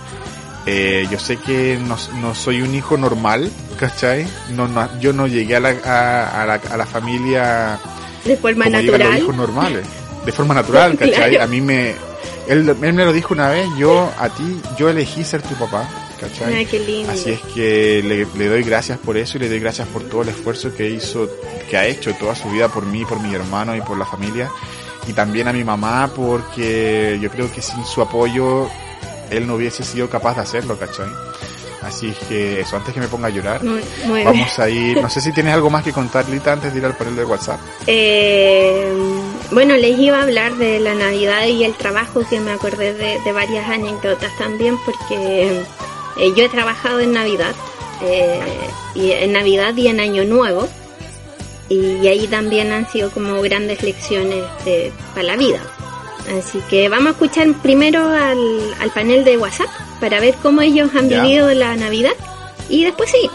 eh, 0.68 1.08
yo 1.10 1.18
sé 1.20 1.38
que 1.38 1.80
no, 1.84 1.98
no 2.22 2.36
soy 2.36 2.62
un 2.62 2.76
hijo 2.76 2.98
normal, 2.98 3.52
¿cachai? 3.80 4.28
No, 4.52 4.68
no, 4.68 4.88
yo 5.00 5.12
no 5.12 5.26
llegué 5.26 5.56
a 5.56 5.60
la, 5.60 5.70
a, 5.84 6.44
a 6.44 6.46
la, 6.46 6.54
a 6.72 6.78
la 6.78 6.86
familia 6.86 7.80
De 8.24 8.38
forma 8.38 8.66
como 8.66 8.78
llegan 8.78 8.92
los 8.92 9.00
natural. 9.00 9.18
hijos 9.24 9.36
normales, 9.36 9.86
de 10.26 10.32
forma 10.32 10.54
natural, 10.54 10.98
¿cachai? 10.98 11.32
Claro. 11.32 11.44
A 11.44 11.48
mí 11.48 11.62
me, 11.62 11.92
él, 12.48 12.68
él 12.70 12.94
me 12.94 13.06
lo 13.06 13.14
dijo 13.14 13.34
una 13.34 13.50
vez, 13.50 13.68
yo, 13.78 14.12
a 14.18 14.30
ti, 14.30 14.60
yo 14.78 14.90
elegí 14.90 15.24
ser 15.24 15.42
tu 15.42 15.56
papá, 15.56 15.88
¿cachai? 16.20 16.54
Ay, 16.54 16.66
qué 16.66 16.80
lindo. 16.80 17.12
Así 17.12 17.32
es 17.32 17.42
que 17.54 18.02
le, 18.04 18.26
le 18.38 18.50
doy 18.50 18.64
gracias 18.64 18.98
por 19.00 19.18
eso 19.18 19.38
y 19.38 19.42
le 19.42 19.50
doy 19.50 19.60
gracias 19.60 19.88
por 19.88 20.04
todo 20.04 20.22
el 20.24 20.30
esfuerzo 20.30 20.74
que 20.74 20.90
hizo, 20.90 21.30
que 21.70 21.78
ha 21.78 21.86
hecho 21.86 22.14
toda 22.16 22.36
su 22.36 22.50
vida 22.50 22.68
por 22.70 22.86
mí, 22.86 23.06
por 23.06 23.20
mi 23.20 23.34
hermano 23.34 23.76
y 23.76 23.82
por 23.82 23.98
la 23.98 24.06
familia. 24.06 24.50
Y 25.08 25.14
también 25.14 25.48
a 25.48 25.54
mi 25.54 25.64
mamá 25.64 26.10
porque 26.16 27.20
yo 27.22 27.30
creo 27.30 27.52
que 27.54 27.62
sin 27.62 27.86
su 27.86 28.02
apoyo 28.02 28.68
él 29.30 29.46
no 29.46 29.56
hubiese 29.56 29.84
sido 29.84 30.10
capaz 30.10 30.36
de 30.36 30.42
hacerlo, 30.42 30.78
¿cachai? 30.80 31.06
Así 31.84 32.08
es 32.08 32.18
que 32.28 32.62
eso, 32.62 32.76
antes 32.78 32.92
que 32.94 33.00
me 33.00 33.08
ponga 33.08 33.28
a 33.28 33.30
llorar, 33.30 33.64
Muy, 33.64 33.82
muy 34.06 34.22
bien. 34.22 34.26
vamos 34.26 34.58
a 34.58 34.68
ir, 34.68 35.00
no 35.00 35.08
sé 35.08 35.22
si 35.22 35.32
tienes 35.32 35.54
algo 35.54 35.70
más 35.70 35.84
que 35.84 35.92
contar, 35.92 36.28
Lita, 36.28 36.54
antes 36.54 36.74
de 36.74 36.80
ir 36.80 36.86
al 36.86 36.96
panel 36.98 37.16
de 37.16 37.26
WhatsApp. 37.26 37.60
Eh, 37.86 38.92
bueno, 39.52 39.76
les 39.76 39.98
iba 40.00 40.20
a 40.20 40.24
hablar 40.24 40.56
de 40.56 40.80
la 40.80 40.94
Navidad 40.96 41.46
y 41.48 41.64
el 41.64 41.74
trabajo, 41.74 42.24
que 42.30 42.40
me 42.40 42.52
acordé 42.52 42.94
de, 42.94 43.20
de 43.24 43.32
varias 43.32 43.70
anécdotas 43.70 44.32
también, 44.38 44.78
porque 44.86 45.62
eh, 46.18 46.34
yo 46.36 46.46
he 46.46 46.50
trabajado 46.50 47.00
en 47.00 47.14
Navidad, 47.14 47.54
eh, 48.02 48.40
y 48.96 49.12
en 49.12 49.34
Navidad 49.34 49.76
y 49.76 49.88
en 49.88 50.00
Año 50.00 50.24
Nuevo, 50.26 50.68
y 51.70 52.06
ahí 52.08 52.28
también 52.28 52.72
han 52.72 52.90
sido 52.92 53.10
como 53.12 53.42
grandes 53.42 53.82
lecciones 53.84 54.44
de- 54.66 54.92
para 55.14 55.24
la 55.24 55.36
vida. 55.36 55.60
Así 56.40 56.60
que 56.70 56.90
vamos 56.90 57.08
a 57.08 57.12
escuchar 57.12 57.48
primero 57.62 58.08
al, 58.08 58.74
al 58.80 58.90
panel 58.92 59.24
de 59.24 59.38
WhatsApp 59.38 59.68
para 60.00 60.20
ver 60.20 60.34
cómo 60.42 60.62
ellos 60.62 60.90
han 60.96 61.08
Ya. 61.10 61.22
vivido 61.22 61.54
la 61.54 61.76
Navidad 61.76 62.14
y 62.68 62.84
después 62.84 63.12
sí, 63.12 63.30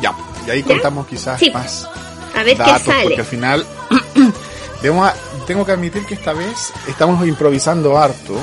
Ya, 0.00 0.12
y 0.46 0.50
ahí 0.50 0.60
¿Ya? 0.62 0.66
contamos 0.66 1.06
quizás 1.06 1.38
Sí. 1.38 1.50
más 1.52 1.88
a 2.34 2.42
ver 2.42 2.56
datos, 2.56 2.82
qué 2.82 2.90
sale. 2.90 3.02
porque 3.04 3.20
al 3.20 3.26
final 3.26 3.66
tengo 5.46 5.64
que 5.64 5.72
admitir 5.72 6.04
que 6.04 6.14
esta 6.14 6.32
vez 6.32 6.72
estamos 6.88 7.26
improvisando 7.26 7.96
harto, 7.96 8.36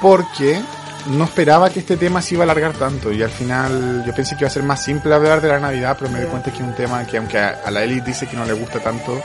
porque 0.00 0.60
no 1.06 1.24
esperaba 1.24 1.70
que 1.70 1.80
este 1.80 1.96
tema 1.96 2.22
se 2.22 2.34
iba 2.34 2.44
a 2.44 2.44
alargar 2.44 2.72
tanto 2.72 3.12
y 3.12 3.22
al 3.22 3.30
final 3.30 4.04
yo 4.06 4.14
pensé 4.14 4.36
que 4.36 4.44
iba 4.44 4.48
a 4.48 4.50
ser 4.50 4.62
más 4.62 4.82
simple 4.82 5.14
hablar 5.14 5.40
de 5.40 5.48
la 5.48 5.60
Navidad, 5.60 5.96
pero 5.98 6.10
me 6.10 6.20
di 6.20 6.26
cuenta 6.26 6.50
que 6.50 6.58
es 6.58 6.64
un 6.64 6.74
tema 6.74 7.04
que 7.06 7.18
aunque 7.18 7.38
a, 7.38 7.60
a 7.64 7.70
la 7.70 7.82
Eli 7.82 8.00
dice 8.00 8.26
que 8.26 8.36
no 8.36 8.44
le 8.44 8.54
gusta 8.54 8.80
tanto 8.80 9.20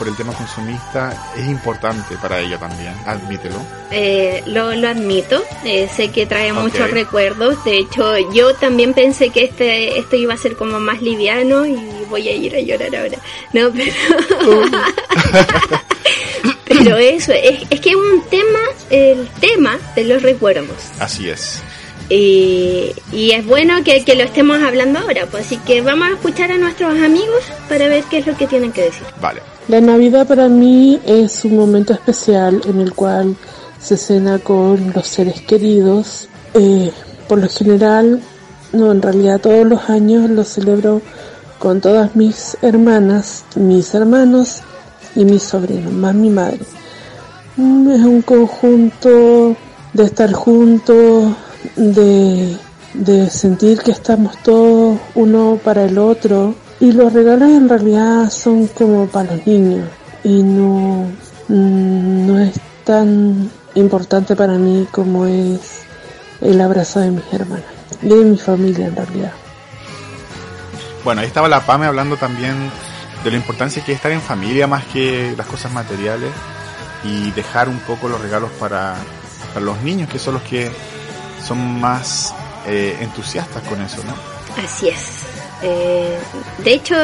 por 0.00 0.08
el 0.08 0.16
tema 0.16 0.32
consumista, 0.32 1.30
es 1.36 1.46
importante 1.46 2.16
para 2.16 2.40
ella 2.40 2.56
también, 2.56 2.94
admítelo. 3.04 3.56
Eh, 3.90 4.42
lo, 4.46 4.74
lo 4.74 4.88
admito, 4.88 5.44
eh, 5.62 5.90
sé 5.94 6.08
que 6.10 6.24
trae 6.24 6.54
muchos 6.54 6.90
recuerdos, 6.90 7.62
de 7.64 7.76
hecho 7.76 8.16
yo 8.32 8.54
también 8.54 8.94
pensé 8.94 9.28
que 9.28 9.44
este 9.44 9.98
esto 9.98 10.16
iba 10.16 10.32
a 10.32 10.38
ser 10.38 10.56
como 10.56 10.80
más 10.80 11.02
liviano 11.02 11.66
y 11.66 11.76
voy 12.08 12.26
a 12.28 12.34
ir 12.34 12.56
a 12.56 12.60
llorar 12.60 12.96
ahora. 12.96 13.18
No, 13.52 13.70
pero 13.74 14.62
pero 16.64 16.96
eso, 16.96 17.32
es, 17.32 17.66
es 17.68 17.80
que 17.82 17.90
es 17.90 17.96
un 17.96 18.22
tema, 18.30 18.60
el 18.88 19.28
tema 19.38 19.78
de 19.94 20.04
los 20.04 20.22
recuerdos. 20.22 20.78
Así 20.98 21.28
es. 21.28 21.62
Y, 22.10 22.92
y 23.12 23.30
es 23.30 23.46
bueno 23.46 23.84
que, 23.84 24.04
que 24.04 24.16
lo 24.16 24.24
estemos 24.24 24.60
hablando 24.62 24.98
ahora, 24.98 25.26
pues 25.30 25.46
así 25.46 25.56
que 25.58 25.80
vamos 25.80 26.08
a 26.08 26.12
escuchar 26.14 26.50
a 26.50 26.58
nuestros 26.58 26.92
amigos 27.00 27.40
para 27.68 27.86
ver 27.86 28.02
qué 28.10 28.18
es 28.18 28.26
lo 28.26 28.36
que 28.36 28.48
tienen 28.48 28.72
que 28.72 28.82
decir. 28.82 29.06
Vale. 29.20 29.40
La 29.68 29.80
Navidad 29.80 30.26
para 30.26 30.48
mí 30.48 31.00
es 31.06 31.44
un 31.44 31.56
momento 31.56 31.92
especial 31.92 32.60
en 32.66 32.80
el 32.80 32.92
cual 32.92 33.36
se 33.80 33.96
cena 33.96 34.40
con 34.40 34.92
los 34.92 35.06
seres 35.06 35.40
queridos. 35.42 36.28
Eh, 36.54 36.90
por 37.28 37.38
lo 37.38 37.48
general, 37.48 38.20
no, 38.72 38.90
en 38.90 39.00
realidad 39.00 39.40
todos 39.40 39.64
los 39.64 39.88
años 39.88 40.28
lo 40.28 40.42
celebro 40.42 41.00
con 41.60 41.80
todas 41.80 42.16
mis 42.16 42.56
hermanas, 42.62 43.44
mis 43.54 43.94
hermanos 43.94 44.62
y 45.14 45.24
mis 45.24 45.44
sobrinos, 45.44 45.92
más 45.92 46.14
mi 46.14 46.30
madre. 46.30 46.60
Es 46.60 48.04
un 48.04 48.22
conjunto 48.22 49.54
de 49.92 50.04
estar 50.04 50.32
juntos, 50.32 51.32
de, 51.76 52.56
de 52.94 53.30
sentir 53.30 53.80
que 53.80 53.90
estamos 53.90 54.36
todos 54.42 54.98
uno 55.14 55.58
para 55.62 55.84
el 55.84 55.98
otro. 55.98 56.54
Y 56.80 56.92
los 56.92 57.12
regalos 57.12 57.50
en 57.50 57.68
realidad 57.68 58.30
son 58.30 58.66
como 58.68 59.06
para 59.06 59.36
los 59.36 59.46
niños 59.46 59.88
y 60.24 60.42
no, 60.42 61.06
mm, 61.48 62.26
no 62.26 62.38
es 62.38 62.58
tan 62.84 63.50
importante 63.74 64.34
para 64.34 64.54
mí 64.54 64.86
como 64.90 65.26
es 65.26 65.82
el 66.40 66.60
abrazo 66.60 67.00
de 67.00 67.10
mis 67.10 67.32
hermanas 67.32 67.80
de 68.02 68.14
mi 68.16 68.38
familia 68.38 68.86
en 68.86 68.96
realidad. 68.96 69.32
Bueno, 71.04 71.20
ahí 71.20 71.26
estaba 71.26 71.48
la 71.48 71.64
PAME 71.64 71.86
hablando 71.86 72.16
también 72.16 72.70
de 73.24 73.30
la 73.30 73.36
importancia 73.36 73.84
que 73.84 73.92
es 73.92 73.96
estar 73.96 74.12
en 74.12 74.20
familia 74.20 74.66
más 74.66 74.84
que 74.86 75.34
las 75.36 75.46
cosas 75.46 75.72
materiales 75.72 76.30
y 77.04 77.30
dejar 77.32 77.68
un 77.68 77.78
poco 77.80 78.08
los 78.08 78.20
regalos 78.20 78.50
para, 78.58 78.96
para 79.54 79.64
los 79.64 79.80
niños, 79.82 80.08
que 80.10 80.18
son 80.18 80.34
los 80.34 80.42
que 80.42 80.70
son 81.50 81.80
más 81.80 82.32
eh, 82.64 82.96
entusiastas 83.00 83.60
con 83.64 83.80
eso, 83.80 84.00
¿no? 84.04 84.14
Así 84.62 84.88
es. 84.88 85.24
Eh, 85.62 86.16
de 86.58 86.72
hecho, 86.72 86.94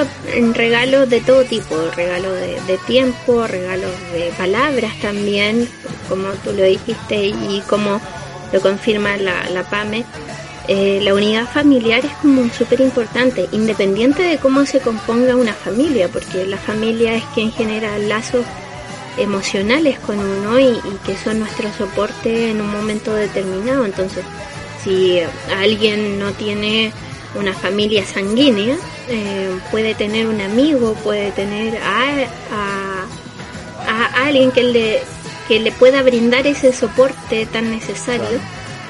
regalos 0.55 1.11
de 1.11 1.21
todo 1.21 1.43
tipo, 1.45 1.75
regalos 1.97 2.33
de, 2.35 2.61
de 2.61 2.79
tiempo, 2.87 3.45
regalos 3.49 3.91
de 4.13 4.33
palabras 4.39 4.93
también, 5.03 5.69
como 6.09 6.29
tú 6.45 6.53
lo 6.53 6.63
dijiste 6.63 7.27
y 7.27 7.61
como 7.69 8.01
lo 8.53 8.61
confirma 8.61 9.17
la, 9.17 9.51
la 9.51 9.65
PAME, 9.65 10.05
eh, 10.69 11.01
la 11.03 11.13
unidad 11.13 11.49
familiar 11.49 12.05
es 12.05 12.13
como 12.23 12.49
súper 12.51 12.81
importante, 12.81 13.49
independiente 13.51 14.23
de 14.23 14.39
cómo 14.39 14.65
se 14.65 14.79
componga 14.79 15.35
una 15.35 15.55
familia, 15.55 16.09
porque 16.09 16.47
la 16.47 16.57
familia 16.57 17.17
es 17.17 17.25
quien 17.35 17.51
genera 17.51 17.99
lazos 17.99 18.47
emocionales 19.17 19.99
con 20.01 20.19
uno 20.19 20.59
y, 20.59 20.65
y 20.69 20.99
que 21.05 21.17
son 21.17 21.41
nuestro 21.41 21.73
soporte 21.73 22.51
en 22.51 22.61
un 22.61 22.71
momento 22.71 23.15
determinado. 23.15 23.85
Entonces, 23.85 24.25
si 24.83 25.21
alguien 25.57 26.19
no 26.19 26.33
tiene 26.33 26.93
una 27.35 27.53
familia 27.53 28.05
sanguínea, 28.05 28.77
eh, 29.09 29.51
puede 29.71 29.95
tener 29.95 30.27
un 30.27 30.41
amigo, 30.41 30.95
puede 31.05 31.31
tener 31.33 31.77
a, 31.83 32.09
a- 32.53 33.07
a 33.89 34.27
alguien 34.27 34.51
que 34.51 34.63
le, 34.65 35.03
que 35.49 35.61
le 35.61 35.71
pueda 35.73 36.03
brindar 36.03 36.47
ese 36.47 36.73
soporte 36.73 37.47
tan 37.47 37.71
necesario 37.71 38.39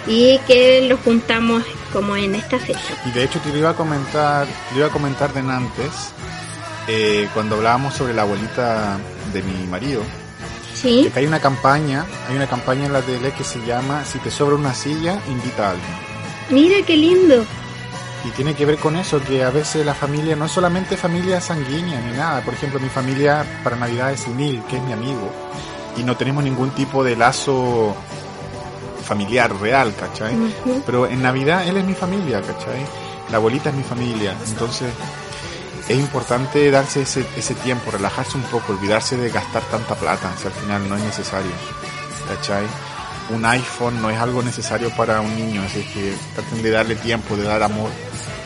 y 0.06 0.38
que 0.46 0.82
lo 0.88 0.96
juntamos 0.98 1.62
como 1.92 2.16
en 2.16 2.34
esta 2.34 2.58
fecha. 2.58 2.80
Y 3.04 3.10
de 3.10 3.24
hecho 3.24 3.40
te 3.40 3.50
lo 3.50 3.58
iba 3.58 3.70
a 3.70 3.74
comentar, 3.74 4.46
te 4.46 4.74
lo 4.74 4.78
iba 4.78 4.86
a 4.86 4.90
comentar 4.90 5.32
de 5.34 5.40
antes, 5.40 5.90
eh, 6.88 7.28
cuando 7.34 7.56
hablábamos 7.56 7.94
sobre 7.94 8.14
la 8.14 8.22
abuelita 8.22 8.98
de 9.32 9.42
mi 9.42 9.66
marido, 9.66 10.02
¿Sí? 10.74 11.10
que 11.12 11.18
hay 11.18 11.26
una 11.26 11.40
campaña, 11.40 12.04
hay 12.28 12.36
una 12.36 12.46
campaña 12.46 12.86
en 12.86 12.92
la 12.92 13.02
tele 13.02 13.32
que 13.32 13.44
se 13.44 13.64
llama 13.64 14.04
Si 14.04 14.18
te 14.18 14.30
sobra 14.30 14.54
una 14.54 14.74
silla, 14.74 15.18
invita 15.28 15.68
a 15.68 15.70
alguien. 15.70 15.94
Mira 16.50 16.76
qué 16.86 16.96
lindo. 16.96 17.44
Y 18.24 18.30
tiene 18.30 18.54
que 18.54 18.66
ver 18.66 18.76
con 18.78 18.96
eso, 18.96 19.22
que 19.22 19.44
a 19.44 19.50
veces 19.50 19.86
la 19.86 19.94
familia 19.94 20.34
no 20.34 20.46
es 20.46 20.52
solamente 20.52 20.96
familia 20.96 21.40
sanguínea 21.40 22.00
ni 22.00 22.16
nada. 22.16 22.40
Por 22.42 22.54
ejemplo, 22.54 22.80
mi 22.80 22.88
familia 22.88 23.44
para 23.62 23.76
Navidad 23.76 24.12
es 24.12 24.26
Nil, 24.28 24.62
que 24.68 24.76
es 24.76 24.82
mi 24.82 24.92
amigo. 24.92 25.30
Y 25.96 26.02
no 26.02 26.16
tenemos 26.16 26.42
ningún 26.42 26.70
tipo 26.70 27.04
de 27.04 27.14
lazo 27.14 27.94
familiar 29.04 29.54
real, 29.60 29.94
¿cachai? 29.94 30.34
Ujú. 30.34 30.82
Pero 30.84 31.06
en 31.06 31.22
Navidad 31.22 31.66
él 31.68 31.76
es 31.76 31.84
mi 31.84 31.94
familia, 31.94 32.42
¿cachai? 32.42 32.84
La 33.30 33.36
abuelita 33.36 33.70
es 33.70 33.76
mi 33.76 33.84
familia. 33.84 34.34
Entonces 34.48 34.88
es 35.88 35.96
importante 35.96 36.70
darse 36.70 37.02
ese, 37.02 37.24
ese 37.36 37.54
tiempo, 37.54 37.90
relajarse 37.90 38.36
un 38.36 38.42
poco, 38.44 38.72
olvidarse 38.72 39.16
de 39.16 39.30
gastar 39.30 39.62
tanta 39.64 39.94
plata, 39.94 40.32
si 40.40 40.46
al 40.46 40.52
final 40.52 40.88
no 40.88 40.96
es 40.96 41.02
necesario, 41.02 41.52
¿cachai? 42.28 42.64
Un 43.30 43.44
iPhone 43.44 44.00
no 44.00 44.10
es 44.10 44.18
algo 44.18 44.42
necesario 44.42 44.90
para 44.90 45.20
un 45.20 45.34
niño, 45.36 45.62
así 45.62 45.82
que 45.92 46.14
traten 46.34 46.62
de 46.62 46.70
darle 46.70 46.94
tiempo, 46.96 47.36
de 47.36 47.44
dar 47.44 47.62
amor. 47.62 47.90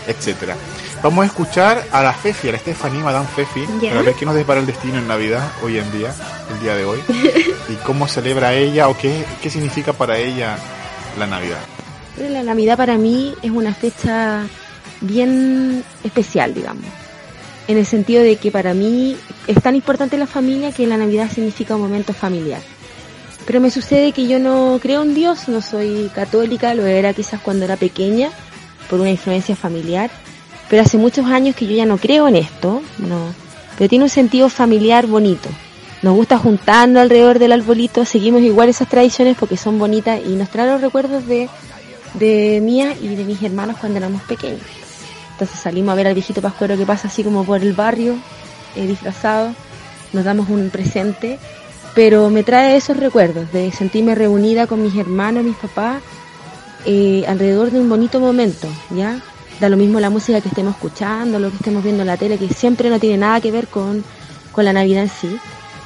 etcétera. 0.06 0.56
Vamos 1.02 1.22
a 1.22 1.26
escuchar 1.26 1.86
a 1.92 2.02
la 2.02 2.12
Fefi, 2.12 2.48
a 2.48 2.52
la 2.52 2.56
Estefanía 2.56 3.04
Madame 3.04 3.26
Fefi, 3.36 3.66
Ya. 3.80 3.90
para 3.90 4.02
ver 4.02 4.14
qué 4.14 4.24
nos 4.26 4.34
depara 4.34 4.58
el 4.60 4.66
destino 4.66 4.98
en 4.98 5.06
Navidad, 5.06 5.46
hoy 5.62 5.78
en 5.78 5.90
día, 5.92 6.12
el 6.52 6.60
día 6.60 6.74
de 6.74 6.84
hoy, 6.84 7.00
y 7.68 7.74
cómo 7.86 8.08
celebra 8.08 8.52
ella 8.54 8.88
o 8.88 8.96
qué, 8.96 9.24
qué 9.42 9.50
significa 9.50 9.92
para 9.92 10.18
ella 10.18 10.56
la 11.18 11.26
Navidad. 11.26 11.60
La 12.18 12.42
Navidad 12.42 12.76
para 12.76 12.96
mí 12.96 13.34
es 13.42 13.50
una 13.50 13.72
fecha 13.74 14.42
bien 15.02 15.84
especial, 16.02 16.54
digamos. 16.54 16.84
En 17.68 17.78
el 17.78 17.86
sentido 17.86 18.22
de 18.22 18.36
que 18.36 18.50
para 18.50 18.74
mí 18.74 19.16
es 19.46 19.62
tan 19.62 19.76
importante 19.76 20.16
la 20.18 20.26
familia 20.26 20.72
que 20.72 20.86
la 20.86 20.96
Navidad 20.96 21.30
significa 21.30 21.76
un 21.76 21.82
momento 21.82 22.12
familiar. 22.12 22.60
Pero 23.46 23.60
me 23.60 23.70
sucede 23.70 24.12
que 24.12 24.26
yo 24.26 24.38
no 24.38 24.78
creo 24.82 25.02
en 25.02 25.14
Dios, 25.14 25.48
no 25.48 25.62
soy 25.62 26.10
católica, 26.14 26.74
lo 26.74 26.86
era 26.86 27.12
quizás 27.14 27.40
cuando 27.40 27.64
era 27.64 27.76
pequeña, 27.76 28.30
por 28.88 29.00
una 29.00 29.10
influencia 29.10 29.56
familiar. 29.56 30.10
Pero 30.68 30.82
hace 30.82 30.98
muchos 30.98 31.26
años 31.26 31.56
que 31.56 31.66
yo 31.66 31.74
ya 31.74 31.86
no 31.86 31.98
creo 31.98 32.28
en 32.28 32.36
esto, 32.36 32.82
no. 32.98 33.34
Pero 33.78 33.88
tiene 33.88 34.04
un 34.04 34.10
sentido 34.10 34.48
familiar 34.48 35.06
bonito. 35.06 35.48
Nos 36.02 36.14
gusta 36.14 36.38
juntando 36.38 37.00
alrededor 37.00 37.38
del 37.38 37.52
arbolito, 37.52 38.04
seguimos 38.04 38.42
igual 38.42 38.68
esas 38.68 38.88
tradiciones 38.88 39.36
porque 39.38 39.56
son 39.56 39.78
bonitas 39.78 40.20
y 40.24 40.30
nos 40.30 40.48
traen 40.48 40.70
los 40.70 40.80
recuerdos 40.80 41.26
de 41.26 41.48
de 42.14 42.60
mía 42.62 42.94
y 43.00 43.14
de 43.14 43.24
mis 43.24 43.42
hermanos 43.42 43.76
cuando 43.78 43.98
éramos 43.98 44.22
pequeños. 44.22 44.60
Entonces 45.40 45.58
salimos 45.58 45.92
a 45.92 45.94
ver 45.94 46.06
al 46.06 46.12
viejito 46.12 46.42
pascuero 46.42 46.76
que 46.76 46.84
pasa 46.84 47.08
así 47.08 47.24
como 47.24 47.44
por 47.44 47.62
el 47.62 47.72
barrio, 47.72 48.14
eh, 48.76 48.86
disfrazado, 48.86 49.54
nos 50.12 50.22
damos 50.22 50.50
un 50.50 50.68
presente, 50.68 51.38
pero 51.94 52.28
me 52.28 52.42
trae 52.42 52.76
esos 52.76 52.98
recuerdos 52.98 53.50
de 53.50 53.72
sentirme 53.72 54.14
reunida 54.14 54.66
con 54.66 54.82
mis 54.82 54.94
hermanos, 54.96 55.42
mis 55.42 55.56
papás, 55.56 56.02
eh, 56.84 57.24
alrededor 57.26 57.70
de 57.70 57.80
un 57.80 57.88
bonito 57.88 58.20
momento, 58.20 58.68
¿ya? 58.90 59.18
Da 59.60 59.70
lo 59.70 59.78
mismo 59.78 59.98
la 59.98 60.10
música 60.10 60.42
que 60.42 60.48
estemos 60.50 60.74
escuchando, 60.74 61.38
lo 61.38 61.48
que 61.48 61.56
estemos 61.56 61.82
viendo 61.82 62.02
en 62.02 62.08
la 62.08 62.18
tele, 62.18 62.36
que 62.36 62.52
siempre 62.52 62.90
no 62.90 63.00
tiene 63.00 63.16
nada 63.16 63.40
que 63.40 63.50
ver 63.50 63.66
con, 63.68 64.04
con 64.52 64.66
la 64.66 64.74
Navidad 64.74 65.04
en 65.04 65.08
sí. 65.08 65.38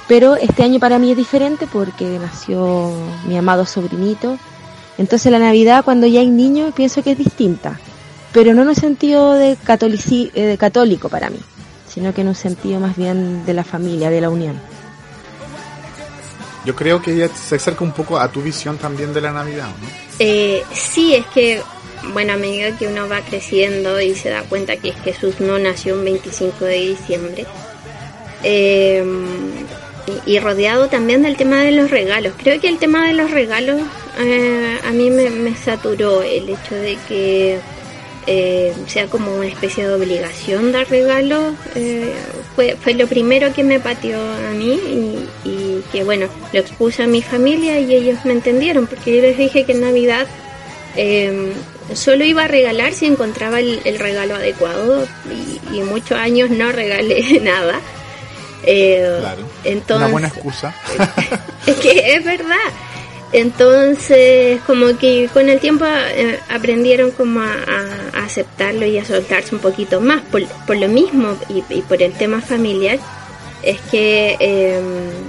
Pero 0.09 0.35
este 0.35 0.64
año 0.64 0.81
para 0.81 0.98
mí 0.98 1.12
es 1.12 1.16
diferente 1.16 1.68
porque 1.72 2.18
nació 2.18 2.90
mi 3.28 3.36
amado 3.36 3.66
sobrinito, 3.66 4.36
entonces 4.98 5.31
la 5.31 5.39
Navidad 5.39 5.85
cuando 5.85 6.09
ya 6.09 6.18
hay 6.18 6.28
niños 6.28 6.74
pienso 6.74 7.05
que 7.05 7.12
es 7.12 7.18
distinta, 7.18 7.78
pero 8.35 8.52
no 8.52 8.62
en 8.62 8.69
un 8.69 8.74
sentido 8.74 9.32
de, 9.35 9.56
catolici- 9.56 10.31
eh, 10.35 10.43
de 10.43 10.59
católico 10.59 11.09
para 11.09 11.31
mí, 11.31 11.39
sino 11.89 12.12
que 12.12 12.20
en 12.23 12.28
un 12.28 12.35
sentido 12.35 12.81
más 12.81 12.97
bien 12.97 13.47
de 13.47 13.55
la 13.55 13.65
familia, 13.65 14.11
de 14.11 14.20
la 14.20 14.28
unión. 14.28 14.61
Yo 16.66 16.74
creo 16.74 17.01
que 17.01 17.12
ella 17.12 17.28
se 17.28 17.55
acerca 17.56 17.85
un 17.85 17.93
poco 17.93 18.19
a 18.19 18.28
tu 18.28 18.43
visión 18.43 18.77
también 18.78 19.12
de 19.15 19.20
la 19.20 19.32
Navidad, 19.32 19.69
¿no? 19.69 19.86
Eh, 20.19 20.62
sí, 20.73 21.15
es 21.15 21.24
que, 21.27 21.62
bueno, 22.12 22.32
a 22.32 22.36
medida 22.36 22.77
que 22.77 22.89
uno 22.89 23.09
va 23.09 23.20
creciendo 23.20 24.01
y 24.01 24.15
se 24.15 24.31
da 24.31 24.43
cuenta 24.43 24.77
que 24.77 24.93
Jesús 24.93 25.40
no 25.40 25.59
nació 25.59 25.94
un 25.94 26.05
25 26.05 26.65
de 26.65 26.74
diciembre, 26.81 27.47
eh, 28.43 29.05
y, 30.27 30.32
y 30.35 30.39
rodeado 30.40 30.89
también 30.89 31.23
del 31.23 31.36
tema 31.36 31.62
de 31.62 31.73
los 31.73 31.90
regalos. 31.90 32.32
Creo 32.39 32.61
que 32.61 32.69
el 32.69 32.78
tema 32.78 33.06
de 33.06 33.15
los 33.15 33.31
regalos 33.31 33.81
eh, 34.19 34.78
a 34.86 34.90
mí 34.90 35.11
me, 35.11 35.31
me 35.31 35.55
saturó 35.55 36.23
el 36.23 36.48
hecho 36.48 36.74
de 36.74 36.97
que 37.09 37.59
eh, 38.27 38.73
sea 38.87 39.07
como 39.07 39.35
una 39.37 39.47
especie 39.47 39.87
de 39.87 39.95
obligación 39.95 40.73
dar 40.73 40.89
regalos. 40.89 41.55
eh, 41.75 42.13
fue, 42.55 42.77
fue 42.81 42.95
lo 42.95 43.07
primero 43.09 43.53
que 43.53 43.65
me 43.65 43.81
pateó 43.81 44.17
a 44.21 44.53
mí 44.53 44.73
y, 45.45 45.49
y 45.49 45.83
que 45.93 46.05
bueno, 46.05 46.27
lo 46.53 46.61
expuse 46.61 47.03
a 47.03 47.07
mi 47.07 47.21
familia 47.21 47.81
y 47.81 47.95
ellos 47.95 48.25
me 48.25 48.33
entendieron 48.33 48.87
porque 48.87 49.17
yo 49.17 49.23
les 49.23 49.37
dije 49.37 49.65
que 49.65 49.73
en 49.73 49.81
Navidad 49.81 50.27
eh, 50.97 51.53
solo 51.95 52.25
iba 52.25 52.45
a 52.45 52.49
regalar 52.49 52.93
si 52.93 53.07
encontraba 53.07 53.59
el, 53.59 53.81
el 53.85 53.99
regalo 53.99 54.37
adecuado 54.37 55.07
y, 55.73 55.77
y 55.79 55.83
muchos 55.83 56.17
años 56.17 56.49
no 56.51 56.71
regalé 56.71 57.41
nada. 57.43 57.81
Eh, 58.67 59.17
Claro. 59.21 59.43
entonces, 59.65 59.97
Una 60.05 60.13
buena 60.13 60.29
excusa. 60.29 60.75
es 61.67 61.75
que 61.77 62.15
es 62.15 62.25
verdad. 62.25 62.57
Entonces, 63.35 64.61
como 64.65 64.97
que 64.97 65.28
con 65.32 65.48
el 65.48 65.59
tiempo 65.59 65.85
eh, 65.85 66.39
aprendieron 66.48 67.11
como 67.11 67.40
a, 67.40 67.56
aceptarlo 68.24 68.86
y 68.86 68.97
a 68.97 69.05
soltarse 69.05 69.56
un 69.56 69.61
poquito 69.61 70.01
más. 70.01 70.23
Por, 70.23 70.47
por 70.66 70.77
lo 70.77 70.86
mismo 70.86 71.36
y, 71.48 71.65
y 71.69 71.82
por 71.82 72.01
el 72.01 72.12
tema 72.12 72.40
familiar, 72.40 73.01
es 73.65 73.81
que 73.90 74.36
eh, 74.39 74.81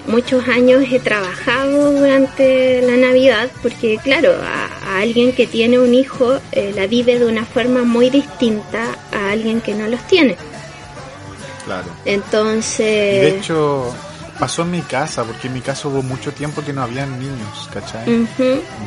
muchos 0.05 0.47
años 0.47 0.83
he 0.91 0.99
trabajado 0.99 1.93
durante 1.93 2.83
la 2.83 2.95
Navidad, 2.95 3.49
porque 3.63 3.97
claro, 4.03 4.33
a, 4.39 4.67
a 4.87 4.99
alguien 4.99 5.33
que 5.33 5.47
tiene 5.47 5.79
un 5.79 5.95
hijo 5.95 6.37
eh, 6.51 6.73
la 6.75 6.85
vive 6.85 7.17
de 7.17 7.25
una 7.25 7.43
forma 7.43 7.83
muy 7.85 8.11
distinta 8.11 8.99
a 9.11 9.31
alguien 9.31 9.61
que 9.61 9.73
no 9.73 9.87
los 9.87 10.05
tiene. 10.05 10.37
Claro. 11.65 11.87
Entonces... 12.05 13.17
Y 13.17 13.31
de 13.31 13.37
hecho, 13.39 13.95
pasó 14.39 14.63
en 14.63 14.71
mi 14.71 14.81
casa, 14.81 15.23
porque 15.23 15.47
en 15.47 15.53
mi 15.53 15.61
casa 15.61 15.87
hubo 15.87 16.01
mucho 16.01 16.33
tiempo 16.33 16.61
que 16.63 16.73
no 16.73 16.81
habían 16.81 17.19
niños, 17.19 17.69
¿cachai? 17.73 18.27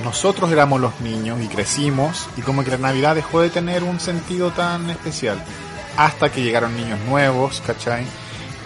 Nosotros 0.05 0.51
éramos 0.53 0.81
los 0.81 1.01
niños 1.01 1.41
y 1.43 1.49
crecimos, 1.49 2.29
y 2.37 2.43
como 2.43 2.65
que 2.65 2.71
la 2.71 2.79
Navidad 2.79 3.15
dejó 3.15 3.41
de 3.41 3.51
tener 3.51 3.83
un 3.83 4.01
sentido 4.01 4.51
tan 4.51 4.91
especial. 4.91 5.43
Hasta 5.97 6.31
que 6.31 6.43
llegaron 6.43 6.77
niños 6.77 7.01
nuevos, 7.09 7.63
¿cachai? 7.67 8.05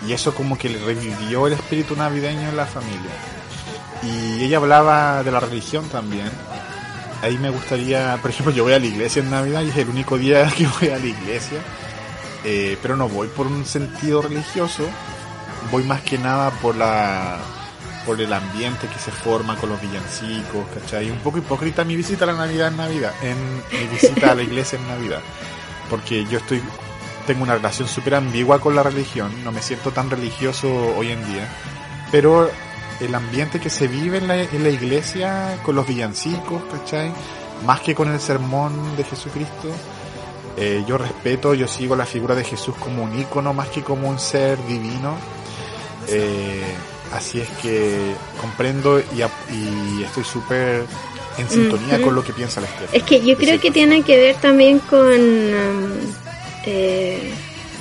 Y 0.06 0.12
eso 0.12 0.34
como 0.34 0.58
que 0.58 0.68
le 0.68 0.78
revivió 0.78 1.46
el 1.46 1.54
espíritu 1.54 1.96
navideño 1.96 2.48
en 2.48 2.56
la 2.56 2.66
familia. 2.66 3.12
Y 4.02 4.42
ella 4.44 4.56
hablaba 4.56 5.22
de 5.22 5.30
la 5.30 5.40
religión 5.40 5.88
también. 5.88 6.30
Ahí 7.22 7.38
me 7.38 7.50
gustaría, 7.50 8.18
por 8.20 8.30
ejemplo, 8.30 8.52
yo 8.52 8.64
voy 8.64 8.72
a 8.72 8.80
la 8.80 8.86
iglesia 8.86 9.22
en 9.22 9.30
Navidad 9.30 9.62
y 9.62 9.68
es 9.68 9.76
el 9.76 9.88
único 9.88 10.18
día 10.18 10.46
que 10.56 10.66
voy 10.66 10.88
a 10.88 10.98
la 10.98 11.06
iglesia. 11.06 11.58
Eh, 12.44 12.76
pero 12.82 12.96
no 12.96 13.08
voy 13.08 13.28
por 13.28 13.46
un 13.46 13.64
sentido 13.64 14.20
religioso, 14.20 14.84
voy 15.70 15.84
más 15.84 16.02
que 16.02 16.18
nada 16.18 16.50
por 16.50 16.76
la 16.76 17.38
por 18.04 18.20
el 18.20 18.32
ambiente 18.32 18.88
que 18.88 18.98
se 18.98 19.12
forma 19.12 19.54
con 19.56 19.70
los 19.70 19.80
villancicos, 19.80 20.66
¿cachai? 20.74 21.08
Un 21.08 21.18
poco 21.18 21.38
hipócrita 21.38 21.84
mi 21.84 21.94
visita 21.94 22.24
a 22.24 22.26
la 22.26 22.32
Navidad 22.32 22.68
en 22.68 22.76
Navidad, 22.76 23.12
en 23.22 23.38
mi 23.56 23.86
visita 23.86 24.32
a 24.32 24.34
la 24.34 24.42
iglesia 24.42 24.76
en 24.78 24.88
Navidad, 24.88 25.20
porque 25.88 26.24
yo 26.26 26.38
estoy 26.38 26.60
tengo 27.26 27.44
una 27.44 27.54
relación 27.54 27.86
súper 27.86 28.16
ambigua 28.16 28.60
con 28.60 28.74
la 28.74 28.82
religión, 28.82 29.32
no 29.44 29.52
me 29.52 29.62
siento 29.62 29.92
tan 29.92 30.10
religioso 30.10 30.68
hoy 30.96 31.12
en 31.12 31.24
día, 31.26 31.48
pero 32.10 32.50
el 33.00 33.14
ambiente 33.14 33.60
que 33.60 33.70
se 33.70 33.88
vive 33.88 34.18
en 34.18 34.28
la, 34.28 34.42
iglesia 34.42 35.58
con 35.64 35.74
los 35.74 35.86
villancicos, 35.86 36.62
¿cachai? 36.70 37.12
Más 37.66 37.80
que 37.80 37.94
con 37.94 38.10
el 38.12 38.20
sermón 38.20 38.96
de 38.96 39.04
Jesucristo, 39.04 39.68
eh, 40.56 40.84
yo 40.86 40.98
respeto, 40.98 41.54
yo 41.54 41.66
sigo 41.66 41.96
la 41.96 42.06
figura 42.06 42.34
de 42.34 42.44
Jesús 42.44 42.74
como 42.76 43.04
un 43.04 43.18
ícono 43.18 43.52
más 43.54 43.68
que 43.68 43.82
como 43.82 44.08
un 44.08 44.18
ser 44.18 44.64
divino. 44.66 45.16
Eh, 46.08 46.62
así 47.12 47.40
es 47.40 47.48
que 47.62 48.14
comprendo 48.40 49.00
y, 49.00 49.20
y 49.54 50.02
estoy 50.04 50.24
súper 50.24 50.84
en 51.38 51.48
sintonía 51.48 52.00
con 52.02 52.14
lo 52.14 52.22
que 52.24 52.32
piensa 52.32 52.60
la 52.60 52.66
Esther. 52.66 52.88
Es 52.92 53.02
que 53.04 53.20
yo 53.24 53.36
creo 53.36 53.58
que 53.60 53.70
tiene 53.70 54.02
que 54.02 54.16
ver 54.18 54.36
también 54.36 54.78
con, 54.80 55.08
um, 55.08 55.92
eh, 56.66 57.30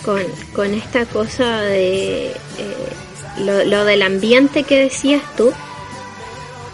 con, 0.06 0.22
con 0.53 0.73
esta 0.73 1.06
cosa 1.06 1.61
de 1.61 2.27
eh, 2.27 2.34
lo, 3.39 3.64
lo 3.65 3.84
del 3.85 4.02
ambiente 4.03 4.64
que 4.64 4.80
decías 4.80 5.22
tú. 5.35 5.52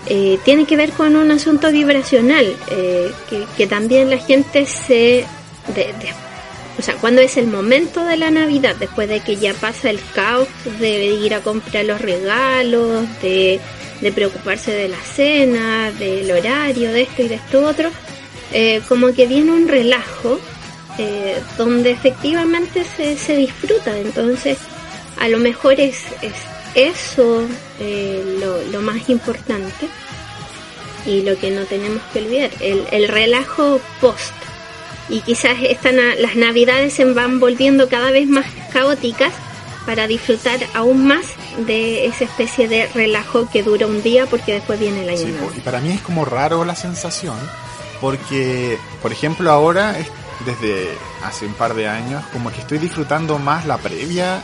eh, 0.10 0.40
tiene 0.46 0.66
que 0.66 0.78
ver 0.78 0.92
con 0.92 1.16
un 1.16 1.32
asunto 1.32 1.72
vibracional, 1.72 2.56
que, 2.68 3.46
que 3.58 3.68
también 3.68 4.10
la 4.10 4.18
gente 4.20 4.66
se... 4.66 5.26
de- 5.76 5.94
o 6.78 6.82
sea, 6.82 6.96
cuando 6.96 7.22
es 7.22 7.38
el 7.38 7.48
momento 7.48 8.04
de 8.04 8.18
la 8.18 8.30
Navidad, 8.30 8.76
después 8.76 9.10
de 9.10 9.20
que 9.22 9.38
ya 9.38 9.54
pasa 9.56 9.90
el 9.90 10.00
caos 10.14 10.48
de 10.80 11.06
ir 11.06 11.34
a 11.34 11.42
comprar 11.42 11.86
los 11.86 12.00
regalos, 12.00 13.08
de, 13.22 13.60
preocuparse 14.14 14.72
de 14.72 14.88
la 14.88 14.98
cena, 14.98 15.92
del 15.92 16.30
horario, 16.30 16.92
de 16.92 17.02
esto 17.02 17.24
y 17.24 17.30
de 17.30 17.36
esto 17.36 17.66
otro, 17.66 17.90
eh, 18.54 18.82
como 18.88 19.12
que 19.14 19.26
viene 19.26 19.52
un 19.52 19.68
relajo 19.68 20.40
eh, 21.00 21.42
donde 21.58 21.92
efectivamente 21.92 22.84
se, 22.84 23.36
disfruta. 23.36 23.98
Entonces, 23.98 24.60
a 25.20 25.28
lo 25.30 25.40
mejor 25.40 25.80
es, 25.80 26.04
es 26.22 26.34
eso 26.76 27.48
eh, 27.80 28.64
lo, 28.72 28.82
más 28.82 29.10
importante 29.10 29.88
y 31.08 31.24
lo 31.24 31.36
que 31.40 31.50
no 31.50 31.66
tenemos 31.66 32.04
que 32.14 32.20
olvidar, 32.20 32.52
el 32.62 33.08
relajo 33.08 33.82
post. 34.00 34.34
Y 35.10 35.22
quizás 35.22 35.54
esta 35.62 35.92
na- 35.92 36.16
las 36.16 36.36
navidades 36.36 36.94
se 36.94 37.06
van 37.06 37.40
volviendo 37.40 37.88
cada 37.90 38.12
vez 38.12 38.28
más 38.28 38.46
caóticas 38.74 39.32
para 39.86 40.06
disfrutar 40.06 40.60
aún 40.74 41.08
más 41.08 41.26
de 41.66 42.06
esa 42.08 42.26
especie 42.26 42.68
de 42.68 42.88
relajo 42.88 43.50
que 43.50 43.64
dura 43.64 43.88
un 43.88 44.04
día 44.04 44.26
porque 44.26 44.54
después 44.54 44.80
viene 44.80 45.04
el 45.04 45.10
año 45.10 45.18
Sí, 45.20 45.26
nuevo. 45.28 45.52
y 45.56 45.62
para 45.62 45.80
mí 45.80 45.92
es 45.92 46.02
como 46.02 46.26
raro 46.26 46.66
la 46.66 46.76
sensación, 46.76 47.38
porque, 48.02 48.78
por 49.02 49.12
ejemplo, 49.14 49.50
ahora, 49.50 49.98
es- 49.98 50.08
desde 50.46 50.90
hace 51.24 51.46
un 51.46 51.54
par 51.54 51.74
de 51.74 51.88
años, 51.88 52.24
como 52.34 52.52
que 52.52 52.60
estoy 52.60 52.78
disfrutando 52.80 53.40
más 53.40 53.66
la 53.66 53.78
previa 53.78 54.42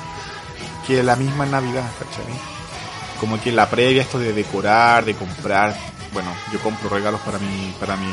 que 0.87 1.03
la 1.03 1.15
misma 1.17 1.45
Navidad, 1.45 1.89
¿cachai? 1.99 2.33
Como 3.19 3.39
que 3.41 3.51
la 3.51 3.69
previa, 3.69 4.01
esto 4.01 4.19
de 4.19 4.33
decorar, 4.33 5.05
de 5.05 5.13
comprar, 5.13 5.77
bueno, 6.13 6.33
yo 6.51 6.59
compro 6.59 6.89
regalos 6.89 7.21
para 7.21 7.39
mi, 7.39 7.73
para 7.79 7.95
mi, 7.95 8.07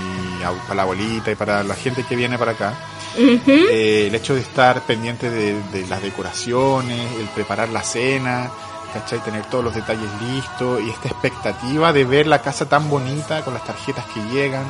para 0.63 0.75
la 0.75 0.83
abuelita 0.83 1.31
y 1.31 1.35
para 1.35 1.63
la 1.63 1.75
gente 1.75 2.05
que 2.05 2.17
viene 2.17 2.39
para 2.39 2.53
acá. 2.53 2.75
Eh, 3.17 4.07
el 4.07 4.15
hecho 4.15 4.35
de 4.35 4.41
estar 4.41 4.83
pendiente 4.83 5.31
de, 5.31 5.61
de 5.73 5.87
las 5.87 6.03
decoraciones, 6.03 7.13
el 7.19 7.27
preparar 7.29 7.69
la 7.69 7.83
cena, 7.83 8.51
¿cachai? 8.93 9.21
Tener 9.21 9.45
todos 9.47 9.65
los 9.65 9.75
detalles 9.75 10.09
listos 10.23 10.81
y 10.83 10.91
esta 10.91 11.09
expectativa 11.09 11.93
de 11.93 12.05
ver 12.05 12.27
la 12.27 12.43
casa 12.43 12.69
tan 12.69 12.89
bonita 12.89 13.45
con 13.45 13.55
las 13.55 13.65
tarjetas 13.65 14.05
que 14.07 14.21
llegan. 14.33 14.65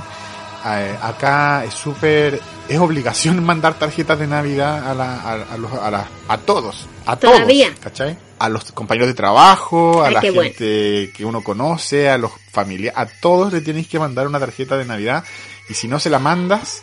Eh, 0.66 0.94
acá 1.02 1.64
es 1.64 1.72
súper, 1.74 2.40
es 2.68 2.78
obligación 2.78 3.42
mandar 3.44 3.78
tarjetas 3.78 4.18
de 4.18 4.26
Navidad 4.26 4.90
a, 4.90 4.94
la, 4.94 5.20
a, 5.20 5.32
a 5.54 5.56
los- 5.56 5.72
a 5.72 5.90
la- 5.90 6.08
a 6.28 6.38
todos, 6.38 6.86
a 7.06 7.16
Todavía. 7.16 7.68
todos, 7.68 7.80
¿cachai? 7.80 8.18
A 8.38 8.48
los 8.48 8.70
compañeros 8.72 9.08
de 9.08 9.14
trabajo, 9.14 10.02
a 10.02 10.08
Ay, 10.08 10.14
la 10.14 10.20
bueno. 10.20 10.42
gente 10.42 11.10
que 11.14 11.24
uno 11.24 11.42
conoce, 11.42 12.08
a 12.10 12.18
los 12.18 12.32
familiares, 12.52 12.98
a 12.98 13.06
todos 13.06 13.52
le 13.52 13.60
tienes 13.60 13.86
que 13.88 13.98
mandar 13.98 14.26
una 14.26 14.38
tarjeta 14.40 14.76
de 14.76 14.84
Navidad 14.84 15.24
y 15.68 15.74
si 15.74 15.88
no 15.88 15.98
se 15.98 16.10
la 16.10 16.18
mandas 16.18 16.82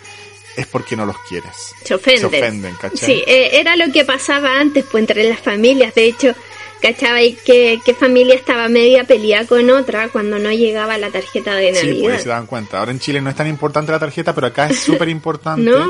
es 0.55 0.65
porque 0.65 0.95
no 0.95 1.05
los 1.05 1.17
quieres. 1.29 1.53
Se 1.83 1.93
ofenden. 1.93 2.19
Se 2.19 2.25
ofenden, 2.39 2.75
¿cachai? 2.81 2.97
Sí, 2.97 3.23
eh, 3.27 3.59
era 3.59 3.75
lo 3.75 3.91
que 3.91 4.03
pasaba 4.05 4.59
antes, 4.59 4.85
pues 4.91 5.01
entre 5.03 5.23
las 5.29 5.39
familias. 5.39 5.93
De 5.93 6.05
hecho, 6.07 6.33
¿cachaba? 6.81 7.21
Y 7.21 7.33
que, 7.33 7.79
que 7.85 7.93
familia 7.93 8.35
estaba 8.35 8.67
media 8.69 9.03
peleada 9.03 9.45
con 9.47 9.69
otra 9.69 10.09
cuando 10.09 10.39
no 10.39 10.51
llegaba 10.51 10.97
la 10.97 11.09
tarjeta 11.09 11.53
de 11.55 11.73
Sí, 11.75 11.87
Navidad. 11.87 12.09
pues 12.09 12.23
se 12.23 12.29
dan 12.29 12.45
cuenta. 12.45 12.79
Ahora 12.79 12.91
en 12.91 12.99
Chile 12.99 13.21
no 13.21 13.29
es 13.29 13.35
tan 13.35 13.47
importante 13.47 13.91
la 13.91 13.99
tarjeta, 13.99 14.33
pero 14.33 14.47
acá 14.47 14.67
es 14.69 14.79
súper 14.83 15.09
importante. 15.09 15.61
No. 15.69 15.85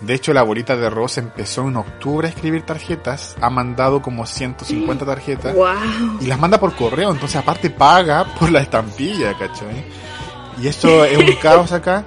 De 0.00 0.14
hecho, 0.14 0.32
la 0.32 0.40
abuelita 0.40 0.76
de 0.76 0.88
Rosa 0.90 1.20
empezó 1.20 1.66
en 1.68 1.76
octubre 1.76 2.26
a 2.26 2.30
escribir 2.30 2.62
tarjetas. 2.62 3.36
Ha 3.40 3.50
mandado 3.50 4.00
como 4.02 4.26
150 4.26 5.04
tarjetas. 5.04 5.54
Wow. 5.54 6.18
Y 6.20 6.26
las 6.26 6.38
manda 6.38 6.58
por 6.58 6.74
correo. 6.74 7.10
Entonces, 7.10 7.36
aparte, 7.36 7.70
paga 7.70 8.24
por 8.38 8.50
la 8.50 8.60
estampilla, 8.60 9.36
¿cachai? 9.38 9.84
Y 10.62 10.68
esto 10.68 11.04
es 11.04 11.16
un 11.16 11.32
caos 11.42 11.72
acá. 11.72 12.04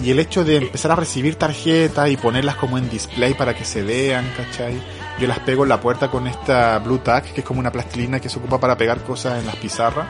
Y 0.00 0.10
el 0.10 0.18
hecho 0.18 0.44
de 0.44 0.56
empezar 0.56 0.90
a 0.92 0.96
recibir 0.96 1.36
tarjetas 1.36 2.10
y 2.10 2.16
ponerlas 2.16 2.56
como 2.56 2.78
en 2.78 2.88
display 2.88 3.34
para 3.34 3.54
que 3.54 3.64
se 3.64 3.82
vean, 3.82 4.24
¿cachai? 4.36 4.80
Yo 5.20 5.28
las 5.28 5.38
pego 5.40 5.62
en 5.62 5.68
la 5.68 5.80
puerta 5.80 6.10
con 6.10 6.26
esta 6.26 6.78
Blue 6.78 6.98
Tack, 6.98 7.32
que 7.32 7.40
es 7.42 7.46
como 7.46 7.60
una 7.60 7.70
plastilina 7.70 8.18
que 8.18 8.28
se 8.28 8.38
ocupa 8.38 8.58
para 8.58 8.76
pegar 8.76 9.02
cosas 9.02 9.38
en 9.38 9.46
las 9.46 9.56
pizarras. 9.56 10.06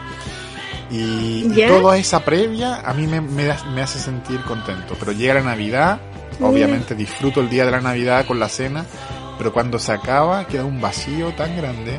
Y, 0.91 1.49
toda 1.67 1.97
esa 1.97 2.21
previa 2.25 2.81
a 2.81 2.93
mí 2.93 3.07
me, 3.07 3.21
me, 3.21 3.55
me 3.75 3.83
hace 3.83 3.99
sentir 3.99 4.41
contento. 4.43 4.95
Pero 4.99 5.13
llega 5.13 5.35
la 5.35 5.43
Navidad, 5.43 6.01
obviamente 6.41 6.95
disfruto 6.95 7.41
el 7.41 7.49
día 7.49 7.65
de 7.65 7.71
la 7.71 7.81
Navidad 7.81 8.27
con 8.27 8.39
la 8.39 8.49
cena, 8.49 8.85
pero 9.39 9.53
cuando 9.53 9.79
se 9.79 9.93
acaba 9.93 10.47
queda 10.47 10.65
un 10.65 10.81
vacío 10.81 11.33
tan 11.33 11.57
grande. 11.57 11.99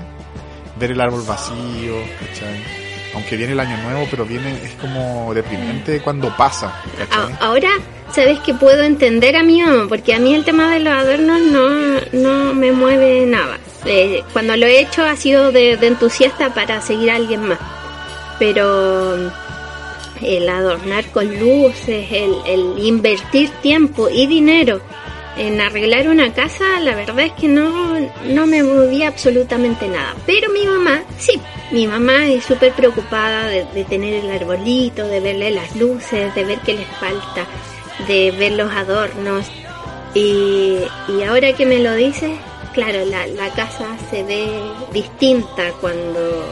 Ver 0.79 0.91
el 0.91 1.01
árbol 1.01 1.23
vacío, 1.27 1.95
¿cachai? 2.19 2.82
Aunque 3.13 3.37
viene 3.37 3.53
el 3.53 3.59
año 3.59 3.77
nuevo, 3.83 4.07
pero 4.09 4.25
viene, 4.25 4.53
es 4.63 4.71
como 4.81 5.33
deprimente 5.33 6.01
cuando 6.01 6.35
pasa, 6.35 6.73
¿cachai? 6.97 7.35
Ahora, 7.39 7.69
¿sabes 8.11 8.39
que 8.39 8.53
puedo 8.53 8.83
entender 8.83 9.35
a 9.35 9.43
mi 9.43 9.61
mamá? 9.61 9.85
Porque 9.87 10.15
a 10.15 10.19
mí 10.19 10.33
el 10.33 10.43
tema 10.43 10.73
de 10.73 10.79
los 10.79 10.93
adornos 10.93 11.41
no, 11.41 11.99
no 12.11 12.53
me 12.53 12.71
mueve 12.71 13.25
nada. 13.25 13.57
Eh, 13.85 14.23
cuando 14.33 14.57
lo 14.57 14.65
he 14.65 14.79
hecho 14.79 15.03
ha 15.03 15.15
sido 15.15 15.51
de, 15.51 15.77
de 15.77 15.87
entusiasta 15.87 16.53
para 16.53 16.81
seguir 16.81 17.11
a 17.11 17.15
alguien 17.15 17.47
más. 17.47 17.59
Pero 18.39 19.31
el 20.21 20.49
adornar 20.49 21.05
con 21.07 21.27
luces, 21.39 22.07
el, 22.11 22.33
el 22.47 22.83
invertir 22.83 23.49
tiempo 23.61 24.09
y 24.09 24.25
dinero 24.25 24.81
en 25.37 25.59
arreglar 25.61 26.07
una 26.07 26.33
casa, 26.33 26.79
la 26.79 26.95
verdad 26.95 27.25
es 27.25 27.31
que 27.33 27.47
no, 27.47 27.99
no 28.25 28.45
me 28.45 28.63
movía 28.63 29.07
absolutamente 29.07 29.87
nada. 29.87 30.15
Pero 30.25 30.51
mi 30.51 30.65
mamá, 30.65 31.03
sí, 31.17 31.39
mi 31.71 31.87
mamá 31.87 32.27
es 32.27 32.45
súper 32.45 32.73
preocupada 32.73 33.47
de, 33.47 33.83
tener 33.85 34.23
el 34.23 34.31
arbolito, 34.31 35.07
de 35.07 35.19
verle 35.19 35.51
las 35.51 35.75
luces, 35.75 36.33
de 36.35 36.43
ver 36.43 36.59
qué 36.59 36.73
les 36.73 36.87
falta, 36.87 37.47
de 38.07 38.31
ver 38.31 38.53
los 38.53 38.71
adornos. 38.71 39.47
Y, 40.13 40.77
y 41.07 41.23
ahora 41.23 41.53
que 41.53 41.65
me 41.65 41.79
lo 41.79 41.95
dices, 41.95 42.31
claro, 42.73 43.03
la, 43.05 43.25
la 43.27 43.49
casa 43.49 43.97
se 44.11 44.23
ve 44.23 44.47
distinta 44.91 45.71
cuando, 45.81 46.45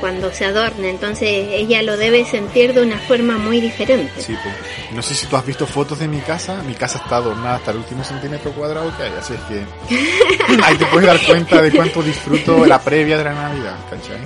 cuando 0.00 0.32
se 0.32 0.44
adorna, 0.44 0.88
entonces 0.88 1.28
ella 1.28 1.82
lo 1.82 1.96
debe 1.96 2.24
sentir 2.24 2.74
de 2.74 2.82
una 2.82 2.98
forma 2.98 3.38
muy 3.38 3.60
diferente. 3.60 4.12
Sí, 4.20 4.36
pues. 4.42 4.54
No 4.92 5.02
sé 5.02 5.14
si 5.14 5.26
tú 5.26 5.36
has 5.36 5.46
visto 5.46 5.66
fotos 5.66 5.98
de 5.98 6.08
mi 6.08 6.20
casa. 6.20 6.62
Mi 6.62 6.74
casa 6.74 6.98
está 6.98 7.16
adornada 7.16 7.56
hasta 7.56 7.70
el 7.70 7.78
último 7.78 8.04
centímetro 8.04 8.52
cuadrado 8.52 8.94
que 8.96 9.02
hay, 9.02 9.12
así 9.18 9.34
es 9.34 9.40
que 9.40 10.62
ahí 10.62 10.76
te 10.76 10.86
puedes 10.86 11.06
dar 11.06 11.26
cuenta 11.26 11.62
de 11.62 11.72
cuánto 11.72 12.02
disfruto 12.02 12.66
la 12.66 12.78
previa 12.80 13.18
de 13.18 13.24
la 13.24 13.34
Navidad, 13.34 13.76
¿cachai? 13.90 14.20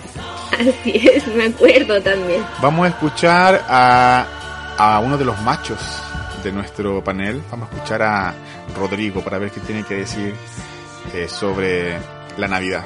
Así 0.53 1.09
es, 1.09 1.27
me 1.29 1.47
acuerdo 1.47 2.01
también. 2.03 2.45
Vamos 2.61 2.87
a 2.87 2.89
escuchar 2.89 3.65
a, 3.69 4.27
a 4.77 5.01
uno 5.01 5.17
de 5.17 5.25
los 5.25 5.41
machos 5.43 5.79
de 6.43 6.53
nuestro 6.53 7.03
panel. 7.03 7.43
Vamos 7.51 7.69
a 7.71 7.75
escuchar 7.75 8.03
a 8.03 8.35
Rodrigo 8.77 9.23
para 9.23 9.39
ver 9.39 9.51
qué 9.51 9.61
tiene 9.61 9.85
que 9.85 9.95
decir 9.95 10.35
eh, 11.15 11.29
sobre 11.29 11.99
la 12.37 12.49
Navidad. 12.49 12.85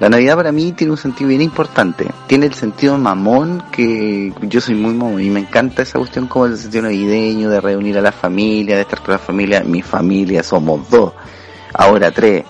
La 0.00 0.08
Navidad 0.08 0.36
para 0.36 0.50
mí 0.50 0.72
tiene 0.72 0.92
un 0.92 0.96
sentido 0.96 1.28
bien 1.28 1.42
importante. 1.42 2.06
Tiene 2.26 2.46
el 2.46 2.54
sentido 2.54 2.96
mamón, 2.96 3.62
que 3.70 4.32
yo 4.40 4.60
soy 4.62 4.74
muy 4.74 4.94
mamón 4.94 5.20
y 5.20 5.28
me 5.28 5.40
encanta 5.40 5.82
esa 5.82 5.98
cuestión 5.98 6.26
como 6.26 6.46
el 6.46 6.56
sentido 6.56 6.84
navideño, 6.84 7.50
de 7.50 7.60
reunir 7.60 7.98
a 7.98 8.00
la 8.00 8.10
familia, 8.10 8.76
de 8.76 8.82
estar 8.82 9.02
con 9.02 9.12
la 9.12 9.18
familia. 9.18 9.62
Mi 9.62 9.82
familia 9.82 10.42
somos 10.42 10.88
dos, 10.88 11.12
ahora 11.74 12.10
tres. 12.10 12.44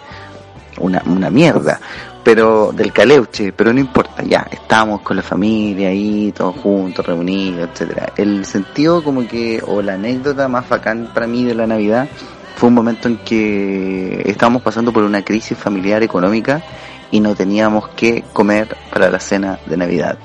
Una, 0.78 1.02
una 1.06 1.28
mierda. 1.28 1.80
Pero 2.22 2.70
del 2.70 2.92
caleuche, 2.92 3.52
pero 3.52 3.72
no 3.72 3.80
importa, 3.80 4.22
ya, 4.22 4.46
estamos 4.50 5.00
con 5.00 5.16
la 5.16 5.22
familia 5.22 5.88
ahí, 5.88 6.32
todos 6.36 6.54
juntos, 6.54 7.04
reunidos, 7.04 7.68
etcétera. 7.72 8.12
El 8.16 8.44
sentido 8.44 9.02
como 9.02 9.26
que, 9.26 9.60
o 9.66 9.82
la 9.82 9.94
anécdota 9.94 10.46
más 10.46 10.68
bacán 10.68 11.10
para 11.12 11.26
mí 11.26 11.44
de 11.44 11.54
la 11.56 11.66
Navidad, 11.66 12.08
fue 12.54 12.68
un 12.68 12.74
momento 12.74 13.08
en 13.08 13.16
que 13.24 14.22
estábamos 14.26 14.62
pasando 14.62 14.92
por 14.92 15.02
una 15.02 15.24
crisis 15.24 15.58
familiar 15.58 16.02
económica 16.02 16.62
y 17.10 17.20
no 17.20 17.34
teníamos 17.34 17.88
que 17.90 18.24
comer 18.32 18.76
para 18.92 19.10
la 19.10 19.20
cena 19.20 19.58
de 19.66 19.76
Navidad. 19.76 20.18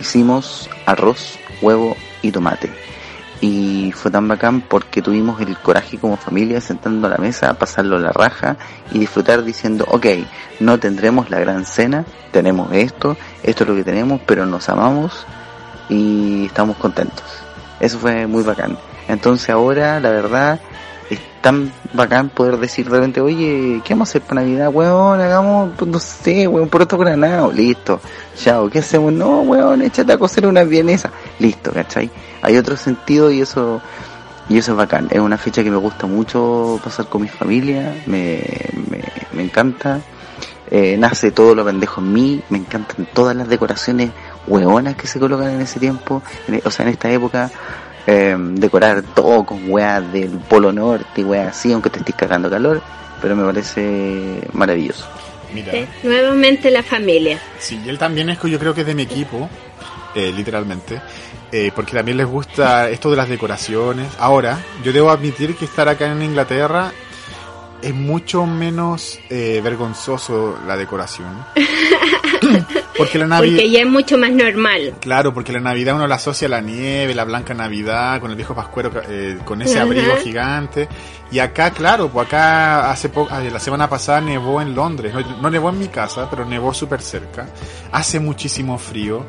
Hicimos 0.00 0.70
arroz, 0.86 1.38
huevo 1.60 1.96
y 2.22 2.32
tomate. 2.32 2.70
Y 3.42 3.92
fue 3.92 4.10
tan 4.10 4.28
bacán 4.28 4.60
porque 4.60 5.00
tuvimos 5.00 5.40
el 5.40 5.56
coraje 5.58 5.98
como 5.98 6.16
familia 6.16 6.60
sentando 6.60 7.06
a 7.06 7.10
la 7.10 7.16
mesa, 7.16 7.54
pasarlo 7.54 7.98
la 7.98 8.12
raja 8.12 8.56
y 8.92 8.98
disfrutar 8.98 9.42
diciendo, 9.44 9.86
ok, 9.88 10.06
no 10.60 10.78
tendremos 10.78 11.30
la 11.30 11.40
gran 11.40 11.64
cena, 11.64 12.04
tenemos 12.32 12.70
esto, 12.72 13.16
esto 13.42 13.64
es 13.64 13.70
lo 13.70 13.76
que 13.76 13.84
tenemos, 13.84 14.20
pero 14.26 14.44
nos 14.44 14.68
amamos 14.68 15.26
y 15.88 16.46
estamos 16.46 16.76
contentos. 16.76 17.24
Eso 17.80 17.98
fue 17.98 18.26
muy 18.26 18.42
bacán. 18.42 18.76
Entonces 19.08 19.48
ahora, 19.48 20.00
la 20.00 20.10
verdad, 20.10 20.60
es 21.10 21.20
tan 21.40 21.72
bacán 21.92 22.28
poder 22.28 22.56
decir 22.58 22.88
de 22.88 22.96
repente, 22.96 23.20
oye, 23.20 23.80
¿qué 23.84 23.94
vamos 23.94 24.08
a 24.08 24.10
hacer 24.10 24.22
para 24.22 24.42
Navidad, 24.42 24.70
weón? 24.72 25.20
Hagamos, 25.20 25.70
pues, 25.76 25.90
no 25.90 25.98
sé, 25.98 26.46
weón, 26.46 26.68
por 26.68 26.82
otro 26.82 26.98
granado, 26.98 27.50
listo. 27.52 28.00
Chao, 28.36 28.70
¿qué 28.70 28.78
hacemos? 28.78 29.12
No, 29.12 29.40
weón, 29.40 29.82
échate 29.82 30.12
a 30.12 30.18
cocer 30.18 30.46
una 30.46 30.62
vienesa. 30.64 31.10
Listo, 31.38 31.72
¿cachai? 31.72 32.10
Hay 32.42 32.56
otro 32.56 32.76
sentido 32.76 33.30
y 33.30 33.40
eso, 33.40 33.80
y 34.48 34.58
eso 34.58 34.72
es 34.72 34.76
bacán. 34.78 35.08
Es 35.10 35.18
una 35.20 35.36
fecha 35.36 35.62
que 35.64 35.70
me 35.70 35.76
gusta 35.78 36.06
mucho 36.06 36.80
pasar 36.82 37.06
con 37.06 37.22
mi 37.22 37.28
familia, 37.28 37.94
me, 38.06 38.42
me, 38.88 39.00
me 39.32 39.42
encanta. 39.42 40.00
Eh, 40.72 40.96
nace 40.96 41.32
todo 41.32 41.56
lo 41.56 41.64
pendejo 41.64 42.00
en 42.00 42.12
mí, 42.12 42.42
me 42.48 42.58
encantan 42.58 43.08
todas 43.12 43.34
las 43.34 43.48
decoraciones 43.48 44.10
hueonas 44.46 44.94
que 44.94 45.08
se 45.08 45.18
colocan 45.18 45.48
en 45.50 45.60
ese 45.62 45.80
tiempo, 45.80 46.22
en- 46.46 46.62
o 46.64 46.70
sea, 46.70 46.84
en 46.86 46.92
esta 46.92 47.10
época 47.10 47.50
eh, 48.10 48.36
decorar 48.38 49.02
todo 49.14 49.44
con 49.44 49.70
weas 49.70 50.12
del 50.12 50.30
Polo 50.30 50.72
Norte 50.72 51.20
y 51.20 51.24
weas 51.24 51.48
así, 51.56 51.72
aunque 51.72 51.90
te 51.90 52.00
estés 52.00 52.14
cagando 52.16 52.50
calor, 52.50 52.82
pero 53.22 53.36
me 53.36 53.44
parece 53.44 54.40
maravilloso. 54.52 55.06
Mira, 55.54 55.72
Sí, 55.72 55.86
Nuevamente 56.02 56.70
la 56.70 56.82
familia. 56.82 57.38
sí, 57.58 57.80
y 57.84 57.88
él 57.88 57.98
también 57.98 58.30
es 58.30 58.38
que 58.38 58.50
yo 58.50 58.58
creo 58.58 58.74
que 58.74 58.80
es 58.80 58.86
de 58.86 58.94
mi 58.94 59.02
equipo, 59.02 59.48
eh, 60.14 60.32
literalmente, 60.34 61.00
eh, 61.52 61.70
porque 61.74 61.92
también 61.96 62.16
les 62.16 62.26
gusta 62.26 62.88
esto 62.88 63.10
de 63.10 63.16
las 63.16 63.28
decoraciones. 63.28 64.08
Ahora, 64.18 64.58
yo 64.84 64.92
debo 64.92 65.10
admitir 65.10 65.54
que 65.56 65.64
estar 65.64 65.88
acá 65.88 66.06
en 66.10 66.22
Inglaterra 66.22 66.92
es 67.82 67.94
mucho 67.94 68.44
menos 68.44 69.18
eh, 69.30 69.60
vergonzoso 69.62 70.58
la 70.66 70.76
decoración. 70.76 71.44
porque 73.00 73.18
la 73.18 73.26
Navidad... 73.26 73.56
Porque 73.56 73.70
ya 73.70 73.80
es 73.80 73.86
mucho 73.86 74.16
más 74.18 74.30
normal. 74.30 74.94
Claro, 75.00 75.34
porque 75.34 75.52
la 75.52 75.60
Navidad 75.60 75.94
uno 75.96 76.06
la 76.06 76.14
asocia 76.16 76.46
a 76.46 76.50
la 76.50 76.60
nieve, 76.60 77.14
la 77.14 77.24
blanca 77.24 77.54
Navidad, 77.54 78.20
con 78.20 78.30
el 78.30 78.36
viejo 78.36 78.54
Pascuero, 78.54 78.90
eh, 79.08 79.38
con 79.44 79.60
ese 79.62 79.74
Ajá. 79.74 79.82
abrigo 79.82 80.16
gigante. 80.16 80.88
Y 81.32 81.38
acá, 81.38 81.70
claro, 81.70 82.08
pues 82.08 82.26
acá 82.26 82.90
hace 82.90 83.08
poco, 83.08 83.30
la 83.38 83.60
semana 83.60 83.88
pasada 83.88 84.20
nevó 84.20 84.60
en 84.60 84.74
Londres. 84.74 85.12
No, 85.14 85.20
no 85.42 85.50
nevó 85.50 85.70
en 85.70 85.78
mi 85.78 85.88
casa, 85.88 86.28
pero 86.28 86.44
nevó 86.44 86.74
súper 86.74 87.00
cerca. 87.02 87.46
Hace 87.92 88.18
muchísimo 88.20 88.78
frío. 88.78 89.26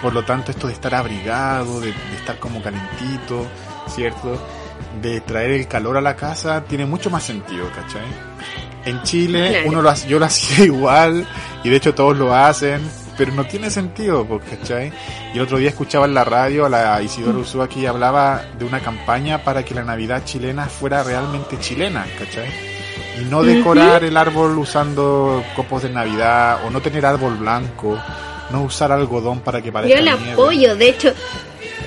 Por 0.00 0.12
lo 0.14 0.24
tanto, 0.24 0.50
esto 0.52 0.66
de 0.68 0.72
estar 0.74 0.94
abrigado, 0.94 1.80
de, 1.80 1.88
de 1.88 2.16
estar 2.16 2.38
como 2.38 2.62
calentito, 2.62 3.46
¿cierto? 3.88 4.40
De 5.00 5.20
traer 5.22 5.50
el 5.52 5.66
calor 5.68 5.96
a 5.96 6.00
la 6.00 6.14
casa, 6.14 6.62
tiene 6.64 6.86
mucho 6.86 7.10
más 7.10 7.24
sentido, 7.24 7.66
¿cachai? 7.74 8.02
En 8.84 9.02
Chile, 9.02 9.48
Claro. 9.50 9.68
uno 9.68 9.82
lo 9.82 9.90
hace, 9.90 10.08
yo 10.08 10.18
lo 10.18 10.24
hacía 10.26 10.64
igual, 10.64 11.26
y 11.64 11.70
de 11.70 11.76
hecho 11.76 11.94
todos 11.94 12.16
lo 12.16 12.34
hacen. 12.34 12.80
Pero 13.16 13.32
no 13.32 13.44
tiene 13.46 13.70
sentido, 13.70 14.26
¿cachai? 14.50 14.92
Y 15.32 15.36
el 15.36 15.42
otro 15.42 15.58
día 15.58 15.68
escuchaba 15.70 16.06
en 16.06 16.14
la 16.14 16.24
radio 16.24 16.66
a 16.66 16.68
la 16.68 17.02
Isidora 17.02 17.38
Ursúa 17.38 17.68
que 17.68 17.86
hablaba 17.86 18.42
de 18.58 18.64
una 18.64 18.80
campaña 18.80 19.44
para 19.44 19.64
que 19.64 19.74
la 19.74 19.84
Navidad 19.84 20.22
chilena 20.24 20.66
fuera 20.66 21.02
realmente 21.02 21.58
chilena, 21.58 22.06
¿cachai? 22.18 22.48
Y 23.20 23.24
no 23.24 23.42
decorar 23.42 24.04
el 24.04 24.16
árbol 24.16 24.56
usando 24.58 25.44
copos 25.54 25.82
de 25.82 25.90
Navidad 25.90 26.60
o 26.66 26.70
no 26.70 26.80
tener 26.80 27.04
árbol 27.04 27.36
blanco, 27.36 27.98
no 28.50 28.62
usar 28.62 28.90
algodón 28.92 29.40
para 29.40 29.60
que 29.60 29.70
parezca 29.70 29.98
Yo 29.98 30.04
la 30.04 30.16
nieve. 30.16 30.32
apoyo, 30.32 30.76
de 30.76 30.88
hecho, 30.88 31.12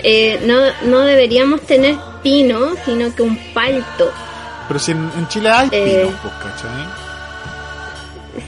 eh, 0.04 0.40
no, 0.46 0.90
no 0.90 1.00
deberíamos 1.00 1.62
tener 1.62 1.96
pino, 2.22 2.70
sino 2.86 3.14
que 3.16 3.24
un 3.24 3.38
palto. 3.54 4.12
Pero 4.68 4.80
si 4.80 4.92
en, 4.92 5.12
en 5.18 5.28
Chile 5.28 5.50
hay 5.50 5.70
Eh. 5.72 6.06
pinos, 6.08 6.34
¿cachai? 6.42 7.05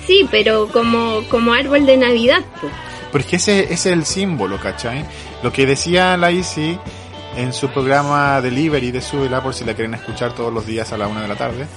Sí, 0.05 0.27
pero 0.29 0.67
como, 0.67 1.21
como 1.29 1.53
árbol 1.53 1.85
de 1.85 1.97
Navidad, 1.97 2.43
pues. 2.59 2.73
Pero 3.11 3.23
es 3.23 3.29
que 3.29 3.35
ese, 3.37 3.59
ese 3.63 3.73
es 3.73 3.85
el 3.87 4.05
símbolo, 4.05 4.59
¿cachai? 4.59 5.05
Lo 5.41 5.51
que 5.51 5.65
decía 5.65 6.17
la 6.17 6.31
Isi 6.31 6.77
en 7.37 7.53
su 7.53 7.69
programa 7.69 8.41
Delivery 8.41 8.91
de 8.91 8.99
Súbela, 8.99 9.41
por 9.41 9.53
si 9.53 9.63
la 9.63 9.75
quieren 9.75 9.93
escuchar 9.93 10.33
todos 10.33 10.51
los 10.51 10.65
días 10.65 10.91
a 10.91 10.97
la 10.97 11.07
una 11.07 11.21
de 11.21 11.27
la 11.27 11.35
tarde, 11.35 11.67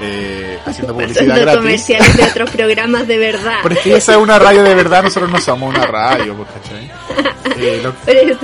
eh, 0.00 0.58
haciendo 0.66 0.92
publicidad 0.92 1.40
gratis. 1.40 1.56
comerciales 1.56 2.16
de 2.16 2.24
otros 2.24 2.50
programas 2.56 3.06
de 3.06 3.18
verdad. 3.18 3.58
Pero 3.62 3.74
es 3.76 3.80
que 3.80 3.96
esa 3.96 4.12
es 4.12 4.18
una 4.18 4.38
radio 4.38 4.62
de 4.64 4.74
verdad, 4.74 5.04
nosotros 5.04 5.30
no 5.30 5.40
somos 5.40 5.74
una 5.74 5.86
radio, 5.86 6.34
pues, 6.34 6.48
¿cachai? 6.50 6.90
Eh, 7.56 7.80
lo, 7.84 7.94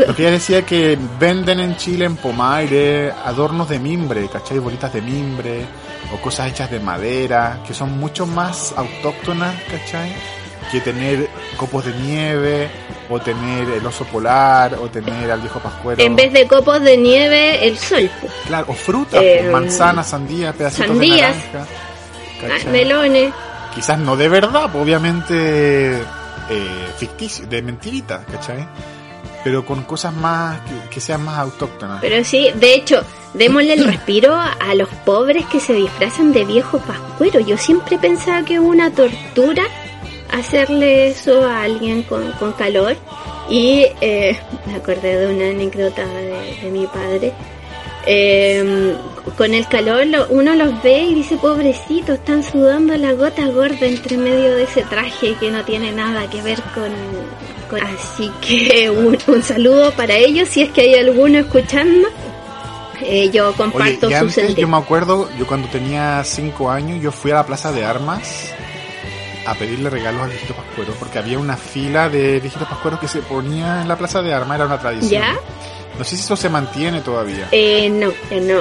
lo 0.07 0.15
que 0.15 0.23
ella 0.23 0.31
decía 0.31 0.63
que 0.65 0.97
venden 1.19 1.59
en 1.59 1.77
Chile, 1.77 2.05
en 2.05 2.15
Pomaire, 2.17 3.11
adornos 3.11 3.69
de 3.69 3.81
mimbre, 3.81 4.29
¿cachai? 4.29 4.61
Bolitas 4.61 4.93
de 4.93 5.03
mimbre, 5.03 5.67
o 6.13 6.17
cosas 6.21 6.49
hechas 6.51 6.71
de 6.71 6.81
madera, 6.81 7.61
que 7.67 7.75
son 7.75 7.99
mucho 7.99 8.27
más 8.27 8.75
autóctonas, 8.77 9.55
¿cachai? 9.71 10.13
Que 10.73 10.81
tener 10.81 11.29
copos 11.57 11.85
de 11.85 11.93
nieve, 11.95 12.71
o 13.09 13.19
tener 13.21 13.69
el 13.71 13.85
oso 13.87 14.05
polar, 14.05 14.75
o 14.75 14.89
tener 14.89 15.31
al 15.31 15.41
viejo 15.41 15.59
pascuero. 15.61 16.01
En 16.03 16.15
vez 16.17 16.33
de 16.33 16.47
copos 16.47 16.81
de 16.83 16.97
nieve, 16.97 17.67
el 17.67 17.77
sol. 17.79 18.09
pues. 18.21 18.33
Claro, 18.47 18.67
o 18.69 18.73
frutas, 18.75 19.21
Eh, 19.23 19.39
pues, 19.41 19.53
manzanas, 19.53 20.09
sandías, 20.09 20.55
pedacitos 20.55 20.87
sandías. 20.89 21.37
de 21.37 21.53
naranja. 21.59 22.67
Ah, 22.67 22.71
melones. 22.71 23.33
quizás 23.75 23.99
no 23.99 24.17
de 24.17 24.29
verdad, 24.29 24.75
obviamente 24.75 25.99
eh, 25.99 26.87
ficticio, 26.97 27.47
de 27.47 27.63
mentirita, 27.63 28.25
¿cachai? 28.31 28.67
Pero 29.45 29.65
con 29.65 29.83
cosas 29.85 30.13
más, 30.15 30.61
que, 30.61 30.73
que 30.91 31.01
sean 31.01 31.25
más 31.25 31.39
autóctonas. 31.39 31.99
Pero 32.01 32.23
sí, 32.25 32.51
de 32.55 32.75
hecho, 32.75 33.03
démosle 33.35 33.73
el 33.75 33.85
respiro 33.93 34.35
a 34.35 34.75
los 34.75 34.89
pobres 35.07 35.47
que 35.47 35.61
se 35.61 35.73
disfrazan 35.75 36.33
de 36.33 36.45
viejo 36.45 36.79
pascuero. 36.79 37.41
Yo 37.41 37.57
siempre 37.57 37.99
pensaba 37.99 38.45
que 38.45 38.55
es 38.55 38.61
una 38.61 38.91
tortura 38.91 39.65
hacerle 40.33 41.09
eso 41.09 41.43
a 41.45 41.63
alguien 41.63 42.03
con, 42.03 42.31
con 42.33 42.53
calor. 42.53 42.97
Y 43.49 43.85
eh, 44.01 44.39
me 44.67 44.77
acordé 44.77 45.17
de 45.17 45.35
una 45.35 45.49
anécdota 45.51 46.07
de, 46.07 46.59
de 46.63 46.71
mi 46.71 46.87
padre. 46.87 47.33
Eh, 48.07 48.95
con 49.37 49.53
el 49.55 49.67
calor 49.67 50.07
lo- 50.07 50.27
uno 50.31 50.55
los 50.55 50.83
ve 50.83 51.01
y 51.03 51.15
dice, 51.15 51.37
pobrecito, 51.37 52.13
están 52.15 52.43
sudando 52.43 52.97
la 52.97 53.13
gota 53.13 53.47
gorda 53.49 53.87
entre 53.87 54.17
medio 54.17 54.55
de 54.55 54.63
ese 54.65 54.83
traje 54.85 55.35
que 55.35 55.51
no 55.51 55.65
tiene 55.65 55.93
nada 55.93 56.29
que 56.31 56.41
ver 56.43 56.61
con... 56.75 56.91
con- 57.71 57.81
Así 57.81 58.31
que 58.47 58.91
un, 58.95 59.17
un 59.27 59.43
saludo 59.43 59.91
para 59.93 60.17
ellos 60.17 60.49
si 60.49 60.63
es 60.63 60.71
que 60.73 60.83
hay 60.83 60.95
alguno 60.97 61.39
escuchando. 61.39 62.09
Eh, 63.03 63.31
yo 63.31 63.49
Oye, 63.49 63.57
comparto 63.57 64.11
y 64.11 64.13
su 64.13 64.19
antes 64.19 64.55
yo 64.55 64.69
me 64.69 64.77
acuerdo, 64.77 65.31
yo 65.39 65.47
cuando 65.47 65.69
tenía 65.69 66.23
5 66.23 66.71
años, 66.71 67.01
yo 67.03 67.11
fui 67.11 67.31
a 67.31 67.37
la 67.37 67.47
plaza 67.47 67.73
de 67.73 67.83
armas 67.85 68.53
a 69.47 69.55
pedirle 69.55 69.89
regalos 69.89 70.23
al 70.23 70.29
viejito 70.29 70.53
pascuero, 70.55 70.93
porque 70.99 71.19
había 71.19 71.39
una 71.39 71.57
fila 71.57 72.11
de 72.11 72.41
viejitos 72.41 72.69
pascueros 72.69 73.01
que 73.01 73.09
se 73.09 73.21
ponía 73.21 73.81
en 73.81 73.89
la 73.89 73.97
plaza 73.97 74.21
de 74.21 74.35
armas, 74.35 74.57
era 74.57 74.67
una 74.67 74.79
tradición. 74.79 75.23
¿Ya? 75.23 75.35
No 75.99 76.05
sé 76.05 76.17
si 76.17 76.23
eso 76.25 76.37
se 76.37 76.51
mantiene 76.51 77.01
todavía. 77.01 77.49
Eh, 77.53 77.89
no, 77.89 78.11
eh, 78.31 78.41
no. 78.43 78.61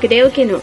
Creo 0.00 0.30
que 0.30 0.44
no. 0.44 0.60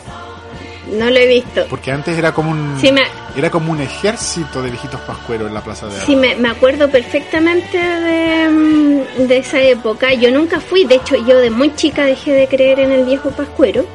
No 0.91 1.09
lo 1.09 1.17
he 1.17 1.27
visto. 1.27 1.65
Porque 1.69 1.91
antes 1.91 2.17
era 2.17 2.33
como 2.33 2.51
un 2.51 2.77
Sí, 2.79 2.91
me, 2.91 3.01
era 3.35 3.49
como 3.49 3.71
un 3.71 3.79
ejército 3.81 4.61
de 4.61 4.69
viejitos 4.69 4.99
pascueros 5.01 5.47
en 5.47 5.53
la 5.53 5.61
plaza 5.63 5.85
de 5.87 5.93
armas. 5.93 6.05
sí 6.05 6.15
me, 6.15 6.35
me 6.35 6.49
acuerdo 6.49 6.89
perfectamente 6.89 7.77
de, 7.77 8.49
mm, 8.49 9.27
de 9.27 9.37
esa 9.37 9.61
época. 9.61 10.13
Yo 10.13 10.31
nunca 10.31 10.59
fui, 10.59 10.83
de 10.83 10.95
hecho 10.95 11.15
yo 11.15 11.37
de 11.39 11.49
muy 11.49 11.73
chica 11.75 12.05
dejé 12.05 12.33
de 12.33 12.47
creer 12.47 12.79
en 12.81 12.91
el 12.91 13.05
viejo 13.05 13.29
pascuero. 13.31 13.85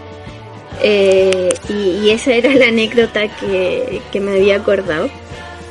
Eh, 0.82 1.48
y, 1.68 2.06
y 2.06 2.10
esa 2.10 2.32
era 2.34 2.54
la 2.54 2.66
anécdota 2.68 3.28
que, 3.28 4.00
que 4.10 4.20
me 4.20 4.32
había 4.32 4.56
acordado. 4.56 5.08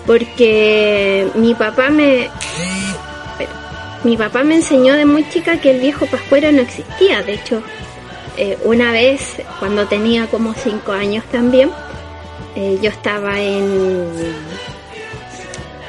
Porque 0.05 1.27
mi 1.35 1.55
papá 1.55 1.89
me... 1.89 2.25
espera, 2.25 3.51
mi 4.03 4.15
papá 4.15 4.43
me 4.43 4.55
enseñó 4.55 4.93
de 4.93 5.05
muy 5.05 5.27
chica 5.29 5.59
que 5.59 5.71
el 5.71 5.79
viejo 5.79 6.05
pascuero 6.05 6.51
no 6.51 6.61
existía. 6.61 7.23
De 7.23 7.33
hecho, 7.33 7.63
eh, 8.37 8.57
una 8.63 8.91
vez, 8.91 9.37
cuando 9.59 9.87
tenía 9.87 10.27
como 10.27 10.53
cinco 10.53 10.91
años 10.91 11.23
también, 11.31 11.71
eh, 12.55 12.77
yo 12.81 12.89
estaba 12.89 13.39
en, 13.39 14.35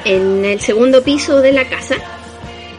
en 0.05 0.45
el 0.45 0.59
segundo 0.59 1.03
piso 1.03 1.41
de 1.41 1.51
la 1.51 1.65
casa 1.65 1.95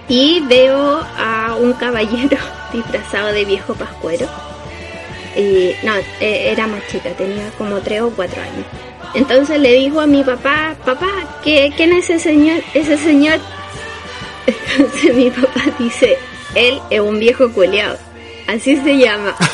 y 0.09 0.41
veo 0.41 1.03
a 1.17 1.57
un 1.61 1.75
caballero 1.75 2.39
disfrazado 2.73 3.33
de 3.33 3.45
viejo 3.45 3.75
pascuero. 3.75 4.27
No, 5.85 5.95
eh, 6.21 6.51
era 6.51 6.67
más 6.67 6.87
chica, 6.89 7.11
tenía 7.11 7.51
como 7.57 7.79
tres 7.81 8.01
o 8.03 8.11
cuatro 8.11 8.43
años. 8.43 8.67
Entonces 9.15 9.61
le 9.61 9.73
dijo 9.73 10.01
a 10.01 10.07
mi 10.07 10.25
papá, 10.25 10.75
papá, 10.85 11.41
¿qué, 11.45 11.73
¿quién 11.77 11.93
es 11.93 12.11
ese 12.11 12.19
señor? 12.19 12.61
Ese 12.75 12.99
señor. 12.99 13.39
Entonces 14.47 15.15
mi 15.15 15.31
papá 15.31 15.63
dice, 15.79 16.19
él 16.55 16.81
es 16.91 17.01
un 17.01 17.19
viejo 17.19 17.53
culeado. 17.53 18.08
Así 18.49 18.77
se 18.77 18.99
llama. 18.99 19.37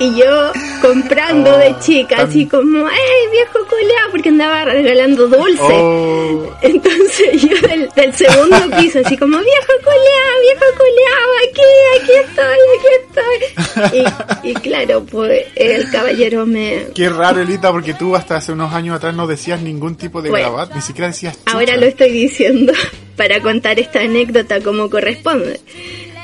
Y 0.00 0.12
yo 0.16 0.50
comprando 0.82 1.54
Oh, 1.54 1.56
de 1.58 1.76
chica, 1.78 2.16
tan- 2.16 2.28
así 2.28 2.46
como, 2.46 2.84
¡ay, 2.84 3.30
viejo 3.30 3.60
culeado! 3.68 4.10
Porque 4.10 4.28
andaba 4.30 4.64
regalando 4.64 5.28
dulce. 5.28 5.62
Oh, 5.62 6.50
Entonces 6.62 7.40
yo 7.48 7.56
del, 7.68 7.88
del 7.94 8.12
segundo 8.12 8.56
piso, 8.76 8.98
así 9.04 9.16
como, 9.16 9.38
viejo 9.38 9.72
culeado, 9.84 10.40
viejo 10.42 10.64
culeado, 10.76 11.32
aquí, 11.48 11.62
aquí 12.02 12.12
estoy, 12.24 12.58
aquí 12.74 13.94
estoy. 13.94 14.44
Y, 14.44 14.50
y 14.50 14.54
claro, 14.54 15.04
pues 15.08 15.46
el 15.54 15.88
caballero 15.92 16.44
me... 16.44 16.88
qué 16.92 17.08
raro, 17.08 17.40
Elita, 17.40 17.70
porque 17.70 17.94
tú 17.94 18.16
hasta 18.16 18.34
hace 18.36 18.50
unos 18.50 18.74
años 18.74 18.96
atrás 18.96 19.14
no 19.14 19.28
decías 19.28 19.62
ningún 19.62 19.94
tipo 19.94 20.20
de 20.22 20.30
Bueno. 20.30 20.48
grabat, 20.54 20.74
ni 20.74 20.82
siquiera 20.82 21.06
decías. 21.06 21.38
Ahora 21.46 21.76
lo 21.76 21.86
estoy 21.86 22.10
diciendo 22.10 22.72
para 23.16 23.40
contar 23.40 23.78
esta 23.78 24.00
anécdota 24.00 24.60
como 24.60 24.90
corresponde. 24.90 25.60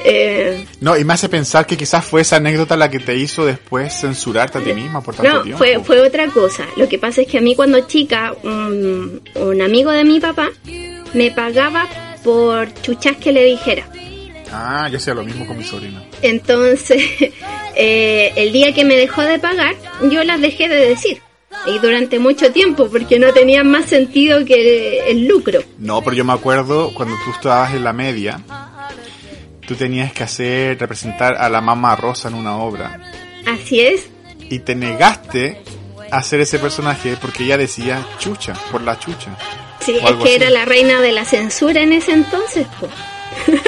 Eh, 0.04 0.66
No, 0.80 0.96
y 0.96 1.04
me 1.04 1.12
hace 1.14 1.28
pensar 1.28 1.66
que 1.66 1.76
quizás 1.76 2.04
fue 2.04 2.22
esa 2.22 2.36
anécdota 2.36 2.76
la 2.76 2.90
que 2.90 2.98
te 2.98 3.16
hizo 3.16 3.44
después 3.44 3.92
censurarte 4.00 4.58
a 4.58 4.60
ti 4.62 4.72
misma 4.72 5.00
por 5.02 5.14
tanto 5.14 5.32
no, 5.32 5.42
tiempo. 5.42 5.58
fue, 5.58 5.78
fue 5.84 6.00
otra 6.00 6.26
cosa. 6.28 6.64
Lo 6.76 6.88
que 6.88 6.98
pasa 6.98 7.20
es 7.22 7.28
que 7.28 7.38
a 7.38 7.40
mí 7.40 7.54
cuando 7.54 7.80
chica, 7.86 8.34
un, 8.42 9.20
un 9.34 9.62
amigo 9.62 9.90
de 9.90 10.04
mi 10.04 10.20
papá 10.20 10.48
me 11.14 11.30
pagaba 11.30 11.86
por 12.24 12.72
chuchas 12.82 13.16
que 13.16 13.32
le 13.32 13.44
dijera. 13.44 13.86
Ah, 14.52 14.88
yo 14.90 14.96
hacía 14.96 15.14
lo 15.14 15.22
mismo 15.22 15.46
con 15.46 15.56
mi 15.58 15.64
sobrina. 15.64 16.02
Entonces, 16.22 17.02
eh, 17.76 18.32
el 18.36 18.52
día 18.52 18.72
que 18.72 18.84
me 18.84 18.96
dejó 18.96 19.22
de 19.22 19.38
pagar, 19.38 19.74
yo 20.10 20.24
las 20.24 20.40
dejé 20.40 20.68
de 20.68 20.88
decir. 20.88 21.22
Y 21.66 21.78
durante 21.78 22.18
mucho 22.18 22.50
tiempo, 22.52 22.88
porque 22.90 23.18
no 23.18 23.32
tenían 23.32 23.70
más 23.70 23.84
sentido 23.86 24.44
que 24.44 25.10
el 25.10 25.26
lucro. 25.26 25.60
No, 25.78 26.00
pero 26.02 26.16
yo 26.16 26.24
me 26.24 26.32
acuerdo 26.32 26.90
cuando 26.94 27.14
tú 27.24 27.32
estabas 27.32 27.74
en 27.74 27.84
la 27.84 27.92
media, 27.92 28.40
tú 29.70 29.76
tenías 29.76 30.12
que 30.12 30.24
hacer, 30.24 30.80
representar 30.80 31.36
a 31.36 31.48
la 31.48 31.60
mamá 31.60 31.94
Rosa 31.94 32.26
en 32.26 32.34
una 32.34 32.56
obra. 32.56 32.98
Así 33.46 33.78
es. 33.78 34.02
Y 34.48 34.58
te 34.58 34.74
negaste 34.74 35.62
a 36.10 36.16
hacer 36.16 36.40
ese 36.40 36.58
personaje 36.58 37.16
porque 37.20 37.44
ella 37.44 37.56
decía 37.56 38.04
chucha, 38.18 38.52
por 38.72 38.80
la 38.80 38.98
chucha. 38.98 39.30
Sí, 39.78 39.94
es 39.94 40.02
que 40.16 40.22
así. 40.24 40.28
era 40.34 40.50
la 40.50 40.64
reina 40.64 41.00
de 41.00 41.12
la 41.12 41.24
censura 41.24 41.82
en 41.82 41.92
ese 41.92 42.10
entonces. 42.14 42.66
pues. 42.80 42.90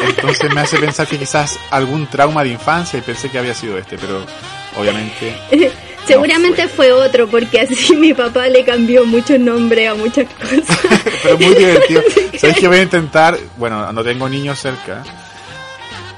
Entonces 0.08 0.52
me 0.52 0.62
hace 0.62 0.76
pensar 0.80 1.06
que 1.06 1.18
quizás 1.18 1.56
algún 1.70 2.08
trauma 2.08 2.42
de 2.42 2.50
infancia 2.50 2.98
y 2.98 3.02
pensé 3.02 3.30
que 3.30 3.38
había 3.38 3.54
sido 3.54 3.78
este, 3.78 3.96
pero 3.96 4.26
obviamente 4.76 5.36
Seguramente 6.04 6.66
fue. 6.66 6.90
otro, 6.90 7.28
porque 7.28 7.60
así 7.60 7.94
mi 7.96 8.12
papá 8.12 8.48
le 8.48 8.64
cambió 8.64 9.04
mucho 9.06 9.38
nombre 9.38 9.86
a 9.86 9.94
muchas 9.94 10.26
cosas. 10.34 10.80
pero 11.22 11.38
muy 11.38 11.54
divertido. 11.54 12.02
¿Sabes 12.40 12.56
que 12.56 12.66
voy 12.66 12.78
a 12.78 12.82
intentar? 12.82 13.38
Bueno, 13.56 13.92
no 13.92 14.02
tengo 14.02 14.28
niños 14.28 14.58
cerca, 14.58 15.04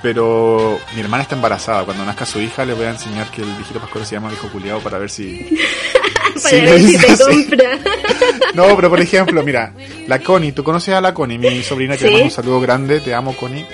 pero 0.05 0.79
mi 0.95 1.01
hermana 1.01 1.23
está 1.23 1.35
embarazada. 1.35 1.83
Cuando 1.87 2.05
nazca 2.05 2.27
su 2.27 2.39
hija 2.39 2.63
le 2.67 2.75
voy 2.75 2.85
a 2.85 2.91
enseñar 2.91 3.31
que 3.31 3.41
el 3.41 3.49
viejito 3.55 3.81
pascuero 3.81 4.05
se 4.07 4.15
llama 4.15 4.29
viejo 4.29 4.49
culiao 4.51 4.79
para 4.81 4.99
ver 4.99 5.09
si... 5.09 5.59
para 6.43 6.57
ver 6.61 6.83
si 6.83 6.99
te 6.99 7.07
compra. 7.25 7.79
No, 8.55 8.77
pero 8.77 8.91
por 8.91 9.01
ejemplo, 9.01 9.43
mira, 9.43 9.73
la 10.07 10.19
Connie, 10.19 10.53
tú 10.53 10.63
conoces 10.63 10.95
a 10.95 11.01
la 11.01 11.15
Connie, 11.15 11.39
mi 11.39 11.63
sobrina, 11.63 11.95
que 11.97 12.01
Sí. 12.01 12.05
le 12.05 12.11
mando 12.13 12.25
un 12.27 12.31
saludo 12.31 12.61
grande, 12.61 13.01
te 13.01 13.15
amo 13.15 13.35
Connie. 13.35 13.67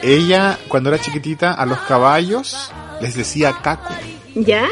Ella, 0.00 0.56
cuando 0.68 0.90
era 0.90 1.00
chiquitita, 1.02 1.54
a 1.54 1.66
los 1.66 1.80
caballos 1.80 2.70
les 3.00 3.16
decía 3.16 3.56
caco. 3.60 3.92
¿Ya? 4.36 4.64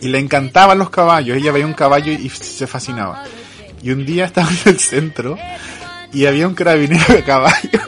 Y 0.00 0.08
le 0.08 0.18
encantaban 0.18 0.78
los 0.78 0.88
caballos, 0.88 1.36
ella 1.36 1.52
veía 1.52 1.66
un 1.66 1.74
caballo 1.74 2.12
y 2.12 2.30
se 2.30 2.66
fascinaba. 2.66 3.24
Y 3.82 3.90
un 3.90 4.06
día 4.06 4.24
estaba 4.24 4.48
en 4.48 4.58
el 4.72 4.80
centro 4.80 5.36
y 6.14 6.24
había 6.24 6.48
un 6.48 6.54
carabinero 6.54 7.12
de 7.12 7.22
caballo. 7.22 7.80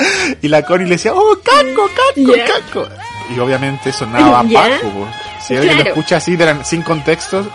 Y 0.42 0.48
la 0.48 0.62
Connie 0.64 0.84
le 0.86 0.92
decía, 0.96 1.12
oh, 1.14 1.38
Caco, 1.42 1.88
Caco. 1.88 2.32
Caco. 2.46 2.88
Y 3.34 3.38
obviamente 3.38 3.92
sonaba 3.92 4.42
Ya. 4.48 4.62
Paco. 4.80 5.08
Si 5.46 5.56
alguien 5.56 5.78
lo 5.78 5.82
escucha 5.84 6.16
así, 6.16 6.36
de 6.36 6.64
sin 6.64 6.82
contextos, 6.82 7.46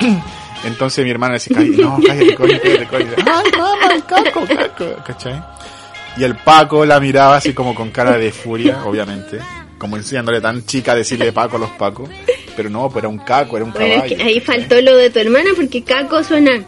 entonces 0.64 1.04
mi 1.04 1.10
hermana 1.10 1.34
decía, 1.34 1.56
"Cállate, 1.56 1.82
no, 1.82 1.98
cállate, 2.06 2.34
Connie, 2.34 2.60
cállate, 2.60 2.86
Connie. 2.86 3.08
Ay, 3.18 3.50
mamá, 3.58 3.94
el 3.94 4.04
Caco, 4.04 4.44
Caco. 4.46 5.02
¿Cachai? 5.06 5.42
Y 6.16 6.24
el 6.24 6.34
Paco 6.36 6.84
la 6.84 6.98
miraba 6.98 7.36
así 7.36 7.52
como 7.52 7.74
con 7.74 7.90
cara 7.90 8.16
de 8.18 8.32
furia, 8.32 8.84
obviamente. 8.84 9.38
Como 9.78 9.96
enseñándole 9.96 10.40
tan 10.40 10.64
chica 10.64 10.92
a 10.92 10.94
decirle 10.94 11.32
Paco 11.32 11.56
a 11.56 11.60
los 11.60 11.70
Pacos. 11.70 12.08
Pero 12.56 12.70
no, 12.70 12.88
pues 12.88 13.02
era 13.02 13.08
un 13.08 13.18
caco, 13.18 13.56
era 13.56 13.66
un 13.66 13.72
Bueno, 13.72 13.86
es 13.86 13.94
caballo. 13.96 14.16
que 14.16 14.22
ahí 14.22 14.40
faltó 14.40 14.80
lo 14.80 14.96
de 14.96 15.10
tu 15.10 15.18
hermana 15.18 15.50
porque 15.54 15.84
Caco 15.84 16.24
suena. 16.24 16.62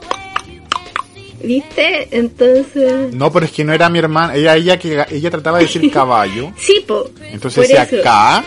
¿Viste? 1.43 2.09
Entonces. 2.17 3.15
No, 3.15 3.31
pero 3.33 3.47
es 3.47 3.53
que 3.53 3.65
no 3.65 3.73
era 3.73 3.89
mi 3.89 3.99
hermana. 3.99 4.35
Ella, 4.35 4.57
ella, 4.57 4.79
que, 4.79 5.05
ella 5.11 5.31
trataba 5.31 5.59
de 5.59 5.65
decir 5.65 5.91
caballo. 5.93 6.53
Sí, 6.59 6.85
po. 6.87 7.11
Entonces 7.31 7.69
decía 7.69 7.85
eso. 7.85 7.97
K 8.03 8.45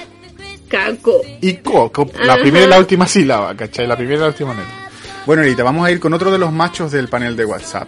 Caco. 0.67 1.21
y 1.41 1.53
Co. 1.55 1.91
co- 1.91 2.09
la 2.23 2.33
Ajá. 2.33 2.41
primera 2.41 2.65
y 2.65 2.69
la 2.69 2.79
última 2.79 3.07
sílaba, 3.07 3.55
¿cachai? 3.55 3.87
La 3.87 3.95
primera 3.97 4.17
y 4.17 4.21
la 4.21 4.27
última 4.27 4.53
letra. 4.53 4.89
Bueno, 5.25 5.43
ahorita 5.43 5.63
vamos 5.63 5.85
a 5.85 5.91
ir 5.91 5.99
con 5.99 6.13
otro 6.13 6.31
de 6.31 6.37
los 6.39 6.51
machos 6.51 6.91
del 6.91 7.07
panel 7.07 7.35
de 7.35 7.45
WhatsApp. 7.45 7.87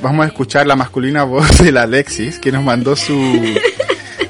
Vamos 0.00 0.24
a 0.24 0.28
escuchar 0.28 0.66
la 0.66 0.74
masculina 0.76 1.24
voz 1.24 1.58
de 1.58 1.70
la 1.72 1.82
Alexis, 1.82 2.38
que 2.38 2.50
nos 2.52 2.62
mandó 2.64 2.96
su... 2.96 3.14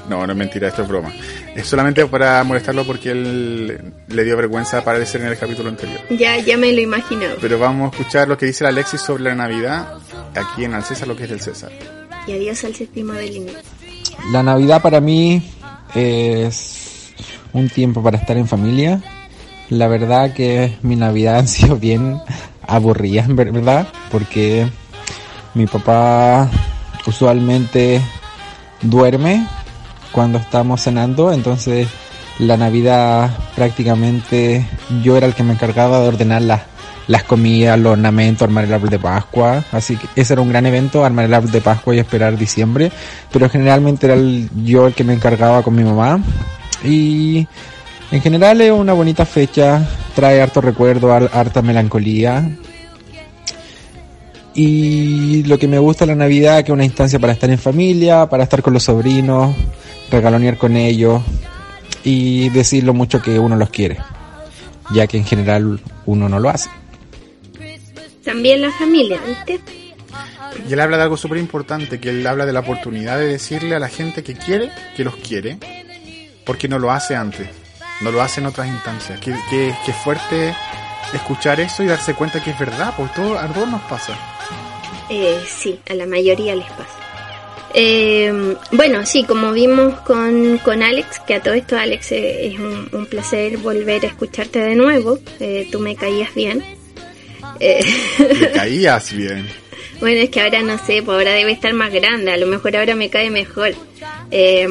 No, 0.08 0.26
no 0.26 0.32
es 0.32 0.38
mentira, 0.38 0.68
esto 0.68 0.82
es 0.82 0.88
broma. 0.88 1.10
Es 1.54 1.66
solamente 1.66 2.06
para 2.06 2.42
molestarlo 2.44 2.84
porque 2.86 3.10
él 3.10 3.92
le 4.08 4.24
dio 4.24 4.36
vergüenza 4.36 4.78
aparecer 4.78 5.20
en 5.20 5.28
el 5.28 5.38
capítulo 5.38 5.68
anterior. 5.68 6.00
Ya, 6.10 6.38
ya 6.38 6.56
me 6.56 6.72
lo 6.72 6.80
imaginaba. 6.80 7.34
Pero 7.40 7.58
vamos 7.58 7.92
a 7.92 7.96
escuchar 7.96 8.26
lo 8.26 8.38
que 8.38 8.46
dice 8.46 8.64
la 8.64 8.70
Alexis 8.70 9.02
sobre 9.02 9.24
la 9.24 9.34
Navidad, 9.34 9.98
aquí 10.34 10.64
en 10.64 10.72
Al 10.72 10.82
César, 10.82 11.08
lo 11.08 11.16
que 11.16 11.24
es 11.24 11.30
del 11.30 11.40
César. 11.40 11.70
Y 12.26 12.32
adiós 12.32 12.64
al 12.64 12.74
séptimo 12.74 13.12
del 13.12 13.36
inicio. 13.36 13.58
La 14.30 14.42
Navidad 14.42 14.80
para 14.80 15.00
mí 15.00 15.42
es 15.94 17.12
un 17.52 17.68
tiempo 17.68 18.02
para 18.02 18.16
estar 18.16 18.36
en 18.36 18.48
familia. 18.48 19.02
La 19.68 19.88
verdad 19.88 20.32
que 20.32 20.76
mi 20.82 20.96
Navidad 20.96 21.36
han 21.38 21.48
sido 21.48 21.76
bien 21.76 22.18
aburridas, 22.66 23.28
¿verdad? 23.28 23.88
Porque 24.10 24.66
mi 25.54 25.66
papá 25.66 26.48
usualmente 27.06 28.00
duerme 28.80 29.46
cuando 30.12 30.38
estamos 30.38 30.80
cenando, 30.82 31.32
entonces 31.32 31.88
la 32.38 32.56
Navidad 32.56 33.30
prácticamente 33.56 34.66
yo 35.02 35.16
era 35.16 35.26
el 35.26 35.34
que 35.34 35.42
me 35.42 35.52
encargaba 35.54 36.00
de 36.00 36.08
ordenar 36.08 36.42
las 36.42 36.60
las 37.08 37.24
comidas, 37.24 37.76
los 37.80 37.94
ornamentos, 37.94 38.42
armar 38.42 38.64
el 38.64 38.72
árbol 38.72 38.88
de 38.88 38.98
Pascua, 38.98 39.64
así 39.72 39.96
que 39.96 40.06
ese 40.14 40.34
era 40.34 40.40
un 40.40 40.48
gran 40.50 40.64
evento, 40.66 41.04
armar 41.04 41.24
el 41.24 41.34
árbol 41.34 41.50
de 41.50 41.60
Pascua 41.60 41.94
y 41.96 41.98
esperar 41.98 42.38
diciembre, 42.38 42.92
pero 43.32 43.50
generalmente 43.50 44.06
era 44.06 44.16
yo 44.64 44.86
el 44.86 44.94
que 44.94 45.02
me 45.02 45.12
encargaba 45.12 45.62
con 45.64 45.74
mi 45.74 45.82
mamá. 45.82 46.20
Y 46.84 47.46
en 48.12 48.20
general 48.22 48.60
es 48.60 48.70
una 48.70 48.92
bonita 48.92 49.26
fecha, 49.26 49.84
trae 50.14 50.40
harto 50.40 50.60
recuerdo, 50.60 51.12
har- 51.12 51.28
harta 51.34 51.60
melancolía. 51.60 52.48
Y 54.54 55.42
lo 55.44 55.58
que 55.58 55.66
me 55.66 55.78
gusta 55.80 56.06
la 56.06 56.14
Navidad 56.14 56.58
que 56.58 56.70
es 56.70 56.74
una 56.74 56.84
instancia 56.84 57.18
para 57.18 57.32
estar 57.32 57.50
en 57.50 57.58
familia, 57.58 58.26
para 58.26 58.44
estar 58.44 58.62
con 58.62 58.74
los 58.74 58.84
sobrinos, 58.84 59.54
regalonear 60.12 60.58
con 60.58 60.76
ellos 60.76 61.22
y 62.04 62.50
decir 62.50 62.84
lo 62.84 62.94
mucho 62.94 63.20
que 63.22 63.38
uno 63.38 63.56
los 63.56 63.70
quiere, 63.70 63.98
ya 64.92 65.06
que 65.06 65.16
en 65.16 65.24
general 65.24 65.80
uno 66.06 66.28
no 66.28 66.38
lo 66.38 66.50
hace. 66.50 66.70
También 68.22 68.60
la 68.60 68.70
familia, 68.72 69.20
¿viste? 69.26 69.60
Y 70.68 70.72
él 70.72 70.80
habla 70.80 70.98
de 70.98 71.04
algo 71.04 71.16
súper 71.16 71.38
importante, 71.38 71.98
que 71.98 72.10
él 72.10 72.26
habla 72.26 72.46
de 72.46 72.52
la 72.52 72.60
oportunidad 72.60 73.18
de 73.18 73.26
decirle 73.26 73.74
a 73.74 73.78
la 73.78 73.88
gente 73.88 74.22
que 74.22 74.34
quiere, 74.34 74.70
que 74.94 75.02
los 75.02 75.16
quiere, 75.16 75.58
porque 76.44 76.68
no 76.68 76.78
lo 76.78 76.92
hace 76.92 77.16
antes, 77.16 77.48
no 78.02 78.12
lo 78.12 78.22
hace 78.22 78.40
en 78.40 78.46
otras 78.46 78.68
instancias. 78.68 79.18
Qué, 79.18 79.34
qué, 79.50 79.74
qué 79.84 79.92
fuerte 79.92 80.54
escuchar 81.14 81.58
eso 81.60 81.82
y 81.82 81.86
darse 81.86 82.14
cuenta 82.14 82.42
que 82.42 82.50
es 82.50 82.58
verdad, 82.58 82.92
porque 82.96 83.14
todo, 83.16 83.38
a 83.38 83.48
todos 83.48 83.68
nos 83.68 83.82
pasa. 83.82 84.14
Eh, 85.08 85.42
sí, 85.46 85.80
a 85.90 85.94
la 85.94 86.06
mayoría 86.06 86.54
les 86.54 86.68
pasa. 86.70 87.01
Eh, 87.74 88.54
bueno, 88.72 89.04
sí, 89.06 89.24
como 89.24 89.52
vimos 89.52 90.00
con, 90.00 90.58
con 90.58 90.82
Alex, 90.82 91.20
que 91.26 91.34
a 91.34 91.40
todo 91.42 91.54
esto, 91.54 91.76
Alex, 91.78 92.12
eh, 92.12 92.46
es 92.48 92.58
un, 92.58 92.88
un 92.92 93.06
placer 93.06 93.56
volver 93.58 94.04
a 94.04 94.08
escucharte 94.08 94.58
de 94.60 94.74
nuevo. 94.74 95.18
Eh, 95.40 95.68
tú 95.72 95.78
me 95.80 95.96
caías 95.96 96.34
bien. 96.34 96.62
Eh, 97.60 97.80
Le 98.40 98.50
caías 98.52 99.12
bien. 99.14 99.48
bueno, 100.00 100.20
es 100.20 100.30
que 100.30 100.40
ahora 100.40 100.62
no 100.62 100.76
sé, 100.78 101.02
pues 101.02 101.16
ahora 101.16 101.32
debe 101.32 101.52
estar 101.52 101.72
más 101.74 101.92
grande, 101.92 102.32
a 102.32 102.36
lo 102.36 102.46
mejor 102.46 102.76
ahora 102.76 102.94
me 102.94 103.08
cae 103.08 103.30
mejor. 103.30 103.74
Eh, 104.30 104.66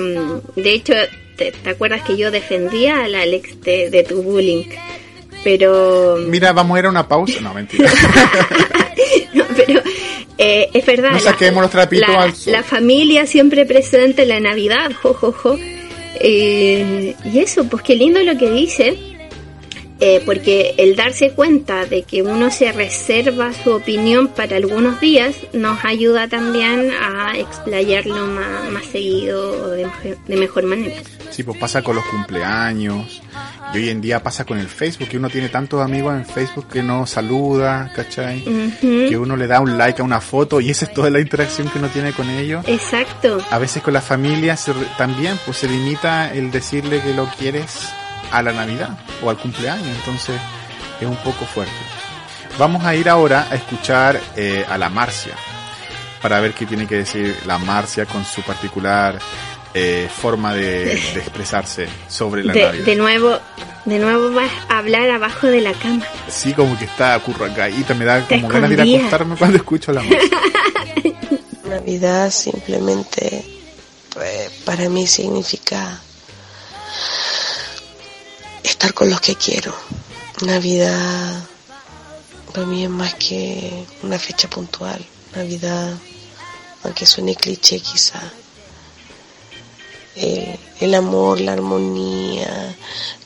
de 0.56 0.72
hecho, 0.72 0.94
te, 1.38 1.52
te 1.52 1.70
acuerdas 1.70 2.02
que 2.04 2.18
yo 2.18 2.32
defendía 2.32 3.04
al 3.04 3.16
Alex 3.16 3.62
de, 3.62 3.90
de 3.90 4.04
tu 4.04 4.22
bullying? 4.22 4.66
Pero... 5.44 6.18
Mira, 6.28 6.52
vamos 6.54 6.76
a 6.76 6.80
ir 6.80 6.86
a 6.86 6.90
una 6.90 7.08
pausa. 7.08 7.40
No, 7.42 7.54
mentira. 7.54 7.90
No, 9.34 9.44
pero 9.56 9.82
eh, 10.42 10.70
es 10.74 10.86
verdad. 10.86 11.12
No 11.12 11.20
saquemos 11.20 11.62
los 11.62 11.72
trapitos 11.72 12.10
la, 12.10 12.24
al 12.24 12.36
sol. 12.36 12.54
la 12.54 12.64
familia 12.64 13.26
siempre 13.28 13.66
presente 13.66 14.24
en 14.24 14.30
la 14.30 14.40
Navidad, 14.40 14.92
jo, 15.02 15.14
jo, 15.14 15.32
jo. 15.32 15.58
Eh, 16.24 17.16
y 17.24 17.40
eso, 17.40 17.64
pues 17.66 17.84
qué 17.84 17.96
lindo 17.96 18.24
lo 18.24 18.38
que 18.38 18.50
dice. 18.50 18.98
Eh, 20.02 20.22
porque 20.26 20.74
el 20.78 20.96
darse 20.96 21.32
cuenta 21.32 21.86
de 21.86 22.04
que 22.04 22.24
uno 22.24 22.50
se 22.52 22.72
reserva 22.72 23.54
su 23.54 23.72
opinión 23.72 24.28
para 24.30 24.58
algunos 24.58 25.00
días 25.00 25.36
nos 25.54 25.86
ayuda 25.86 26.28
también 26.28 26.92
a 27.00 27.38
explayarlo 27.38 28.26
más, 28.28 28.72
más 28.72 28.86
seguido 28.86 29.52
o 29.64 29.68
de, 29.70 29.86
mejor- 29.86 30.18
de 30.28 30.36
mejor 30.38 30.64
manera. 30.66 30.96
Sí, 31.30 31.44
pues 31.44 31.58
pasa 31.58 31.82
con 31.82 31.96
los 31.96 32.04
cumpleaños. 32.06 33.22
Y 33.74 33.78
hoy 33.78 33.90
en 33.90 34.02
día 34.02 34.22
pasa 34.22 34.44
con 34.44 34.58
el 34.58 34.68
Facebook, 34.68 35.08
que 35.08 35.16
uno 35.18 35.30
tiene 35.30 35.48
tantos 35.48 35.82
amigos 35.82 36.14
en 36.14 36.26
Facebook 36.26 36.68
que 36.68 36.84
no 36.84 37.06
saluda, 37.08 37.90
¿cachai? 37.96 38.44
Que 38.82 39.18
uno 39.18 39.38
le 39.38 39.48
da 39.48 39.62
un 39.62 39.78
like 39.78 40.02
a 40.02 40.04
una 40.06 40.20
foto 40.20 40.60
y 40.60 40.72
esa 40.72 40.86
es 40.86 40.94
toda 40.94 41.10
la 41.10 41.22
interacción 41.22 41.70
que 41.70 41.80
uno 41.80 41.88
tiene 41.88 42.12
con 42.12 42.30
ellos. 42.30 42.66
Exacto. 42.68 43.38
A 43.50 43.58
veces 43.60 43.82
con 43.82 43.94
la 43.94 44.02
familia 44.02 44.58
se 44.58 44.74
también 44.98 45.38
pues 45.46 45.58
se 45.60 45.70
limita 45.70 46.34
el 46.34 46.52
decirle 46.52 47.00
que 47.02 47.14
lo 47.14 47.28
quieres 47.40 47.88
a 48.32 48.42
la 48.42 48.54
Navidad 48.54 48.98
o 49.24 49.30
al 49.30 49.38
cumpleaños, 49.38 49.88
entonces 49.88 50.40
es 51.00 51.08
un 51.08 51.18
poco 51.18 51.46
fuerte. 51.46 51.74
Vamos 52.58 52.84
a 52.84 52.96
ir 52.96 53.10
ahora 53.10 53.48
a 53.50 53.56
escuchar 53.56 54.20
eh, 54.36 54.66
a 54.70 54.78
la 54.78 54.90
Marcia 54.90 55.34
para 56.22 56.40
ver 56.40 56.54
qué 56.54 56.66
tiene 56.66 56.86
que 56.88 56.96
decir 56.98 57.36
la 57.46 57.58
Marcia 57.58 58.06
con 58.06 58.24
su 58.26 58.42
particular 58.44 59.18
eh, 59.74 60.10
forma 60.14 60.54
de, 60.54 60.86
de 60.86 61.20
expresarse 61.20 61.88
sobre 62.08 62.44
la 62.44 62.54
De, 62.54 62.64
Navidad. 62.64 62.86
de 62.86 62.96
nuevo, 62.96 63.40
de 63.86 64.00
nuevo 64.00 64.32
vas 64.34 64.52
a 64.70 64.80
hablar 64.80 65.10
abajo 65.10 65.48
de 65.48 65.62
la 65.62 65.72
cama. 65.74 66.06
Sí, 66.28 66.54
como 66.54 66.78
que 66.78 66.86
está 66.86 67.18
curracadita, 67.20 67.94
me 67.94 68.06
da 68.06 68.28
como 68.28 68.48
ganas 68.50 68.70
de 68.70 68.86
ir 68.86 68.98
a 68.98 69.00
acostarme 69.00 69.36
cuando 69.38 69.58
escucho 69.58 69.92
a 69.92 69.94
la 69.96 70.04
Marcia. 70.04 70.20
Navidad 71.70 72.30
simplemente 72.32 73.46
pues, 74.14 74.50
para 74.66 74.90
mí 74.90 75.08
significa 75.08 76.00
estar 78.64 78.94
con 78.94 79.10
los 79.10 79.22
que 79.22 79.36
quiero. 79.36 79.74
Navidad 80.46 81.44
para 82.54 82.68
mí 82.68 82.84
es 82.84 82.90
más 82.90 83.14
que 83.16 83.86
una 84.04 84.20
fecha 84.20 84.50
puntual. 84.50 85.04
Navidad, 85.36 85.94
aunque 86.84 87.06
suene 87.06 87.36
cliché 87.36 87.80
quizá, 87.80 88.22
eh, 90.16 90.60
el 90.82 90.94
amor, 90.94 91.40
la 91.40 91.54
armonía, 91.54 92.76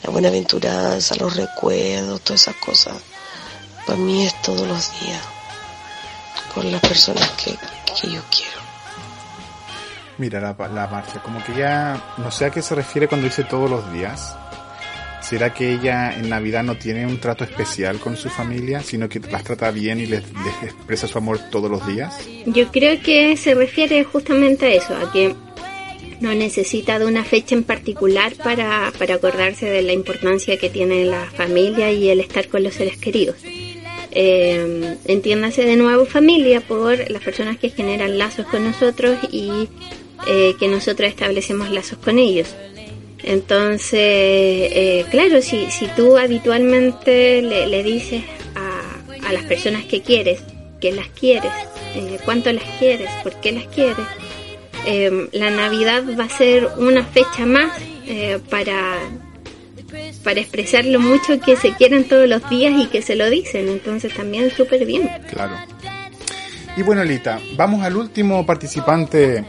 la 0.04 0.10
buenaventuranza, 0.12 1.16
los 1.16 1.36
recuerdos, 1.36 2.22
todas 2.22 2.42
esas 2.44 2.56
cosas, 2.58 2.98
para 3.86 3.98
mí 3.98 4.26
es 4.26 4.42
todos 4.44 4.68
los 4.68 4.92
días, 5.00 5.22
con 6.54 6.72
las 6.72 6.82
personas 6.82 7.28
que, 7.32 7.58
que 8.00 8.12
yo 8.12 8.22
quiero. 8.30 8.62
Mira 10.18 10.40
la, 10.40 10.68
la 10.70 10.88
Marcia, 10.88 11.22
como 11.22 11.44
que 11.44 11.56
ya 11.56 12.14
no 12.18 12.32
sé 12.32 12.46
a 12.46 12.52
qué 12.52 12.62
se 12.62 12.76
refiere 12.76 13.08
cuando 13.08 13.26
dice 13.26 13.44
todos 13.44 13.70
los 13.70 13.92
días. 13.92 14.36
¿Será 15.28 15.54
que 15.54 15.74
ella 15.74 16.16
en 16.16 16.30
Navidad 16.30 16.64
no 16.64 16.78
tiene 16.78 17.08
un 17.08 17.20
trato 17.20 17.44
especial 17.44 18.00
con 18.00 18.16
su 18.16 18.30
familia, 18.30 18.82
sino 18.82 19.10
que 19.10 19.20
las 19.20 19.44
trata 19.44 19.72
bien 19.72 20.00
y 20.00 20.06
les, 20.06 20.24
expresa 20.62 21.08
su 21.08 21.18
amor 21.18 21.40
todos 21.50 21.70
los 21.70 21.86
días? 21.88 22.16
Yo 22.46 22.72
creo 22.72 23.02
que 23.02 23.36
se 23.36 23.56
refiere 23.56 24.04
justamente 24.04 24.68
a 24.68 24.74
eso, 24.76 24.96
a 24.96 25.12
que 25.12 25.34
no 26.22 26.36
necesita 26.36 27.00
de 27.00 27.08
una 27.08 27.24
fecha 27.24 27.56
en 27.56 27.64
particular 27.64 28.36
para, 28.36 28.94
para 29.00 29.16
acordarse 29.16 29.66
de 29.66 29.82
la 29.82 29.94
importancia 29.94 30.58
que 30.58 30.70
tiene 30.70 31.06
la 31.06 31.26
familia 31.26 31.92
y 31.92 32.10
el 32.10 32.20
estar 32.20 32.48
con 32.48 32.62
los 32.62 32.76
seres 32.76 32.98
queridos. 32.98 33.38
Eh, 34.12 34.96
entiéndase 35.06 35.66
de 35.66 35.76
nuevo 35.76 36.06
familia 36.06 36.62
por 36.62 37.10
las 37.10 37.24
personas 37.24 37.58
que 37.58 37.70
generan 37.70 38.20
lazos 38.20 38.46
con 38.46 38.64
nosotros 38.64 39.18
y 39.32 39.68
eh, 40.28 40.54
que 40.60 40.68
nosotros 40.68 41.10
establecemos 41.10 41.72
lazos 41.72 41.98
con 41.98 42.20
ellos. 42.20 42.56
Entonces, 43.26 43.92
eh, 44.02 45.06
claro, 45.10 45.42
si, 45.42 45.72
si 45.72 45.88
tú 45.88 46.18
habitualmente 46.18 47.42
le, 47.42 47.66
le 47.68 47.84
dices 47.84 48.24
a, 48.56 49.28
a 49.28 49.34
las 49.34 49.44
personas 49.46 49.84
que 49.86 50.02
quieres, 50.02 50.42
que 50.80 50.92
las 50.92 51.08
quieres, 51.08 51.52
eh, 51.96 52.20
cuánto 52.24 52.52
las 52.52 52.64
quieres, 52.78 53.10
por 53.24 53.34
qué 53.42 53.52
las 53.52 53.66
quieres. 53.66 54.06
Eh, 54.86 55.30
la 55.32 55.50
Navidad 55.50 56.04
va 56.20 56.26
a 56.26 56.30
ser 56.30 56.70
una 56.78 57.04
fecha 57.04 57.46
más 57.46 57.72
eh, 58.06 58.40
para, 58.52 59.00
para 60.24 60.40
expresar 60.40 60.86
lo 60.86 61.00
mucho 61.00 61.40
que 61.40 61.56
se 61.56 61.74
quieren 61.74 62.08
todos 62.08 62.28
los 62.28 62.48
días 62.50 62.74
y 62.78 62.88
que 62.88 63.02
se 63.02 63.16
lo 63.16 63.30
dicen. 63.30 63.68
Entonces 63.70 64.14
también 64.14 64.52
súper 64.52 64.86
bien. 64.86 65.10
Claro. 65.32 65.56
Y 66.78 66.84
bueno, 66.84 67.04
Lita, 67.04 67.40
vamos 67.56 67.84
al 67.84 67.96
último 67.96 68.46
participante 68.46 69.44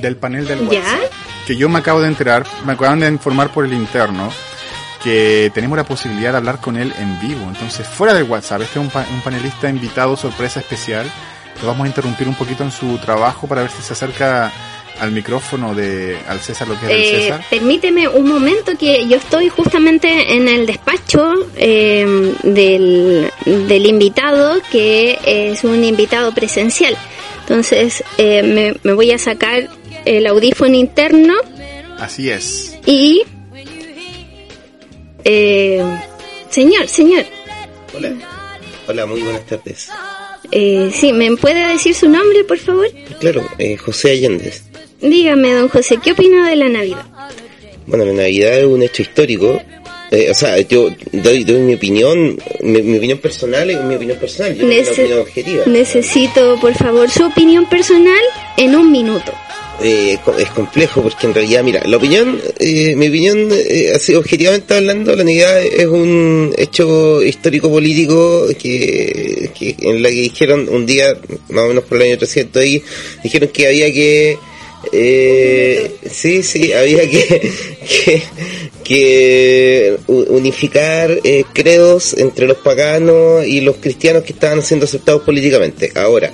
del 0.00 0.16
panel 0.16 0.48
del 0.48 0.68
¿Ya? 0.70 0.98
Que 1.46 1.56
yo 1.56 1.68
me 1.68 1.78
acabo 1.80 2.00
de 2.00 2.08
enterar, 2.08 2.46
me 2.64 2.72
acaban 2.74 3.00
de 3.00 3.08
informar 3.08 3.52
por 3.52 3.64
el 3.64 3.72
interno 3.72 4.30
que 5.02 5.50
tenemos 5.52 5.76
la 5.76 5.84
posibilidad 5.84 6.30
de 6.30 6.36
hablar 6.38 6.60
con 6.60 6.76
él 6.76 6.92
en 6.98 7.18
vivo. 7.20 7.44
Entonces, 7.48 7.86
fuera 7.88 8.14
del 8.14 8.22
WhatsApp, 8.24 8.62
este 8.62 8.78
es 8.78 8.84
un, 8.84 8.90
pa- 8.90 9.06
un 9.12 9.20
panelista 9.22 9.68
invitado, 9.68 10.16
sorpresa 10.16 10.60
especial. 10.60 11.10
Lo 11.60 11.66
vamos 11.68 11.84
a 11.84 11.88
interrumpir 11.88 12.28
un 12.28 12.36
poquito 12.36 12.62
en 12.62 12.70
su 12.70 12.96
trabajo 12.98 13.48
para 13.48 13.62
ver 13.62 13.70
si 13.72 13.82
se 13.82 13.92
acerca 13.94 14.52
al 15.00 15.10
micrófono 15.10 15.74
de 15.74 16.16
al 16.28 16.38
César 16.38 16.68
lo 16.68 16.78
que 16.78 16.82
es 16.86 16.88
del 16.88 17.00
Eh, 17.00 17.20
César. 17.22 17.44
permíteme 17.50 18.06
un 18.06 18.28
momento 18.28 18.72
que 18.78 19.08
yo 19.08 19.16
estoy 19.16 19.48
justamente 19.48 20.34
en 20.36 20.46
el 20.48 20.66
despacho 20.66 21.32
eh, 21.56 22.34
del, 22.44 23.32
del 23.44 23.86
invitado, 23.86 24.60
que 24.70 25.18
es 25.24 25.64
un 25.64 25.82
invitado 25.82 26.32
presencial. 26.32 26.96
Entonces 27.40 28.04
eh, 28.18 28.42
me, 28.44 28.76
me 28.84 28.92
voy 28.94 29.10
a 29.10 29.18
sacar 29.18 29.68
el 30.04 30.26
audífono 30.26 30.74
interno 30.76 31.34
Así 31.98 32.30
es. 32.30 32.76
y... 32.86 33.22
Eh, 35.24 35.82
señor, 36.50 36.88
señor, 36.88 37.24
Hola. 37.96 38.12
Hola, 38.88 39.06
muy 39.06 39.20
buenas 39.22 39.46
tardes. 39.46 39.88
eh, 40.50 40.90
sí, 40.92 41.12
¿me 41.12 41.36
puede 41.36 41.68
decir 41.68 41.94
su 41.94 42.08
nombre, 42.08 42.42
por 42.44 42.58
favor? 42.58 42.88
Claro, 43.20 43.46
eh, 43.58 43.76
José 43.76 44.10
Allendez. 44.12 44.64
Dígame, 45.00 45.52
don 45.52 45.68
José, 45.68 45.98
¿qué 46.02 46.12
opina 46.12 46.48
de 46.48 46.56
la 46.56 46.68
Navidad? 46.68 47.06
Bueno, 47.86 48.04
la 48.04 48.12
Navidad 48.12 48.58
es 48.60 48.64
un 48.66 48.82
hecho 48.82 49.02
histórico. 49.02 49.60
Eh, 50.10 50.28
o 50.30 50.34
sea, 50.34 50.58
yo 50.60 50.90
doy, 51.12 51.44
doy 51.44 51.58
mi 51.60 51.74
opinión, 51.74 52.38
mi, 52.60 52.82
mi 52.82 52.98
opinión 52.98 53.18
personal 53.18 53.70
es 53.70 53.80
mi 53.82 53.94
opinión 53.94 54.18
personal. 54.18 54.54
Yo 54.54 54.58
tengo 54.68 54.72
una 54.72 54.82
Nece- 54.82 54.92
opinión 54.92 55.18
objetiva. 55.20 55.64
Necesito, 55.66 56.58
por 56.60 56.74
favor, 56.74 57.10
su 57.10 57.24
opinión 57.24 57.66
personal 57.68 58.20
en 58.56 58.74
un 58.76 58.90
minuto. 58.92 59.32
Eh, 59.80 60.18
es 60.38 60.50
complejo 60.50 61.02
porque 61.02 61.26
en 61.26 61.34
realidad, 61.34 61.64
mira, 61.64 61.82
la 61.84 61.96
opinión, 61.96 62.40
eh, 62.60 62.94
mi 62.94 63.08
opinión, 63.08 63.48
eh, 63.50 63.92
así 63.94 64.14
objetivamente 64.14 64.74
hablando, 64.74 65.16
la 65.16 65.24
Navidad 65.24 65.60
es 65.60 65.86
un 65.86 66.54
hecho 66.56 67.20
histórico 67.22 67.68
político 67.68 68.46
que, 68.58 69.50
en 69.80 70.02
la 70.02 70.08
que 70.10 70.14
dijeron 70.14 70.68
un 70.68 70.86
día, 70.86 71.16
más 71.48 71.64
o 71.64 71.68
menos 71.68 71.84
por 71.84 71.96
el 71.96 72.10
año 72.10 72.18
300 72.18 72.62
ahí, 72.62 72.82
dijeron 73.24 73.48
que 73.48 73.66
había 73.66 73.92
que 73.92 74.38
eh, 74.90 75.96
sí, 76.10 76.42
sí, 76.42 76.72
había 76.72 77.08
que, 77.08 77.52
que, 77.88 78.22
que 78.82 79.96
unificar 80.06 81.18
eh, 81.22 81.44
credos 81.52 82.14
entre 82.14 82.46
los 82.46 82.56
paganos 82.58 83.46
y 83.46 83.60
los 83.60 83.76
cristianos 83.76 84.24
que 84.24 84.32
estaban 84.32 84.62
siendo 84.62 84.84
aceptados 84.84 85.22
políticamente. 85.22 85.92
Ahora, 85.94 86.32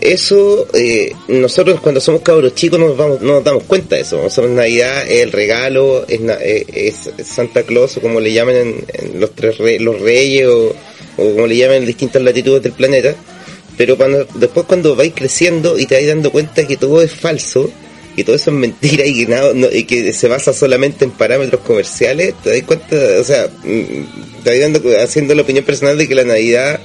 eso, 0.00 0.66
eh, 0.74 1.12
nosotros 1.28 1.80
cuando 1.80 2.00
somos 2.00 2.22
cabros 2.22 2.54
chicos 2.54 2.78
nos, 2.78 2.96
vamos, 2.96 3.20
no 3.20 3.34
nos 3.34 3.44
damos 3.44 3.64
cuenta 3.64 3.96
de 3.96 4.02
eso. 4.02 4.20
Nosotros 4.22 4.50
Navidad 4.52 5.02
es 5.10 5.22
el 5.22 5.32
regalo, 5.32 6.04
eh, 6.08 6.64
es 6.72 7.10
Santa 7.26 7.62
Claus 7.64 7.96
o 7.96 8.00
como 8.00 8.20
le 8.20 8.32
llaman 8.32 8.56
en 8.56 9.20
los 9.20 9.34
tres 9.34 9.58
re- 9.58 9.80
los 9.80 10.00
reyes 10.00 10.46
o, 10.46 10.74
o 11.16 11.32
como 11.34 11.46
le 11.46 11.56
llaman 11.56 11.76
en 11.78 11.86
distintas 11.86 12.22
latitudes 12.22 12.62
del 12.62 12.72
planeta. 12.72 13.14
Pero 13.76 13.96
cuando, 13.96 14.26
después 14.34 14.66
cuando 14.66 14.94
vais 14.96 15.12
creciendo 15.14 15.78
y 15.78 15.86
te 15.86 15.94
vais 15.94 16.06
dando 16.08 16.30
cuenta 16.30 16.66
que 16.66 16.76
todo 16.76 17.00
es 17.02 17.12
falso, 17.12 17.70
que 18.14 18.24
todo 18.24 18.36
eso 18.36 18.50
es 18.50 18.56
mentira 18.56 19.06
y 19.06 19.14
que, 19.24 19.30
nada, 19.30 19.52
no- 19.54 19.70
y 19.72 19.84
que 19.84 20.12
se 20.12 20.28
basa 20.28 20.52
solamente 20.52 21.04
en 21.04 21.12
parámetros 21.12 21.62
comerciales, 21.62 22.34
te 22.42 22.50
das 22.50 22.62
cuenta, 22.64 22.96
o 23.20 23.24
sea, 23.24 23.48
mm, 23.64 24.42
te 24.44 24.50
vas 24.50 24.60
dando, 24.60 24.82
haciendo 25.02 25.34
la 25.34 25.42
opinión 25.42 25.64
personal 25.64 25.96
de 25.96 26.08
que 26.08 26.14
la 26.14 26.24
Navidad 26.24 26.80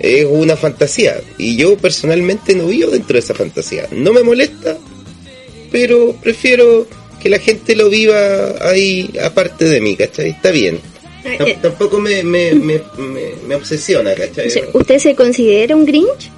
es 0.00 0.26
una 0.28 0.56
fantasía. 0.56 1.20
Y 1.38 1.56
yo 1.56 1.76
personalmente 1.76 2.54
no 2.54 2.66
vivo 2.66 2.90
dentro 2.90 3.14
de 3.14 3.20
esa 3.20 3.34
fantasía. 3.34 3.86
No 3.92 4.12
me 4.12 4.22
molesta, 4.22 4.76
pero 5.70 6.14
prefiero 6.22 6.86
que 7.22 7.28
la 7.28 7.38
gente 7.38 7.74
lo 7.74 7.88
viva 7.88 8.54
ahí 8.60 9.10
aparte 9.22 9.64
de 9.66 9.80
mí, 9.80 9.96
¿cachai? 9.96 10.30
Está 10.30 10.50
bien. 10.50 10.78
Tam- 11.38 11.48
eh, 11.48 11.58
Tampoco 11.62 11.98
me, 11.98 12.22
me, 12.22 12.54
me, 12.54 12.80
me, 12.98 13.20
me 13.46 13.54
obsesiona, 13.54 14.14
¿cachai? 14.14 14.48
¿Usted 14.72 14.98
se 14.98 15.14
considera 15.14 15.74
un 15.74 15.86
Grinch? 15.86 16.30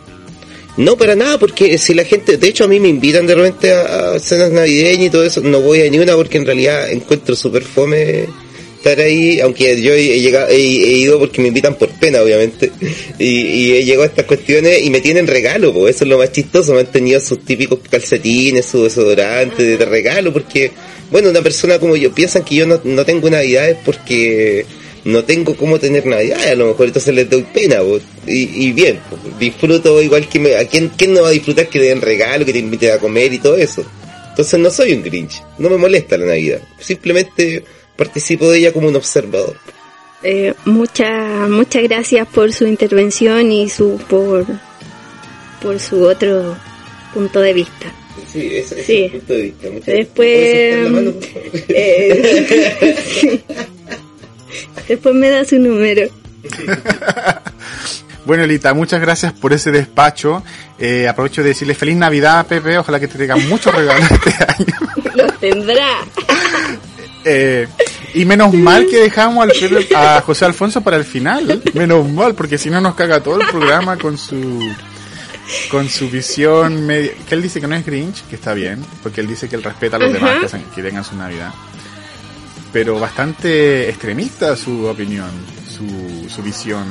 No, 0.76 0.96
para 0.96 1.16
nada, 1.16 1.38
porque 1.38 1.78
si 1.78 1.94
la 1.94 2.04
gente, 2.04 2.36
de 2.36 2.48
hecho 2.48 2.64
a 2.64 2.68
mí 2.68 2.78
me 2.78 2.88
invitan 2.88 3.26
de 3.26 3.34
repente 3.34 3.72
a, 3.72 4.12
a 4.12 4.18
cenas 4.18 4.52
navideñas 4.52 5.06
y 5.06 5.10
todo 5.10 5.24
eso, 5.24 5.40
no 5.40 5.60
voy 5.62 5.80
a 5.80 5.90
ni 5.90 5.98
una 5.98 6.14
porque 6.14 6.36
en 6.36 6.44
realidad 6.46 6.90
encuentro 6.92 7.34
súper 7.34 7.62
fome 7.62 8.26
estar 8.76 9.00
ahí, 9.00 9.40
aunque 9.40 9.80
yo 9.80 9.92
he, 9.92 10.20
llegado, 10.20 10.48
he, 10.48 10.56
he 10.56 10.98
ido 10.98 11.18
porque 11.18 11.40
me 11.42 11.48
invitan 11.48 11.74
por 11.74 11.88
pena, 11.90 12.22
obviamente, 12.22 12.70
y, 13.18 13.24
y 13.24 13.72
he 13.72 13.84
llegado 13.84 14.04
a 14.04 14.06
estas 14.06 14.26
cuestiones 14.26 14.82
y 14.82 14.90
me 14.90 15.00
tienen 15.00 15.26
regalo, 15.26 15.72
pues 15.72 15.96
eso 15.96 16.04
es 16.04 16.10
lo 16.10 16.18
más 16.18 16.32
chistoso, 16.32 16.74
me 16.74 16.80
han 16.80 16.92
tenido 16.92 17.20
sus 17.20 17.44
típicos 17.44 17.80
calcetines, 17.90 18.66
su 18.66 18.84
desodorante 18.84 19.62
de, 19.62 19.76
de 19.76 19.84
regalo, 19.84 20.32
porque, 20.32 20.70
bueno, 21.10 21.30
una 21.30 21.42
persona 21.42 21.78
como 21.78 21.96
yo 21.96 22.12
piensan 22.12 22.44
que 22.44 22.54
yo 22.54 22.66
no, 22.66 22.80
no 22.84 23.04
tengo 23.04 23.28
navidades 23.28 23.76
porque 23.84 24.64
no 25.06 25.24
tengo 25.24 25.56
cómo 25.56 25.78
tener 25.78 26.04
navidad, 26.04 26.42
a 26.48 26.54
lo 26.56 26.66
mejor 26.66 26.86
entonces 26.88 27.14
les 27.14 27.30
doy 27.30 27.44
pena, 27.44 27.78
po. 27.78 28.00
y, 28.26 28.66
y 28.66 28.72
bien, 28.72 28.98
po, 29.08 29.16
disfruto 29.38 30.02
igual 30.02 30.28
que 30.28 30.40
me, 30.40 30.56
a 30.56 30.66
quién, 30.66 30.90
quién 30.96 31.14
no 31.14 31.22
va 31.22 31.28
a 31.28 31.32
disfrutar 31.32 31.68
que 31.68 31.78
te 31.78 31.86
den 31.86 32.00
regalo, 32.00 32.44
que 32.44 32.52
te 32.52 32.58
inviten 32.58 32.92
a 32.92 32.98
comer 32.98 33.32
y 33.32 33.38
todo 33.38 33.56
eso. 33.56 33.84
Entonces 34.30 34.60
no 34.60 34.68
soy 34.68 34.92
un 34.92 35.02
Grinch, 35.02 35.42
no 35.58 35.70
me 35.70 35.78
molesta 35.78 36.18
la 36.18 36.26
Navidad, 36.26 36.60
simplemente 36.78 37.64
participo 37.96 38.50
de 38.50 38.58
ella 38.58 38.72
como 38.72 38.88
un 38.88 38.96
observador. 38.96 39.56
Eh, 40.22 40.54
muchas 40.64 41.48
muchas 41.48 41.82
gracias 41.84 42.26
por 42.28 42.52
su 42.52 42.66
intervención 42.66 43.52
y 43.52 43.68
su 43.68 44.00
por 44.08 44.46
por 45.62 45.78
su 45.80 46.02
otro 46.04 46.56
punto 47.14 47.40
de 47.40 47.52
vista. 47.52 47.86
Sí, 48.32 48.48
ese, 48.56 48.80
ese 48.80 48.84
Sí. 48.84 49.02
es 49.04 49.12
el 49.12 49.18
punto 49.20 49.32
de 49.34 49.42
vista. 49.42 49.68
Muchas 49.70 49.86
Después, 49.86 50.26
eh, 51.68 52.96
sí. 53.20 53.44
Después 54.88 55.14
me 55.14 55.28
da 55.30 55.44
su 55.44 55.58
número. 55.58 56.08
Bueno, 58.26 58.42
Elita, 58.42 58.74
muchas 58.74 59.00
gracias 59.00 59.32
por 59.32 59.52
ese 59.52 59.70
despacho. 59.70 60.42
Eh, 60.80 61.06
aprovecho 61.06 61.44
de 61.44 61.50
decirle 61.50 61.76
feliz 61.76 61.94
Navidad, 61.94 62.44
Pepe. 62.44 62.76
Ojalá 62.76 62.98
que 62.98 63.06
te 63.06 63.14
traigan 63.14 63.48
muchos 63.48 63.72
regalos 63.72 64.10
este 64.10 64.34
año. 64.48 65.14
Los 65.14 65.38
tendrá. 65.38 66.00
Eh, 67.28 67.66
y 68.14 68.24
menos 68.24 68.54
mal 68.54 68.86
que 68.86 68.98
dejamos 68.98 69.44
al 69.44 69.86
a 69.96 70.20
José 70.20 70.44
Alfonso 70.44 70.80
para 70.80 70.96
el 70.96 71.04
final. 71.04 71.60
Menos 71.74 72.08
mal, 72.08 72.34
porque 72.34 72.56
si 72.56 72.70
no 72.70 72.80
nos 72.80 72.94
caga 72.94 73.20
todo 73.20 73.40
el 73.40 73.48
programa 73.48 73.96
con 73.96 74.16
su 74.16 74.60
con 75.70 75.88
su 75.88 76.08
visión 76.08 76.86
media, 76.86 77.12
que 77.28 77.34
él 77.34 77.42
dice 77.42 77.60
que 77.60 77.66
no 77.66 77.74
es 77.74 77.84
Grinch, 77.84 78.24
que 78.28 78.36
está 78.36 78.54
bien, 78.54 78.84
porque 79.02 79.20
él 79.20 79.26
dice 79.26 79.48
que 79.48 79.56
él 79.56 79.62
respeta 79.62 79.96
a 79.96 80.00
los 80.00 80.12
demás 80.12 80.50
que, 80.50 80.60
que 80.74 80.82
tengan 80.82 81.04
su 81.04 81.16
Navidad. 81.16 81.52
Pero 82.72 82.98
bastante 82.98 83.88
extremista 83.88 84.56
su 84.56 84.86
opinión, 84.86 85.30
su, 85.68 86.28
su 86.28 86.42
visión 86.42 86.84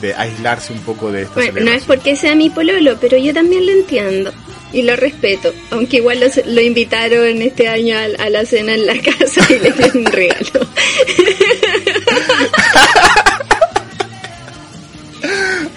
de 0.00 0.14
aislarse 0.14 0.72
un 0.72 0.80
poco 0.80 1.10
de 1.12 1.22
esta 1.22 1.34
Bueno, 1.34 1.60
no 1.62 1.72
es 1.72 1.84
porque 1.84 2.16
sea 2.16 2.34
mi 2.34 2.50
pololo, 2.50 2.96
pero 3.00 3.16
yo 3.18 3.32
también 3.34 3.66
lo 3.66 3.72
entiendo 3.72 4.32
y 4.72 4.82
lo 4.82 4.96
respeto. 4.96 5.52
Aunque 5.70 5.96
igual 5.98 6.20
los- 6.20 6.44
lo 6.46 6.60
invitaron 6.60 7.40
este 7.42 7.68
año 7.68 7.96
a, 7.96 8.04
a 8.24 8.30
la 8.30 8.44
cena 8.44 8.74
en 8.74 8.86
la 8.86 8.94
casa 9.18 9.40
y 9.50 9.58
le 9.60 9.70
dieron 9.72 9.98
un 9.98 10.06
regalo. 10.06 10.60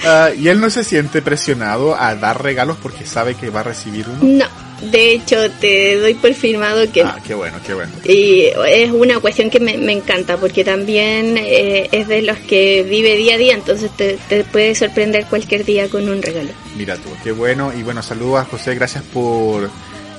Ah, 0.03 0.31
y 0.37 0.47
él 0.47 0.59
no 0.59 0.69
se 0.69 0.83
siente 0.83 1.21
presionado 1.21 1.95
a 1.95 2.15
dar 2.15 2.41
regalos 2.41 2.77
porque 2.81 3.05
sabe 3.05 3.35
que 3.35 3.49
va 3.49 3.59
a 3.59 3.63
recibir 3.63 4.07
uno. 4.09 4.19
No, 4.21 4.45
de 4.91 5.11
hecho 5.11 5.37
te 5.59 5.99
doy 5.99 6.15
por 6.15 6.33
firmado 6.33 6.91
que 6.91 7.03
Ah, 7.03 7.19
qué 7.25 7.35
bueno, 7.35 7.57
qué 7.65 7.73
bueno. 7.73 7.91
Y 8.03 8.45
es 8.67 8.91
una 8.91 9.19
cuestión 9.19 9.49
que 9.49 9.59
me, 9.59 9.77
me 9.77 9.91
encanta 9.93 10.37
porque 10.37 10.63
también 10.63 11.37
eh, 11.37 11.87
es 11.91 12.07
de 12.07 12.23
los 12.23 12.37
que 12.39 12.83
vive 12.83 13.15
día 13.15 13.35
a 13.35 13.37
día, 13.37 13.53
entonces 13.53 13.91
te, 13.95 14.17
te 14.27 14.43
puede 14.43 14.73
sorprender 14.73 15.25
cualquier 15.25 15.65
día 15.65 15.87
con 15.87 16.09
un 16.09 16.21
regalo. 16.21 16.49
Mira 16.75 16.95
tú, 16.95 17.09
qué 17.23 17.31
bueno. 17.31 17.71
Y 17.73 17.83
bueno, 17.83 18.01
saludos 18.01 18.41
a 18.41 18.45
José, 18.45 18.73
gracias 18.73 19.03
por, 19.03 19.69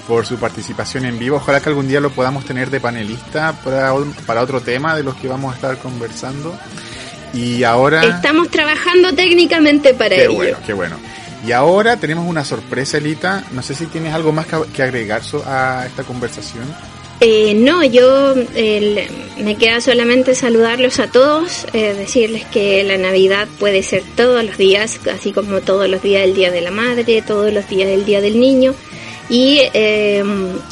por 0.06 0.26
su 0.26 0.36
participación 0.36 1.06
en 1.06 1.18
vivo. 1.18 1.36
Ojalá 1.36 1.60
que 1.60 1.70
algún 1.70 1.88
día 1.88 1.98
lo 1.98 2.10
podamos 2.10 2.44
tener 2.44 2.70
de 2.70 2.80
panelista 2.80 3.52
para, 3.64 3.92
para 4.26 4.42
otro 4.42 4.60
tema 4.60 4.94
de 4.94 5.02
los 5.02 5.16
que 5.16 5.26
vamos 5.26 5.52
a 5.52 5.56
estar 5.56 5.76
conversando. 5.78 6.56
Y 7.34 7.64
ahora... 7.64 8.02
Estamos 8.04 8.48
trabajando 8.50 9.14
técnicamente 9.14 9.94
para 9.94 10.16
Qué 10.16 10.24
ello. 10.24 10.34
bueno, 10.34 10.56
qué 10.66 10.72
bueno. 10.72 10.96
Y 11.46 11.52
ahora 11.52 11.96
tenemos 11.96 12.28
una 12.28 12.44
sorpresa, 12.44 12.98
Elita. 12.98 13.44
No 13.52 13.62
sé 13.62 13.74
si 13.74 13.86
tienes 13.86 14.14
algo 14.14 14.32
más 14.32 14.46
que, 14.72 14.82
agregar 14.82 15.22
a 15.46 15.84
esta 15.86 16.04
conversación. 16.04 16.64
Eh, 17.20 17.54
no, 17.54 17.84
yo 17.84 18.34
el- 18.54 19.08
me 19.38 19.56
queda 19.56 19.80
solamente 19.80 20.34
saludarlos 20.34 20.98
a 20.98 21.06
todos, 21.08 21.66
eh, 21.72 21.94
decirles 21.94 22.44
que 22.46 22.82
la 22.84 22.96
Navidad 22.98 23.46
puede 23.60 23.82
ser 23.82 24.02
todos 24.16 24.44
los 24.44 24.56
días, 24.58 24.98
así 25.12 25.32
como 25.32 25.60
todos 25.60 25.88
los 25.88 26.02
días 26.02 26.22
del 26.22 26.34
Día 26.34 26.50
de 26.50 26.60
la 26.60 26.70
Madre, 26.72 27.22
todos 27.22 27.52
los 27.52 27.68
días 27.68 27.88
del 27.88 28.04
Día 28.04 28.20
del 28.20 28.40
Niño, 28.40 28.74
y 29.28 29.60
eh, 29.72 30.24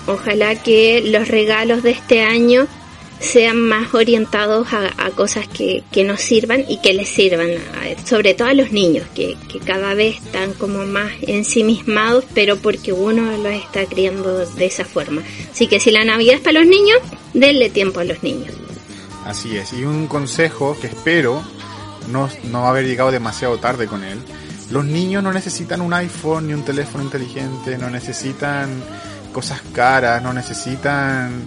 ojalá 0.06 0.56
que 0.56 1.02
los 1.06 1.28
regalos 1.28 1.84
de 1.84 1.92
este 1.92 2.20
año 2.22 2.66
sean 3.20 3.60
más 3.60 3.92
orientados 3.94 4.72
a, 4.72 4.86
a 4.96 5.10
cosas 5.10 5.46
que, 5.46 5.84
que 5.92 6.04
nos 6.04 6.20
sirvan 6.20 6.64
y 6.68 6.80
que 6.80 6.94
les 6.94 7.08
sirvan, 7.08 7.50
a- 7.50 8.06
sobre 8.06 8.34
todo 8.34 8.48
a 8.48 8.54
los 8.54 8.72
niños, 8.72 9.06
que, 9.14 9.36
que 9.48 9.58
cada 9.60 9.94
vez 9.94 10.16
están 10.24 10.52
como 10.54 10.86
más 10.86 11.12
ensimismados, 11.22 12.24
pero 12.34 12.56
porque 12.56 12.92
uno 12.92 13.36
los 13.36 13.52
está 13.52 13.84
criando 13.84 14.46
de 14.46 14.66
esa 14.66 14.84
forma. 14.84 15.22
Así 15.52 15.66
que 15.66 15.80
si 15.80 15.90
la 15.90 16.04
Navidad 16.04 16.36
es 16.36 16.40
para 16.40 16.60
los 16.60 16.66
niños, 16.68 16.98
denle 17.34 17.68
tiempo 17.70 18.00
a 18.00 18.04
los 18.04 18.22
niños. 18.22 18.54
Así 19.26 19.56
es. 19.56 19.72
Y 19.74 19.84
un 19.84 20.06
consejo 20.06 20.76
que 20.80 20.86
espero 20.86 21.42
no, 22.10 22.28
no 22.50 22.66
haber 22.66 22.86
llegado 22.86 23.10
demasiado 23.10 23.58
tarde 23.58 23.86
con 23.86 24.02
él. 24.02 24.18
Los 24.70 24.84
niños 24.86 25.22
no 25.22 25.32
necesitan 25.32 25.80
un 25.82 25.92
iPhone 25.92 26.46
ni 26.46 26.54
un 26.54 26.64
teléfono 26.64 27.04
inteligente, 27.04 27.76
no 27.76 27.90
necesitan 27.90 28.70
cosas 29.32 29.60
caras, 29.74 30.22
no 30.22 30.32
necesitan 30.32 31.44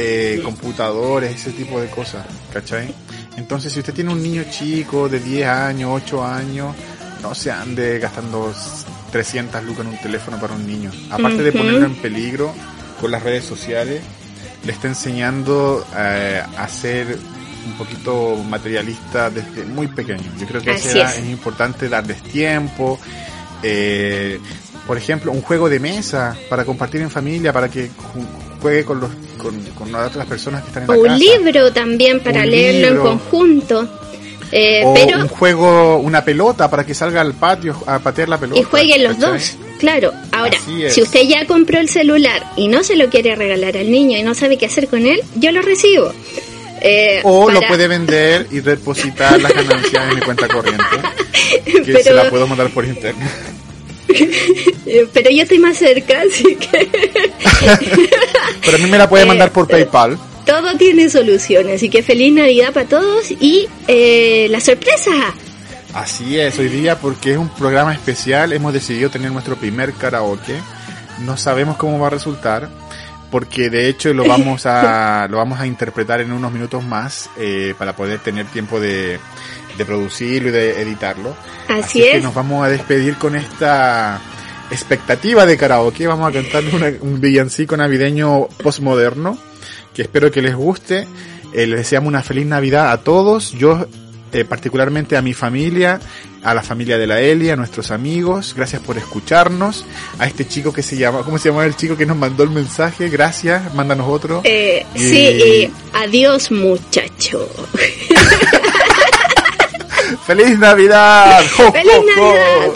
eh, 0.00 0.40
computadores, 0.44 1.34
ese 1.34 1.52
tipo 1.52 1.80
de 1.80 1.88
cosas, 1.88 2.24
¿cachai? 2.52 2.94
Entonces, 3.36 3.72
si 3.72 3.80
usted 3.80 3.92
tiene 3.94 4.12
un 4.12 4.22
niño 4.22 4.44
chico 4.50 5.08
de 5.08 5.18
10 5.20 5.46
años, 5.48 5.90
8 6.04 6.24
años, 6.24 6.74
no 7.22 7.34
se 7.34 7.50
ande 7.50 7.98
gastando 7.98 8.52
300 9.10 9.64
lucas 9.64 9.86
en 9.86 9.92
un 9.92 9.98
teléfono 9.98 10.38
para 10.40 10.54
un 10.54 10.66
niño. 10.66 10.90
Aparte 11.10 11.42
de 11.42 11.52
ponerlo 11.52 11.86
en 11.86 11.96
peligro 11.96 12.52
con 13.00 13.10
las 13.10 13.22
redes 13.22 13.44
sociales, 13.44 14.02
le 14.64 14.72
está 14.72 14.88
enseñando 14.88 15.84
eh, 15.96 16.42
a 16.56 16.68
ser 16.68 17.18
un 17.66 17.72
poquito 17.76 18.36
materialista 18.48 19.30
desde 19.30 19.64
muy 19.64 19.88
pequeño. 19.88 20.30
Yo 20.38 20.46
creo 20.46 20.62
que 20.62 20.70
Así 20.70 20.98
es. 20.98 21.18
es 21.18 21.26
importante 21.28 21.88
darles 21.88 22.22
tiempo. 22.22 22.98
eh, 23.62 24.38
por 24.86 24.96
ejemplo, 24.96 25.32
un 25.32 25.42
juego 25.42 25.68
de 25.68 25.78
mesa 25.80 26.34
para 26.48 26.64
compartir 26.64 27.02
en 27.02 27.10
familia, 27.10 27.52
para 27.52 27.68
que 27.68 27.90
juegue 28.60 28.84
con, 28.84 29.00
los, 29.00 29.10
con, 29.36 29.60
con 29.72 29.94
otras 29.94 30.26
personas 30.26 30.62
que 30.62 30.68
están 30.68 30.82
en 30.84 30.90
O 30.90 30.94
la 30.94 30.98
un 31.00 31.06
casa. 31.06 31.18
libro 31.18 31.72
también 31.72 32.20
para 32.20 32.40
Un 32.42 32.50
leerlo 32.50 32.88
libro. 32.88 33.02
en 33.12 33.18
conjunto. 33.18 33.88
Eh, 34.50 34.80
o 34.84 34.94
pero 34.94 35.18
un 35.18 35.28
juego, 35.28 35.98
una 35.98 36.24
pelota 36.24 36.70
para 36.70 36.84
que 36.86 36.94
salga 36.94 37.20
al 37.20 37.34
patio 37.34 37.76
a 37.86 37.98
patear 37.98 38.28
la 38.30 38.38
pelota. 38.38 38.58
y 38.58 38.62
jueguen 38.62 39.04
los 39.04 39.16
¿cachai? 39.16 39.32
dos. 39.32 39.56
Claro, 39.78 40.12
ahora, 40.32 40.58
si 40.90 41.02
usted 41.02 41.20
ya 41.28 41.46
compró 41.46 41.78
el 41.78 41.88
celular 41.88 42.42
y 42.56 42.66
no 42.66 42.82
se 42.82 42.96
lo 42.96 43.08
quiere 43.10 43.36
regalar 43.36 43.76
al 43.76 43.90
niño 43.90 44.16
y 44.18 44.22
no 44.22 44.34
sabe 44.34 44.56
qué 44.58 44.66
hacer 44.66 44.88
con 44.88 45.06
él, 45.06 45.20
yo 45.36 45.52
lo 45.52 45.62
recibo. 45.62 46.12
Eh, 46.80 47.20
O 47.24 47.50
lo 47.50 47.60
puede 47.62 47.86
vender 47.88 48.46
y 48.50 48.60
depositar 48.60 49.40
las 49.40 49.52
ganancias 49.54 50.08
en 50.10 50.14
mi 50.16 50.20
cuenta 50.22 50.48
corriente. 50.48 50.84
Que 51.64 51.80
Pero- 51.84 52.02
se 52.02 52.12
la 52.14 52.30
puedo 52.30 52.46
mandar 52.46 52.70
por 52.70 52.84
internet. 52.84 53.28
Eh, 54.90 55.06
pero 55.12 55.28
yo 55.30 55.42
estoy 55.42 55.58
más 55.58 55.76
cerca, 55.76 56.22
así 56.26 56.56
que 56.56 56.88
Pero 58.70 58.82
a 58.82 58.84
mí 58.84 58.90
me 58.90 58.98
la 58.98 59.08
puede 59.08 59.24
mandar 59.24 59.50
por 59.50 59.66
PayPal. 59.66 60.18
todo 60.44 60.76
tiene 60.76 61.08
solución. 61.08 61.70
Así 61.70 61.88
que 61.88 62.02
feliz 62.02 62.34
Navidad 62.34 62.74
para 62.74 62.86
todos 62.86 63.30
y 63.30 63.66
eh, 63.86 64.46
la 64.50 64.60
sorpresa. 64.60 65.10
Así 65.94 66.38
es, 66.38 66.58
hoy 66.58 66.68
día 66.68 66.98
porque 66.98 67.32
es 67.32 67.38
un 67.38 67.48
programa 67.48 67.94
especial 67.94 68.52
hemos 68.52 68.74
decidido 68.74 69.08
tener 69.08 69.32
nuestro 69.32 69.56
primer 69.56 69.94
karaoke. 69.94 70.54
No 71.20 71.38
sabemos 71.38 71.78
cómo 71.78 71.98
va 71.98 72.08
a 72.08 72.10
resultar 72.10 72.68
porque 73.30 73.70
de 73.70 73.88
hecho 73.88 74.12
lo 74.12 74.26
vamos 74.26 74.66
a 74.66 75.26
lo 75.30 75.38
vamos 75.38 75.60
a 75.60 75.66
interpretar 75.66 76.20
en 76.20 76.30
unos 76.30 76.52
minutos 76.52 76.84
más 76.84 77.30
eh, 77.38 77.74
para 77.78 77.96
poder 77.96 78.18
tener 78.18 78.44
tiempo 78.48 78.80
de, 78.80 79.18
de 79.78 79.84
producirlo 79.86 80.50
y 80.50 80.52
de 80.52 80.82
editarlo. 80.82 81.34
Así 81.68 82.02
es. 82.02 82.22
nos 82.22 82.34
vamos 82.34 82.66
a 82.66 82.68
despedir 82.68 83.16
con 83.16 83.34
esta 83.34 84.20
expectativa 84.70 85.46
de 85.46 85.56
karaoke. 85.56 86.06
Vamos 86.06 86.28
a 86.28 86.32
cantar 86.32 86.62
una- 86.72 86.92
un 87.00 87.20
villancico 87.20 87.76
navideño 87.76 88.48
postmoderno 88.62 89.38
que 89.94 90.02
espero 90.02 90.30
que 90.30 90.42
les 90.42 90.54
guste. 90.54 91.06
Eh, 91.52 91.66
les 91.66 91.78
deseamos 91.80 92.08
una 92.08 92.22
feliz 92.22 92.46
Navidad 92.46 92.90
a 92.92 92.98
todos. 92.98 93.52
Yo 93.52 93.86
eh, 94.30 94.44
particularmente 94.44 95.16
a 95.16 95.22
mi 95.22 95.32
familia, 95.32 95.98
a 96.42 96.52
la 96.52 96.62
familia 96.62 96.98
de 96.98 97.06
la 97.06 97.18
Elia, 97.18 97.54
a 97.54 97.56
nuestros 97.56 97.90
amigos. 97.90 98.52
Gracias 98.54 98.82
por 98.82 98.98
escucharnos. 98.98 99.86
A 100.18 100.26
este 100.26 100.46
chico 100.46 100.70
que 100.70 100.82
se 100.82 100.98
llama, 100.98 101.22
¿cómo 101.22 101.38
se 101.38 101.48
llama 101.48 101.64
el 101.64 101.74
chico 101.76 101.96
que 101.96 102.04
nos 102.04 102.18
mandó 102.18 102.42
el 102.44 102.50
mensaje? 102.50 103.08
Gracias, 103.08 103.72
mándanos 103.74 104.06
otro. 104.06 104.42
Eh, 104.44 104.84
Y- 104.94 104.98
Sí, 104.98 105.16
y 105.16 105.72
adiós 105.94 106.50
muchacho. 106.50 107.48
¡Feliz 110.26 110.58
Navidad! 110.58 111.42
¡Jo, 111.56 111.72
¡Feliz! 111.72 111.90
Navidad! 112.16 112.68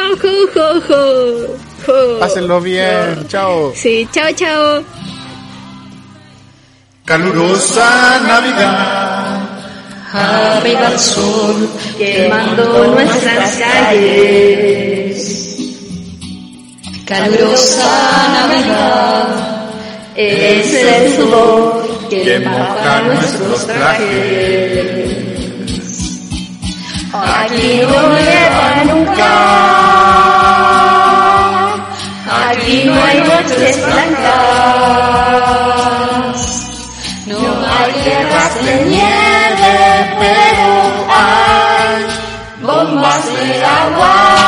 ¡Jo, 0.00 0.16
jo, 0.16 0.32
jo, 0.54 0.80
jo, 0.80 0.80
jo! 0.88 1.56
Jo. 1.86 2.18
Pásenlo 2.20 2.60
bien, 2.60 3.26
chao. 3.28 3.72
Sí, 3.74 4.08
chao, 4.12 4.32
chao. 4.32 4.82
Calurosa 7.04 8.20
Navidad. 8.20 9.40
Arriba 10.12 10.88
el 10.92 10.98
sol 10.98 11.68
quemando 11.98 12.94
nuestras 12.94 13.56
calles. 13.56 15.16
Calurosa 17.06 18.28
Navidad 18.32 19.26
es 20.16 20.74
el 20.74 21.16
sudor 21.16 22.08
que 22.08 22.40
moja 22.40 23.02
nuestros 23.02 23.66
trajes. 23.66 25.10
Aquí 27.12 27.80
no 27.82 28.12
nieva 28.14 28.84
nunca. 28.84 29.69
Aquí 32.70 32.84
no 32.84 32.94
hay 32.94 33.18
noches 33.18 33.84
blancas. 33.84 34.30
No 37.26 37.36
hay 37.66 37.92
guerras 38.04 38.64
de 38.64 38.84
nieve, 38.84 40.16
pero 40.20 40.68
hay 41.10 42.06
bombas 42.62 43.26
de 43.34 43.64
agua. 43.64 44.39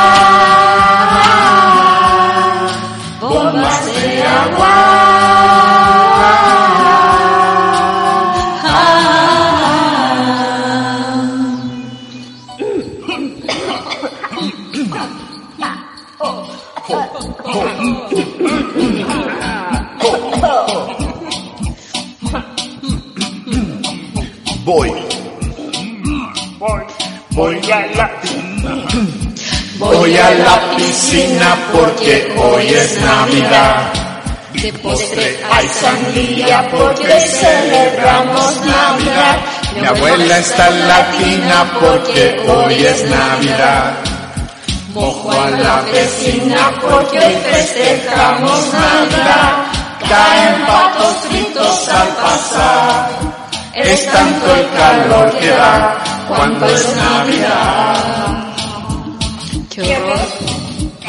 Voy. 24.65 24.89
Voy 27.31 27.71
a 27.71 27.85
la 27.97 28.11
Voy 29.77 30.17
a 30.17 30.31
la 30.31 30.75
piscina 30.77 31.57
porque 31.73 32.33
hoy 32.37 32.67
es 32.67 33.01
Navidad. 33.01 33.93
De 34.53 34.71
postre 34.73 35.39
hay 35.51 35.67
sandía 35.67 36.69
porque 36.71 37.19
celebramos 37.19 38.65
Navidad. 38.65 39.37
Mi 39.81 39.85
abuela 39.85 40.37
está 40.37 40.69
en 40.69 40.87
la 40.87 41.11
tina 41.11 41.79
porque 41.81 42.41
hoy 42.47 42.85
es 42.85 43.09
Navidad. 43.09 43.97
Mojo 44.93 45.31
a 45.31 45.49
la 45.49 45.81
vecina 45.81 46.71
porque 46.79 47.19
hoy 47.19 47.35
festejamos 47.51 48.73
Navidad. 48.73 49.65
Caen 50.07 50.65
patos 50.65 51.17
fritos 51.27 51.89
al 51.89 52.07
pasar. 52.07 53.32
Es 53.75 54.05
tanto 54.05 54.55
el 54.55 54.69
calor 54.69 55.31
que 55.39 55.49
da 55.49 55.97
cuando 56.27 56.67
es 56.67 56.95
Navidad. 56.95 58.53
¡Qué 59.71 59.97
horror! 59.97 60.19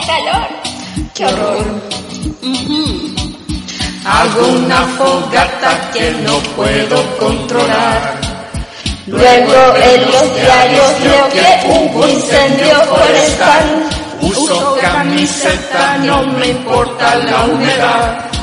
¡Calor! 0.06 0.48
¡Qué 1.14 1.26
horror! 1.26 1.64
Hago 4.06 4.46
una 4.48 4.80
fogata 4.96 5.90
que 5.92 6.10
no 6.26 6.38
puedo 6.56 7.18
controlar. 7.18 8.20
Luego 9.08 9.76
en 9.76 10.10
los 10.10 10.34
diarios 10.34 11.00
leo 11.00 11.28
que 11.28 11.68
hubo 11.68 12.08
incendio 12.08 12.80
forestal. 12.84 13.88
Uso 14.22 14.78
camiseta, 14.80 15.98
no 15.98 16.22
me 16.28 16.48
importa 16.48 17.14
la 17.16 17.44
humedad. 17.44 18.33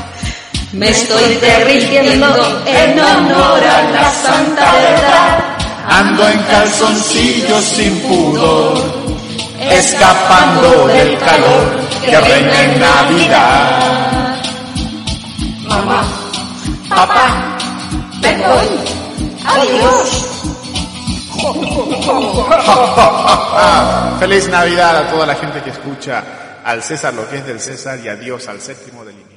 Me 0.72 0.88
estoy 0.88 1.34
derritiendo 1.34 2.62
en 2.66 2.98
honor 2.98 3.60
a 3.62 3.90
la 3.90 4.10
santa 4.10 4.72
verdad. 4.72 5.44
Ando 5.86 6.26
en 6.28 6.38
calzoncillos 6.44 7.62
sin 7.62 8.00
pudor, 8.00 8.78
escapando 9.60 10.86
del 10.86 11.18
calor 11.18 11.78
que 12.02 12.18
reina 12.18 12.62
en 12.62 12.80
Navidad. 12.80 14.42
Mamá, 15.68 16.04
Papá, 16.88 17.58
me 18.22 18.36
voy. 18.38 18.68
Adiós. 19.44 20.28
Feliz 24.20 24.48
Navidad 24.48 24.96
a 24.96 25.10
toda 25.10 25.26
la 25.26 25.34
gente 25.34 25.60
que 25.62 25.70
escucha 25.70 26.24
al 26.64 26.82
César 26.82 27.12
lo 27.12 27.28
que 27.28 27.38
es 27.38 27.46
del 27.46 27.60
César 27.60 27.98
y 28.02 28.08
adiós 28.08 28.48
al 28.48 28.60
séptimo 28.60 29.04
del 29.04 29.16
infierno. 29.16 29.31